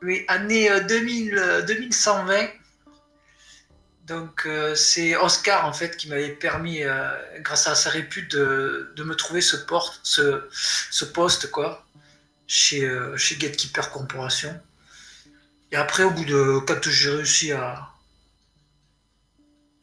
Oui, 0.02 0.26
année 0.28 0.70
euh, 0.70 0.82
2000, 0.82 1.38
euh, 1.38 1.62
2120. 1.62 2.48
Donc 4.08 4.44
euh, 4.46 4.76
c'est 4.76 5.16
Oscar 5.16 5.66
en 5.66 5.74
fait 5.74 5.98
qui 5.98 6.08
m'avait 6.10 6.30
permis, 6.30 6.84
euh, 6.84 7.10
grâce 7.40 7.66
à 7.68 7.74
sa 7.74 7.90
répute, 7.90 8.32
de, 8.32 8.92
de 8.96 9.04
me 9.04 9.16
trouver 9.16 9.42
ce, 9.42 9.56
porte, 9.56 10.00
ce, 10.04 10.48
ce 10.92 11.06
poste 11.06 11.50
quoi, 11.50 11.84
chez, 12.46 12.84
euh, 12.86 13.18
chez 13.18 13.36
Gatekeeper 13.36 13.92
Corporation. 13.92 14.60
Et 15.72 15.76
après, 15.76 16.04
au 16.04 16.12
bout 16.12 16.26
de 16.26 16.60
quand 16.68 16.88
j'ai 16.88 17.10
réussi 17.10 17.52
à, 17.52 17.90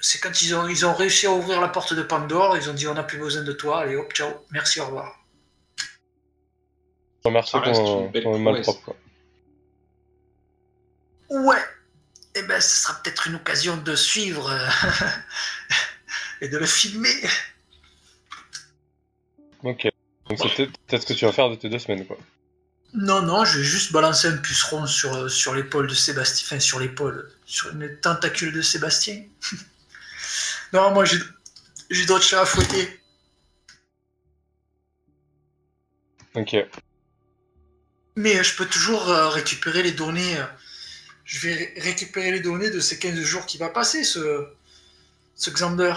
c'est 0.03 0.19
quand 0.19 0.43
ils 0.43 0.55
ont, 0.55 0.67
ils 0.67 0.85
ont 0.85 0.93
réussi 0.93 1.27
à 1.27 1.31
ouvrir 1.31 1.61
la 1.61 1.69
porte 1.69 1.95
de 1.95 2.03
Pandore, 2.03 2.57
ils 2.57 2.69
ont 2.69 2.75
dit 2.75 2.89
on 2.89 2.95
n'a 2.95 3.05
plus 3.05 3.19
besoin 3.19 3.43
de 3.43 3.53
toi, 3.53 3.83
allez 3.83 3.95
hop, 3.95 4.13
ciao, 4.13 4.31
merci, 4.51 4.81
au 4.81 4.87
revoir. 4.87 5.17
Je 5.79 7.29
remercie 7.29 7.53
Ça 7.53 7.61
reste 7.61 7.81
ton, 7.81 8.11
ton 8.11 8.39
malpropre. 8.41 8.83
quoi. 8.83 8.97
Ouais, 11.31 11.65
et 12.35 12.43
ben 12.43 12.61
ce 12.61 12.83
sera 12.83 13.01
peut-être 13.01 13.29
une 13.29 13.37
occasion 13.37 13.77
de 13.77 13.95
suivre 13.95 14.51
euh, 14.51 14.69
et 16.41 16.49
de 16.49 16.59
le 16.59 16.67
filmer. 16.67 17.15
Ok. 19.63 19.89
Donc 20.29 20.39
c'est 20.39 20.57
peut-être 20.57 20.79
peut-être 20.89 21.03
ce 21.03 21.07
que 21.07 21.13
tu 21.13 21.25
vas 21.27 21.33
faire 21.33 21.49
de 21.49 21.55
tes 21.55 21.69
deux 21.69 21.79
semaines, 21.79 22.05
quoi. 22.07 22.19
Non, 22.95 23.23
non, 23.23 23.45
je 23.45 23.59
vais 23.59 23.65
juste 23.65 23.93
balancer 23.93 24.27
un 24.29 24.37
puceron 24.37 24.87
sur, 24.87 25.15
euh, 25.15 25.29
sur 25.29 25.55
l'épaule 25.55 25.87
de 25.87 25.95
Sébastien. 25.95 26.45
Enfin, 26.47 26.61
sur 26.61 26.81
l'épaule, 26.81 27.31
sur 27.47 27.71
une 27.71 27.97
tentacule 28.01 28.53
de 28.53 28.63
Sébastien. 28.63 29.23
non, 30.73 30.91
moi, 30.93 31.05
j'ai 31.05 31.19
j'ai 31.91 32.07
d'autres 32.07 32.25
chats 32.25 32.43
à 32.43 32.47
fouetter. 32.47 32.89
Ok. 36.35 36.57
Mais 38.17 38.37
euh, 38.39 38.43
je 38.43 38.57
peux 38.57 38.67
toujours 38.67 39.09
euh, 39.11 39.29
récupérer 39.29 39.83
les 39.83 39.93
données. 39.93 40.37
euh, 40.39 40.45
je 41.25 41.47
vais 41.47 41.55
ré- 41.55 41.75
récupérer 41.79 42.31
les 42.33 42.41
données 42.41 42.71
de 42.71 42.81
ces 42.81 42.99
15 42.99 43.21
jours 43.21 43.47
qui 43.47 43.59
va 43.59 43.69
passer, 43.69 44.05
ce, 44.05 44.47
ce 45.35 45.51
Xander. 45.51 45.95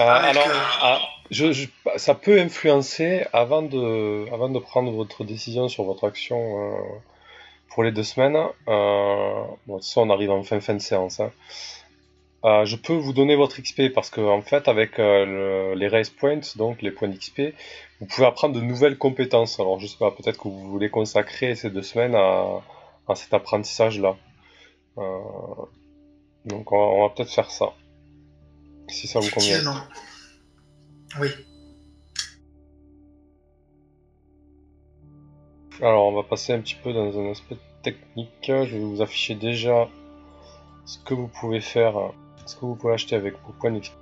Euh, 0.00 0.04
Avec, 0.04 0.36
alors, 0.36 0.48
euh, 0.48 0.60
ah, 0.80 1.00
je, 1.30 1.52
je- 1.52 1.66
ça 1.96 2.14
peut 2.14 2.40
influencer 2.40 3.26
avant 3.32 3.62
de, 3.62 4.26
avant 4.32 4.48
de 4.48 4.58
prendre 4.58 4.90
votre 4.92 5.24
décision 5.24 5.68
sur 5.68 5.84
votre 5.84 6.06
action 6.06 6.38
euh, 6.76 6.80
pour 7.74 7.82
les 7.84 7.92
deux 7.92 8.02
semaines. 8.02 8.36
Euh, 8.68 9.44
bon, 9.66 9.78
façon, 9.78 10.02
on 10.02 10.10
arrive 10.10 10.30
en 10.30 10.42
fin, 10.42 10.60
fin 10.60 10.74
de 10.74 10.80
séance. 10.80 11.20
hein. 11.20 11.30
Euh, 12.44 12.64
je 12.64 12.74
peux 12.74 12.94
vous 12.94 13.12
donner 13.12 13.36
votre 13.36 13.60
XP 13.62 13.92
parce 13.94 14.10
que 14.10 14.20
en 14.20 14.42
fait, 14.42 14.66
avec 14.66 14.98
euh, 14.98 15.24
le- 15.24 15.74
les 15.78 15.86
race 15.86 16.10
points, 16.10 16.40
donc 16.56 16.82
les 16.82 16.90
points 16.90 17.06
d'XP, 17.08 17.54
vous 18.00 18.06
pouvez 18.06 18.26
apprendre 18.26 18.54
de 18.56 18.60
nouvelles 18.60 18.98
compétences. 18.98 19.60
Alors, 19.60 19.78
je 19.78 19.86
sais 19.86 19.96
pas, 19.96 20.10
peut-être 20.10 20.38
que 20.38 20.48
vous 20.48 20.68
voulez 20.68 20.90
consacrer 20.90 21.54
ces 21.54 21.70
deux 21.70 21.82
semaines 21.84 22.16
à, 22.16 22.60
cet 23.14 23.32
apprentissage-là. 23.34 24.16
Donc, 26.44 26.72
on 26.72 26.96
va, 27.02 27.08
va 27.08 27.14
peut-être 27.14 27.30
faire 27.32 27.50
ça. 27.50 27.74
Si 28.88 29.06
ça 29.06 29.20
vous 29.20 29.30
convient. 29.30 29.58
Oui. 31.20 31.28
Alors, 35.82 36.06
on 36.06 36.12
va 36.12 36.22
passer 36.22 36.52
un 36.52 36.60
petit 36.60 36.76
peu 36.76 36.92
dans 36.92 37.18
un 37.18 37.30
aspect 37.30 37.56
technique. 37.82 38.30
Je 38.46 38.52
vais 38.76 38.78
vous 38.78 39.02
afficher 39.02 39.34
déjà 39.34 39.88
ce 40.84 40.98
que 40.98 41.12
vous 41.14 41.26
pouvez 41.28 41.60
faire, 41.60 41.94
ce 42.46 42.54
que 42.54 42.60
vous 42.64 42.76
pouvez 42.76 42.94
acheter 42.94 43.16
avec 43.16 43.34
vos 43.44 43.52
points 43.52 43.72
d'XP. 43.72 43.92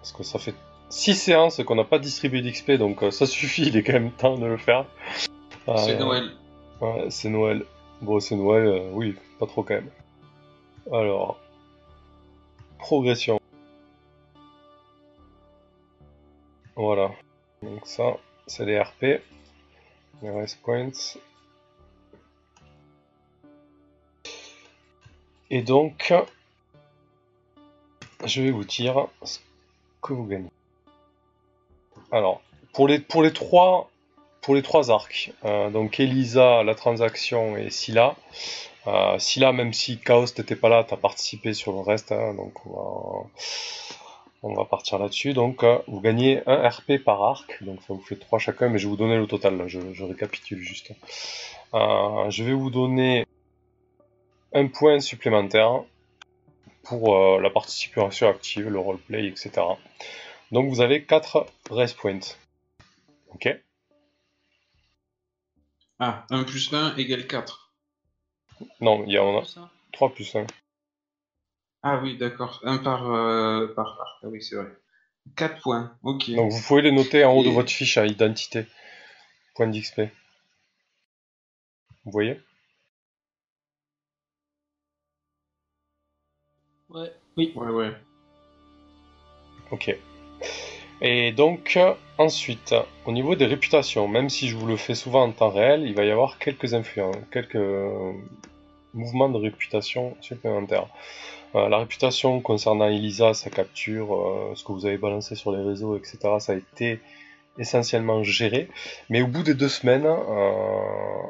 Parce 0.00 0.12
que 0.12 0.22
ça 0.22 0.38
fait 0.38 0.54
6 0.90 1.14
séances 1.16 1.62
qu'on 1.64 1.74
n'a 1.74 1.84
pas 1.84 1.98
distribué 1.98 2.40
d'XP, 2.40 2.72
donc 2.72 3.02
euh, 3.02 3.10
ça 3.10 3.26
suffit, 3.38 3.66
il 3.66 3.76
est 3.76 3.82
quand 3.82 3.94
même 3.94 4.12
temps 4.12 4.38
de 4.38 4.46
le 4.46 4.56
faire. 4.56 4.86
C'est 5.76 5.96
Euh, 5.96 5.98
Noël. 5.98 6.30
Ouais, 6.80 7.06
c'est 7.10 7.28
Noël. 7.28 7.64
Bon, 8.00 8.20
c'est 8.20 8.36
Noël, 8.36 8.66
euh, 8.66 8.90
oui, 8.92 9.16
pas 9.40 9.46
trop 9.46 9.64
quand 9.64 9.74
même. 9.74 9.90
Alors, 10.92 11.38
progression. 12.78 13.40
Voilà. 16.76 17.10
Donc 17.62 17.80
ça, 17.84 18.16
c'est 18.46 18.64
les 18.64 18.78
RP. 18.80 19.20
Les 20.22 20.30
race 20.30 20.54
points. 20.56 20.90
Et 25.50 25.62
donc, 25.62 26.12
je 28.24 28.42
vais 28.42 28.50
vous 28.50 28.64
dire 28.64 29.06
ce 29.22 29.38
que 30.02 30.12
vous 30.12 30.24
gagnez. 30.24 30.50
Alors, 32.12 32.42
pour 32.72 32.88
les, 32.88 32.98
pour 32.98 33.22
les 33.22 33.32
trois 33.32 33.90
pour 34.40 34.54
les 34.54 34.62
trois 34.62 34.90
arcs, 34.90 35.32
euh, 35.44 35.68
donc 35.68 36.00
Elisa, 36.00 36.62
la 36.62 36.74
transaction 36.74 37.56
et 37.56 37.70
Scylla. 37.70 38.16
Euh, 38.86 39.18
même 39.52 39.74
si 39.74 39.98
Chaos 39.98 40.24
n'était 40.38 40.56
pas 40.56 40.70
là, 40.70 40.84
t'as 40.84 40.96
participé 40.96 41.52
sur 41.52 41.72
le 41.72 41.80
reste, 41.80 42.12
hein, 42.12 42.32
donc 42.32 42.64
on 42.64 42.70
va, 42.70 43.26
on 44.42 44.54
va 44.54 44.64
partir 44.64 44.98
là-dessus. 44.98 45.32
Donc 45.32 45.64
euh, 45.64 45.78
vous 45.86 46.00
gagnez 46.00 46.42
un 46.46 46.68
RP 46.68 46.98
par 47.04 47.22
arc, 47.22 47.62
donc 47.62 47.80
ça 47.82 47.94
vous 47.94 48.02
fait 48.02 48.16
3 48.16 48.38
chacun, 48.38 48.68
mais 48.68 48.78
je 48.78 48.84
vais 48.84 48.90
vous 48.90 48.96
donner 48.96 49.16
le 49.16 49.26
total, 49.26 49.56
là, 49.56 49.66
je, 49.66 49.80
je 49.92 50.04
récapitule 50.04 50.60
juste. 50.60 50.92
Euh, 51.74 52.30
je 52.30 52.44
vais 52.44 52.52
vous 52.52 52.70
donner 52.70 53.26
un 54.52 54.66
point 54.68 55.00
supplémentaire 55.00 55.82
pour 56.84 57.16
euh, 57.16 57.40
la 57.40 57.50
participation 57.50 58.28
active, 58.28 58.68
le 58.68 58.78
roleplay, 58.78 59.26
etc. 59.26 59.50
Donc 60.52 60.70
vous 60.70 60.80
avez 60.80 61.04
4 61.04 61.46
race 61.70 61.92
points. 61.92 62.20
Ok 63.34 63.48
Ah, 65.98 66.24
1 66.30 66.44
plus 66.44 66.72
1 66.72 66.96
égale 66.96 67.26
4. 67.26 67.72
Non, 68.80 69.04
il 69.06 69.12
y 69.12 69.18
en 69.18 69.38
a 69.38 69.44
C'est 69.44 69.54
ça 69.54 69.70
3 69.92 70.14
plus 70.14 70.34
1. 70.34 70.46
Ah 71.82 72.00
oui, 72.02 72.16
d'accord. 72.18 72.60
1 72.64 72.78
par, 72.78 73.10
euh, 73.10 73.68
par. 73.74 74.20
Ah 74.22 74.28
oui, 74.28 74.42
c'est 74.42 74.56
vrai. 74.56 74.66
4 75.36 75.60
points. 75.62 75.96
Ok. 76.02 76.30
Donc 76.30 76.50
vous 76.50 76.62
pouvez 76.62 76.82
les 76.82 76.92
noter 76.92 77.24
en 77.24 77.34
haut 77.34 77.44
de 77.44 77.50
votre 77.50 77.70
fiche 77.70 77.98
à 77.98 78.06
identité. 78.06 78.66
Point 79.54 79.68
d'XP. 79.68 80.02
Vous 82.04 82.12
voyez? 82.12 82.40
Ouais. 86.88 87.12
Ouais, 87.36 87.70
ouais. 87.70 87.92
Ok. 89.70 89.94
Et 91.00 91.32
donc, 91.32 91.74
euh, 91.76 91.94
ensuite, 92.16 92.74
au 93.04 93.12
niveau 93.12 93.36
des 93.36 93.46
réputations, 93.46 94.08
même 94.08 94.30
si 94.30 94.48
je 94.48 94.56
vous 94.56 94.66
le 94.66 94.76
fais 94.76 94.94
souvent 94.94 95.22
en 95.22 95.32
temps 95.32 95.50
réel, 95.50 95.82
il 95.86 95.94
va 95.94 96.04
y 96.04 96.10
avoir 96.10 96.38
quelques 96.38 96.74
influences, 96.74 97.16
quelques 97.30 97.56
mouvements 98.94 99.28
de 99.28 99.38
réputation 99.38 100.16
supplémentaires. 100.20 100.88
Euh, 101.54 101.68
la 101.68 101.78
réputation 101.78 102.40
concernant 102.40 102.88
Elisa, 102.88 103.34
sa 103.34 103.50
capture, 103.50 104.14
euh, 104.14 104.52
ce 104.54 104.64
que 104.64 104.72
vous 104.72 104.86
avez 104.86 104.98
balancé 104.98 105.34
sur 105.34 105.52
les 105.52 105.62
réseaux, 105.62 105.96
etc., 105.96 106.18
ça 106.38 106.52
a 106.52 106.56
été 106.56 107.00
essentiellement 107.58 108.22
géré. 108.22 108.68
Mais 109.08 109.22
au 109.22 109.26
bout 109.26 109.42
des 109.42 109.54
deux 109.54 109.68
semaines, 109.68 110.06
euh, 110.06 111.22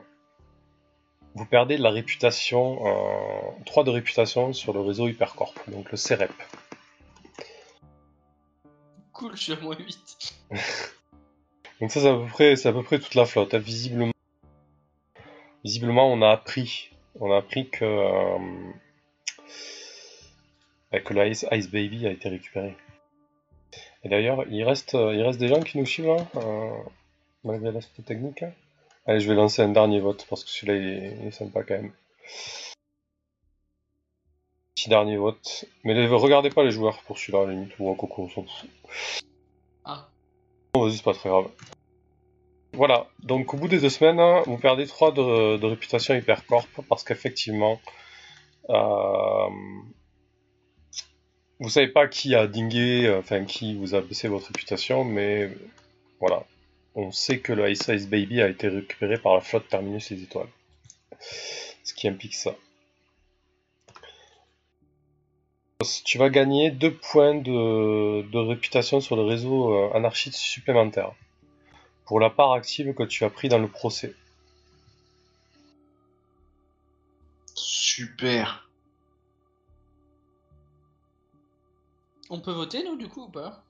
vous 1.35 1.47
perdez 1.47 1.79
de 1.79 1.83
la 1.83 1.91
réputation, 1.91 2.87
euh, 2.87 3.63
3 3.67 3.85
de 3.85 3.91
réputation 3.91 4.53
sur 4.53 4.73
le 4.73 4.81
réseau 4.81 5.07
Hypercorp, 5.09 5.55
donc 5.69 5.91
le 5.93 5.97
CREP. 5.97 6.33
Cool, 9.13 9.37
je 9.37 9.43
suis 9.43 9.53
à 9.53 9.61
moins 9.61 9.77
8. 9.77 10.35
Donc 11.81 11.93
ça, 11.93 12.01
c'est 12.01 12.09
à 12.09 12.15
peu 12.15 12.27
près, 12.27 12.67
à 12.67 12.73
peu 12.73 12.83
près 12.83 12.99
toute 12.99 13.15
la 13.15 13.25
flotte. 13.25 13.55
hein. 13.55 13.59
Visiblement, 13.59 14.13
visiblement, 15.65 16.13
on 16.13 16.23
a 16.23 16.31
appris, 16.31 16.91
on 17.21 17.31
a 17.33 17.39
appris 17.39 17.69
que 17.71 17.85
euh, 17.85 18.39
que 21.05 21.15
le 21.15 21.27
Ice, 21.29 21.47
Ice 21.53 21.71
Baby 21.71 22.07
a 22.07 22.11
été 22.11 22.29
récupéré. 22.29 22.77
Et 24.05 24.09
d'ailleurs, 24.09 24.45
il 24.49 24.63
reste, 24.65 24.95
il 24.95 25.23
reste 25.23 25.39
des 25.41 25.49
gens 25.49 25.61
qui 25.61 25.79
nous 25.79 25.87
suivent 25.87 26.07
là, 26.07 26.27
euh, 26.37 26.71
malgré 27.45 27.73
l'aspect 27.73 28.03
technique. 28.03 28.43
hein. 28.43 28.53
Allez, 29.07 29.21
je 29.21 29.29
vais 29.29 29.35
lancer 29.35 29.63
un 29.63 29.69
dernier 29.71 30.01
vote 30.01 30.27
parce 30.29 30.45
que 30.45 30.51
celui-là, 30.51 30.77
il, 30.77 30.87
est- 30.89 31.17
il 31.21 31.27
est 31.29 31.31
sympa 31.33 31.63
quand 31.63 31.75
même. 31.75 31.93
Petit 34.75 34.89
dernier 34.89 35.17
vote. 35.17 35.65
Mais 35.85 35.95
les- 35.95 36.07
regardez 36.07 36.51
pas 36.51 36.63
les 36.63 36.71
joueurs 36.71 37.03
pour 37.03 37.19
celui-là, 37.19 37.41
à 37.43 37.47
la 37.47 37.53
limite, 37.53 37.73
ou 37.79 37.91
à 37.93 37.97
Coco, 37.97 38.23
on 38.23 38.29
s'en 38.29 38.45
fout. 38.45 38.71
Ah. 39.85 40.09
Bon, 40.75 40.83
vas-y, 40.85 40.97
c'est 40.99 41.03
pas 41.05 41.15
très 41.15 41.29
grave. 41.31 41.51
Voilà, 42.79 43.09
donc 43.25 43.55
au 43.55 43.57
bout 43.57 43.67
des 43.67 43.81
deux 43.81 43.89
semaines, 43.89 44.21
hein, 44.21 44.45
vous 44.47 44.57
perdez 44.57 44.87
3 44.87 45.11
de, 45.11 45.67
réputation 45.67 46.15
Hypercorp 46.15 46.69
parce 46.89 47.03
qu'effectivement, 47.03 47.81
euh, 48.71 49.49
vous 51.59 51.71
savez 51.71 51.89
pas 51.89 52.07
qui 52.07 52.37
a 52.37 52.47
dingué, 52.47 53.05
euh, 53.05 53.19
enfin 53.19 53.45
qui 53.47 53.75
vous 53.75 53.97
a 53.97 54.01
baissé 54.01 54.29
votre 54.29 54.47
réputation, 54.47 55.03
mais 55.03 55.51
voilà, 56.21 56.45
on 56.95 57.11
sait 57.11 57.41
que 57.41 57.53
le 57.53 57.69
Ice 57.69 57.89
Ice 57.89 58.09
Baby 58.09 58.41
a 58.43 58.49
été 58.49 58.69
récupéré 58.69 59.19
par 59.19 59.35
la 59.35 59.41
flotte 59.41 59.67
Terminus 59.69 60.11
les 60.11 60.23
étoiles. 60.23 60.47
Ce 61.83 61.93
qui 61.93 62.07
implique 62.07 62.37
ça. 62.37 62.55
Tu 66.05 66.17
vas 66.17 66.31
gagner 66.31 66.71
2 66.71 66.95
points 66.95 67.35
de, 67.35 68.23
de 68.23 68.39
réputation 68.39 69.01
sur 69.01 69.17
le 69.17 69.23
réseau 69.23 69.75
euh, 69.75 69.91
anarchiste 69.95 70.37
supplémentaire 70.37 71.13
pour 72.09 72.21
la 72.21 72.31
part 72.31 72.53
active 72.53 72.95
que 72.95 73.03
tu 73.03 73.23
as 73.25 73.29
pris 73.29 73.51
dans 73.51 73.59
le 73.59 73.69
procès. 73.69 74.15
Super. 77.55 78.67
On 82.31 82.41
peut 82.41 82.53
voter, 82.53 82.83
nous, 82.83 82.97
du 82.97 83.09
coup, 83.09 83.25
ou 83.25 83.29
pas? 83.29 83.63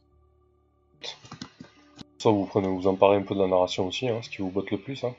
Ça, 2.18 2.30
vous 2.30 2.46
prenez, 2.46 2.68
vous 2.68 2.86
emparez 2.86 3.16
un 3.16 3.22
peu 3.22 3.34
de 3.34 3.40
la 3.40 3.48
narration 3.48 3.88
aussi, 3.88 4.08
hein, 4.08 4.20
ce 4.22 4.30
qui 4.30 4.38
vous 4.38 4.50
botte 4.50 4.70
le 4.70 4.78
plus. 4.78 5.02
Hein. 5.02 5.14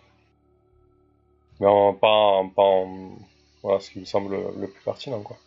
Mais 1.60 1.68
en, 1.68 1.94
pas, 1.94 2.08
en, 2.08 2.48
pas 2.48 2.62
en- 2.64 3.18
voilà, 3.62 3.82
ce 3.82 3.92
qui 3.92 4.00
vous 4.00 4.06
semble 4.06 4.34
le, 4.34 4.62
le 4.62 4.70
plus 4.70 4.82
pertinent, 4.82 5.22
quoi. 5.22 5.38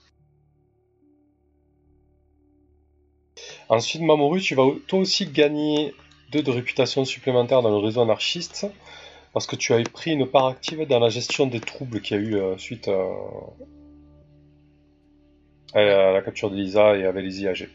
Ensuite, 3.70 4.02
Mamoru, 4.02 4.42
tu 4.42 4.54
vas 4.54 4.64
toi 4.86 4.98
aussi 4.98 5.26
gagner 5.26 5.94
de 6.40 6.50
réputation 6.50 7.04
supplémentaire 7.04 7.60
dans 7.60 7.70
le 7.70 7.76
réseau 7.76 8.00
anarchiste, 8.00 8.66
parce 9.34 9.46
que 9.46 9.56
tu 9.56 9.74
as 9.74 9.82
pris 9.82 10.12
une 10.12 10.26
part 10.26 10.46
active 10.46 10.86
dans 10.86 11.00
la 11.00 11.10
gestion 11.10 11.46
des 11.46 11.60
troubles 11.60 12.00
qu'il 12.00 12.16
y 12.16 12.20
a 12.20 12.22
eu 12.22 12.36
euh, 12.36 12.56
suite 12.56 12.88
euh, 12.88 13.12
à... 15.74 16.12
la 16.12 16.22
capture 16.22 16.50
de 16.50 16.56
Lisa 16.56 16.96
et 16.96 17.04
avec 17.04 17.24
les 17.24 17.42
IAG. 17.42 17.68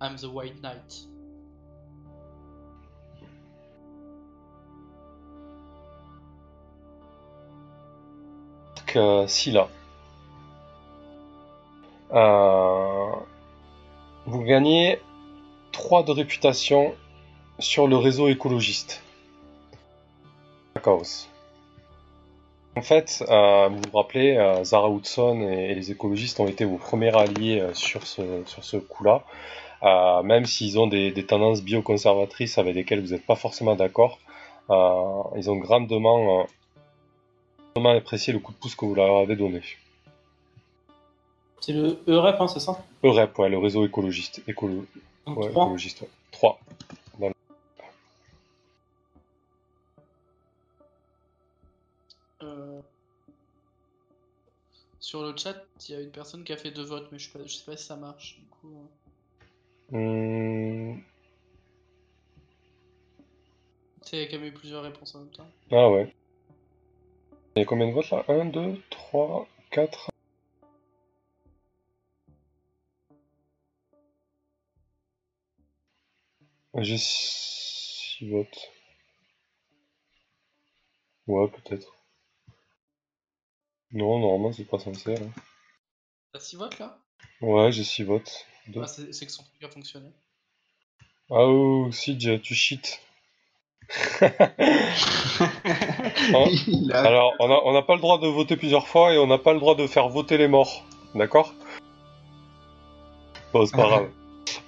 I'm 0.00 0.16
the 0.16 0.24
White 0.24 0.62
Knight. 0.62 1.12
Euh, 8.96 9.26
euh, 12.12 13.10
vous 14.26 14.42
gagnez 14.42 15.00
3 15.72 16.04
de 16.04 16.12
réputation 16.12 16.94
sur 17.58 17.88
le 17.88 17.96
réseau 17.96 18.28
écologiste. 18.28 19.02
En 22.74 22.82
fait, 22.82 23.22
euh, 23.28 23.68
vous 23.68 23.80
vous 23.90 23.98
rappelez, 23.98 24.36
euh, 24.36 24.64
Zara 24.64 24.88
Hudson 24.88 25.42
et, 25.42 25.70
et 25.70 25.74
les 25.74 25.90
écologistes 25.90 26.40
ont 26.40 26.48
été 26.48 26.64
vos 26.64 26.78
premiers 26.78 27.14
alliés 27.14 27.60
euh, 27.60 27.74
sur 27.74 28.06
ce, 28.06 28.22
sur 28.46 28.64
ce 28.64 28.76
coup-là. 28.78 29.24
Même 30.22 30.44
s'ils 30.46 30.78
ont 30.78 30.86
des, 30.86 31.10
des 31.10 31.26
tendances 31.26 31.62
bioconservatrices 31.62 32.56
avec 32.56 32.76
lesquelles 32.76 33.00
vous 33.00 33.10
n'êtes 33.10 33.26
pas 33.26 33.34
forcément 33.34 33.74
d'accord, 33.74 34.20
ils 34.70 35.50
ont 35.50 35.56
grandement, 35.56 36.46
grandement 37.74 37.90
apprécié 37.90 38.32
le 38.32 38.38
coup 38.38 38.52
de 38.52 38.58
pouce 38.58 38.76
que 38.76 38.84
vous 38.84 38.94
leur 38.94 39.16
avez 39.16 39.34
donné. 39.34 39.60
C'est 41.60 41.72
le 41.72 41.98
EREP, 42.06 42.40
hein, 42.40 42.46
c'est 42.46 42.60
ça? 42.60 42.78
EUREP, 43.02 43.36
ouais, 43.40 43.48
le 43.48 43.58
réseau 43.58 43.84
écologiste. 43.84 44.40
Écolo... 44.46 44.84
Donc, 45.26 45.38
Ouais, 45.38 45.50
trois. 45.50 45.64
écologiste, 45.64 46.00
ouais. 46.02 46.08
3. 46.32 46.58
Euh, 52.42 52.80
Sur 55.00 55.22
le 55.22 55.36
chat, 55.36 55.56
il 55.88 55.94
y 55.94 55.98
a 55.98 56.00
une 56.00 56.10
personne 56.10 56.44
qui 56.44 56.52
a 56.52 56.56
fait 56.56 56.70
deux 56.70 56.84
votes, 56.84 57.08
mais 57.12 57.18
je 57.18 57.30
sais 57.30 57.38
pas, 57.38 57.44
je 57.46 57.52
sais 57.54 57.64
pas 57.64 57.76
si 57.76 57.84
ça 57.84 57.96
marche. 57.96 58.38
Du 58.38 58.46
coup, 58.46 58.88
Tu 64.02 64.08
sais, 64.08 64.16
il 64.16 64.20
y 64.20 64.24
a 64.24 64.26
quand 64.30 64.38
même 64.38 64.48
eu 64.48 64.52
plusieurs 64.52 64.82
réponses 64.82 65.14
en 65.14 65.20
même 65.20 65.28
temps. 65.30 65.46
Ah 65.70 65.90
ouais. 65.90 66.12
Il 67.54 67.60
y 67.60 67.62
a 67.62 67.66
combien 67.66 67.86
de 67.88 67.92
votes 67.92 68.10
là? 68.10 68.24
1, 68.28 68.46
2, 68.46 68.80
3, 68.90 69.46
4. 69.70 70.11
J'ai 76.78 76.96
6 76.98 78.28
votes. 78.30 78.70
Ouais, 81.26 81.48
peut-être. 81.48 81.94
Non, 83.92 84.18
normalement 84.18 84.52
c'est 84.52 84.64
pas 84.64 84.78
censé. 84.78 85.14
Là. 85.16 85.26
T'as 86.32 86.40
6 86.40 86.56
votes 86.56 86.78
là? 86.78 86.98
Ouais, 87.40 87.70
j'ai 87.72 87.84
6 87.84 88.04
votes. 88.04 88.46
Deux. 88.68 88.80
ah, 88.82 88.86
C'est 88.86 89.12
c'est 89.12 89.26
que 89.26 89.32
son 89.32 89.42
truc 89.44 89.62
a 89.64 89.68
fonctionné. 89.68 90.08
Ah 91.30 91.44
oh, 91.46 91.90
Sidge, 91.92 92.40
tu 92.42 92.54
cheats. 92.54 92.98
Il 96.68 96.92
a- 96.92 97.00
Alors, 97.04 97.34
on 97.40 97.48
n'a 97.48 97.60
on 97.64 97.72
n'a 97.72 97.82
pas 97.82 97.94
le 97.94 98.00
droit 98.00 98.18
de 98.18 98.26
voter 98.28 98.56
plusieurs 98.56 98.86
fois 98.88 99.12
et 99.12 99.18
on 99.18 99.26
n'a 99.26 99.38
pas 99.38 99.52
le 99.52 99.58
droit 99.60 99.74
de 99.74 99.86
faire 99.86 100.08
voter 100.08 100.38
les 100.38 100.48
morts. 100.48 100.84
D'accord? 101.14 101.52
Bon, 103.52 103.66
c'est 103.66 103.76
pas 103.76 103.82
grave. 103.88 104.10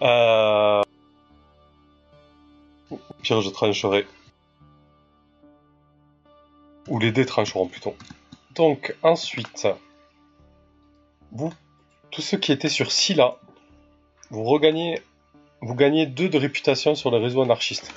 Euh... 0.02 0.82
Pire, 3.24 3.40
je 3.40 3.48
trancherai. 3.48 4.06
Ou 6.88 6.98
les 6.98 7.10
dés 7.10 7.24
trancheront 7.24 7.66
plutôt. 7.66 7.96
Donc, 8.54 8.94
ensuite, 9.02 9.66
vous, 11.32 11.50
tous 12.10 12.20
ceux 12.20 12.36
qui 12.36 12.52
étaient 12.52 12.68
sur 12.68 12.92
Scylla, 12.92 13.38
vous 14.28 14.44
regagnez, 14.44 15.00
vous 15.62 15.74
gagnez 15.74 16.04
2 16.04 16.28
de 16.28 16.36
réputation 16.36 16.94
sur 16.94 17.10
le 17.10 17.16
réseau 17.16 17.40
anarchiste. 17.40 17.94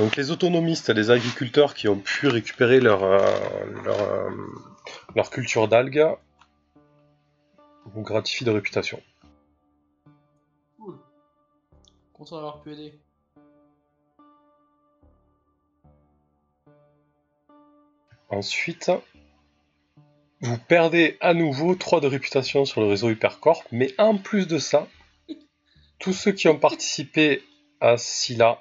Donc, 0.00 0.16
les 0.16 0.32
autonomistes, 0.32 0.90
les 0.90 1.12
agriculteurs 1.12 1.74
qui 1.74 1.86
ont 1.86 2.00
pu 2.00 2.26
récupérer 2.26 2.80
leur, 2.80 3.04
euh, 3.04 3.20
euh, 3.86 5.22
culture 5.30 5.68
d'algues, 5.68 6.04
vous 7.84 8.02
gratifient 8.02 8.44
de 8.44 8.50
réputation. 8.50 9.00
Cool. 10.80 10.98
Content 12.12 12.36
d'avoir 12.36 12.60
pu 12.60 12.72
aider. 12.72 12.98
Ensuite, 18.30 18.90
vous 20.40 20.58
perdez 20.58 21.16
à 21.20 21.34
nouveau 21.34 21.74
3 21.74 22.00
de 22.00 22.06
réputation 22.06 22.64
sur 22.64 22.80
le 22.80 22.88
réseau 22.88 23.10
Hypercorp, 23.10 23.64
mais 23.72 23.94
en 23.98 24.16
plus 24.16 24.46
de 24.46 24.58
ça, 24.58 24.88
tous 25.98 26.12
ceux 26.12 26.32
qui 26.32 26.48
ont 26.48 26.58
participé 26.58 27.42
à 27.80 27.96
Scylla 27.96 28.60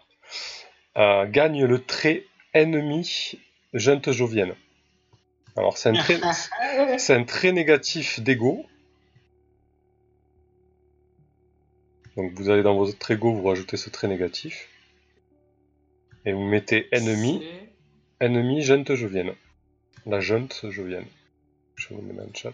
euh, 0.98 1.26
gagnent 1.26 1.66
le 1.66 1.84
trait 1.84 2.26
ennemi 2.54 3.40
Junte 3.74 4.12
Jovienne. 4.12 4.56
Alors 5.56 5.78
c'est 5.78 5.90
un 5.90 5.94
trait, 5.94 6.20
c'est 6.98 7.14
un 7.14 7.24
trait 7.24 7.52
négatif 7.52 8.20
d'ego. 8.20 8.66
Donc 12.16 12.32
vous 12.34 12.50
allez 12.50 12.64
dans 12.64 12.76
votre 12.76 13.12
ego, 13.12 13.34
vous 13.34 13.48
rajoutez 13.48 13.78
ce 13.78 13.90
trait 13.90 14.08
négatif. 14.08 14.70
Et 16.26 16.32
vous 16.32 16.46
mettez 16.46 16.88
ennemi, 16.92 17.44
ennemi 18.20 18.62
Junte 18.62 18.94
Jovienne. 18.94 19.34
La 20.06 20.20
Junte 20.20 20.70
Jovienne. 20.70 21.06
Je 21.76 21.94
vous 21.94 22.02
chat. 22.36 22.52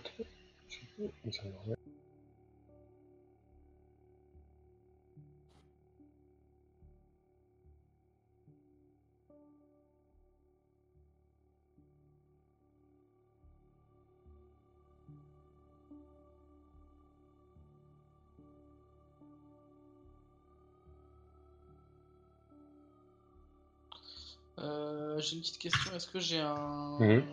J'ai 25.29 25.35
une 25.35 25.41
petite 25.41 25.59
question. 25.59 25.95
Est-ce 25.95 26.07
que 26.07 26.19
j'ai 26.19 26.39
un... 26.39 26.97
Mhm. 26.99 27.23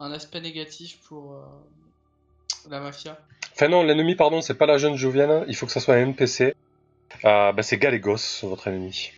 un 0.00 0.12
aspect 0.12 0.40
négatif 0.40 0.98
pour 1.06 1.34
euh, 1.34 1.44
la 2.68 2.80
mafia? 2.80 3.18
Enfin 3.52 3.68
non, 3.68 3.82
l'ennemi, 3.82 4.14
pardon, 4.14 4.40
c'est 4.40 4.54
pas 4.54 4.66
la 4.66 4.78
Junte 4.78 4.96
Jovienne, 4.96 5.44
il 5.48 5.54
faut 5.54 5.66
que 5.66 5.72
ça 5.72 5.80
soit 5.80 5.94
un 5.94 5.98
NPC. 5.98 6.54
Euh, 7.24 7.52
bah, 7.52 7.62
c'est 7.62 7.76
Galégos, 7.78 8.42
votre 8.42 8.68
ennemi. 8.68 9.12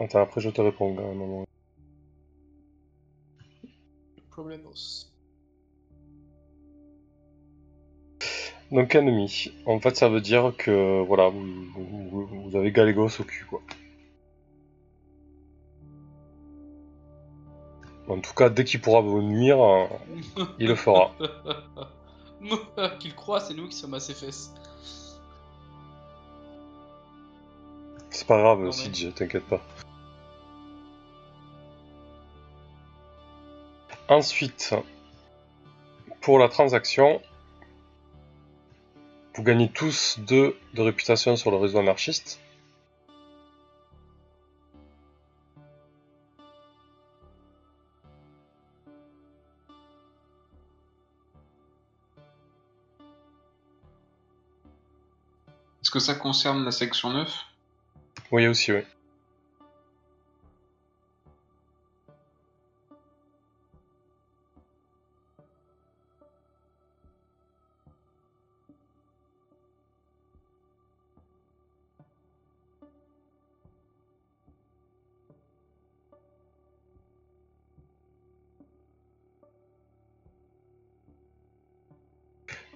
Attends, 0.00 0.22
après 0.22 0.40
je 0.40 0.50
te 0.50 0.60
réponds. 0.60 0.96
à 0.98 1.02
un 1.02 1.14
moment. 1.14 1.44
Problemos. 4.30 5.08
Donc 8.70 8.94
ennemi. 8.94 9.50
En 9.66 9.80
fait, 9.80 9.96
ça 9.96 10.08
veut 10.08 10.20
dire 10.20 10.52
que 10.56 11.02
voilà, 11.06 11.28
vous, 11.28 11.46
vous- 11.74 12.26
vous 12.26 12.56
avez 12.56 12.70
Galégos 12.70 13.08
au 13.20 13.24
cul, 13.24 13.46
quoi. 13.46 13.60
En 18.08 18.20
tout 18.20 18.32
cas, 18.34 18.48
dès 18.48 18.64
qu'il 18.64 18.80
pourra 18.80 19.00
vous 19.02 19.20
nuire, 19.22 19.58
il 20.58 20.68
le 20.68 20.74
fera. 20.74 21.12
Qu'il 23.00 23.14
croit, 23.16 23.40
c'est 23.40 23.52
nous 23.54 23.66
qui 23.68 23.74
sommes 23.76 23.94
à 23.94 24.00
ses 24.00 24.14
fesses. 24.14 24.54
C'est 28.10 28.26
pas 28.26 28.38
grave, 28.38 28.70
Sidge, 28.70 29.12
t'inquiète 29.14 29.44
pas. 29.44 29.60
Ensuite, 34.08 34.74
pour 36.20 36.38
la 36.38 36.48
transaction, 36.48 37.20
vous 39.38 39.44
gagnez 39.44 39.70
tous 39.70 40.18
2 40.18 40.58
de 40.74 40.82
réputation 40.82 41.36
sur 41.36 41.52
le 41.52 41.58
réseau 41.58 41.78
anarchiste. 41.78 42.40
Est-ce 55.82 55.92
que 55.92 56.00
ça 56.00 56.16
concerne 56.16 56.64
la 56.64 56.72
section 56.72 57.10
9 57.10 57.32
Oui, 58.32 58.48
aussi, 58.48 58.72
oui. 58.72 58.80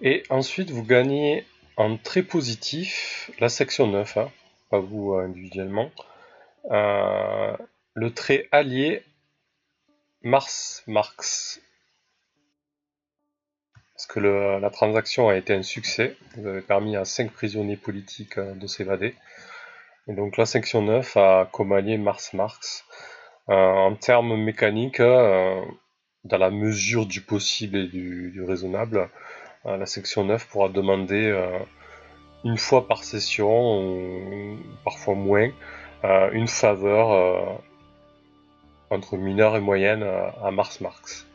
Et 0.04 0.24
ensuite, 0.30 0.70
vous 0.70 0.82
gagnez 0.82 1.46
en 1.76 1.96
très 1.96 2.24
positif 2.24 3.30
la 3.38 3.48
section 3.48 3.86
9, 3.86 4.16
hein, 4.16 4.30
pas 4.68 4.80
vous 4.80 5.14
euh, 5.14 5.24
individuellement. 5.24 5.92
Euh, 6.72 7.56
le 7.94 8.12
trait 8.12 8.48
allié 8.50 9.04
Mars 10.22 10.82
Marx. 10.88 11.60
Parce 13.94 14.06
que 14.06 14.18
la 14.18 14.70
transaction 14.70 15.28
a 15.28 15.36
été 15.36 15.54
un 15.54 15.62
succès. 15.62 16.16
Vous 16.36 16.48
avez 16.48 16.62
permis 16.62 16.96
à 16.96 17.04
5 17.04 17.30
prisonniers 17.30 17.76
politiques 17.76 18.38
euh, 18.38 18.54
de 18.54 18.66
s'évader. 18.66 19.14
Et 20.08 20.14
donc 20.14 20.36
la 20.36 20.46
section 20.46 20.82
9 20.82 21.16
a 21.16 21.48
comme 21.52 21.70
allié 21.70 21.96
Mars 21.96 22.32
Marx. 22.32 22.84
En 23.46 23.94
termes 23.96 24.36
mécaniques, 24.36 25.00
dans 25.00 26.38
la 26.38 26.50
mesure 26.50 27.06
du 27.06 27.20
possible 27.20 27.76
et 27.76 27.86
du, 27.86 28.42
raisonnable, 28.46 29.10
la 29.64 29.86
section 29.86 30.24
9 30.24 30.48
pourra 30.48 30.68
demander 30.68 31.26
euh, 31.26 31.58
une 32.44 32.58
fois 32.58 32.86
par 32.88 33.04
session, 33.04 33.80
ou 33.80 34.58
parfois 34.84 35.14
moins, 35.14 35.50
euh, 36.04 36.30
une 36.32 36.48
faveur 36.48 37.12
euh, 37.12 37.54
entre 38.90 39.16
mineure 39.16 39.56
et 39.56 39.60
moyenne 39.60 40.02
à 40.02 40.50
Mars 40.50 40.80
Marx. 40.80 41.26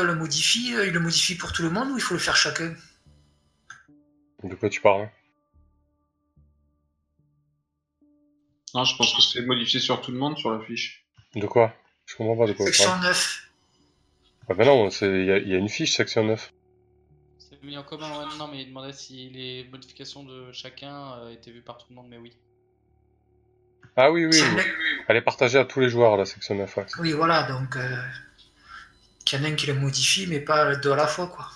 Quand 0.00 0.06
le 0.06 0.14
modifie, 0.14 0.74
euh, 0.74 0.86
il 0.86 0.92
le 0.94 1.00
modifie 1.00 1.34
pour 1.36 1.52
tout 1.52 1.62
le 1.62 1.70
monde 1.70 1.90
ou 1.90 1.96
il 1.98 2.00
faut 2.02 2.14
le 2.14 2.20
faire 2.20 2.36
chacun? 2.36 2.74
De 4.42 4.54
quoi 4.54 4.68
tu 4.70 4.80
parles? 4.80 5.10
Non, 8.74 8.84
je 8.84 8.96
pense 8.96 9.14
que 9.14 9.20
c'est 9.22 9.42
modifié 9.42 9.80
sur 9.80 10.00
tout 10.00 10.12
le 10.12 10.18
monde 10.18 10.38
sur 10.38 10.50
la 10.52 10.64
fiche. 10.64 11.04
De 11.34 11.46
quoi? 11.46 11.74
Je 12.06 12.16
comprends 12.16 12.36
pas 12.36 12.46
de 12.46 12.52
quoi 12.54 12.66
Section 12.66 12.86
parles. 12.90 13.02
9. 13.04 13.50
Ah 14.48 14.54
ben 14.54 14.64
non, 14.66 14.90
c'est- 14.90 15.06
il 15.06 15.26
y, 15.26 15.30
a- 15.30 15.38
il 15.38 15.48
y 15.48 15.54
a 15.54 15.58
une 15.58 15.68
fiche 15.68 15.94
section 15.94 16.24
9. 16.24 16.52
C'est 17.38 17.62
mis 17.62 17.76
en 17.76 17.82
commun, 17.82 18.08
ouais, 18.18 18.24
non, 18.38 18.48
mais 18.48 18.62
il 18.62 18.68
demandait 18.68 18.92
si 18.92 19.28
les 19.30 19.68
modifications 19.70 20.22
de 20.24 20.50
chacun 20.52 21.12
euh, 21.18 21.30
étaient 21.32 21.50
vues 21.50 21.62
par 21.62 21.78
tout 21.78 21.86
le 21.90 21.96
monde, 21.96 22.06
mais 22.08 22.16
oui. 22.18 22.32
Ah 23.96 24.10
oui, 24.10 24.24
oui, 24.24 24.40
oui. 24.40 24.54
mec- 24.56 24.66
Elle 25.08 25.16
est 25.16 25.22
partagée 25.22 25.58
à 25.58 25.64
tous 25.64 25.80
les 25.80 25.90
joueurs, 25.90 26.16
la 26.16 26.24
section 26.24 26.54
9. 26.54 26.76
ouais. 26.78 26.86
Oui, 27.00 27.12
voilà, 27.12 27.42
donc. 27.42 27.76
Euh, 27.76 27.96
qu'il 29.24 29.38
y 29.38 29.42
en 29.42 29.44
a 29.44 29.48
un 29.48 29.54
qui 29.54 29.66
le 29.66 29.74
modifie, 29.74 30.26
mais 30.26 30.40
pas 30.40 30.74
deux 30.76 30.92
à 30.92 30.96
la 30.96 31.06
fois, 31.06 31.26
quoi. 31.28 31.48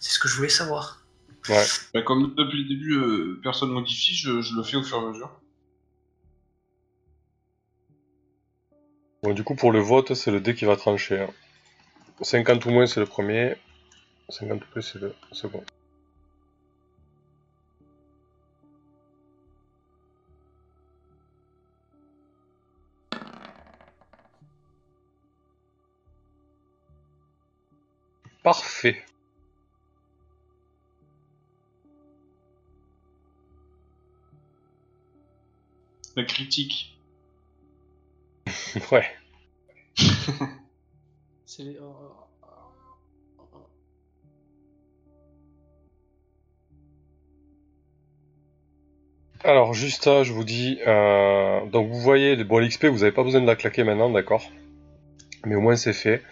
C'est 0.00 0.12
ce 0.12 0.18
que 0.18 0.28
je 0.28 0.36
voulais 0.36 0.48
savoir. 0.48 1.02
Bah, 1.94 2.02
comme 2.02 2.34
depuis 2.34 2.62
le 2.64 2.68
début, 2.68 2.94
euh, 2.94 3.40
personne 3.42 3.70
modifie, 3.70 4.14
je, 4.14 4.40
je 4.40 4.54
le 4.54 4.62
fais 4.62 4.76
au 4.76 4.82
fur 4.82 4.96
et 4.96 5.00
à 5.00 5.08
mesure. 5.08 5.40
Bon, 9.22 9.32
du 9.32 9.44
coup, 9.44 9.54
pour 9.54 9.72
le 9.72 9.80
vote, 9.80 10.14
c'est 10.14 10.30
le 10.30 10.40
dé 10.40 10.54
qui 10.54 10.64
va 10.64 10.76
trancher. 10.76 11.20
hein. 11.20 11.30
50 12.20 12.64
ou 12.66 12.70
moins, 12.70 12.86
c'est 12.86 13.00
le 13.00 13.06
premier. 13.06 13.56
50 14.28 14.62
ou 14.62 14.66
plus, 14.72 14.82
c'est 14.82 14.98
le 15.00 15.14
second. 15.32 15.64
Parfait. 28.46 29.02
La 36.14 36.22
critique. 36.22 36.96
Ouais. 38.92 39.04
C'est. 41.44 41.76
Alors, 49.42 49.74
juste 49.74 50.04
je 50.22 50.32
vous 50.32 50.44
dis. 50.44 50.78
euh, 50.86 51.66
donc, 51.66 51.90
vous 51.90 51.98
voyez, 51.98 52.36
bon, 52.44 52.60
l'XP, 52.60 52.84
vous 52.84 52.98
n'avez 52.98 53.10
pas 53.10 53.24
besoin 53.24 53.40
de 53.40 53.46
la 53.46 53.56
claquer 53.56 53.82
maintenant, 53.82 54.10
d'accord 54.10 54.48
Mais 55.44 55.56
au 55.56 55.60
moins, 55.60 55.74
c'est 55.74 55.92
fait. 55.92 56.22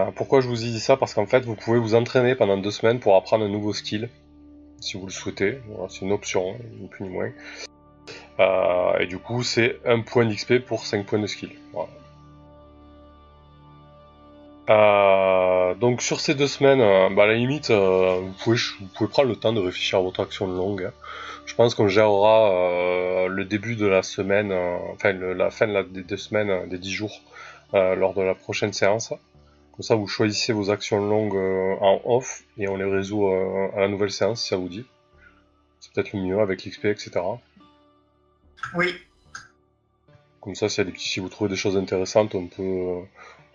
Euh, 0.00 0.10
pourquoi 0.14 0.40
je 0.40 0.48
vous 0.48 0.64
ai 0.64 0.70
dit 0.70 0.80
ça? 0.80 0.96
Parce 0.96 1.14
qu'en 1.14 1.26
fait, 1.26 1.44
vous 1.44 1.54
pouvez 1.54 1.78
vous 1.78 1.94
entraîner 1.94 2.34
pendant 2.34 2.56
deux 2.56 2.70
semaines 2.70 2.98
pour 3.00 3.16
apprendre 3.16 3.44
un 3.44 3.48
nouveau 3.48 3.72
skill, 3.72 4.08
si 4.80 4.98
vous 4.98 5.06
le 5.06 5.12
souhaitez. 5.12 5.58
C'est 5.88 6.02
une 6.02 6.12
option, 6.12 6.50
hein, 6.52 6.64
ni 6.80 6.88
plus 6.88 7.04
ni 7.04 7.10
moins. 7.10 7.30
Euh, 8.40 8.98
et 8.98 9.06
du 9.06 9.18
coup, 9.18 9.42
c'est 9.42 9.78
un 9.84 10.00
point 10.00 10.26
d'XP 10.26 10.58
pour 10.58 10.84
5 10.86 11.06
points 11.06 11.20
de 11.20 11.26
skill. 11.26 11.50
Euh, 14.70 15.74
donc 15.74 16.00
sur 16.00 16.20
ces 16.20 16.34
deux 16.34 16.48
semaines, 16.48 16.80
bah, 17.14 17.24
à 17.24 17.26
la 17.26 17.34
limite, 17.34 17.70
vous, 17.70 18.32
pouvez, 18.42 19.08
prendre 19.08 19.28
le 19.28 19.36
temps 19.36 19.52
de 19.52 19.60
réfléchir 19.60 19.98
à 19.98 20.02
votre 20.02 20.20
action 20.20 20.46
longue. 20.48 20.84
hein. 20.84 20.92
Je 21.46 21.54
pense 21.54 21.74
qu'on 21.74 21.88
gérera 21.88 23.26
le 23.28 23.44
début 23.44 23.76
de 23.76 23.86
la 23.86 24.02
semaine, 24.02 24.50
enfin 24.92 25.12
la 25.12 25.50
fin 25.50 25.68
de 25.68 25.82
des 25.82 26.02
deux 26.02 26.16
semaines, 26.16 26.68
des 26.68 26.78
dix 26.78 26.92
jours, 26.92 27.20
lors 27.74 28.14
de 28.14 28.22
la 28.22 28.34
prochaine 28.34 28.72
séance. 28.72 29.12
Comme 29.74 29.82
ça, 29.82 29.96
vous 29.96 30.06
choisissez 30.06 30.52
vos 30.52 30.70
actions 30.70 31.04
longues 31.04 31.34
euh, 31.34 31.74
en 31.80 32.00
off 32.04 32.44
et 32.58 32.68
on 32.68 32.76
les 32.76 32.84
résout 32.84 33.26
euh, 33.26 33.70
à 33.74 33.80
la 33.80 33.88
nouvelle 33.88 34.12
séance 34.12 34.40
si 34.40 34.48
ça 34.50 34.56
vous 34.56 34.68
dit. 34.68 34.86
C'est 35.80 35.92
peut-être 35.92 36.12
le 36.12 36.20
mieux 36.20 36.38
avec 36.38 36.64
l'XP, 36.64 36.84
etc. 36.84 37.10
Oui, 38.76 38.94
Comme 40.40 40.54
ça, 40.54 40.68
petits, 40.68 41.08
si 41.08 41.18
vous 41.18 41.28
trouvez 41.28 41.50
des 41.50 41.56
choses 41.56 41.76
intéressantes, 41.76 42.36
on 42.36 42.46
peut, 42.46 42.62
euh, 42.62 43.00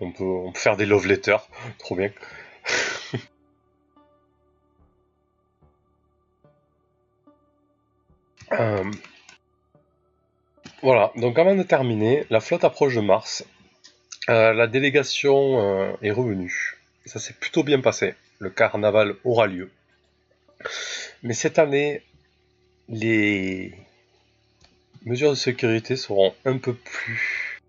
on 0.02 0.12
peut, 0.12 0.26
on 0.26 0.52
peut 0.52 0.60
faire 0.60 0.76
des 0.76 0.86
love 0.86 1.08
letters. 1.08 1.48
Trop 1.80 1.96
bien. 1.96 2.12
Euh, 8.52 8.92
Voilà, 10.82 11.12
donc 11.16 11.38
avant 11.38 11.56
de 11.56 11.62
terminer, 11.64 12.26
la 12.32 12.40
flotte 12.40 12.64
approche 12.64 12.96
de 12.96 13.02
Mars. 13.02 13.46
Euh, 14.30 14.54
la 14.54 14.68
délégation 14.68 15.60
euh, 15.60 15.94
est 16.04 16.12
revenue. 16.12 16.78
Ça 17.06 17.20
s'est 17.20 17.34
plutôt 17.34 17.64
bien 17.64 17.82
passé. 17.82 18.14
Le 18.38 18.52
carnaval 18.52 19.16
aura 19.24 19.48
lieu. 19.48 19.72
Mais 21.24 21.34
cette 21.34 21.58
année, 21.58 22.04
les 22.90 23.74
mesures 25.04 25.32
de 25.32 25.36
sécurité 25.36 25.96
seront 25.96 26.36
un 26.46 26.60
peu 26.60 26.76
plus 26.76 27.60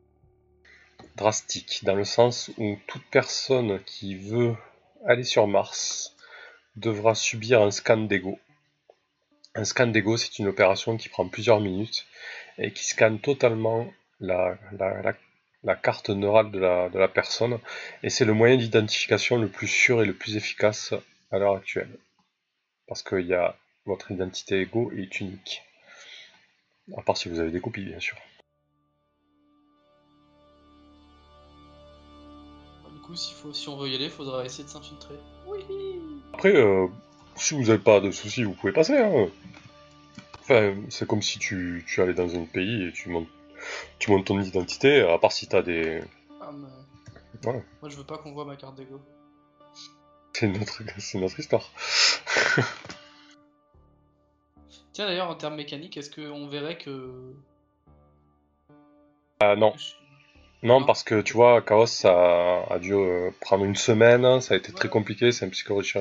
drastiques, 1.17 1.81
dans 1.85 1.95
le 1.95 2.05
sens 2.05 2.51
où 2.59 2.79
toute 2.87 3.05
personne 3.11 3.81
qui 3.85 4.15
veut 4.17 4.55
aller 5.07 5.25
sur 5.25 5.47
Mars 5.47 6.15
devra 6.77 7.15
subir 7.15 7.63
un 7.63 7.71
scan 7.71 7.99
d'ego. 7.99 8.39
Un 9.55 9.65
scan 9.65 9.87
d'ego, 9.87 10.19
c'est 10.19 10.39
une 10.39 10.49
opération 10.49 10.99
qui 10.99 11.09
prend 11.09 11.27
plusieurs 11.27 11.61
minutes 11.61 12.07
et 12.59 12.71
qui 12.71 12.85
scanne 12.85 13.19
totalement 13.19 13.91
la, 14.21 14.59
la 15.63 15.77
carte 15.77 16.11
neurale 16.11 16.51
de 16.51 16.59
la, 16.59 16.89
de 16.89 16.99
la 16.99 17.09
personne. 17.09 17.59
Et 18.03 18.11
c'est 18.11 18.25
le 18.25 18.33
moyen 18.33 18.57
d'identification 18.57 19.39
le 19.39 19.49
plus 19.49 19.69
sûr 19.69 20.03
et 20.03 20.07
le 20.07 20.15
plus 20.15 20.37
efficace 20.37 20.95
à 21.31 21.39
l'heure 21.39 21.55
actuelle. 21.57 21.99
Parce 22.87 23.03
que 23.03 23.21
y 23.21 23.35
a, 23.35 23.57
votre 23.87 24.11
identité 24.11 24.61
ego 24.61 24.91
est 24.93 25.21
unique. 25.21 25.63
À 26.97 27.03
part 27.03 27.17
si 27.17 27.29
vous 27.29 27.39
avez 27.39 27.51
des 27.51 27.61
copies, 27.61 27.85
bien 27.85 28.01
sûr. 28.01 28.17
Du 32.93 33.01
coup, 33.03 33.15
faut, 33.15 33.53
si 33.53 33.69
on 33.69 33.77
veut 33.77 33.89
y 33.89 33.95
aller, 33.95 34.07
il 34.07 34.11
faudra 34.11 34.45
essayer 34.45 34.65
de 34.65 34.69
s'infiltrer. 34.69 35.15
Oui 35.47 35.61
Après, 36.35 36.57
euh, 36.57 36.89
si 37.37 37.55
vous 37.55 37.65
n'avez 37.65 37.79
pas 37.79 38.01
de 38.01 38.11
soucis, 38.11 38.45
vous 38.45 38.55
pouvez 38.55 38.73
passer. 38.73 38.99
hein. 38.99 39.29
Enfin, 40.41 40.75
c'est 40.89 41.07
comme 41.07 41.23
si 41.23 41.39
tu, 41.39 41.85
tu 41.87 42.03
allais 42.03 42.15
dans 42.15 42.35
un 42.35 42.45
pays 42.45 42.89
et 42.89 42.93
tu 42.93 43.09
montes, 43.09 43.29
tu 43.99 44.11
montes 44.11 44.27
ton 44.27 44.41
identité, 44.41 45.01
à 45.01 45.19
part 45.19 45.33
si 45.33 45.49
t'as 45.49 45.63
des... 45.63 46.03
ah, 46.41 46.51
mais... 46.53 46.69
Ouais. 47.49 47.63
Moi, 47.81 47.89
je 47.89 47.97
veux 47.97 48.05
pas 48.05 48.19
qu'on 48.19 48.33
voit 48.33 48.45
ma 48.45 48.57
carte 48.57 48.75
d'ego. 48.77 49.01
C'est 50.33 50.49
notre, 50.49 50.83
c'est 50.99 51.19
notre 51.19 51.41
histoire. 51.41 51.71
Tiens, 54.93 55.07
d'ailleurs, 55.07 55.31
en 55.31 55.35
termes 55.35 55.57
mécaniques, 55.57 55.97
est-ce 55.97 56.11
qu'on 56.11 56.49
verrait 56.49 56.77
que. 56.77 57.35
Ah 59.41 59.57
non, 59.57 59.75
non, 60.63 60.85
parce 60.85 61.03
que 61.03 61.23
tu 61.23 61.33
vois, 61.33 61.63
Chaos, 61.63 61.87
ça 61.87 62.65
a 62.69 62.79
dû 62.79 62.93
euh, 62.93 63.31
prendre 63.41 63.65
une 63.65 63.77
semaine, 63.77 64.41
ça 64.43 64.55
a 64.55 64.57
été 64.59 64.73
très 64.73 64.89
compliqué, 64.91 65.33
c'est 65.33 65.47
un 65.47 65.49
psychologie. 65.49 65.95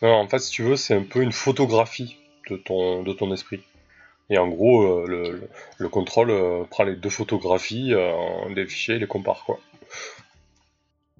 Non, 0.00 0.14
en 0.14 0.28
fait, 0.28 0.38
si 0.38 0.50
tu 0.50 0.62
veux, 0.62 0.76
c'est 0.76 0.94
un 0.94 1.02
peu 1.02 1.20
une 1.20 1.32
photographie 1.32 2.16
de 2.48 2.56
ton, 2.56 3.02
de 3.02 3.12
ton 3.12 3.30
esprit. 3.32 3.62
Et 4.30 4.38
en 4.38 4.48
gros, 4.48 4.82
euh, 4.82 5.06
le, 5.06 5.30
le, 5.32 5.48
le 5.78 5.88
contrôle 5.88 6.30
euh, 6.30 6.64
prend 6.64 6.84
les 6.84 6.96
deux 6.96 7.08
photographies 7.10 7.94
euh, 7.94 8.52
des 8.54 8.66
fichiers 8.66 8.96
et 8.96 8.98
les 8.98 9.06
compare, 9.06 9.44
quoi. 9.44 9.58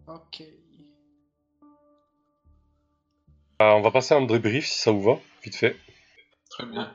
Ok. 0.07 0.43
Euh, 3.61 3.73
on 3.73 3.81
va 3.81 3.91
passer 3.91 4.15
à 4.15 4.19
un 4.19 4.27
débrief 4.27 4.67
si 4.67 4.79
ça 4.79 4.91
vous 4.93 5.03
va, 5.03 5.19
vite 5.43 5.57
fait. 5.57 5.77
Très 6.51 6.67
bien. 6.67 6.95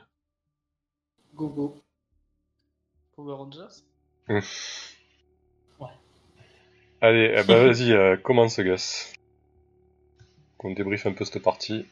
Go 1.34 1.48
go. 1.48 1.76
Power 3.16 3.34
Rangers 3.34 3.82
Allez, 7.00 7.34
eh 7.36 7.42
ben, 7.42 7.66
vas-y, 7.66 7.92
euh, 7.92 8.16
commence, 8.16 8.58
Gus. 8.60 9.12
Qu'on 10.58 10.72
débriefe 10.72 11.06
un 11.06 11.12
peu 11.12 11.24
cette 11.24 11.42
partie. 11.42 11.86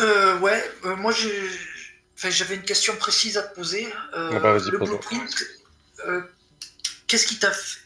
Euh, 0.00 0.38
ouais, 0.40 0.62
euh, 0.84 0.94
moi 0.96 1.10
j'ai- 1.12 1.75
enfin, 2.16 2.30
j'avais 2.30 2.54
une 2.56 2.62
question 2.62 2.96
précise 2.96 3.36
à 3.38 3.42
te 3.42 3.54
poser. 3.54 3.86
Euh, 4.16 4.30
Ah 4.34 4.38
bah, 4.40 4.54
le 4.58 4.78
blueprint, 4.78 5.44
euh, 6.06 6.22
qu'est-ce 7.06 7.26
qui 7.26 7.38
t'a 7.38 7.50
fait... 7.52 7.78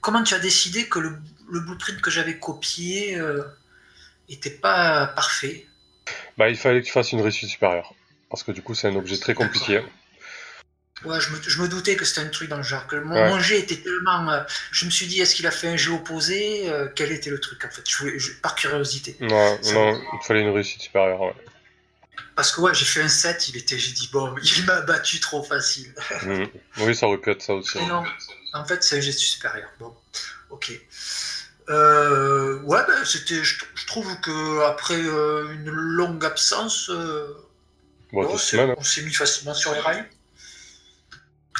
Comment 0.00 0.22
tu 0.22 0.34
as 0.34 0.38
décidé 0.38 0.86
que 0.88 0.98
le, 0.98 1.16
le 1.50 1.60
blueprint 1.60 2.00
que 2.00 2.10
j'avais 2.10 2.38
copié 2.38 3.16
euh, 3.16 3.42
était 4.28 4.50
pas 4.50 5.06
parfait? 5.06 5.66
Bah, 6.36 6.48
il 6.50 6.56
fallait 6.56 6.80
que 6.82 6.86
tu 6.86 6.92
fasses 6.92 7.12
une 7.12 7.20
réussite 7.22 7.48
supérieure. 7.48 7.94
Parce 8.30 8.42
que 8.42 8.52
du 8.52 8.62
coup, 8.62 8.74
c'est 8.74 8.88
un 8.88 8.96
objet 8.96 9.16
très 9.16 9.32
compliqué. 9.34 9.82
Ouais, 11.04 11.20
je 11.20 11.30
me, 11.30 11.40
je 11.42 11.60
me 11.62 11.68
doutais 11.68 11.96
que 11.96 12.04
c'était 12.04 12.20
un 12.22 12.28
truc 12.28 12.48
dans 12.48 12.56
le 12.56 12.62
genre. 12.62 12.86
Que 12.86 12.96
mon, 12.96 13.14
Ouais. 13.14 13.28
mon 13.28 13.38
jet 13.38 13.58
était 13.60 13.76
tellement. 13.76 14.30
euh, 14.30 14.42
je 14.72 14.86
me 14.86 14.90
suis 14.90 15.06
dit, 15.06 15.20
est-ce 15.20 15.34
qu'il 15.34 15.46
a 15.46 15.50
fait 15.50 15.68
un 15.68 15.76
jet 15.76 15.90
opposé 15.90 16.68
Euh, 16.68 16.88
Quel 16.94 17.12
était 17.12 17.30
le 17.30 17.38
truc 17.40 17.64
en 17.64 17.70
fait? 17.70 17.82
Je 17.88 17.96
voulais, 17.98 18.18
je- 18.18 18.32
Par 18.40 18.54
curiosité. 18.54 19.16
Non, 19.20 19.58
il 19.62 20.18
fallait 20.26 20.40
une 20.40 20.50
réussite 20.50 20.80
supérieure, 20.82 21.20
ouais. 21.20 21.34
Parce 22.36 22.50
que 22.50 22.60
ouais, 22.60 22.74
j'ai 22.74 22.84
fait 22.84 23.02
un 23.02 23.08
7, 23.08 23.48
il 23.48 23.56
était, 23.56 23.78
j'ai 23.78 23.92
dit, 23.92 24.08
bon, 24.12 24.34
il 24.42 24.64
m'a 24.64 24.80
battu 24.82 25.20
trop 25.20 25.42
facile. 25.42 25.94
Oui, 26.78 26.94
ça 26.94 27.06
aurait 27.06 27.18
pu 27.18 27.30
être 27.30 27.42
ça 27.42 27.54
aussi. 27.54 27.78
Non, 27.86 28.02
en 28.52 28.64
fait, 28.64 28.82
c'est 28.82 28.98
un 28.98 29.00
geste 29.00 29.20
supérieur. 29.20 29.68
Bon, 29.78 29.94
ok. 30.50 30.72
Euh, 31.70 32.60
ouais, 32.62 32.80
ben, 32.86 33.04
c'était, 33.04 33.42
je, 33.42 33.64
je 33.74 33.86
trouve 33.86 34.20
que 34.20 34.62
après 34.64 35.00
euh, 35.00 35.52
une 35.52 35.70
longue 35.70 36.24
absence, 36.24 36.90
euh, 36.90 37.28
Bon, 38.12 38.22
bon, 38.24 38.38
semaines. 38.38 38.74
on 38.76 38.82
s'est 38.82 39.02
mis 39.02 39.12
facilement 39.12 39.54
sur 39.54 39.72
les 39.72 39.80
rails. 39.80 40.04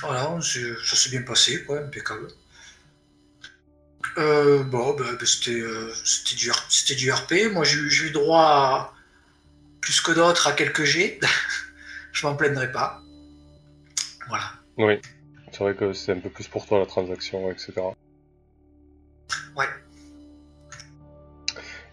Voilà, 0.02 0.38
ça 0.40 0.96
s'est 0.96 1.10
bien 1.10 1.22
passé, 1.22 1.64
quoi, 1.64 1.78
impeccable. 1.78 2.28
Bon, 4.16 4.94
ben, 4.94 5.14
ben, 5.14 5.26
c'était, 5.26 5.62
c'était, 6.04 6.94
du, 6.94 7.04
du 7.04 7.12
RP. 7.12 7.32
Moi, 7.52 7.64
j'ai 7.64 7.78
eu 7.78 8.10
droit 8.10 8.42
à, 8.42 8.93
plus 9.84 10.00
que 10.00 10.12
d'autres 10.12 10.46
à 10.48 10.52
quelques 10.52 10.84
G. 10.84 11.20
je 12.12 12.26
m'en 12.26 12.34
plaindrai 12.36 12.72
pas. 12.72 13.02
Voilà. 14.28 14.44
Oui. 14.78 14.98
C'est 15.52 15.58
vrai 15.60 15.74
que 15.74 15.92
c'est 15.92 16.12
un 16.12 16.18
peu 16.20 16.30
plus 16.30 16.48
pour 16.48 16.66
toi 16.66 16.78
la 16.78 16.86
transaction, 16.86 17.50
etc. 17.50 17.72
Ouais. 19.56 19.68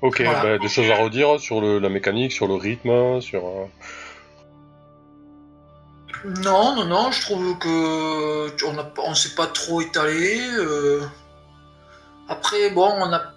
Ok, 0.02 0.22
Voilà. 0.22 0.42
bah, 0.44 0.58
des 0.58 0.70
choses 0.70 0.90
à 0.90 0.96
redire 0.96 1.40
sur 1.40 1.60
le, 1.62 1.78
la 1.80 1.90
mécanique, 1.90 2.32
sur 2.32 2.48
le 2.48 2.56
rythme, 2.56 3.20
sur. 3.22 3.46
euh, 3.46 3.66
Non, 6.26 6.76
non, 6.76 6.86
non, 6.86 7.12
je 7.12 7.22
trouve 7.22 7.58
que 7.60 8.66
on 8.66 8.78
a 8.80 8.92
on 9.00 9.14
s'est 9.16 9.36
pas 9.36 9.48
trop 9.48 9.82
étalé. 9.82 10.40
euh. 10.58 11.02
Après, 12.30 12.70
bon, 12.72 12.90
on 12.98 13.12
a, 13.14 13.34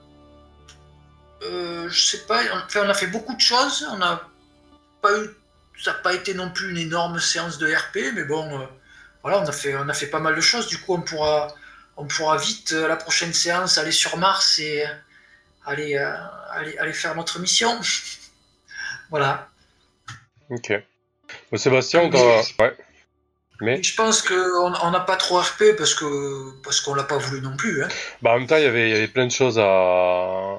euh, 1.42 1.88
je 1.90 2.00
sais 2.00 2.24
pas, 2.26 2.40
on, 2.54 2.58
enfin, 2.64 2.82
on 2.86 2.88
a 2.88 2.94
fait 2.94 3.08
beaucoup 3.08 3.34
de 3.34 3.40
choses. 3.40 3.86
On 3.90 4.00
a 4.00 4.22
pas 5.04 5.18
eu, 5.18 5.28
ça 5.82 5.92
n'a 5.92 5.98
pas 5.98 6.14
été 6.14 6.32
non 6.34 6.48
plus 6.50 6.70
une 6.70 6.78
énorme 6.78 7.20
séance 7.20 7.58
de 7.58 7.66
RP, 7.72 8.14
mais 8.14 8.24
bon, 8.24 8.60
euh, 8.60 8.64
voilà, 9.22 9.40
on 9.40 9.46
a 9.46 9.52
fait, 9.52 9.76
on 9.76 9.88
a 9.88 9.94
fait 9.94 10.06
pas 10.06 10.18
mal 10.20 10.34
de 10.34 10.40
choses. 10.40 10.66
Du 10.66 10.78
coup, 10.78 10.94
on 10.94 11.02
pourra, 11.02 11.54
on 11.96 12.06
pourra 12.06 12.36
vite 12.38 12.72
euh, 12.72 12.88
la 12.88 12.96
prochaine 12.96 13.32
séance 13.34 13.76
aller 13.78 13.92
sur 13.92 14.16
Mars 14.16 14.58
et 14.58 14.84
aller, 15.66 15.96
euh, 15.96 16.14
aller, 16.50 16.76
aller 16.78 16.92
faire 16.94 17.14
notre 17.14 17.38
mission. 17.38 17.78
voilà. 19.10 19.48
Ok. 20.50 20.72
Bah, 21.50 21.58
Sébastien, 21.58 22.00
on 22.02 22.10
t'a. 22.10 22.18
Ouais. 22.64 22.76
Mais, 23.60 23.82
Je 23.82 23.94
pense 23.94 24.20
qu'on 24.22 24.34
on 24.82 24.90
n'a 24.90 25.00
pas 25.00 25.16
trop 25.16 25.38
RP 25.40 25.76
parce 25.78 25.94
que 25.94 26.06
parce 26.62 26.80
qu'on 26.80 26.94
l'a 26.94 27.04
pas 27.04 27.18
voulu 27.18 27.40
non 27.40 27.56
plus. 27.56 27.84
Hein. 27.84 27.88
bah, 28.22 28.32
en 28.32 28.38
même 28.38 28.46
temps, 28.48 28.56
il 28.56 28.64
y 28.64 28.66
avait, 28.66 28.88
il 28.88 28.92
y 28.92 28.96
avait 28.96 29.08
plein 29.08 29.26
de 29.26 29.32
choses 29.32 29.58
à. 29.58 30.58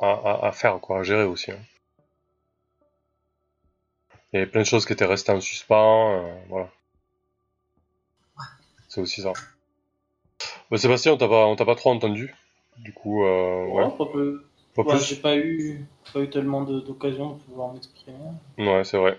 à, 0.00 0.06
à- 0.06 0.48
à 0.48 0.52
faire, 0.52 0.78
quoi, 0.80 1.00
à 1.00 1.02
gérer 1.02 1.24
aussi. 1.24 1.50
hein. 1.50 1.58
Il 4.32 4.36
y 4.38 4.42
avait 4.42 4.50
plein 4.50 4.60
de 4.60 4.66
choses 4.66 4.86
qui 4.86 4.92
étaient 4.92 5.04
restées 5.06 5.32
en 5.32 5.40
suspens, 5.40 6.14
euh, 6.14 6.34
voilà. 6.48 6.68
C'est 8.88 9.00
aussi 9.00 9.22
ça. 9.22 9.32
Bah, 10.70 10.78
Sébastien, 10.78 11.12
on 11.12 11.16
t'a 11.16 11.28
pas, 11.28 11.46
on 11.46 11.56
t'a 11.56 11.64
pas 11.64 11.74
trop 11.74 11.90
entendu. 11.90 12.34
Du 12.78 12.92
coup, 12.92 13.24
euh, 13.24 13.66
ouais. 13.66 13.84
Ouais, 13.84 13.90
pas 13.96 14.06
peu. 14.06 14.44
Pas 14.74 14.82
Ouais, 14.82 14.96
plus. 14.96 15.04
j'ai 15.04 15.16
pas 15.16 15.36
eu, 15.36 15.84
pas 16.12 16.20
eu 16.20 16.30
tellement 16.30 16.62
d'occasion 16.62 17.34
de 17.34 17.38
pouvoir 17.42 17.72
m'exprimer. 17.72 18.16
Ouais, 18.58 18.84
c'est 18.84 18.96
vrai. 18.98 19.18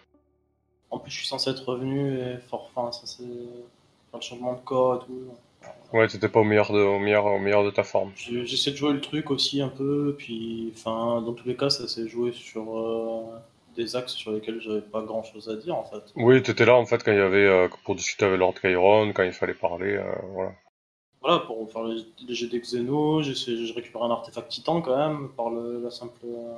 En 0.89 0.99
plus, 0.99 1.11
je 1.11 1.17
suis 1.17 1.27
censé 1.27 1.49
être 1.49 1.65
revenu 1.65 2.17
et 2.17 2.38
fort, 2.49 2.71
enfin, 2.73 2.91
censé 2.91 3.23
faire 3.23 4.19
le 4.19 4.21
changement 4.21 4.53
de 4.53 4.59
corps 4.61 4.95
et 4.95 5.05
tout. 5.05 5.27
Ouais, 5.93 6.07
t'étais 6.07 6.29
pas 6.29 6.39
au 6.39 6.43
meilleur 6.45 6.71
de, 6.71 6.79
au 6.79 6.99
meilleur, 6.99 7.25
au 7.25 7.38
meilleur 7.39 7.63
de 7.63 7.69
ta 7.69 7.83
forme. 7.83 8.11
J'essaie 8.15 8.71
de 8.71 8.77
jouer 8.77 8.93
le 8.93 9.01
truc 9.01 9.29
aussi 9.29 9.61
un 9.61 9.67
peu, 9.69 10.15
puis, 10.17 10.71
enfin, 10.75 11.21
dans 11.21 11.33
tous 11.33 11.47
les 11.47 11.55
cas, 11.55 11.69
ça 11.69 11.88
s'est 11.88 12.07
joué 12.07 12.31
sur 12.31 12.77
euh, 12.77 13.23
des 13.76 13.95
axes 13.95 14.14
sur 14.14 14.31
lesquels 14.31 14.61
j'avais 14.61 14.81
pas 14.81 15.02
grand 15.02 15.23
chose 15.23 15.49
à 15.49 15.56
dire 15.56 15.76
en 15.76 15.84
fait. 15.84 16.14
Oui, 16.15 16.41
t'étais 16.41 16.64
là 16.65 16.76
en 16.76 16.85
fait 16.85 17.03
quand 17.03 17.11
il 17.11 17.18
y 17.18 17.22
avait 17.22 17.45
euh, 17.45 17.68
pour 17.84 17.95
discuter 17.95 18.23
avec 18.23 18.39
Lord 18.39 18.53
Chiron, 18.61 19.11
quand 19.11 19.23
il 19.23 19.34
fallait 19.34 19.53
parler, 19.53 19.95
euh, 19.98 20.15
voilà. 20.30 20.53
Voilà, 21.19 21.39
pour 21.39 21.72
faire 21.72 21.84
les, 21.85 22.06
les 22.27 22.35
jets 22.35 22.48
d'Exeno, 22.48 23.23
j'ai 23.23 23.34
j'ai 23.34 23.73
récupéré 23.73 24.03
un 24.06 24.11
artefact 24.11 24.49
titan 24.52 24.81
quand 24.84 24.95
même, 24.98 25.30
par 25.30 25.49
le- 25.49 25.81
la 25.81 25.89
simple 25.89 26.19
euh, 26.26 26.53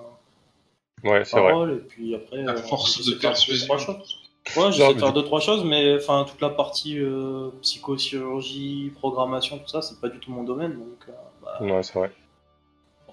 Ouais, 1.04 1.24
c'est 1.26 1.40
vrai. 1.40 1.52
parole, 1.52 1.74
et 1.74 1.80
puis 1.88 2.16
après. 2.16 2.42
La 2.44 2.54
euh, 2.54 2.62
force 2.62 2.98
de 2.98 3.04
faire 3.04 3.20
deux, 3.22 3.28
persuasion. 3.30 3.66
trois 3.66 3.78
choses. 3.78 4.18
Ouais, 4.56 4.72
Non, 4.72 4.72
j'essaie 4.72 4.94
de 4.94 5.00
faire 5.00 5.14
deux, 5.14 5.24
trois 5.24 5.40
choses, 5.40 5.64
mais 5.66 5.96
enfin, 5.96 6.26
toute 6.30 6.42
la 6.42 6.50
partie 6.50 7.00
euh, 7.00 7.50
psychochirurgie, 7.62 8.92
programmation, 8.96 9.58
tout 9.60 9.68
ça, 9.68 9.82
c'est 9.82 10.00
pas 10.00 10.10
du 10.10 10.20
tout 10.20 10.32
mon 10.32 10.44
domaine, 10.44 10.74
donc 10.74 11.06
euh, 11.10 11.12
bah, 11.42 11.60
Ouais, 11.62 11.82
c'est 11.84 11.98
vrai. 11.98 12.12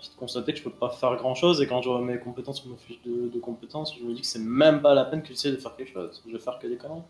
Force 0.01 0.13
de 0.15 0.19
constater 0.19 0.53
que 0.53 0.59
je 0.59 0.65
peux 0.65 0.71
pas 0.71 0.91
faire 0.91 1.17
grand 1.17 1.35
chose, 1.35 1.61
et 1.63 1.67
quand 1.67 1.83
je 1.83 1.89
vois 1.89 2.01
mes 2.01 2.19
compétences 2.19 2.61
sur 2.63 2.71
ma 2.71 2.77
fiche 2.77 3.01
de, 3.05 3.29
de 3.29 3.41
compétences, 3.41 3.97
je 3.99 4.05
me 4.05 4.15
dis 4.15 4.23
que 4.23 4.27
c'est 4.27 4.39
même 4.41 4.81
pas 4.83 4.95
la 4.95 5.05
peine 5.05 5.23
que 5.23 5.29
j'essaie 5.29 5.53
de 5.53 5.57
faire 5.57 5.77
quelque 5.77 5.93
chose, 5.93 6.23
je 6.27 6.33
vais 6.33 6.39
faire 6.39 6.59
que 6.59 6.67
des 6.67 6.77
conneries. 6.77 7.03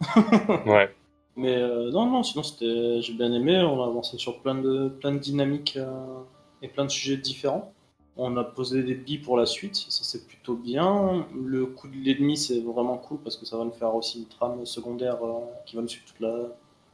Ouais. 0.66 0.94
Mais 1.36 1.56
euh, 1.56 1.90
non, 1.90 2.06
non, 2.10 2.22
sinon 2.22 2.42
c'était, 2.42 3.00
j'ai 3.00 3.14
bien 3.14 3.32
aimé. 3.32 3.58
On 3.62 3.82
a 3.82 3.86
avancé 3.86 4.18
sur 4.18 4.40
plein 4.42 4.54
de, 4.54 4.88
plein 4.88 5.12
de 5.12 5.18
dynamiques 5.18 5.76
euh, 5.78 6.22
et 6.60 6.68
plein 6.68 6.84
de 6.84 6.90
sujets 6.90 7.16
différents. 7.16 7.72
On 8.16 8.36
a 8.36 8.44
posé 8.44 8.82
des 8.82 8.94
billes 8.94 9.18
pour 9.20 9.38
la 9.38 9.46
suite, 9.46 9.76
ça 9.76 10.04
c'est 10.04 10.26
plutôt 10.26 10.54
bien. 10.54 11.26
Le 11.34 11.64
coup 11.66 11.88
de 11.88 11.96
l'ennemi 11.96 12.36
c'est 12.36 12.60
vraiment 12.60 12.98
cool 12.98 13.18
parce 13.24 13.36
que 13.38 13.46
ça 13.46 13.56
va 13.56 13.64
nous 13.64 13.72
faire 13.72 13.94
aussi 13.94 14.18
une 14.20 14.28
trame 14.28 14.66
secondaire 14.66 15.24
euh, 15.24 15.40
qui 15.64 15.76
va 15.76 15.82
me 15.82 15.88
suivre 15.88 16.04
toute 16.06 16.20
la, 16.20 16.34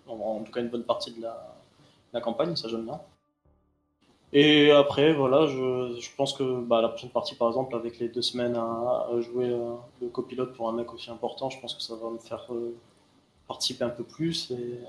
en, 0.07 0.15
en 0.15 0.43
tout 0.45 0.53
cas 0.53 0.61
une 0.61 0.69
bonne 0.69 0.85
partie 0.85 1.12
de 1.12 1.23
la, 1.23 1.57
la 2.12 2.20
campagne, 2.20 2.55
ça 2.57 2.69
j'aime 2.69 2.85
bien. 2.85 3.01
Et 4.32 4.70
après, 4.70 5.14
voilà, 5.14 5.46
je, 5.46 5.96
je 5.98 6.09
pense 6.16 6.34
que 6.34 6.60
bah, 6.60 6.82
la 6.82 6.88
prochaine 6.90 7.09
partie, 7.10 7.34
par 7.34 7.48
exemple, 7.48 7.74
avec 7.74 7.98
les 7.98 8.09
deux 8.09 8.20
semaines 8.22 8.56
à, 8.56 9.06
à 9.10 9.20
jouer 9.20 9.46
euh, 9.48 9.72
le 10.02 10.09
copilote 10.09 10.52
pour 10.55 10.68
un 10.68 10.72
mec 10.72 10.92
aussi 10.92 11.10
important, 11.10 11.48
je 11.48 11.59
pense 11.60 11.74
que 11.74 11.80
ça 11.82 11.94
va 11.94 12.10
me 12.10 12.18
faire 12.18 12.44
euh, 12.50 12.74
participer 13.46 13.84
un 13.84 13.88
peu 13.90 14.05
plus. 14.05 14.50
Et, 14.50 14.80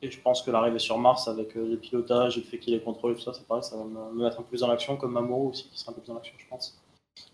et 0.00 0.10
je 0.10 0.18
pense 0.20 0.40
que 0.42 0.50
l'arrivée 0.50 0.78
sur 0.78 0.96
Mars 0.96 1.28
avec 1.28 1.56
euh, 1.56 1.66
les 1.68 1.76
pilotages 1.76 2.38
et 2.38 2.40
le 2.40 2.46
fait 2.46 2.58
qu'il 2.58 2.72
ait 2.72 2.80
contrôle 2.80 3.12
et 3.12 3.14
tout 3.16 3.20
ça, 3.20 3.34
c'est 3.34 3.46
pareil, 3.46 3.62
ça 3.62 3.76
va 3.76 3.84
me, 3.84 4.14
me 4.14 4.24
mettre 4.24 4.38
un 4.38 4.42
peu 4.42 4.48
plus 4.48 4.60
dans 4.60 4.68
l'action, 4.68 4.96
comme 4.96 5.12
Mamoru 5.12 5.48
aussi, 5.48 5.68
qui 5.68 5.78
sera 5.78 5.92
un 5.92 5.94
peu 5.94 6.00
plus 6.00 6.08
dans 6.08 6.14
l'action, 6.14 6.34
je 6.38 6.46
pense. 6.48 6.78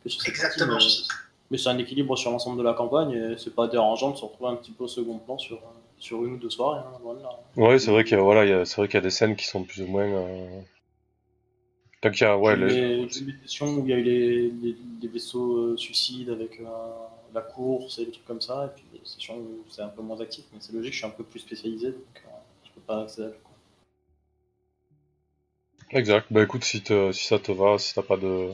cette 0.04 0.16
partie, 0.16 0.30
Exactement. 0.30 0.76
mais- 0.78 1.14
mais 1.50 1.58
c'est 1.58 1.68
un 1.68 1.78
équilibre 1.78 2.16
sur 2.16 2.30
l'ensemble 2.32 2.58
de 2.58 2.62
la 2.64 2.72
campagne 2.72 3.12
et 3.12 3.38
c'est 3.38 3.54
pas 3.54 3.68
dérangeant 3.68 4.10
de 4.10 4.16
se 4.16 4.24
retrouver 4.24 4.50
un 4.50 4.56
petit 4.56 4.72
peu 4.72 4.84
au 4.84 4.88
second 4.88 5.18
plan 5.18 5.36
sur, 5.38 5.60
sur 5.98 6.24
une 6.24 6.32
ou 6.34 6.36
deux 6.38 6.50
soirées. 6.50 6.80
hein. 6.80 6.98
Ouais, 7.56 7.78
c'est 7.78 7.90
vrai 7.92 8.02
qu'il 8.02 8.16
y 8.16 8.20
a, 8.20 8.22
voilà, 8.22 8.44
il 8.44 8.50
y 8.50 8.54
a- 8.54 8.64
c'est 8.64 8.76
vrai 8.78 8.88
qu'il 8.88 8.94
y 8.94 8.98
a 8.98 9.02
des 9.02 9.10
scènes 9.10 9.36
qui 9.36 9.44
sont 9.46 9.62
plus 9.62 9.82
ou 9.82 9.86
moins. 9.86 10.02
Euh... 10.04 10.60
Tant 12.04 12.10
qu'il 12.10 12.20
y 12.20 12.24
a, 12.30 12.36
ouais, 12.36 12.54
les- 12.56 13.08
sessions 13.42 13.74
où 13.76 13.80
il 13.84 13.88
y 13.88 13.92
a 13.94 13.96
eu 13.96 14.02
les, 14.02 14.50
les- 14.50 14.76
des 15.00 15.08
vaisseaux 15.08 15.56
euh, 15.56 15.76
suicides 15.78 16.28
avec 16.28 16.60
euh, 16.60 16.64
la 17.32 17.40
course 17.40 17.98
et 17.98 18.04
des 18.04 18.12
trucs 18.12 18.26
comme 18.26 18.42
ça, 18.42 18.66
et 18.66 18.74
puis 18.76 18.84
des 18.92 19.04
sessions 19.04 19.38
où 19.38 19.64
c'est 19.70 19.82
un 19.82 19.88
peu 19.88 20.02
moins 20.02 20.20
actif, 20.20 20.44
mais 20.52 20.58
c'est 20.60 20.74
logique, 20.74 20.92
je 20.92 20.98
suis 20.98 21.06
un 21.06 21.10
peu 21.10 21.24
plus 21.24 21.40
spécialisé, 21.40 21.88
donc 21.92 22.22
euh, 22.26 22.28
je 22.64 22.70
peux 22.72 22.80
pas 22.82 23.02
accéder 23.02 23.28
à 23.28 23.30
tout. 23.30 23.38
Exact. 25.90 26.26
Bah 26.30 26.42
écoute, 26.42 26.64
si, 26.64 26.82
te- 26.82 27.12
si 27.12 27.24
ça 27.26 27.38
te 27.38 27.50
va, 27.52 27.78
si 27.78 27.94
t'as 27.94 28.02
pas 28.02 28.18
de. 28.18 28.50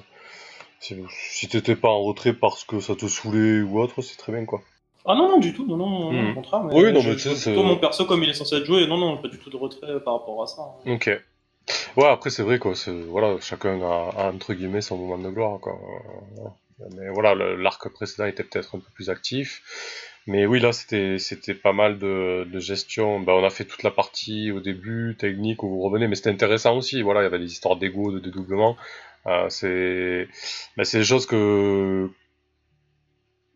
Si, 0.80 0.96
si 1.10 1.48
t'étais 1.48 1.76
pas 1.76 1.88
en 1.90 2.02
retrait 2.02 2.34
parce 2.34 2.64
que 2.64 2.80
ça 2.80 2.96
te 2.96 3.06
saoulait 3.08 3.62
ou 3.62 3.80
autre, 3.80 4.02
c'est 4.02 4.16
très 4.16 4.32
bien 4.32 4.44
quoi. 4.46 4.62
Ah 5.06 5.14
non, 5.14 5.28
non, 5.28 5.38
du 5.38 5.54
tout, 5.54 5.66
non, 5.66 5.76
non, 5.76 6.12
non, 6.12 6.12
Hmm. 6.12 6.30
au 6.30 6.34
contraire. 6.34 6.64
Mais 6.64 6.74
Oui, 6.74 6.92
non, 6.92 7.00
je- 7.00 7.10
mais 7.10 7.16
tu 7.16 7.22
sais, 7.22 7.34
c'est- 7.34 7.56
mon 7.56 7.76
perso 7.78 8.04
comme 8.06 8.22
il 8.22 8.30
est 8.30 8.34
censé 8.34 8.56
être 8.56 8.66
joué, 8.66 8.86
non, 8.86 8.98
non, 8.98 9.16
pas 9.18 9.28
du 9.28 9.38
tout 9.38 9.50
de 9.50 9.56
retrait 9.56 10.00
par 10.04 10.14
rapport 10.18 10.42
à 10.42 10.46
ça. 10.46 10.62
hein. 10.62 10.90
Ok. 10.94 11.10
Ouais, 11.96 12.06
après 12.06 12.30
c'est 12.30 12.42
vrai 12.42 12.58
quoi, 12.58 12.74
c'est- 12.74 12.90
voilà, 12.90 13.36
chacun 13.40 13.80
a, 13.82 14.10
a, 14.16 14.32
entre 14.32 14.54
guillemets 14.54 14.80
son 14.80 14.96
moment 14.98 15.18
de 15.18 15.30
gloire 15.30 15.60
quoi. 15.60 15.78
Mais 16.96 17.08
voilà, 17.10 17.34
l'arc 17.34 17.88
précédent 17.90 18.26
était 18.26 18.44
peut-être 18.44 18.76
un 18.76 18.78
peu 18.80 18.90
plus 18.94 19.10
actif. 19.10 19.62
Mais 20.26 20.46
oui, 20.46 20.60
là, 20.60 20.72
c'était 20.72 21.18
c'était 21.18 21.54
pas 21.54 21.72
mal 21.72 21.98
de, 21.98 22.46
de 22.50 22.58
gestion. 22.60 23.20
Ben, 23.20 23.32
on 23.34 23.44
a 23.44 23.50
fait 23.50 23.64
toute 23.64 23.82
la 23.82 23.90
partie 23.90 24.50
au 24.52 24.60
début, 24.60 25.16
technique, 25.18 25.62
où 25.62 25.68
vous 25.68 25.80
revenez, 25.80 26.08
mais 26.08 26.14
c'était 26.14 26.30
intéressant 26.30 26.76
aussi. 26.76 27.02
Voilà, 27.02 27.20
il 27.20 27.24
y 27.24 27.26
avait 27.26 27.38
des 27.38 27.52
histoires 27.52 27.76
d'ego, 27.76 28.12
de 28.12 28.18
dédoublement. 28.20 28.76
Euh, 29.26 29.48
c'est 29.50 30.28
ben, 30.76 30.84
c'est 30.84 30.98
des 30.98 31.04
choses 31.04 31.26
que 31.26 32.10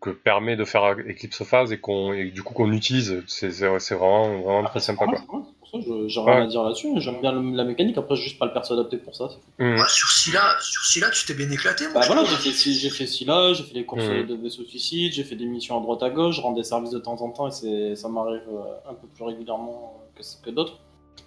que 0.00 0.10
permet 0.10 0.54
de 0.54 0.64
faire 0.64 0.84
Eclipse 0.98 1.42
Phase 1.42 1.72
et 1.72 1.80
qu'on 1.80 2.12
et 2.12 2.30
du 2.30 2.42
coup 2.44 2.54
qu'on 2.54 2.72
utilise. 2.72 3.24
C'est 3.26 3.50
c'est 3.50 3.78
c'est 3.80 3.94
vraiment 3.96 4.38
vraiment 4.40 4.64
Ah, 4.64 4.70
très 4.70 4.78
c'est 4.78 4.86
sympa 4.86 5.06
quoi. 5.26 5.46
J'ai 5.80 6.20
rien 6.20 6.26
Ouais. 6.36 6.42
à 6.42 6.46
dire 6.46 6.62
là-dessus. 6.62 6.88
J'aime 6.96 7.20
bien 7.20 7.32
le- 7.32 7.56
la 7.56 7.64
mécanique. 7.64 7.96
Après, 7.98 8.16
juste 8.16 8.38
pas 8.38 8.46
le 8.46 8.52
perso 8.52 8.74
adapté 8.74 8.96
pour 8.98 9.14
ça. 9.14 9.28
Mhm. 9.58 9.74
Ouais, 9.78 9.88
sur 9.88 10.08
celui-là, 10.08 10.56
sur 10.60 11.10
tu 11.10 11.26
t'es 11.26 11.34
bien 11.34 11.50
éclaté, 11.50 11.84
moi. 11.84 12.00
Bah 12.00 12.06
voilà, 12.06 12.24
j'ai 12.24 12.36
fait, 12.36 12.50
fait 12.50 13.24
là, 13.24 13.52
j'ai 13.52 13.62
fait 13.64 13.74
les 13.74 13.84
courses 13.84 14.04
Mhm. 14.04 14.26
de 14.26 14.34
vaisseaux 14.34 14.64
suicides, 14.64 15.12
j'ai 15.12 15.24
fait 15.24 15.36
des 15.36 15.46
missions 15.46 15.78
à 15.78 15.80
droite 15.82 16.02
à 16.02 16.10
gauche, 16.10 16.36
je 16.36 16.40
rends 16.40 16.52
des 16.52 16.64
services 16.64 16.90
de 16.90 16.98
temps 16.98 17.20
en 17.20 17.30
temps 17.30 17.48
et 17.48 17.52
c'est, 17.52 17.96
ça 17.96 18.08
m'arrive 18.08 18.42
euh, 18.52 18.90
un 18.90 18.94
peu 18.94 19.06
plus 19.14 19.24
régulièrement 19.24 20.00
que, 20.16 20.22
que 20.44 20.50
d'autres. 20.50 20.78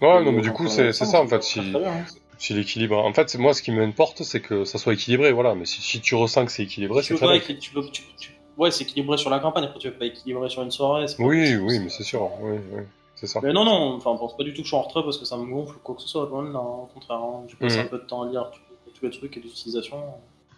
Ouais, 0.01 0.21
Et 0.21 0.25
non, 0.25 0.31
mais 0.31 0.41
du 0.41 0.51
coup, 0.51 0.65
euh, 0.65 0.69
c'est 0.69 0.91
c'est 0.93 1.05
ça 1.05 1.21
en 1.21 1.27
fait. 1.27 1.41
Si, 1.43 1.59
hein. 1.59 2.05
si 2.37 2.53
l'équilibre. 2.53 2.97
En 2.97 3.13
fait, 3.13 3.29
c'est- 3.29 3.37
moi, 3.39 3.53
ce 3.53 3.61
qui 3.63 3.71
m'importe, 3.71 4.23
c'est 4.23 4.41
que 4.41 4.63
ça 4.63 4.77
soit 4.77 4.93
équilibré, 4.93 5.31
voilà. 5.31 5.55
Mais 5.55 5.65
si, 5.65 5.81
si 5.81 6.01
tu 6.01 6.13
ressens 6.15 6.45
que 6.45 6.51
c'est 6.51 6.63
équilibré, 6.63 7.01
c'est 7.01 7.15
très 7.15 7.25
pas 7.25 7.33
bien. 7.39 7.55
tu 7.59 7.71
peux- 7.71 7.83
tu- 7.91 8.03
tu- 8.19 8.31
Ouais, 8.57 8.71
c'est 8.71 8.83
équilibré 8.85 9.17
sur 9.17 9.29
la 9.29 9.37
campagne, 9.39 9.65
après 9.65 9.77
tu 9.79 9.87
veux 9.87 9.93
pas 9.93 10.05
équilibrer 10.05 10.49
sur 10.49 10.63
une 10.63 10.71
soirée. 10.71 11.07
c'est 11.07 11.17
pas 11.17 11.23
Oui, 11.23 11.41
possible, 11.41 11.61
oui, 11.61 11.79
mais 11.79 11.89
c'est 11.89 12.03
sûr. 12.03 12.27
Oui, 12.41 12.57
oui, 12.73 12.81
c'est 13.17 13.27
ça. 13.27 13.41
Mais 13.43 13.51
non, 13.51 13.65
non, 13.65 13.95
enfin, 13.95 14.15
pense 14.15 14.37
pas 14.37 14.43
du 14.43 14.51
tout 14.53 14.57
que 14.61 14.63
je 14.63 14.67
suis 14.69 14.77
en 14.77 14.81
retrait 14.83 15.03
parce 15.03 15.17
que 15.17 15.25
ça 15.25 15.35
me 15.35 15.45
gonfle 15.45 15.75
ou 15.75 15.79
quoi 15.83 15.95
que 15.95 16.01
ce 16.01 16.07
soit, 16.07 16.29
là, 16.31 16.37
hein, 16.59 16.59
au 16.59 16.89
contraire. 16.93 17.17
hein. 17.17 17.43
J'ai 17.49 17.55
passé 17.57 17.79
Mhm. 17.79 17.85
un 17.85 17.89
peu 17.89 17.97
de 17.97 18.03
temps 18.05 18.21
à 18.21 18.29
lire 18.29 18.49
tous 18.95 19.05
les 19.05 19.11
trucs 19.11 19.35
et 19.35 19.39
l'utilisation. 19.41 20.01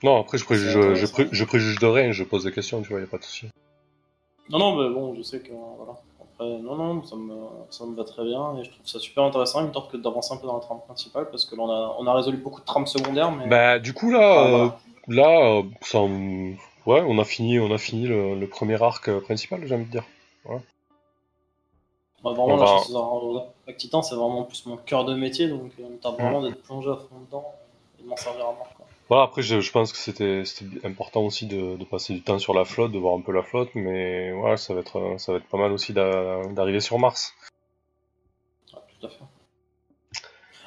Non, 0.03 0.19
après, 0.21 0.37
je 0.37 0.45
préjuge, 0.45 0.93
je, 0.95 1.05
pré- 1.07 1.27
je 1.31 1.43
préjuge 1.45 1.79
de 1.79 1.87
rien, 1.87 2.11
je 2.11 2.23
pose 2.23 2.43
des 2.43 2.51
questions, 2.51 2.81
tu 2.81 2.89
vois, 2.89 2.99
y 2.99 3.03
a 3.03 3.07
pas 3.07 3.17
de 3.17 3.23
souci. 3.23 3.47
Non, 4.49 4.59
non, 4.59 4.75
mais 4.77 4.93
bon, 4.93 5.15
je 5.15 5.21
sais 5.23 5.39
que 5.41 5.51
voilà. 5.77 5.93
Après, 6.21 6.47
non, 6.59 6.75
non, 6.75 7.03
ça 7.03 7.15
me, 7.15 7.33
ça 7.69 7.85
me 7.85 7.95
va 7.95 8.03
très 8.05 8.23
bien 8.23 8.55
et 8.57 8.63
je 8.63 8.69
trouve 8.71 8.85
ça 8.85 8.99
super 8.99 9.23
intéressant. 9.25 9.61
Me 9.63 9.71
tente 9.71 9.91
que 9.91 9.97
d'avancer 9.97 10.33
un 10.33 10.37
peu 10.37 10.47
dans 10.47 10.53
la 10.55 10.61
trame 10.61 10.79
principale 10.85 11.29
parce 11.29 11.43
que 11.45 11.55
là, 11.55 11.63
on 11.63 11.69
a, 11.69 11.95
on 11.99 12.07
a 12.07 12.13
résolu 12.13 12.37
beaucoup 12.37 12.61
de 12.61 12.65
trames 12.65 12.87
secondaires, 12.87 13.31
mais. 13.31 13.47
Bah, 13.47 13.77
du 13.79 13.93
coup, 13.93 14.09
là, 14.09 14.45
euh, 14.45 14.49
voilà. 14.49 14.79
là, 15.07 15.57
euh, 15.57 15.63
ça, 15.81 16.01
ouais, 16.01 17.03
on 17.05 17.19
a 17.19 17.25
fini, 17.25 17.59
on 17.59 17.71
a 17.73 17.77
fini 17.77 18.07
le, 18.07 18.35
le 18.39 18.47
premier 18.47 18.81
arc 18.81 19.07
euh, 19.09 19.19
principal, 19.19 19.61
j'ai 19.67 19.75
envie 19.75 19.85
de 19.85 19.91
dire. 19.91 20.05
Bah, 22.23 22.31
vraiment, 22.31 22.45
on 22.45 22.57
là, 22.57 22.65
va- 22.65 22.79
César 22.79 23.09
Attack 23.63 23.77
Titan, 23.77 24.01
c'est 24.01 24.15
vraiment 24.15 24.43
plus 24.43 24.65
mon 24.65 24.77
cœur 24.77 25.05
de 25.05 25.15
métier, 25.15 25.47
donc 25.47 25.71
euh, 25.79 25.83
t'as 26.01 26.11
vraiment 26.11 26.41
d'être 26.41 26.61
plongé 26.63 26.89
à 26.89 26.95
fond 26.95 27.19
dedans 27.25 27.45
et 27.99 28.03
de 28.03 28.07
m'en 28.07 28.17
servir 28.17 28.41
à 28.45 28.51
mort. 28.53 28.67
Quoi. 28.75 28.85
Voilà, 29.07 29.23
après, 29.23 29.41
je, 29.41 29.59
je 29.61 29.71
pense 29.71 29.91
que 29.91 29.97
c'était 29.97 30.43
important 30.83 31.21
aussi 31.21 31.47
de, 31.47 31.77
de 31.77 31.85
passer 31.85 32.13
du 32.13 32.21
temps 32.21 32.37
sur 32.37 32.53
la 32.53 32.65
flotte, 32.65 32.91
de 32.91 32.99
voir 32.99 33.15
un 33.15 33.21
peu 33.21 33.31
la 33.31 33.41
flotte, 33.43 33.69
mais 33.73 34.31
ouais, 34.33 34.57
ça 34.57 34.73
va 34.73 34.81
être, 34.81 34.97
euh, 34.99 35.17
ça 35.17 35.31
va 35.31 35.37
être 35.39 35.47
pas 35.47 35.57
mal 35.57 35.71
aussi 35.71 35.93
d'a- 35.93 36.43
d'arriver 36.51 36.79
sur 36.81 36.99
Mars. 36.99 37.33
Tout 38.99 39.07
à 39.07 39.09
fait. 39.09 39.23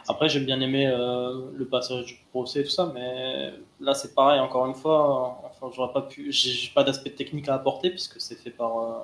Après, 0.09 0.29
j'ai 0.29 0.41
bien 0.41 0.61
aimé 0.61 0.87
euh, 0.87 1.51
le 1.55 1.67
passage 1.69 2.07
du 2.07 2.19
procès 2.31 2.61
et 2.61 2.65
tout 2.65 2.71
ça, 2.71 2.91
mais 2.93 3.53
là, 3.79 3.95
c'est 3.95 4.15
pareil, 4.15 4.41
encore 4.41 4.67
une 4.67 4.75
fois. 4.75 5.39
euh, 5.45 5.49
Enfin, 5.49 5.73
j'aurais 5.77 5.93
pas 5.93 6.03
pu. 6.03 6.33
J'ai 6.33 6.51
j'ai 6.51 6.71
pas 6.73 6.83
d'aspect 6.83 7.11
technique 7.11 7.49
à 7.49 7.55
apporter 7.55 7.91
puisque 7.91 8.21
c'est 8.21 8.35
fait 8.35 8.51
par, 8.51 8.79
euh, 8.79 8.99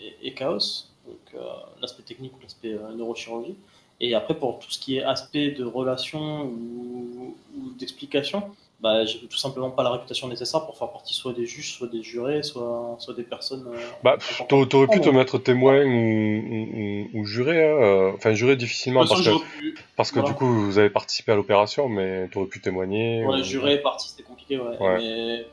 et- 0.00 0.26
et 0.28 0.34
Chaos, 0.34 0.86
donc 1.06 1.16
euh, 1.34 1.38
l'aspect 1.80 2.02
technique 2.02 2.32
ou 2.38 2.42
l'aspect 2.42 2.74
euh, 2.74 2.92
neurochirurgie. 2.94 3.54
Et 4.00 4.14
après, 4.14 4.34
pour 4.34 4.58
tout 4.58 4.70
ce 4.70 4.78
qui 4.78 4.96
est 4.96 5.02
aspect 5.02 5.50
de 5.52 5.64
relation 5.64 6.44
ou, 6.46 7.36
ou 7.56 7.70
d'explication, 7.78 8.42
bah, 8.82 9.04
j'ai 9.04 9.20
tout 9.20 9.36
simplement 9.36 9.70
pas 9.70 9.84
la 9.84 9.90
réputation 9.90 10.26
nécessaire 10.26 10.66
pour 10.66 10.76
faire 10.76 10.90
partie 10.90 11.14
soit 11.14 11.32
des 11.32 11.46
juges, 11.46 11.72
soit 11.78 11.86
des 11.86 12.02
jurés, 12.02 12.42
soit, 12.42 12.96
soit 12.98 13.14
des 13.14 13.22
personnes. 13.22 13.64
euh, 13.72 13.78
Bah, 14.02 14.16
t'aurais 14.48 14.86
pu 14.88 15.00
te 15.00 15.08
Oh. 15.08 15.12
mettre 15.12 15.38
témoin 15.38 15.84
ou, 15.84 15.88
ou, 15.88 16.68
ou- 17.14 17.20
ou 17.20 17.24
juré, 17.24 17.64
hein, 17.64 17.76
euh, 17.80 18.12
enfin 18.16 18.34
juré 18.34 18.56
difficilement 18.56 19.06
parce 19.06 19.22
façon, 19.22 19.38
que, 19.38 19.44
pu- 19.58 19.74
parce 19.96 20.10
que 20.10 20.18
voilà. 20.18 20.30
du 20.32 20.36
coup 20.36 20.46
vous 20.46 20.78
avez 20.78 20.90
participé 20.90 21.30
à 21.32 21.36
l'opération, 21.36 21.88
mais 21.88 22.28
t'aurais 22.28 22.46
pu 22.48 22.60
témoigner. 22.60 23.24
Ouais, 23.24 23.38
ou- 23.40 23.42
juré, 23.44 23.80
parti, 23.80 24.08
c'était 24.08 24.24
compliqué, 24.24 24.58
ouais. 24.58 24.76
Ouais. 24.80 24.98
Mais 24.98 25.46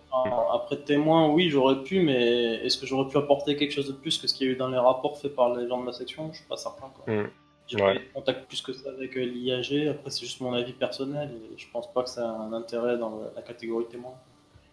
après 0.51 0.77
témoin, 0.77 1.29
oui, 1.29 1.49
j'aurais 1.49 1.83
pu, 1.83 2.01
mais 2.01 2.55
est-ce 2.65 2.77
que 2.79 2.87
j'aurais 2.87 3.07
pu 3.09 3.17
apporter 3.17 3.55
quelque 3.55 3.71
chose 3.71 3.87
de 3.87 3.93
plus 3.93 4.17
que 4.17 4.27
ce 4.27 4.33
qu'il 4.33 4.47
y 4.47 4.49
a 4.49 4.53
eu 4.53 4.55
dans 4.55 4.69
les 4.69 4.77
rapports 4.79 5.17
faits 5.19 5.35
par 5.35 5.53
les 5.55 5.67
gens 5.67 5.77
de 5.79 5.83
ma 5.85 5.93
section? 5.93 6.29
Je 6.33 6.37
suis 6.39 6.47
pas 6.47 6.57
certain. 6.57 6.87
Quoi. 6.95 7.13
Mm. 7.13 7.29
J'ai 7.69 7.77
Ouais. 7.77 7.93
pas 7.93 7.95
eu 7.95 7.99
de 7.99 8.13
contact 8.13 8.47
plus 8.47 8.61
que 8.61 8.73
ça 8.73 8.89
avec 8.89 9.15
euh, 9.17 9.21
l'IAG. 9.23 9.87
Après, 9.89 10.09
c'est 10.09 10.21
juste 10.25 10.41
mon 10.41 10.53
avis 10.53 10.73
personnel 10.73 11.31
et 11.53 11.57
je 11.57 11.67
pense 11.71 11.91
pas 11.93 12.03
que 12.03 12.09
ça 12.09 12.27
a 12.29 12.33
un 12.33 12.51
intérêt 12.53 12.97
dans 12.97 13.21
la 13.35 13.41
catégorie 13.41 13.85
témoin. 13.85 14.13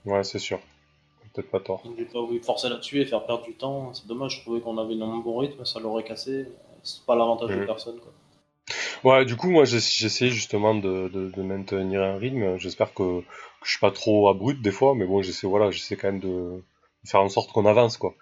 Ouais, 0.05 0.25
c'est 0.25 0.39
sûr. 0.39 0.59
Peut-être 1.35 1.51
pas 1.51 1.61
tort. 1.61 1.83
Donc, 1.85 1.97
j'ai 1.99 2.07
pas 2.07 2.21
voulu 2.23 2.41
forcer 2.41 2.69
là-dessus 2.71 3.01
et 3.01 3.05
faire 3.07 3.25
perdre 3.27 3.45
du 3.45 3.55
temps. 3.55 3.93
C'est 3.93 4.07
dommage, 4.07 4.37
je 4.37 4.41
trouvais 4.43 4.61
qu'on 4.61 4.79
avait 4.79 4.95
un 4.95 5.19
bon 5.19 5.37
rythme, 5.39 5.65
ça 5.67 5.79
l'aurait 5.81 6.05
cassé. 6.05 6.49
C'est 6.83 7.05
pas 7.05 7.15
l'avantage 7.17 7.51
de 7.51 7.57
Mm. 7.57 7.67
personne. 7.67 7.99
Quoi. 7.99 8.13
Ouais, 9.05 9.25
du 9.25 9.37
coup, 9.37 9.51
moi 9.51 9.65
essayé 9.65 10.31
justement 10.31 10.75
de, 10.75 11.09
de, 11.09 11.31
de 11.31 11.43
maintenir 11.43 12.03
un 12.03 12.17
rythme. 12.19 12.57
J'espère 12.59 12.93
que, 12.95 13.21
que 13.21 13.27
je 13.65 13.71
suis 13.71 13.81
pas 13.81 13.91
trop 13.91 14.29
abrupt 14.29 14.63
des 14.63 14.71
fois, 14.73 14.95
mais 14.95 15.07
bon, 15.07 15.23
j'essaie 15.23 15.47
voilà, 15.47 15.71
j'essaie 15.71 15.97
quand 15.97 16.09
même 16.13 16.21
de 16.21 16.63
de 17.05 17.09
faire 17.09 17.21
en 17.23 17.29
sorte 17.29 17.53
qu'on 17.53 17.67
avance 17.67 17.99
quoi. 17.99 18.15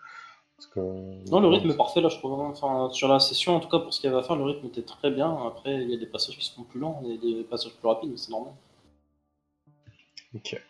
Parce 0.57 0.69
que, 0.69 1.31
Non, 1.31 1.41
le 1.41 1.49
rythme 1.49 1.71
est 1.71 1.77
parfait 1.77 2.01
là, 2.01 2.09
je 2.09 2.19
trouve. 2.19 2.41
Enfin, 2.41 2.89
sur 2.91 3.09
la 3.09 3.19
session, 3.19 3.57
en 3.57 3.61
tout 3.61 3.69
cas, 3.69 3.79
pour 3.81 3.93
ce 3.93 4.01
qu'il 4.01 4.09
y 4.09 4.13
avait 4.13 4.23
à 4.23 4.27
faire, 4.27 4.37
le 4.37 4.45
rythme 4.45 4.67
était 4.67 4.83
très 4.83 5.11
bien. 5.11 5.37
Après, 5.47 5.75
il 5.83 5.91
y 5.91 5.95
a 5.95 5.97
des 5.97 6.07
passages 6.07 6.39
qui 6.39 6.45
sont 6.45 6.63
plus 6.63 6.81
lents, 6.81 7.01
il 7.05 7.11
y 7.11 7.15
a 7.15 7.39
des 7.39 7.45
passages 7.45 7.73
plus 7.73 7.89
rapides, 7.89 8.11
mais 8.11 8.17
c'est 8.17 8.31
normal. 8.31 8.53
Ok, 10.35 10.61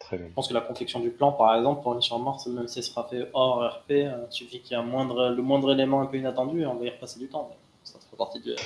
très 0.00 0.16
bien. 0.18 0.28
Je 0.28 0.32
pense 0.32 0.48
que 0.48 0.54
la 0.54 0.60
confection 0.60 1.00
du 1.00 1.10
plan, 1.10 1.32
par 1.32 1.54
exemple, 1.56 1.82
pour 1.82 1.92
aller 1.92 2.00
sur 2.00 2.18
Mars, 2.18 2.46
même 2.46 2.68
si 2.68 2.78
elle 2.78 2.84
sera 2.84 3.04
fait 3.08 3.28
hors 3.32 3.64
RP, 3.66 3.90
euh, 3.90 4.26
il 4.30 4.32
suffit 4.32 4.60
qu'il 4.60 4.76
y 4.76 4.80
ait 4.80 4.82
le 4.82 5.42
moindre 5.42 5.72
élément 5.72 6.00
un 6.00 6.06
peu 6.06 6.18
inattendu 6.18 6.62
et 6.62 6.66
on 6.66 6.76
va 6.76 6.86
y 6.86 6.90
repasser 6.90 7.18
du 7.18 7.28
temps. 7.28 7.50
mais 7.50 7.56
fait 8.14 8.18
partie 8.18 8.40
du 8.40 8.50
jeu. 8.50 8.56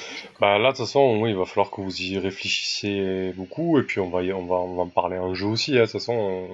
Bah 0.40 0.58
là, 0.58 0.72
de 0.72 0.76
toute 0.76 0.86
façon, 0.86 1.18
oui, 1.20 1.30
il 1.30 1.36
va 1.36 1.44
falloir 1.44 1.70
que 1.70 1.80
vous 1.80 2.02
y 2.02 2.18
réfléchissiez 2.18 3.32
beaucoup, 3.32 3.78
et 3.78 3.82
puis 3.82 4.00
on 4.00 4.10
va, 4.10 4.22
y- 4.22 4.32
on 4.32 4.46
va, 4.46 4.56
on 4.56 4.74
va 4.76 4.82
en 4.82 4.88
parler 4.88 5.18
en 5.18 5.34
jeu 5.34 5.46
aussi. 5.46 5.72
Hein. 5.76 5.80
De 5.80 5.82
toute 5.84 5.92
façon, 5.92 6.12
on- 6.14 6.48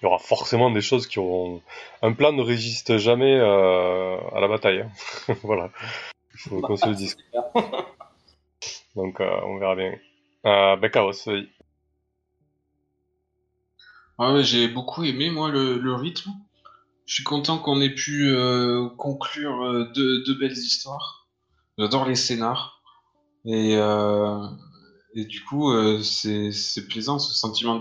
il 0.00 0.04
y 0.04 0.06
aura 0.06 0.18
forcément 0.18 0.70
des 0.70 0.80
choses 0.82 1.06
qui 1.06 1.18
auront. 1.18 1.62
Un 2.02 2.12
plan 2.12 2.32
ne 2.32 2.42
résiste 2.42 2.96
jamais 2.98 3.34
euh, 3.34 4.16
à 4.34 4.40
la 4.40 4.48
bataille. 4.48 4.80
hein. 4.82 5.34
voilà, 5.42 5.70
il 6.34 6.40
faut 6.40 6.60
qu'on 6.60 6.76
se 6.76 6.88
le 6.88 6.94
dise. 6.94 7.16
Donc, 8.96 9.20
euh, 9.20 9.40
on 9.44 9.58
verra 9.58 9.74
bien. 9.74 9.92
Euh, 10.46 10.76
bah, 10.76 10.88
Chaos, 10.88 11.12
oui. 11.26 11.48
Ouais, 14.18 14.44
j'ai 14.44 14.68
beaucoup 14.68 15.02
aimé, 15.02 15.30
moi, 15.30 15.50
le, 15.50 15.78
le 15.78 15.94
rythme. 15.94 16.30
Je 17.06 17.14
suis 17.14 17.24
content 17.24 17.58
qu'on 17.58 17.80
ait 17.80 17.94
pu 17.94 18.28
euh, 18.28 18.88
conclure 18.96 19.62
euh, 19.64 19.90
deux, 19.94 20.22
deux 20.24 20.34
belles 20.38 20.52
histoires. 20.52 21.23
J'adore 21.78 22.06
les 22.06 22.14
scénars. 22.14 22.82
Et, 23.44 23.76
euh, 23.76 24.46
et 25.14 25.24
du 25.24 25.44
coup, 25.44 25.70
euh, 25.70 26.00
c'est 26.02 26.86
plaisant, 26.88 27.18
ce 27.18 27.34
sentiment 27.34 27.80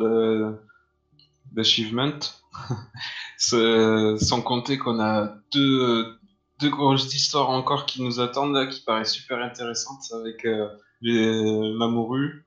d'achievement. 1.51 2.19
Sans 3.37 4.41
compter 4.41 4.77
qu'on 4.77 4.99
a 4.99 5.35
deux, 5.51 6.17
deux 6.59 6.69
grosses 6.69 7.13
histoires 7.13 7.49
encore 7.49 7.85
qui 7.85 8.01
nous 8.01 8.19
attendent, 8.19 8.53
là, 8.53 8.67
qui 8.67 8.81
paraissent 8.81 9.13
super 9.13 9.39
intéressantes 9.39 10.03
avec 10.13 10.45
euh, 10.45 10.67
les 11.01 11.73
Mamoru. 11.73 12.45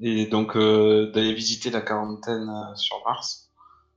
Et 0.00 0.26
donc 0.26 0.56
euh, 0.56 1.10
d'aller 1.12 1.34
visiter 1.34 1.70
la 1.70 1.80
quarantaine 1.80 2.48
euh, 2.48 2.74
sur 2.74 2.96
Mars. 3.06 3.50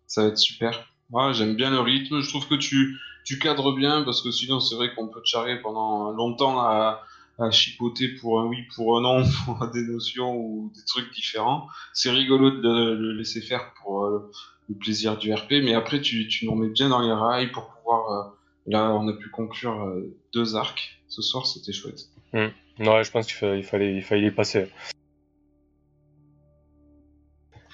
Ça 0.06 0.22
va 0.22 0.28
être 0.30 0.38
super. 0.38 0.88
Ouais, 1.10 1.34
j'aime 1.34 1.56
bien 1.56 1.72
le 1.72 1.80
rythme. 1.80 2.22
Je 2.22 2.30
trouve 2.30 2.48
que 2.48 2.56
tu, 2.56 2.98
tu 3.28 3.40
cadres 3.40 3.74
bien 3.74 4.04
parce 4.04 4.22
que 4.22 4.32
sinon 4.32 4.62
c'est 4.62 4.76
vrai 4.76 4.95
qu'on 4.95 5.10
peut 5.10 5.22
te 5.22 5.28
charrer 5.28 5.60
pendant 5.62 6.12
longtemps 6.12 6.62
à, 6.62 7.04
à 7.40 7.52
chipoter 7.52 8.08
pour 8.22 8.40
un 8.40 8.45
oui, 8.45 8.60
pour 8.74 8.98
un 8.98 9.02
non, 9.02 9.24
pour 9.45 9.68
des 9.68 9.82
notions 9.82 10.34
ou 10.34 10.72
des 10.74 10.86
trucs 10.86 11.14
différents. 11.14 11.68
C'est 11.94 12.10
rigolo 12.10 12.52
de 12.52 12.62
le, 12.94 13.12
laisser 13.12 13.41
faire 13.41 13.74
pour 13.82 14.06
euh, 14.06 14.32
le 14.70 14.76
plaisir 14.76 15.18
du 15.18 15.34
RP, 15.34 15.56
mais 15.62 15.74
après 15.74 15.99
tu, 15.99 16.30
tu 16.30 16.45
nous 16.45 16.54
remets 16.54 16.70
bien 16.70 16.88
dans 16.88 17.02
les 17.02 17.12
rails 17.12 17.52
pour 17.52 17.68
pouvoir. 17.68 18.12
euh, 18.12 18.32
là, 18.66 18.91
on 18.94 19.06
a 19.10 19.14
pu 19.14 19.30
conclure 19.30 19.78
euh, 19.84 20.18
deux 20.34 20.56
arcs 20.56 21.02
ce 21.10 21.22
soir, 21.22 21.45
c'était 21.45 21.74
chouette. 21.74 21.99
Ouais, 22.34 23.04
je 23.04 23.12
pense 23.12 23.26
qu'il 23.26 23.36
fa- 23.36 23.58
il 23.58 23.64
fallait, 23.66 23.94
il 23.94 24.04
fallait 24.04 24.28
y 24.28 24.32
passer. 24.32 24.70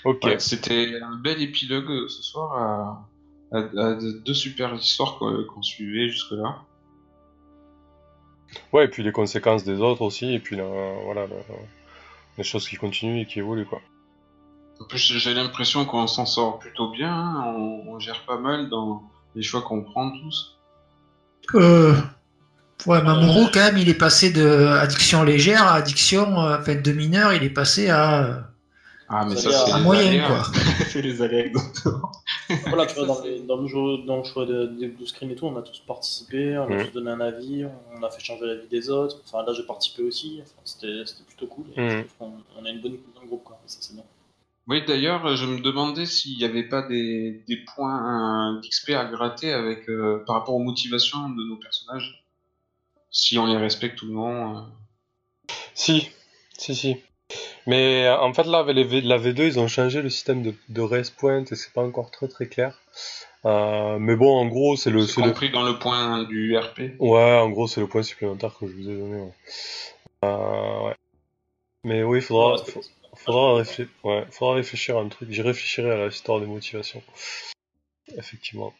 Ok. 0.03 0.23
Ouais, 0.23 0.39
c'était 0.39 0.99
un 0.99 1.15
bel 1.17 1.41
épilogue 1.43 2.07
ce 2.07 2.23
soir 2.23 3.07
à, 3.53 3.57
à- 3.57 3.61
à 3.61 3.93
de- 3.95 4.21
deux 4.25 4.33
super 4.33 4.73
histoires 4.73 5.17
qu'on 5.19 5.61
suivait 5.61 6.09
jusque-là. 6.09 6.57
Ouais, 8.71 8.85
et 8.85 8.87
puis 8.87 9.03
les 9.03 9.11
conséquences 9.11 9.63
des 9.63 9.79
autres 9.79 10.01
aussi, 10.01 10.33
et 10.33 10.39
puis 10.39 10.55
là, 10.55 10.65
voilà, 11.05 11.25
le- 11.27 11.33
les 12.37 12.43
choses 12.43 12.67
qui 12.67 12.75
continuent 12.75 13.21
et 13.21 13.25
qui 13.25 13.39
évoluent, 13.39 13.65
quoi. 13.65 13.81
En 14.79 14.85
plus, 14.85 14.99
j'ai 15.17 15.33
l'impression 15.33 15.85
qu'on 15.85 16.07
s'en 16.07 16.25
sort 16.25 16.59
plutôt 16.59 16.91
bien, 16.91 17.11
hein, 17.13 17.43
on, 17.55 17.83
on 17.93 17.99
gère 17.99 18.25
pas 18.25 18.37
mal 18.37 18.69
dans 18.69 19.03
les 19.35 19.43
choix 19.43 19.61
qu'on 19.61 19.83
prend 19.83 20.11
tous. 20.11 20.57
Euh, 21.55 21.93
ouais, 22.87 23.01
Mamoru, 23.01 23.45
quand 23.53 23.59
même, 23.59 23.77
il 23.77 23.89
est 23.89 23.93
passé 23.93 24.31
de 24.31 24.67
addiction 24.67 25.23
légère 25.23 25.63
à 25.63 25.75
addiction, 25.75 26.39
euh, 26.41 26.57
enfin, 26.59 26.75
de 26.75 26.91
mineur, 26.91 27.33
il 27.33 27.43
est 27.43 27.49
passé 27.49 27.89
à, 27.89 28.23
euh, 28.25 28.41
Ah, 29.09 29.25
mais 29.27 29.35
Ça 29.35 29.51
ça, 29.51 29.65
c'est 29.67 29.81
moyen, 29.81 30.25
quoi. 30.27 30.43
c'est 30.89 31.01
les 31.01 31.21
aléas, 31.21 31.45
exactement. 31.45 32.11
Voilà, 32.67 32.85
tu 32.85 32.95
vois, 32.95 33.05
dans, 33.05 33.15
c'est- 33.15 33.29
les- 33.29 33.39
dans 33.41 33.57
le 33.57 33.67
jeu, 33.67 33.97
dans 34.05 34.17
le 34.17 34.23
choix 34.23 34.45
de- 34.45 34.65
des 34.67 34.87
blue 34.87 35.05
screen 35.07 35.31
et 35.31 35.35
tout, 35.35 35.45
on 35.45 35.55
a 35.57 35.61
tous 35.61 35.79
participé, 35.79 36.57
on 36.57 36.65
a 36.65 36.75
Mhm. 36.75 36.85
tous 36.85 36.91
donné 36.93 37.11
un 37.11 37.21
avis, 37.21 37.65
on 37.95 38.03
a 38.03 38.09
fait 38.09 38.21
changer 38.23 38.45
l'avis 38.45 38.67
des 38.67 38.89
autres. 38.89 39.21
Enfin, 39.25 39.43
là, 39.45 39.53
j'ai 39.53 39.63
participé 39.63 40.03
aussi. 40.03 40.39
Enfin, 40.41 40.61
c'était 40.65 41.03
c'était 41.05 41.23
plutôt 41.23 41.47
cool. 41.47 41.65
Et 41.77 42.05
qu'on 42.19 42.33
on 42.59 42.65
a 42.65 42.69
une 42.69 42.81
bonne 42.81 42.97
dans 43.15 43.21
le 43.21 43.27
groupe, 43.27 43.43
quoi. 43.43 43.59
Ça, 43.65 43.77
c'est 43.81 43.93
bien. 43.95 44.03
Oui, 44.67 44.81
d'ailleurs, 44.85 45.35
je 45.35 45.45
me 45.45 45.59
demandais 45.59 46.05
s'il 46.05 46.37
n'y 46.37 46.45
avait 46.45 46.63
pas 46.69 46.81
des, 46.87 47.43
des 47.47 47.57
points 47.75 48.61
d'XP 48.61 48.91
à 48.91 49.03
gratter 49.05 49.51
avec, 49.51 49.89
euh, 49.89 50.23
par 50.25 50.35
rapport 50.37 50.55
aux 50.55 50.63
motivations 50.63 51.29
de 51.29 51.43
nos 51.43 51.57
personnages. 51.57 52.23
Si 53.11 53.37
on 53.37 53.45
les 53.45 53.57
respecte 53.57 54.01
ou 54.03 54.07
non. 54.11 54.57
euh. 54.57 54.61
Si, 55.75 56.07
si, 56.57 56.73
si. 56.75 56.95
Mais 57.67 58.05
euh, 58.07 58.19
en 58.19 58.33
fait, 58.33 58.43
là, 58.45 58.59
avec 58.59 58.75
les 58.75 58.83
V- 58.83 59.01
la 59.01 59.17
V2, 59.17 59.45
ils 59.47 59.59
ont 59.59 59.67
changé 59.67 60.01
le 60.01 60.09
système 60.09 60.43
de, 60.43 60.53
de 60.69 60.81
race 60.81 61.09
point 61.09 61.43
et 61.45 61.55
c'est 61.55 61.73
pas 61.73 61.83
encore 61.83 62.11
très 62.11 62.27
très 62.27 62.47
clair. 62.47 62.79
Euh, 63.45 63.97
mais 63.99 64.15
bon, 64.15 64.37
en 64.37 64.47
gros, 64.47 64.75
c'est 64.77 64.89
le, 64.89 65.05
C'est 65.05 65.13
c'est 65.13 65.21
le, 65.21 65.29
compris 65.29 65.49
dans 65.51 65.63
le 65.63 65.77
point 65.79 66.23
du 66.23 66.57
RP. 66.57 66.81
Ouais, 66.99 67.37
en 67.39 67.49
gros, 67.49 67.67
c'est 67.67 67.81
le 67.81 67.87
point 67.87 68.03
supplémentaire 68.03 68.55
que 68.57 68.67
je 68.67 68.73
vous 68.73 68.89
ai 68.89 68.97
donné. 68.97 69.21
Ouais. 69.21 69.33
Euh, 70.25 70.87
ouais. 70.87 70.95
Mais 71.83 72.03
oui, 72.03 72.19
il 72.19 72.21
faudra, 72.21 72.53
Ouais, 72.55 72.61
faudra, 73.15 73.55
réfléchir, 73.57 73.87
ouais, 74.03 74.25
faudra 74.31 74.55
réfléchir 74.55 74.97
à 74.97 75.01
un 75.01 75.09
truc. 75.09 75.31
J'y 75.31 75.41
réfléchirai 75.41 75.91
à 75.91 76.07
l'histoire 76.07 76.39
des 76.39 76.47
motivations. 76.47 77.03
Effectivement. 78.17 78.73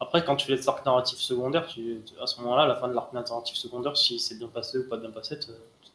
Après, 0.00 0.22
quand 0.24 0.36
tu 0.36 0.46
fais 0.46 0.56
les 0.56 0.68
arcs 0.68 0.84
narratifs 0.84 1.18
secondaires, 1.20 1.66
tu, 1.66 2.02
à 2.20 2.26
ce 2.26 2.40
moment-là, 2.42 2.64
à 2.64 2.66
la 2.66 2.76
fin 2.76 2.88
de 2.88 2.92
l'arc 2.94 3.12
narratif 3.14 3.56
secondaire, 3.56 3.96
si 3.96 4.18
c'est 4.18 4.36
bien 4.38 4.48
passé 4.48 4.76
ou 4.78 4.88
pas 4.88 4.98
bien 4.98 5.10
passé, 5.10 5.38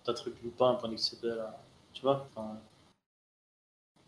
tu 0.08 0.24
t'attribues 0.24 0.50
pas 0.50 0.68
un 0.70 0.76
point 0.76 0.90
d'XP 0.90 1.26
à 1.26 1.36
la... 1.36 1.58
Tu 1.94 2.02
vois 2.04 2.28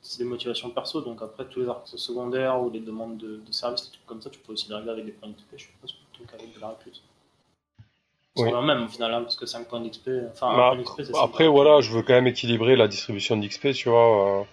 C'est 0.01 0.19
des 0.19 0.29
motivations 0.29 0.69
perso, 0.69 1.01
donc 1.01 1.21
après, 1.21 1.45
tous 1.45 1.61
les 1.61 1.67
arcs 1.67 1.87
secondaires 1.87 2.61
ou 2.61 2.69
les 2.69 2.79
demandes 2.79 3.17
de, 3.17 3.37
de 3.37 3.51
service, 3.51 3.85
des 3.85 3.91
trucs 3.91 4.05
comme 4.05 4.21
ça, 4.21 4.29
tu 4.29 4.39
peux 4.39 4.53
aussi 4.53 4.69
les 4.69 4.75
régler 4.75 4.91
avec 4.91 5.05
des 5.05 5.11
points 5.11 5.29
d'XP, 5.29 5.57
je 5.57 5.63
suppose, 5.65 5.93
plutôt 5.93 6.25
qu'avec 6.31 6.53
de 6.55 6.59
la 6.59 6.69
répute. 6.69 7.01
C'est 8.35 8.43
Oui. 8.43 8.65
même, 8.65 8.83
au 8.83 8.87
final, 8.87 9.13
hein, 9.13 9.23
parce 9.23 9.35
que 9.35 9.45
5 9.45 9.67
points 9.67 9.81
d'XP... 9.81 10.09
Enfin, 10.31 10.55
Bah, 10.55 10.77
Après, 11.21 11.47
voilà, 11.47 11.81
je 11.81 11.91
veux 11.91 12.03
quand 12.03 12.13
même 12.13 12.27
équilibrer 12.27 12.75
la 12.75 12.87
distribution 12.87 13.35
d'XP, 13.35 13.73
tu 13.73 13.89
vois. 13.89 14.39
euh, 14.39 14.43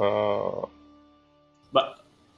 euh, 0.00 0.66
Bah, 1.72 1.96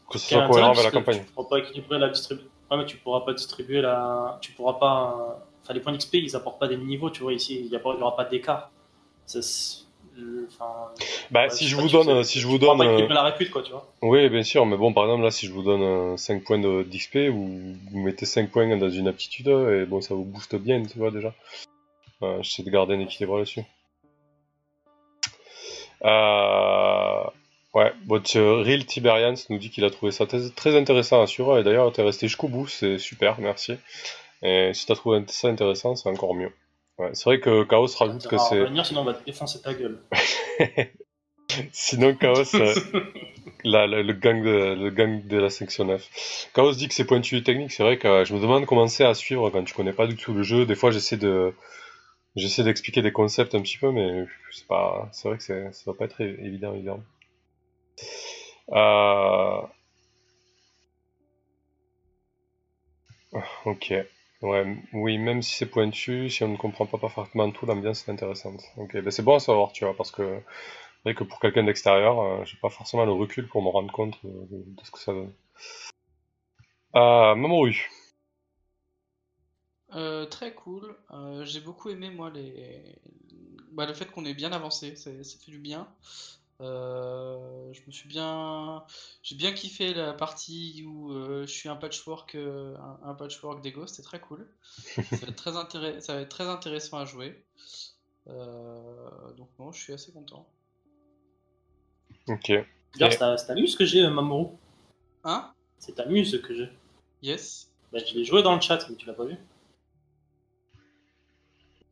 que 0.08 0.18
ce 0.18 0.28
soit 0.28 0.46
cohérent 0.48 0.70
avec 0.70 0.84
la 0.84 0.90
que 0.90 0.96
campagne. 0.96 1.24
Tu 1.24 1.32
pourras 1.32 1.48
pas 1.48 1.58
équilibrer 1.58 1.98
la 1.98 2.08
distribution. 2.08 2.48
Ouais, 2.70 2.76
mais 2.78 2.86
tu 2.86 2.96
pourras 2.96 3.20
pas 3.20 3.34
distribuer 3.34 3.82
la. 3.82 4.38
Tu 4.40 4.52
pourras 4.52 4.74
pas. 4.74 5.46
Euh, 5.62 5.64
Enfin, 5.64 5.74
les 5.74 5.80
points 5.80 5.92
d'XP, 5.92 6.14
ils 6.14 6.36
apportent 6.36 6.58
pas 6.58 6.68
des 6.68 6.76
niveaux, 6.76 7.10
tu 7.10 7.22
vois. 7.22 7.32
Ici, 7.32 7.60
il 7.64 7.70
n'y 7.70 7.76
aura 7.76 8.16
pas 8.16 8.24
d'écart. 8.24 8.70
Enfin. 9.26 10.90
Bah, 11.30 11.48
si 11.48 11.66
je 11.68 11.76
vous 11.76 11.88
donne, 11.88 12.22
sais, 12.22 12.32
si 12.32 12.40
je 12.40 12.46
vous 12.46 12.58
donne, 12.58 12.80
euh, 12.82 13.08
la 13.08 13.22
répute, 13.22 13.50
quoi, 13.50 13.62
tu 13.62 13.70
vois. 13.70 13.90
Oui, 14.02 14.28
bien 14.28 14.42
sûr, 14.42 14.66
mais 14.66 14.76
bon, 14.76 14.92
par 14.92 15.04
exemple, 15.04 15.22
là, 15.22 15.30
si 15.30 15.46
je 15.46 15.52
vous 15.52 15.62
donne 15.62 15.82
euh, 15.82 16.16
5 16.16 16.44
points 16.44 16.58
de- 16.58 16.82
d'XP, 16.82 17.28
vous, 17.30 17.74
vous 17.90 17.98
mettez 18.02 18.26
5 18.26 18.50
points 18.50 18.76
dans 18.76 18.90
une 18.90 19.08
aptitude, 19.08 19.48
et 19.48 19.86
bon, 19.86 20.00
ça 20.02 20.14
vous 20.14 20.24
booste 20.24 20.56
bien, 20.56 20.82
tu 20.84 20.98
vois, 20.98 21.10
déjà. 21.10 21.32
Euh, 22.22 22.42
J'essaie 22.42 22.62
de 22.62 22.70
garder 22.70 22.94
un 22.94 23.00
équilibre 23.00 23.36
là-dessus. 23.38 23.64
Euh... 26.04 27.22
Ouais, 27.74 27.90
votre 28.06 28.38
Real 28.38 28.84
Tiberians 28.84 29.34
nous 29.48 29.56
dit 29.56 29.70
qu'il 29.70 29.84
a 29.84 29.90
trouvé 29.90 30.12
ça 30.12 30.26
très, 30.26 30.50
très 30.50 30.76
intéressant 30.76 31.22
à 31.22 31.26
suivre, 31.26 31.58
et 31.58 31.62
d'ailleurs, 31.64 31.90
t'es 31.90 32.02
resté 32.02 32.28
jusqu'au 32.28 32.48
bout, 32.48 32.66
c'est 32.68 32.98
super, 32.98 33.40
merci. 33.40 33.72
Et 34.42 34.72
si 34.74 34.86
t'as 34.86 34.94
trouvé 34.94 35.22
ça 35.28 35.48
intéressant, 35.48 35.94
c'est 35.94 36.08
encore 36.08 36.34
mieux. 36.34 36.52
Ouais, 36.98 37.10
c'est 37.14 37.24
vrai 37.24 37.40
que 37.40 37.64
Chaos 37.64 37.86
rajoute 37.98 38.26
que 38.26 38.38
c'est... 38.38 38.60
revenir, 38.60 38.84
sinon 38.84 39.00
on 39.02 39.04
va 39.04 39.14
te 39.14 39.24
défoncer 39.24 39.60
ta 39.62 39.72
gueule. 39.74 40.00
Sinon, 41.72 42.14
Chaos, 42.16 42.54
euh, 42.54 42.74
la- 43.64 43.86
la- 43.86 44.02
le, 44.02 44.12
gang 44.14 44.42
de, 44.42 44.74
le 44.74 44.90
gang 44.90 45.26
de 45.26 45.36
la 45.36 45.50
section 45.50 45.84
9. 45.84 46.48
Chaos 46.54 46.72
dit 46.72 46.88
que 46.88 46.94
c'est 46.94 47.04
pointu 47.04 47.36
et 47.36 47.42
technique. 47.42 47.72
C'est 47.72 47.82
vrai 47.82 47.98
que 47.98 48.08
euh, 48.08 48.24
je 48.24 48.34
me 48.34 48.40
demande 48.40 48.64
comment 48.66 48.88
c'est 48.88 49.04
à 49.04 49.12
suivre 49.14 49.50
quand 49.50 49.62
tu 49.64 49.74
connais 49.74 49.92
pas 49.92 50.06
du 50.06 50.16
tout 50.16 50.32
le 50.32 50.42
jeu. 50.42 50.64
Des 50.64 50.74
fois, 50.74 50.90
j'essaie 50.90 51.18
de, 51.18 51.52
j'essaie 52.36 52.64
d'expliquer 52.64 53.02
des 53.02 53.12
concepts 53.12 53.54
un 53.54 53.60
petit 53.60 53.78
peu, 53.78 53.90
mais 53.90 54.24
c'est 54.50 54.66
pas, 54.66 55.08
c'est 55.12 55.28
vrai 55.28 55.36
que 55.36 55.44
c'est, 55.44 55.72
ça 55.72 55.90
va 55.90 55.94
pas 55.96 56.06
être 56.06 56.20
évident, 56.22 56.74
évident. 56.74 57.02
Euh... 58.72 59.60
Ok. 63.64 63.92
Ouais, 64.42 64.76
oui, 64.92 65.18
même 65.18 65.40
si 65.40 65.54
c'est 65.54 65.66
pointu, 65.70 66.28
si 66.28 66.42
on 66.42 66.48
ne 66.48 66.56
comprend 66.56 66.86
pas 66.86 66.98
parfaitement 66.98 67.50
tout, 67.52 67.64
l'ambiance 67.64 68.06
est 68.08 68.10
intéressante. 68.10 68.60
Ok, 68.76 68.92
ben 68.94 69.10
c'est 69.10 69.22
bon 69.22 69.36
à 69.36 69.40
savoir, 69.40 69.72
tu 69.72 69.84
vois, 69.84 69.96
parce 69.96 70.10
que 70.10 70.42
pour 71.28 71.40
quelqu'un 71.40 71.64
d'extérieur, 71.64 72.20
euh, 72.20 72.44
j'ai 72.44 72.56
pas 72.58 72.70
forcément 72.70 73.04
le 73.04 73.12
recul 73.12 73.48
pour 73.48 73.62
me 73.62 73.68
rendre 73.68 73.92
compte 73.92 74.18
de, 74.24 74.64
ce 74.82 74.90
que 74.90 74.98
ça 74.98 75.12
donne. 75.12 75.32
Euh, 76.96 77.34
Mamoru. 77.34 77.88
Euh, 79.94 80.26
très 80.26 80.54
cool. 80.54 80.96
Euh, 81.12 81.44
j'ai 81.44 81.60
beaucoup 81.60 81.90
aimé 81.90 82.10
moi 82.10 82.30
les... 82.30 82.82
bah, 83.72 83.86
le 83.86 83.94
fait 83.94 84.06
qu'on 84.06 84.24
ait 84.24 84.34
bien 84.34 84.52
avancé, 84.52 84.96
ça 84.96 85.10
fait 85.12 85.50
du 85.50 85.58
bien. 85.58 85.86
Euh, 86.62 87.72
je 87.72 87.80
me 87.86 87.90
suis 87.90 88.08
bien, 88.08 88.84
j'ai 89.22 89.34
bien 89.34 89.52
kiffé 89.52 89.92
la 89.94 90.12
partie 90.12 90.84
où 90.86 91.10
euh, 91.12 91.42
je 91.44 91.50
suis 91.52 91.68
un 91.68 91.74
patchwork, 91.76 92.36
euh, 92.36 92.76
un, 92.76 93.10
un 93.10 93.14
patchwork 93.14 93.60
d'ego, 93.62 93.86
c'était 93.88 94.02
très 94.02 94.20
cool. 94.20 94.46
Ça 94.94 95.02
va 95.16 95.26
être 95.28 95.36
très 95.36 95.56
intéress- 95.56 96.00
ça 96.00 96.14
va 96.14 96.20
être 96.20 96.28
très 96.28 96.46
intéressant 96.48 96.98
à 96.98 97.04
jouer. 97.04 97.44
Euh, 98.28 99.32
donc 99.36 99.48
non, 99.58 99.72
je 99.72 99.80
suis 99.80 99.92
assez 99.92 100.12
content. 100.12 100.46
Ok. 102.28 102.52
D'ailleurs, 102.96 103.12
c'est 103.12 103.36
c'est 103.38 103.46
ta 103.46 103.54
muse 103.54 103.74
que 103.74 103.84
j'ai, 103.84 104.06
Mamoru. 104.08 104.54
Hein? 105.24 105.52
C'est 105.78 105.96
ta 105.96 106.06
muse 106.06 106.40
que 106.42 106.54
j'ai. 106.54 106.70
Yes? 107.22 107.70
Bah, 107.92 107.98
je 107.98 108.14
l'ai 108.14 108.24
joué 108.24 108.42
dans 108.44 108.54
le 108.54 108.60
chat, 108.60 108.86
mais 108.88 108.94
tu 108.96 109.06
l'as 109.06 109.14
pas 109.14 109.24
vu. 109.24 109.36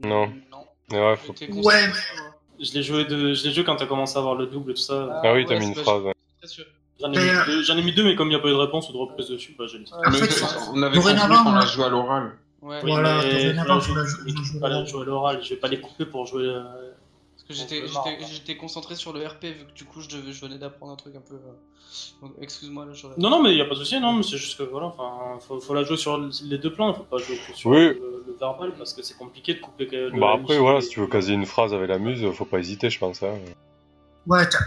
Non. 0.01 0.33
Non. 0.51 0.67
Ouais, 0.91 1.17
faut- 1.17 1.33
Ouais. 1.33 1.93
sur- 1.93 2.30
Je 2.61 2.73
l'ai 2.75 2.83
joué, 2.83 3.05
de... 3.05 3.33
je 3.35 3.51
joué 3.51 3.65
quand 3.65 3.77
t'as 3.77 3.87
commencé 3.87 4.17
à 4.17 4.21
avoir 4.21 4.35
le 4.35 4.47
double 4.47 4.73
et 4.73 4.75
tout 4.75 4.81
ça. 4.83 5.21
Ah 5.23 5.33
oui, 5.33 5.45
t'as 5.47 5.55
ouais, 5.55 5.61
mis 5.61 5.69
une 5.69 5.75
phrase. 5.75 6.03
J'en 7.01 7.11
ai, 7.13 7.17
mis 7.19 7.31
deux- 7.47 7.63
j'en 7.63 7.77
ai 7.79 7.83
mis 7.83 7.93
deux, 7.95 8.05
mais 8.05 8.15
comme 8.15 8.27
il 8.29 8.33
n'y 8.33 8.37
a 8.37 8.41
pas 8.41 8.49
eu 8.49 8.53
de 8.53 8.57
réponse 8.57 8.91
ou 8.91 8.93
de 8.93 8.99
reprise 8.99 9.29
dessus, 9.29 9.55
bah 9.59 9.65
j'ai 9.67 9.79
laissé. 9.79 9.95
Ouais, 9.95 10.07
En 10.07 10.13
fait, 10.13 10.45
on 10.75 10.83
avait 10.83 10.99
convenu 10.99 11.19
qu'on 11.45 11.53
la 11.53 11.65
joué 11.67 11.85
à 11.85 11.89
l'oral. 11.89 12.33
Ouais. 12.61 12.79
Voilà, 12.83 13.23
mais 13.23 13.33
dorénavant, 13.55 13.81
je- 13.81 13.89
je 13.89 13.95
faut 13.95 14.25
vais 14.25 14.31
jouer 14.45 14.61
pas 14.61 14.69
la 14.69 14.75
l'oral. 14.75 14.89
jouer 14.89 15.01
à 15.01 15.05
l'oral, 15.07 15.41
je 15.43 15.49
vais 15.49 15.57
pas 15.57 15.69
les 15.69 15.81
couper 15.81 16.05
pour 16.05 16.27
jouer. 16.27 16.45
euh, 16.45 16.63
j'étais 17.55 17.81
peut 17.83 17.89
j'étais- 18.33 18.57
concentré 18.57 18.95
sur 18.97 19.13
le 19.13 19.27
RP 19.27 19.45
vu 19.45 19.67
que 19.67 19.73
du 19.73 19.85
coup 19.85 20.01
je, 20.01 20.09
devais- 20.09 20.33
je 20.33 20.41
venais 20.41 20.59
d'apprendre 20.59 20.93
un 20.93 20.97
truc 20.97 21.15
un 21.17 21.21
peu. 21.21 21.35
euh, 21.35 21.53
Donc 22.23 22.33
excuse-moi 22.41 22.87
là. 22.87 22.93
Non, 23.19 23.31
non, 23.31 23.43
mais 23.43 23.51
il 23.51 23.57
n'y 23.57 23.61
a 23.63 23.65
pas 23.65 23.75
de 23.75 23.81
souci, 23.81 23.99
non, 24.01 24.13
mais 24.13 24.23
c'est 24.23 24.37
juste 24.37 24.57
que 24.59 24.63
voilà, 24.65 24.87
enfin, 24.87 25.39
faut, 25.41 25.61
faut 25.61 25.75
la 25.75 25.83
jouer 25.85 25.97
sur 25.97 26.19
les 26.19 26.59
deux 26.59 26.73
plans, 26.73 26.93
faut 26.95 27.03
pas 27.05 27.19
jouer 27.19 27.37
que 27.47 27.57
sur 27.57 27.71
Oui. 27.71 27.79
le, 27.79 28.25
le 28.27 28.37
verbal 28.39 28.73
parce 28.77 28.93
que 28.95 29.03
c'est 29.03 29.17
compliqué 29.17 29.55
de 29.55 29.61
couper. 29.61 29.87
le- 29.91 30.11
Bah 30.21 30.33
après, 30.35 30.59
voilà, 30.59 30.79
et- 30.79 30.83
si 30.83 30.91
tu 30.91 31.01
veux 31.01 31.07
caser 31.09 31.33
une 31.35 31.47
phrase 31.47 31.75
avec 31.75 31.89
la 31.89 31.99
muse, 31.99 32.25
faut 32.33 32.45
pas 32.45 32.59
hésiter, 32.59 32.91
je 32.91 32.99
pense. 32.99 33.23
Hein. 33.23 33.35
Ouais, 34.27 34.49
t'as- 34.49 34.59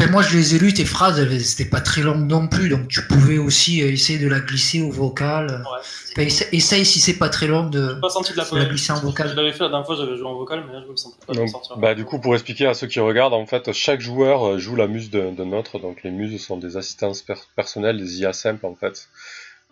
Enfin, 0.00 0.10
moi 0.12 0.22
je 0.22 0.36
les 0.36 0.54
ai 0.54 0.58
lues, 0.60 0.72
tes 0.72 0.84
phrases, 0.84 1.18
elles 1.18 1.40
c'était 1.44 1.68
pas 1.68 1.80
très 1.80 2.02
longues 2.02 2.28
non 2.28 2.46
plus, 2.46 2.68
donc 2.68 2.86
tu 2.86 3.02
pouvais 3.02 3.38
aussi 3.38 3.82
euh, 3.82 3.90
essayer 3.90 4.18
de 4.20 4.28
la 4.28 4.38
glisser 4.38 4.80
au 4.80 4.90
vocal. 4.92 5.46
Ouais. 5.64 5.78
Enfin, 6.12 6.22
essa- 6.22 6.44
essaye 6.52 6.86
si 6.86 7.00
c'est 7.00 7.18
pas 7.18 7.28
très 7.28 7.48
long 7.48 7.68
de, 7.68 7.94
pas 7.94 8.08
senti 8.08 8.32
de 8.32 8.36
la 8.38 8.44
de 8.44 8.56
la 8.58 8.64
glisser 8.66 8.92
en 8.92 8.96
Je 8.96 9.02
vocal. 9.02 9.34
l'avais 9.34 9.52
fait 9.52 9.64
la 9.64 9.70
dernière 9.70 9.86
fois, 9.86 9.96
j'avais 9.96 10.16
joué 10.16 10.26
en 10.26 10.34
vocal, 10.36 10.62
mais 10.68 10.72
là 10.72 10.82
je 10.86 10.90
me 10.92 10.96
sentais 10.96 11.16
pas 11.26 11.32
de 11.32 11.38
Donc, 11.38 11.48
sortir. 11.48 11.76
bah, 11.78 11.96
du 11.96 12.04
coup, 12.04 12.20
pour 12.20 12.34
expliquer 12.34 12.66
à 12.68 12.74
ceux 12.74 12.86
qui 12.86 13.00
regardent, 13.00 13.34
en 13.34 13.44
fait, 13.46 13.72
chaque 13.72 14.00
joueur 14.00 14.46
euh, 14.46 14.58
joue 14.58 14.76
la 14.76 14.86
muse 14.86 15.10
de, 15.10 15.30
de 15.30 15.44
notre. 15.44 15.80
Donc, 15.80 16.04
les 16.04 16.12
muses 16.12 16.40
sont 16.40 16.58
des 16.58 16.76
assistances 16.76 17.22
per- 17.22 17.34
personnelles, 17.56 17.98
des 17.98 18.20
IA 18.20 18.32
simples, 18.32 18.66
en 18.66 18.76
fait. 18.76 19.08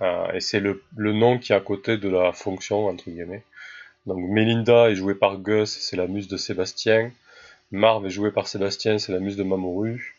Euh, 0.03 0.27
et 0.35 0.41
c'est 0.41 0.59
le, 0.61 0.83
le 0.97 1.13
nom 1.13 1.39
qui 1.39 1.53
est 1.53 1.57
à 1.57 1.61
côté 1.61 1.99
de 1.99 2.09
la 2.09 2.33
fonction, 2.33 2.89
entre 2.89 3.05
guillemets. 3.09 3.45
Donc, 4.07 4.19
Melinda 4.29 4.91
est 4.91 4.97
jouée 4.97 5.15
par 5.15 5.39
Gus, 5.39 5.71
c'est 5.81 5.97
la 5.97 6.09
muse 6.09 6.27
de 6.27 6.37
Sébastien. 6.37 7.13
Marv 7.73 8.05
est 8.07 8.11
jouée 8.11 8.31
par 8.33 8.47
Sébastien, 8.49 8.99
c'est 8.99 9.13
la 9.13 9.19
muse 9.21 9.37
de 9.37 9.43
Mamoru. 9.45 10.16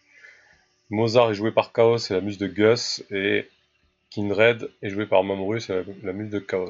Mozart 0.89 1.31
est 1.31 1.35
joué 1.35 1.51
par 1.51 1.71
Chaos, 1.73 1.97
c'est 1.97 2.13
la 2.13 2.21
muse 2.21 2.37
de 2.37 2.47
Gus. 2.47 3.03
Et 3.11 3.49
Kindred 4.09 4.69
est 4.81 4.89
joué 4.89 5.05
par 5.05 5.23
Mamoru, 5.23 5.59
c'est 5.59 5.75
la, 5.75 5.83
la 6.03 6.13
muse 6.13 6.29
de 6.29 6.39
Chaos. 6.39 6.69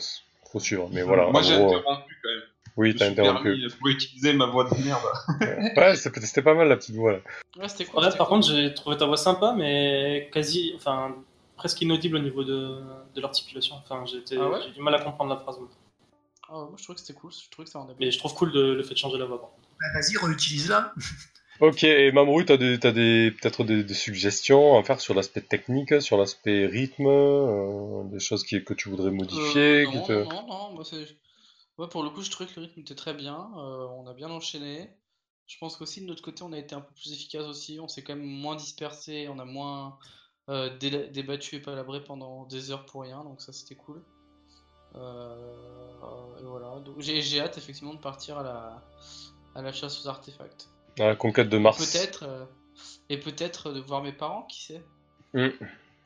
Faut 0.51 0.59
suivre, 0.59 0.89
mais 0.91 1.03
voilà. 1.03 1.27
Moi 1.29 1.41
en 1.41 1.43
j'ai 1.43 1.55
gros, 1.57 1.73
euh, 1.75 1.77
interrompu 1.79 2.15
quand 2.23 2.29
même. 2.29 2.41
oui, 2.77 2.91
Je 2.93 2.97
t'as 2.97 3.09
interrompu. 3.09 3.43
permis 3.43 3.67
pour 3.77 3.87
utiliser 3.89 4.33
ma 4.33 4.45
voix 4.45 4.63
de 4.69 4.83
merde. 4.83 5.01
Ouais, 5.77 5.95
c'était 5.95 6.21
c'était 6.21 6.41
pas 6.41 6.53
mal 6.53 6.67
la 6.69 6.77
petite 6.77 6.95
voix 6.95 7.13
là. 7.13 7.19
Ouais, 7.57 7.67
c'était 7.67 7.85
cool. 7.85 8.03
Ouais, 8.03 8.09
par 8.17 8.27
cool. 8.27 8.37
contre, 8.37 8.47
j'ai 8.47 8.73
trouvé 8.73 8.97
ta 8.97 9.05
voix 9.05 9.17
sympa, 9.17 9.53
mais 9.57 10.29
quasi, 10.31 10.73
enfin, 10.77 11.15
presque 11.57 11.81
inaudible 11.81 12.15
au 12.15 12.19
niveau 12.19 12.43
de, 12.43 12.79
de 13.13 13.21
l'articulation. 13.21 13.75
Enfin, 13.75 14.05
j'étais, 14.05 14.37
Ah 14.39 14.49
ouais 14.49 14.59
j'ai 14.65 14.71
du 14.71 14.81
mal 14.81 14.95
à 14.95 14.99
comprendre 14.99 15.33
la 15.33 15.39
phrase. 15.39 15.59
moi. 15.59 15.67
Ah 16.49 16.53
ouais, 16.59 16.59
moi 16.69 16.73
je 16.77 16.83
trouvais 16.83 16.95
que 16.95 17.01
c'était 17.01 17.19
cool, 17.19 17.31
je 17.33 17.49
trouvais 17.51 17.65
que 17.65 17.71
ça 17.71 17.79
rendait 17.79 17.93
bien. 17.93 18.07
Mais 18.07 18.11
je 18.11 18.17
trouve 18.19 18.33
cool 18.35 18.51
de- 18.53 18.73
le 18.73 18.83
fait 18.83 18.93
de 18.93 18.99
changer 18.99 19.17
la 19.17 19.25
voix. 19.25 19.39
Par 19.41 19.49
contre. 19.49 19.67
Bah, 19.81 19.87
Vas-y, 19.99 20.17
réutilise-la. 20.25 20.93
Ok, 21.59 21.83
et 21.83 22.11
Mamoru, 22.11 22.45
t'as 22.45 22.57
des, 22.57 22.79
t'as 22.79 22.91
des, 22.91 23.31
peut-être 23.31 23.63
des, 23.63 23.83
des 23.83 23.93
suggestions 23.95 24.77
à 24.77 24.83
faire 24.83 25.01
sur 25.01 25.15
l'aspect 25.15 25.41
technique, 25.41 26.01
sur 26.01 26.17
l'aspect 26.17 26.67
rythme, 26.67 27.07
euh, 27.07 28.03
des 28.05 28.19
choses 28.19 28.43
qui, 28.43 28.63
que 28.63 28.75
tu 28.75 28.89
voudrais 28.89 29.09
modifier 29.09 29.81
Euh, 29.81 29.85
qui 29.91 29.97
non, 29.97 30.03
te... 30.03 30.11
non, 30.23 30.47
non, 30.47 30.73
moi 30.73 30.83
c'est. 30.85 31.07
Ouais, 31.79 31.87
pour 31.87 32.03
le 32.03 32.09
coup, 32.11 32.21
je 32.21 32.29
trouvais 32.29 32.49
que 32.49 32.59
le 32.59 32.65
rythme 32.67 32.81
était 32.81 32.95
très 32.95 33.13
bien. 33.13 33.49
euh, 33.57 33.87
on 33.97 34.05
a 34.07 34.13
bien 34.13 34.29
enchaîné. 34.29 34.89
Je 35.47 35.57
pense 35.59 35.77
qu'aussi 35.77 36.01
de 36.01 36.05
notre 36.07 36.21
côté, 36.21 36.43
on 36.43 36.51
a 36.53 36.57
été 36.59 36.75
un 36.75 36.81
peu 36.81 36.93
plus 36.93 37.11
efficace 37.13 37.45
aussi. 37.45 37.79
On 37.79 37.87
s'est 37.87 38.03
quand 38.03 38.15
même 38.15 38.25
moins 38.25 38.55
dispersé, 38.55 39.27
on 39.29 39.39
a 39.39 39.45
moins 39.45 39.97
euh, 40.49 40.75
dé- 40.77 41.07
débattu 41.07 41.55
et 41.55 41.59
palabré 41.59 42.03
pendant 42.03 42.45
des 42.45 42.69
heures 42.71 42.85
pour 42.85 43.01
rien, 43.01 43.23
donc 43.23 43.41
ça 43.41 43.51
c'était 43.53 43.75
cool. 43.75 44.03
Euh, 44.95 46.39
et 46.39 46.43
voilà. 46.43 46.79
Donc 46.81 46.99
j'ai 46.99 47.21
j'ai 47.21 47.39
hâte 47.39 47.57
effectivement 47.57 47.93
de 47.93 47.99
partir 47.99 48.37
à 48.39 48.43
la, 48.43 48.83
à 49.55 49.61
la 49.61 49.71
chasse 49.71 50.03
aux 50.05 50.07
artefacts. 50.07 50.69
La 50.97 51.15
conquête 51.15 51.49
de 51.49 51.57
Mars. 51.57 51.77
Peut-être 51.77 52.23
euh, 52.23 52.45
et 53.09 53.17
peut-être 53.17 53.71
de 53.71 53.79
voir 53.79 54.03
mes 54.03 54.11
parents, 54.11 54.43
qui 54.43 54.63
sait. 54.63 54.81
Hmm. 55.33 55.49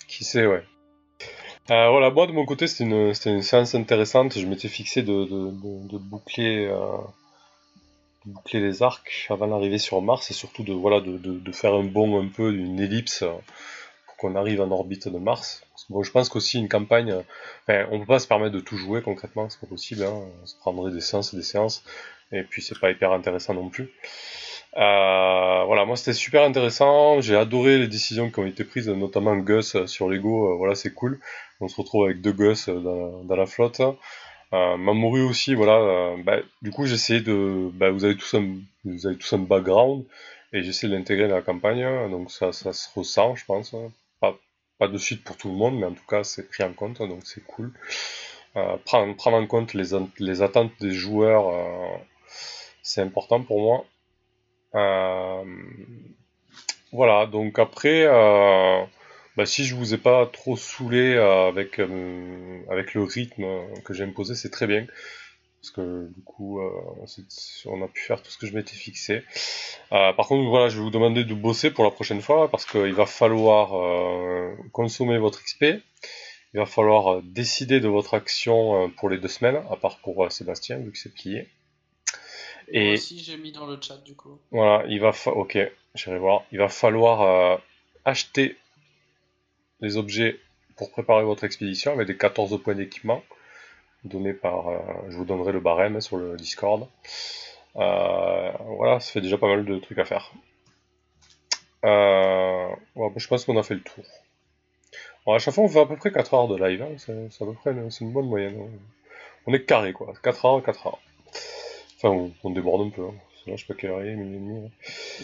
Qui 0.08 0.24
sait, 0.24 0.46
ouais. 0.46 0.64
Euh, 1.70 1.90
voilà, 1.90 2.10
moi 2.10 2.28
de 2.28 2.32
mon 2.32 2.46
côté, 2.46 2.68
c'était 2.68 2.84
une, 2.84 3.14
une 3.26 3.42
séance 3.42 3.76
intéressante. 3.76 4.38
Je 4.38 4.46
m'étais 4.46 4.68
fixé 4.68 5.04
de, 5.04 5.26
de, 5.26 5.52
de, 5.52 5.88
de 5.88 5.98
boucler, 5.98 6.66
euh, 6.66 6.98
boucler 8.26 8.60
les 8.60 8.84
arcs 8.84 9.28
avant 9.30 9.48
d'arriver 9.48 9.78
sur 9.78 10.02
Mars 10.02 10.30
et 10.32 10.34
surtout 10.34 10.64
de, 10.64 10.74
voilà, 10.74 11.00
de, 11.00 11.18
de, 11.18 11.34
de 11.40 11.52
faire 11.52 11.74
un 11.74 11.84
bond 11.84 12.22
un 12.22 12.28
peu 12.28 12.52
d'une 12.52 12.80
ellipse 12.80 13.22
euh, 13.22 13.32
pour 14.08 14.18
qu'on 14.18 14.36
arrive 14.36 14.60
en 14.60 14.72
orbite 14.72 15.08
de 15.08 15.18
Mars. 15.18 15.64
Parce 15.70 15.86
que, 15.86 15.94
bon, 15.94 16.04
je 16.04 16.12
pense 16.12 16.30
qu'aussi 16.30 16.60
une 16.60 16.68
campagne, 16.68 17.12
euh, 17.12 17.22
enfin, 17.62 17.88
on 17.92 18.00
peut 18.00 18.08
pas 18.08 18.20
se 18.20 18.28
permettre 18.28 18.54
de 18.54 18.60
tout 18.60 18.78
jouer 18.78 19.02
concrètement, 19.02 19.50
c'est 19.50 19.62
pas 19.62 19.68
possible. 19.68 20.04
Hein. 20.04 20.26
On 20.42 20.46
se 20.46 20.56
prendrait 20.58 20.92
des 20.92 21.02
séances 21.02 21.34
et 21.34 21.38
des 21.38 21.44
séances 21.44 21.84
et 22.32 22.44
puis 22.44 22.62
c'est 22.62 22.80
pas 22.80 22.92
hyper 22.92 23.12
intéressant 23.12 23.54
non 23.54 23.70
plus. 23.70 23.90
Euh, 24.78 25.64
voilà, 25.66 25.86
moi 25.86 25.96
c'était 25.98 26.14
super 26.14 26.44
intéressant. 26.44 27.22
J'ai 27.22 27.36
adoré 27.36 27.78
les 27.78 27.88
décisions 27.88 28.30
qui 28.32 28.40
ont 28.40 28.46
été 28.46 28.64
prises, 28.64 28.88
notamment 28.90 29.36
Gus 29.38 29.76
euh, 29.76 29.88
sur 29.88 30.10
Lego. 30.10 30.54
euh, 30.54 30.56
voilà, 30.56 30.76
c'est 30.76 30.94
cool. 30.94 31.20
On 31.60 31.68
se 31.68 31.76
retrouve 31.76 32.06
avec 32.06 32.22
deux 32.22 32.32
Gus 32.32 32.70
dans, 32.70 33.36
la 33.36 33.46
flotte. 33.46 33.82
Euh, 34.54 34.78
aussi, 35.28 35.56
voilà. 35.56 36.16
bah, 36.24 36.38
du 36.62 36.72
coup, 36.72 36.86
j'ai 36.86 36.96
essayé 36.96 37.22
de. 37.22 37.70
Bah, 37.74 37.92
vous 37.92 38.06
avez 38.06 38.18
tous 38.18 38.34
un, 38.36 39.38
background 39.40 40.06
et 40.54 40.64
j'essaie 40.64 40.88
de 40.88 40.96
l'intégrer 40.96 41.28
dans 41.28 41.36
la 41.36 41.42
campagne. 41.42 42.10
Donc 42.10 42.32
ça, 42.32 42.52
ça 42.52 42.74
se 42.74 42.88
ressent, 42.96 43.36
je 43.36 43.46
pense. 43.46 43.76
Pas, 44.20 44.38
pas 44.80 44.88
de 44.88 44.98
suite 44.98 45.24
pour 45.24 45.38
tout 45.38 45.50
le 45.50 45.56
monde, 45.56 45.78
mais 45.80 45.86
en 45.86 45.94
tout 45.94 46.06
cas, 46.08 46.24
c'est 46.24 46.50
pris 46.50 46.64
en 46.64 46.74
compte, 46.74 47.00
donc 47.00 47.22
c'est 47.26 47.44
cool. 47.46 47.72
Prendre, 48.86 49.16
en 49.26 49.48
compte 49.48 49.74
les, 49.74 49.90
les 50.20 50.42
attentes 50.42 50.72
des 50.82 50.92
joueurs, 50.92 51.54
c'est 52.84 53.02
important 53.02 53.42
pour 53.42 53.62
moi. 53.62 53.86
Euh, 54.76 55.44
voilà, 56.92 57.26
donc 57.26 57.60
après, 57.60 58.06
euh, 58.06 58.84
bah, 59.38 59.46
si 59.46 59.66
je 59.66 59.76
vous 59.76 59.94
ai 59.94 59.98
pas 59.98 60.26
trop 60.26 60.58
saoulé 60.58 61.16
euh, 61.16 61.48
avec, 61.48 61.80
avec 62.70 62.94
le 62.94 63.04
rythme 63.04 63.46
que 63.84 63.94
j'ai 63.94 64.04
imposé, 64.04 64.36
c'est 64.36 64.50
très 64.50 64.68
bien. 64.68 64.86
Parce 65.62 65.72
que 65.72 66.08
du 66.16 66.24
coup, 66.24 66.60
on 66.60 67.84
a 67.84 67.88
pu 67.88 68.02
faire 68.02 68.24
tout 68.24 68.32
ce 68.32 68.38
que 68.40 68.48
je 68.48 68.56
m'étais 68.56 68.76
fixé. 68.76 69.24
Par 69.92 70.28
contre, 70.28 70.50
voilà, 70.50 70.70
je 70.70 70.78
vais 70.78 70.82
vous 70.82 70.90
demander 70.90 71.24
de 71.24 71.36
bosser 71.36 71.70
pour 71.70 71.84
la 71.84 71.92
prochaine 71.92 72.22
fois 72.22 72.50
parce 72.50 72.66
qu'il 72.66 72.96
va 72.96 73.06
falloir 73.06 73.70
consommer 74.72 75.20
votre 75.20 75.44
XP. 75.44 75.66
Il 76.56 76.60
va 76.60 76.66
falloir 76.66 77.22
décider 77.22 77.80
de 77.80 77.88
votre 77.88 78.16
action 78.16 78.90
pour 78.98 79.08
les 79.08 79.20
deux 79.20 79.28
semaines, 79.28 79.62
à 79.70 79.76
part 79.76 80.00
pour 80.00 80.32
Sébastien, 80.32 80.78
vu 80.78 80.92
que 80.92 80.98
c'est 80.98 81.14
plié. 81.14 81.48
Moi 82.74 82.84
Et 82.84 82.94
aussi 82.94 83.20
j'ai 83.24 83.38
mis 83.38 83.52
dans 83.52 83.66
le 83.66 83.78
chat 83.82 83.98
du 83.98 84.16
coup. 84.16 84.40
voilà, 84.52 84.86
il 84.88 85.00
va 85.00 85.12
fa- 85.12 85.32
ok, 85.32 85.58
j'irai 85.96 86.18
voir. 86.20 86.44
Il 86.52 86.58
va 86.60 86.70
falloir 86.70 87.22
euh, 87.22 87.58
acheter 88.06 88.58
les 89.82 89.98
objets 89.98 90.40
pour 90.78 90.92
préparer 90.92 91.24
votre 91.24 91.44
expédition 91.44 91.92
avec 91.92 92.08
des 92.08 92.18
14 92.18 92.62
points 92.64 92.76
d'équipement 92.76 93.24
donnés 94.04 94.34
par. 94.34 94.70
euh, 94.70 94.80
je 95.10 95.18
vous 95.18 95.26
donnerai 95.26 95.52
le 95.52 95.60
barème 95.60 96.02
sur 96.02 96.18
le 96.18 96.38
Discord. 96.38 96.88
Euh, 97.76 98.52
voilà, 98.78 99.00
ça 99.00 99.12
fait 99.12 99.22
déjà 99.22 99.38
pas 99.38 99.48
mal 99.48 99.66
de 99.66 99.80
trucs 99.80 100.00
à 100.00 100.06
faire. 100.06 100.32
Ouais, 101.84 103.10
je 103.16 103.28
pense 103.28 103.46
qu'on 103.46 103.58
a 103.58 103.64
fait 103.64 103.76
le 103.76 103.82
tour. 103.82 104.04
Bon, 105.26 105.34
à 105.34 105.40
chaque 105.40 105.54
fois, 105.54 105.64
on 105.64 105.68
fait 105.70 105.80
à 105.80 105.86
peu 105.86 105.96
près 105.96 106.12
4 106.12 106.34
heures 106.34 106.48
de 106.48 106.58
live. 106.58 106.82
hein, 106.82 106.96
C'est 106.98 107.44
à 107.44 107.46
peu 107.46 107.54
près 107.54 107.72
une, 107.72 107.90
une 108.02 108.12
bonne 108.12 108.28
moyenne. 108.28 108.60
hein. 108.60 108.80
On 109.48 109.54
est 109.54 109.64
carré 109.66 109.94
quoi. 109.94 110.14
4 110.24 110.46
heures, 110.46 110.64
4 110.64 110.88
heures. 110.88 111.00
Enfin, 112.04 112.10
on, 112.16 112.32
on 112.44 112.50
déborde 112.52 112.88
un 112.88 112.90
peu. 112.90 113.04
Hein. 113.06 113.14
Là, 113.48 113.56
je 113.56 113.62
sais 113.62 113.68
pas 113.68 113.74
quelle 113.80 113.92
heure 113.92 114.04
il 114.04 114.10
est, 114.10 114.16
minuit 114.16 114.36
et 114.36 114.40
demi. 114.40 114.66
hein. 114.66 114.70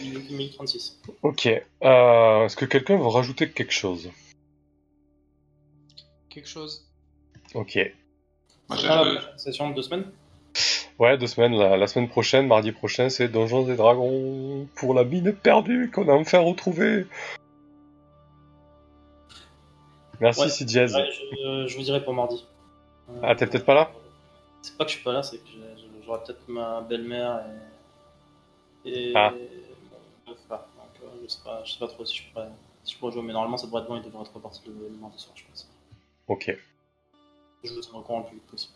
Minuit 0.02 0.26
minuit 0.30 0.50
36. 0.52 1.00
Ok. 1.22 1.46
Euh, 1.46 2.44
Est-ce 2.44 2.56
que 2.56 2.64
quelqu'un 2.64 2.96
veut 2.96 3.06
rajouter 3.06 3.50
quelque 3.50 3.72
chose? 3.72 4.10
Quelque 6.28 6.48
chose. 6.48 6.84
Ok. 7.54 7.76
Moi, 7.76 7.84
Ah, 8.70 8.76
j'ai- 8.76 8.86
la 8.88 8.96
prochaine 9.20 9.38
session 9.38 9.70
de 9.70 9.74
deux 9.74 9.82
semaines 9.82 10.10
Ouais, 10.98 11.16
deux 11.16 11.28
semaines. 11.28 11.54
La, 11.56 11.76
la 11.76 11.86
semaine 11.86 12.08
prochaine, 12.08 12.48
mardi 12.48 12.72
prochain, 12.72 13.08
c'est 13.08 13.28
Donjons 13.28 13.68
et 13.70 13.76
Dragons 13.76 14.66
pour 14.74 14.94
la 14.94 15.04
mine 15.04 15.32
perdue 15.32 15.90
qu'on 15.92 16.08
a 16.08 16.12
enfin 16.12 16.40
retrouvée. 16.40 17.06
Merci, 20.20 20.40
Ouais. 20.40 20.48
Je, 20.50 21.66
je 21.68 21.76
vous 21.76 21.82
dirai 21.84 22.02
pour 22.04 22.12
mardi. 22.14 22.44
Euh, 23.10 23.20
Ah, 23.22 23.34
t'es 23.36 23.46
peut-être 23.46 23.64
pas 23.64 23.74
là? 23.74 23.92
C'est 24.62 24.76
pas 24.76 24.84
que 24.84 24.90
je 24.90 24.96
suis 24.96 25.04
pas 25.04 25.12
là, 25.12 25.22
c'est 25.22 25.38
que 25.38 25.46
j'ai- 25.46 25.67
j'aurai 26.08 26.24
peut-être 26.24 26.48
ma 26.48 26.80
belle-mère 26.80 27.44
et. 28.84 28.90
et 28.90 29.12
Ah. 29.14 29.32
mon 30.26 30.34
frère. 30.34 30.58
Donc 30.76 31.02
euh, 31.02 31.06
je 31.22 31.28
sais 31.28 31.38
pas, 31.44 31.62
je 31.64 31.72
sais 31.72 31.78
pas 31.78 31.88
trop 31.88 32.04
si 32.04 32.16
je 32.18 32.22
pourrais, 32.32 32.48
si 32.84 32.94
je 32.94 32.98
pourrais 32.98 33.12
jouer, 33.12 33.22
mais 33.22 33.32
normalement 33.32 33.56
ça 33.56 33.66
devrait 33.66 33.82
être 33.82 33.88
bon, 33.88 33.96
il 33.96 34.02
devrait 34.02 34.22
être 34.22 34.34
reparti 34.34 34.62
le, 34.66 34.72
le 34.88 34.96
mardi 34.96 35.18
soir, 35.18 35.34
je 35.36 35.44
pense. 35.44 35.68
Ok. 36.26 36.56
Je 37.64 37.72
vous 37.74 37.80
tiendrai 37.80 38.00
au 38.00 38.02
courant 38.02 38.20
le 38.20 38.24
plus 38.26 38.34
vite 38.36 38.46
possible. 38.46 38.74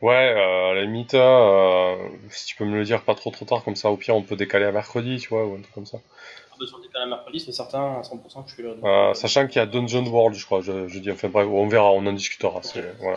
Ouais, 0.00 0.14
euh, 0.36 0.70
à 0.70 0.74
la 0.74 0.82
limite, 0.82 1.14
euh, 1.14 2.08
si 2.30 2.46
tu 2.46 2.56
peux 2.56 2.64
me 2.64 2.76
le 2.76 2.84
dire 2.84 3.04
pas 3.04 3.14
trop 3.14 3.30
trop 3.30 3.44
tard, 3.44 3.62
comme 3.62 3.76
ça, 3.76 3.88
au 3.90 3.96
pire, 3.96 4.16
on 4.16 4.22
peut 4.22 4.34
décaler 4.36 4.64
à 4.64 4.72
mercredi, 4.72 5.18
tu 5.18 5.28
vois, 5.28 5.46
ou 5.46 5.54
un 5.54 5.60
truc 5.60 5.72
comme 5.74 5.86
ça. 5.86 5.98
Ah, 6.50 6.56
bah, 6.58 6.66
Sur 6.66 6.78
le 6.78 6.82
décalage 6.84 7.08
mercredi, 7.08 7.38
c'est 7.40 7.52
certain 7.52 7.98
à 7.98 8.02
100% 8.02 8.42
que 8.42 8.48
je 8.50 8.54
suis 8.54 8.62
là. 8.64 8.74
donc, 8.74 8.84
Euh, 8.84 9.10
euh, 9.10 9.14
sachant 9.14 9.46
qu'il 9.46 9.56
y 9.56 9.60
a 9.60 9.66
Dungeon 9.66 10.04
World, 10.06 10.34
je 10.36 10.44
crois, 10.44 10.60
je, 10.60 10.88
je 10.88 10.98
dis, 10.98 11.10
enfin 11.10 11.28
bref, 11.28 11.46
on 11.48 11.68
verra, 11.68 11.92
on 11.92 12.04
en 12.06 12.12
discutera. 12.12 12.62
c'est- 12.64 12.94
Voilà. 12.98 13.16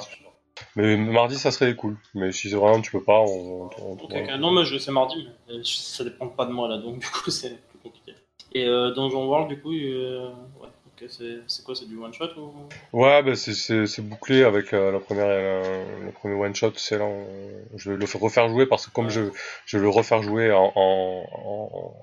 Mais 0.76 0.95
mardi, 0.98 1.38
ça 1.38 1.52
serait 1.52 1.76
cool. 1.76 1.98
Mais 2.14 2.32
si 2.32 2.49
c'est 2.49 2.56
vraiment 2.56 2.82
tu 2.82 2.91
peux 2.91 3.03
pas, 3.03 3.19
on. 3.19 3.65
on- 3.65 3.69
on- 3.82 3.94
Ok, 3.94 4.11
ok. 4.14 4.32
Non, 4.40 4.52
mais 4.52 4.65
je 4.65 4.77
sais 4.77 4.91
mardi, 4.91 5.27
mais 5.48 5.56
ça 5.64 6.03
dépend 6.03 6.27
pas 6.27 6.45
de 6.45 6.52
moi 6.52 6.68
là, 6.68 6.77
donc 6.77 6.99
du 6.99 7.07
coup 7.07 7.30
c'est 7.32 7.57
plus 7.69 7.80
compliqué. 7.80 8.14
Et 8.53 8.65
euh, 8.65 8.91
Donjon 8.94 9.26
World, 9.27 9.49
du 9.49 9.60
coup, 9.61 9.73
euh, 9.73 10.30
ouais, 10.61 10.69
ok, 10.88 11.10
c'est 11.48 11.64
quoi 11.65 11.76
C'est 11.76 11.88
du 11.90 11.98
one 11.98 12.14
shot 12.14 12.30
ou? 12.38 12.53
Ouais, 12.94 13.22
bah 13.22 13.36
c'est- 13.36 14.02
bouclé 14.02 14.44
avec 14.45 14.72
euh, 14.73 14.94
la 14.94 14.99
première, 14.99 15.26
euh, 15.27 16.06
le 16.06 16.11
premier 16.14 16.36
one 16.36 16.56
shot. 16.56 16.72
C'est 16.77 16.98
là, 16.98 17.03
on- 17.03 17.27
je 17.76 17.91
vais 17.91 17.98
le 17.98 18.06
faire- 18.06 18.22
refaire 18.22 18.48
jouer 18.48 18.65
parce 18.65 18.88
que 18.88 18.91
comme 18.91 19.10
je, 19.10 19.23
je 19.65 19.77
vais 19.77 19.84
le 19.84 19.90
refaire 19.90 20.22
jouer 20.22 20.53
en, 20.53 20.72
en, 20.73 21.26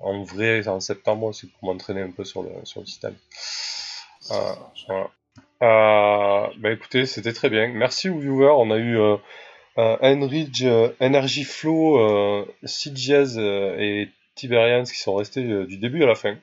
en, 0.03 0.23
vrai 0.23 0.67
en 0.67 0.79
septembre, 0.79 1.33
c'est 1.33 1.47
pour 1.51 1.65
m'entraîner 1.73 2.01
un 2.01 2.11
peu 2.11 2.23
sur 2.23 2.43
le, 2.43 2.51
sur 2.65 2.81
le 2.81 2.85
système. 2.85 3.15
Ça, 3.31 4.35
Ah, 4.39 4.53
ça 4.75 4.85
voilà. 4.87 5.09
Euh, 5.63 6.47
bah 6.57 6.71
écoutez, 6.71 7.05
c'était 7.05 7.31
très 7.31 7.49
bien. 7.49 7.67
Merci 7.69 8.09
aux 8.09 8.19
viewers. 8.19 8.53
On 8.57 8.69
a 8.69 8.77
eu 8.77 8.97
euh, 8.99 9.17
Enrich, 9.77 10.61
euh, 10.63 10.89
Energy 10.99 11.45
Flow, 11.45 11.97
euh, 11.99 12.45
et 13.79 14.09
Tiberians 14.35 14.83
qui 14.83 14.97
sont 14.97 15.15
restés 15.15 15.65
du 15.65 15.77
début 15.77 16.03
à 16.03 16.07
la 16.07 16.15
fin. 16.15 16.35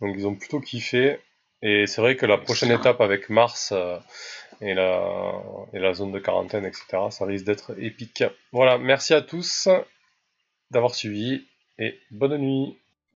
Donc 0.00 0.14
ils 0.16 0.26
ont 0.26 0.36
plutôt 0.36 0.60
kiffé. 0.60 1.18
Et 1.62 1.86
c'est 1.88 2.00
vrai 2.00 2.14
que 2.14 2.26
la 2.26 2.38
prochaine 2.38 2.70
étape 2.70 3.00
avec 3.00 3.28
Mars 3.28 3.72
euh, 3.72 3.98
et, 4.60 4.74
la, 4.74 5.02
et 5.72 5.80
la 5.80 5.92
zone 5.92 6.12
de 6.12 6.20
quarantaine, 6.20 6.64
etc., 6.64 6.84
ça 7.10 7.24
risque 7.24 7.44
d'être 7.44 7.74
épique. 7.82 8.22
Voilà, 8.52 8.78
merci 8.78 9.14
à 9.14 9.22
tous 9.22 9.68
d'avoir 10.70 10.94
suivi 10.94 11.44
et 11.78 11.98
bonne 12.12 12.36
nuit. 12.36 12.76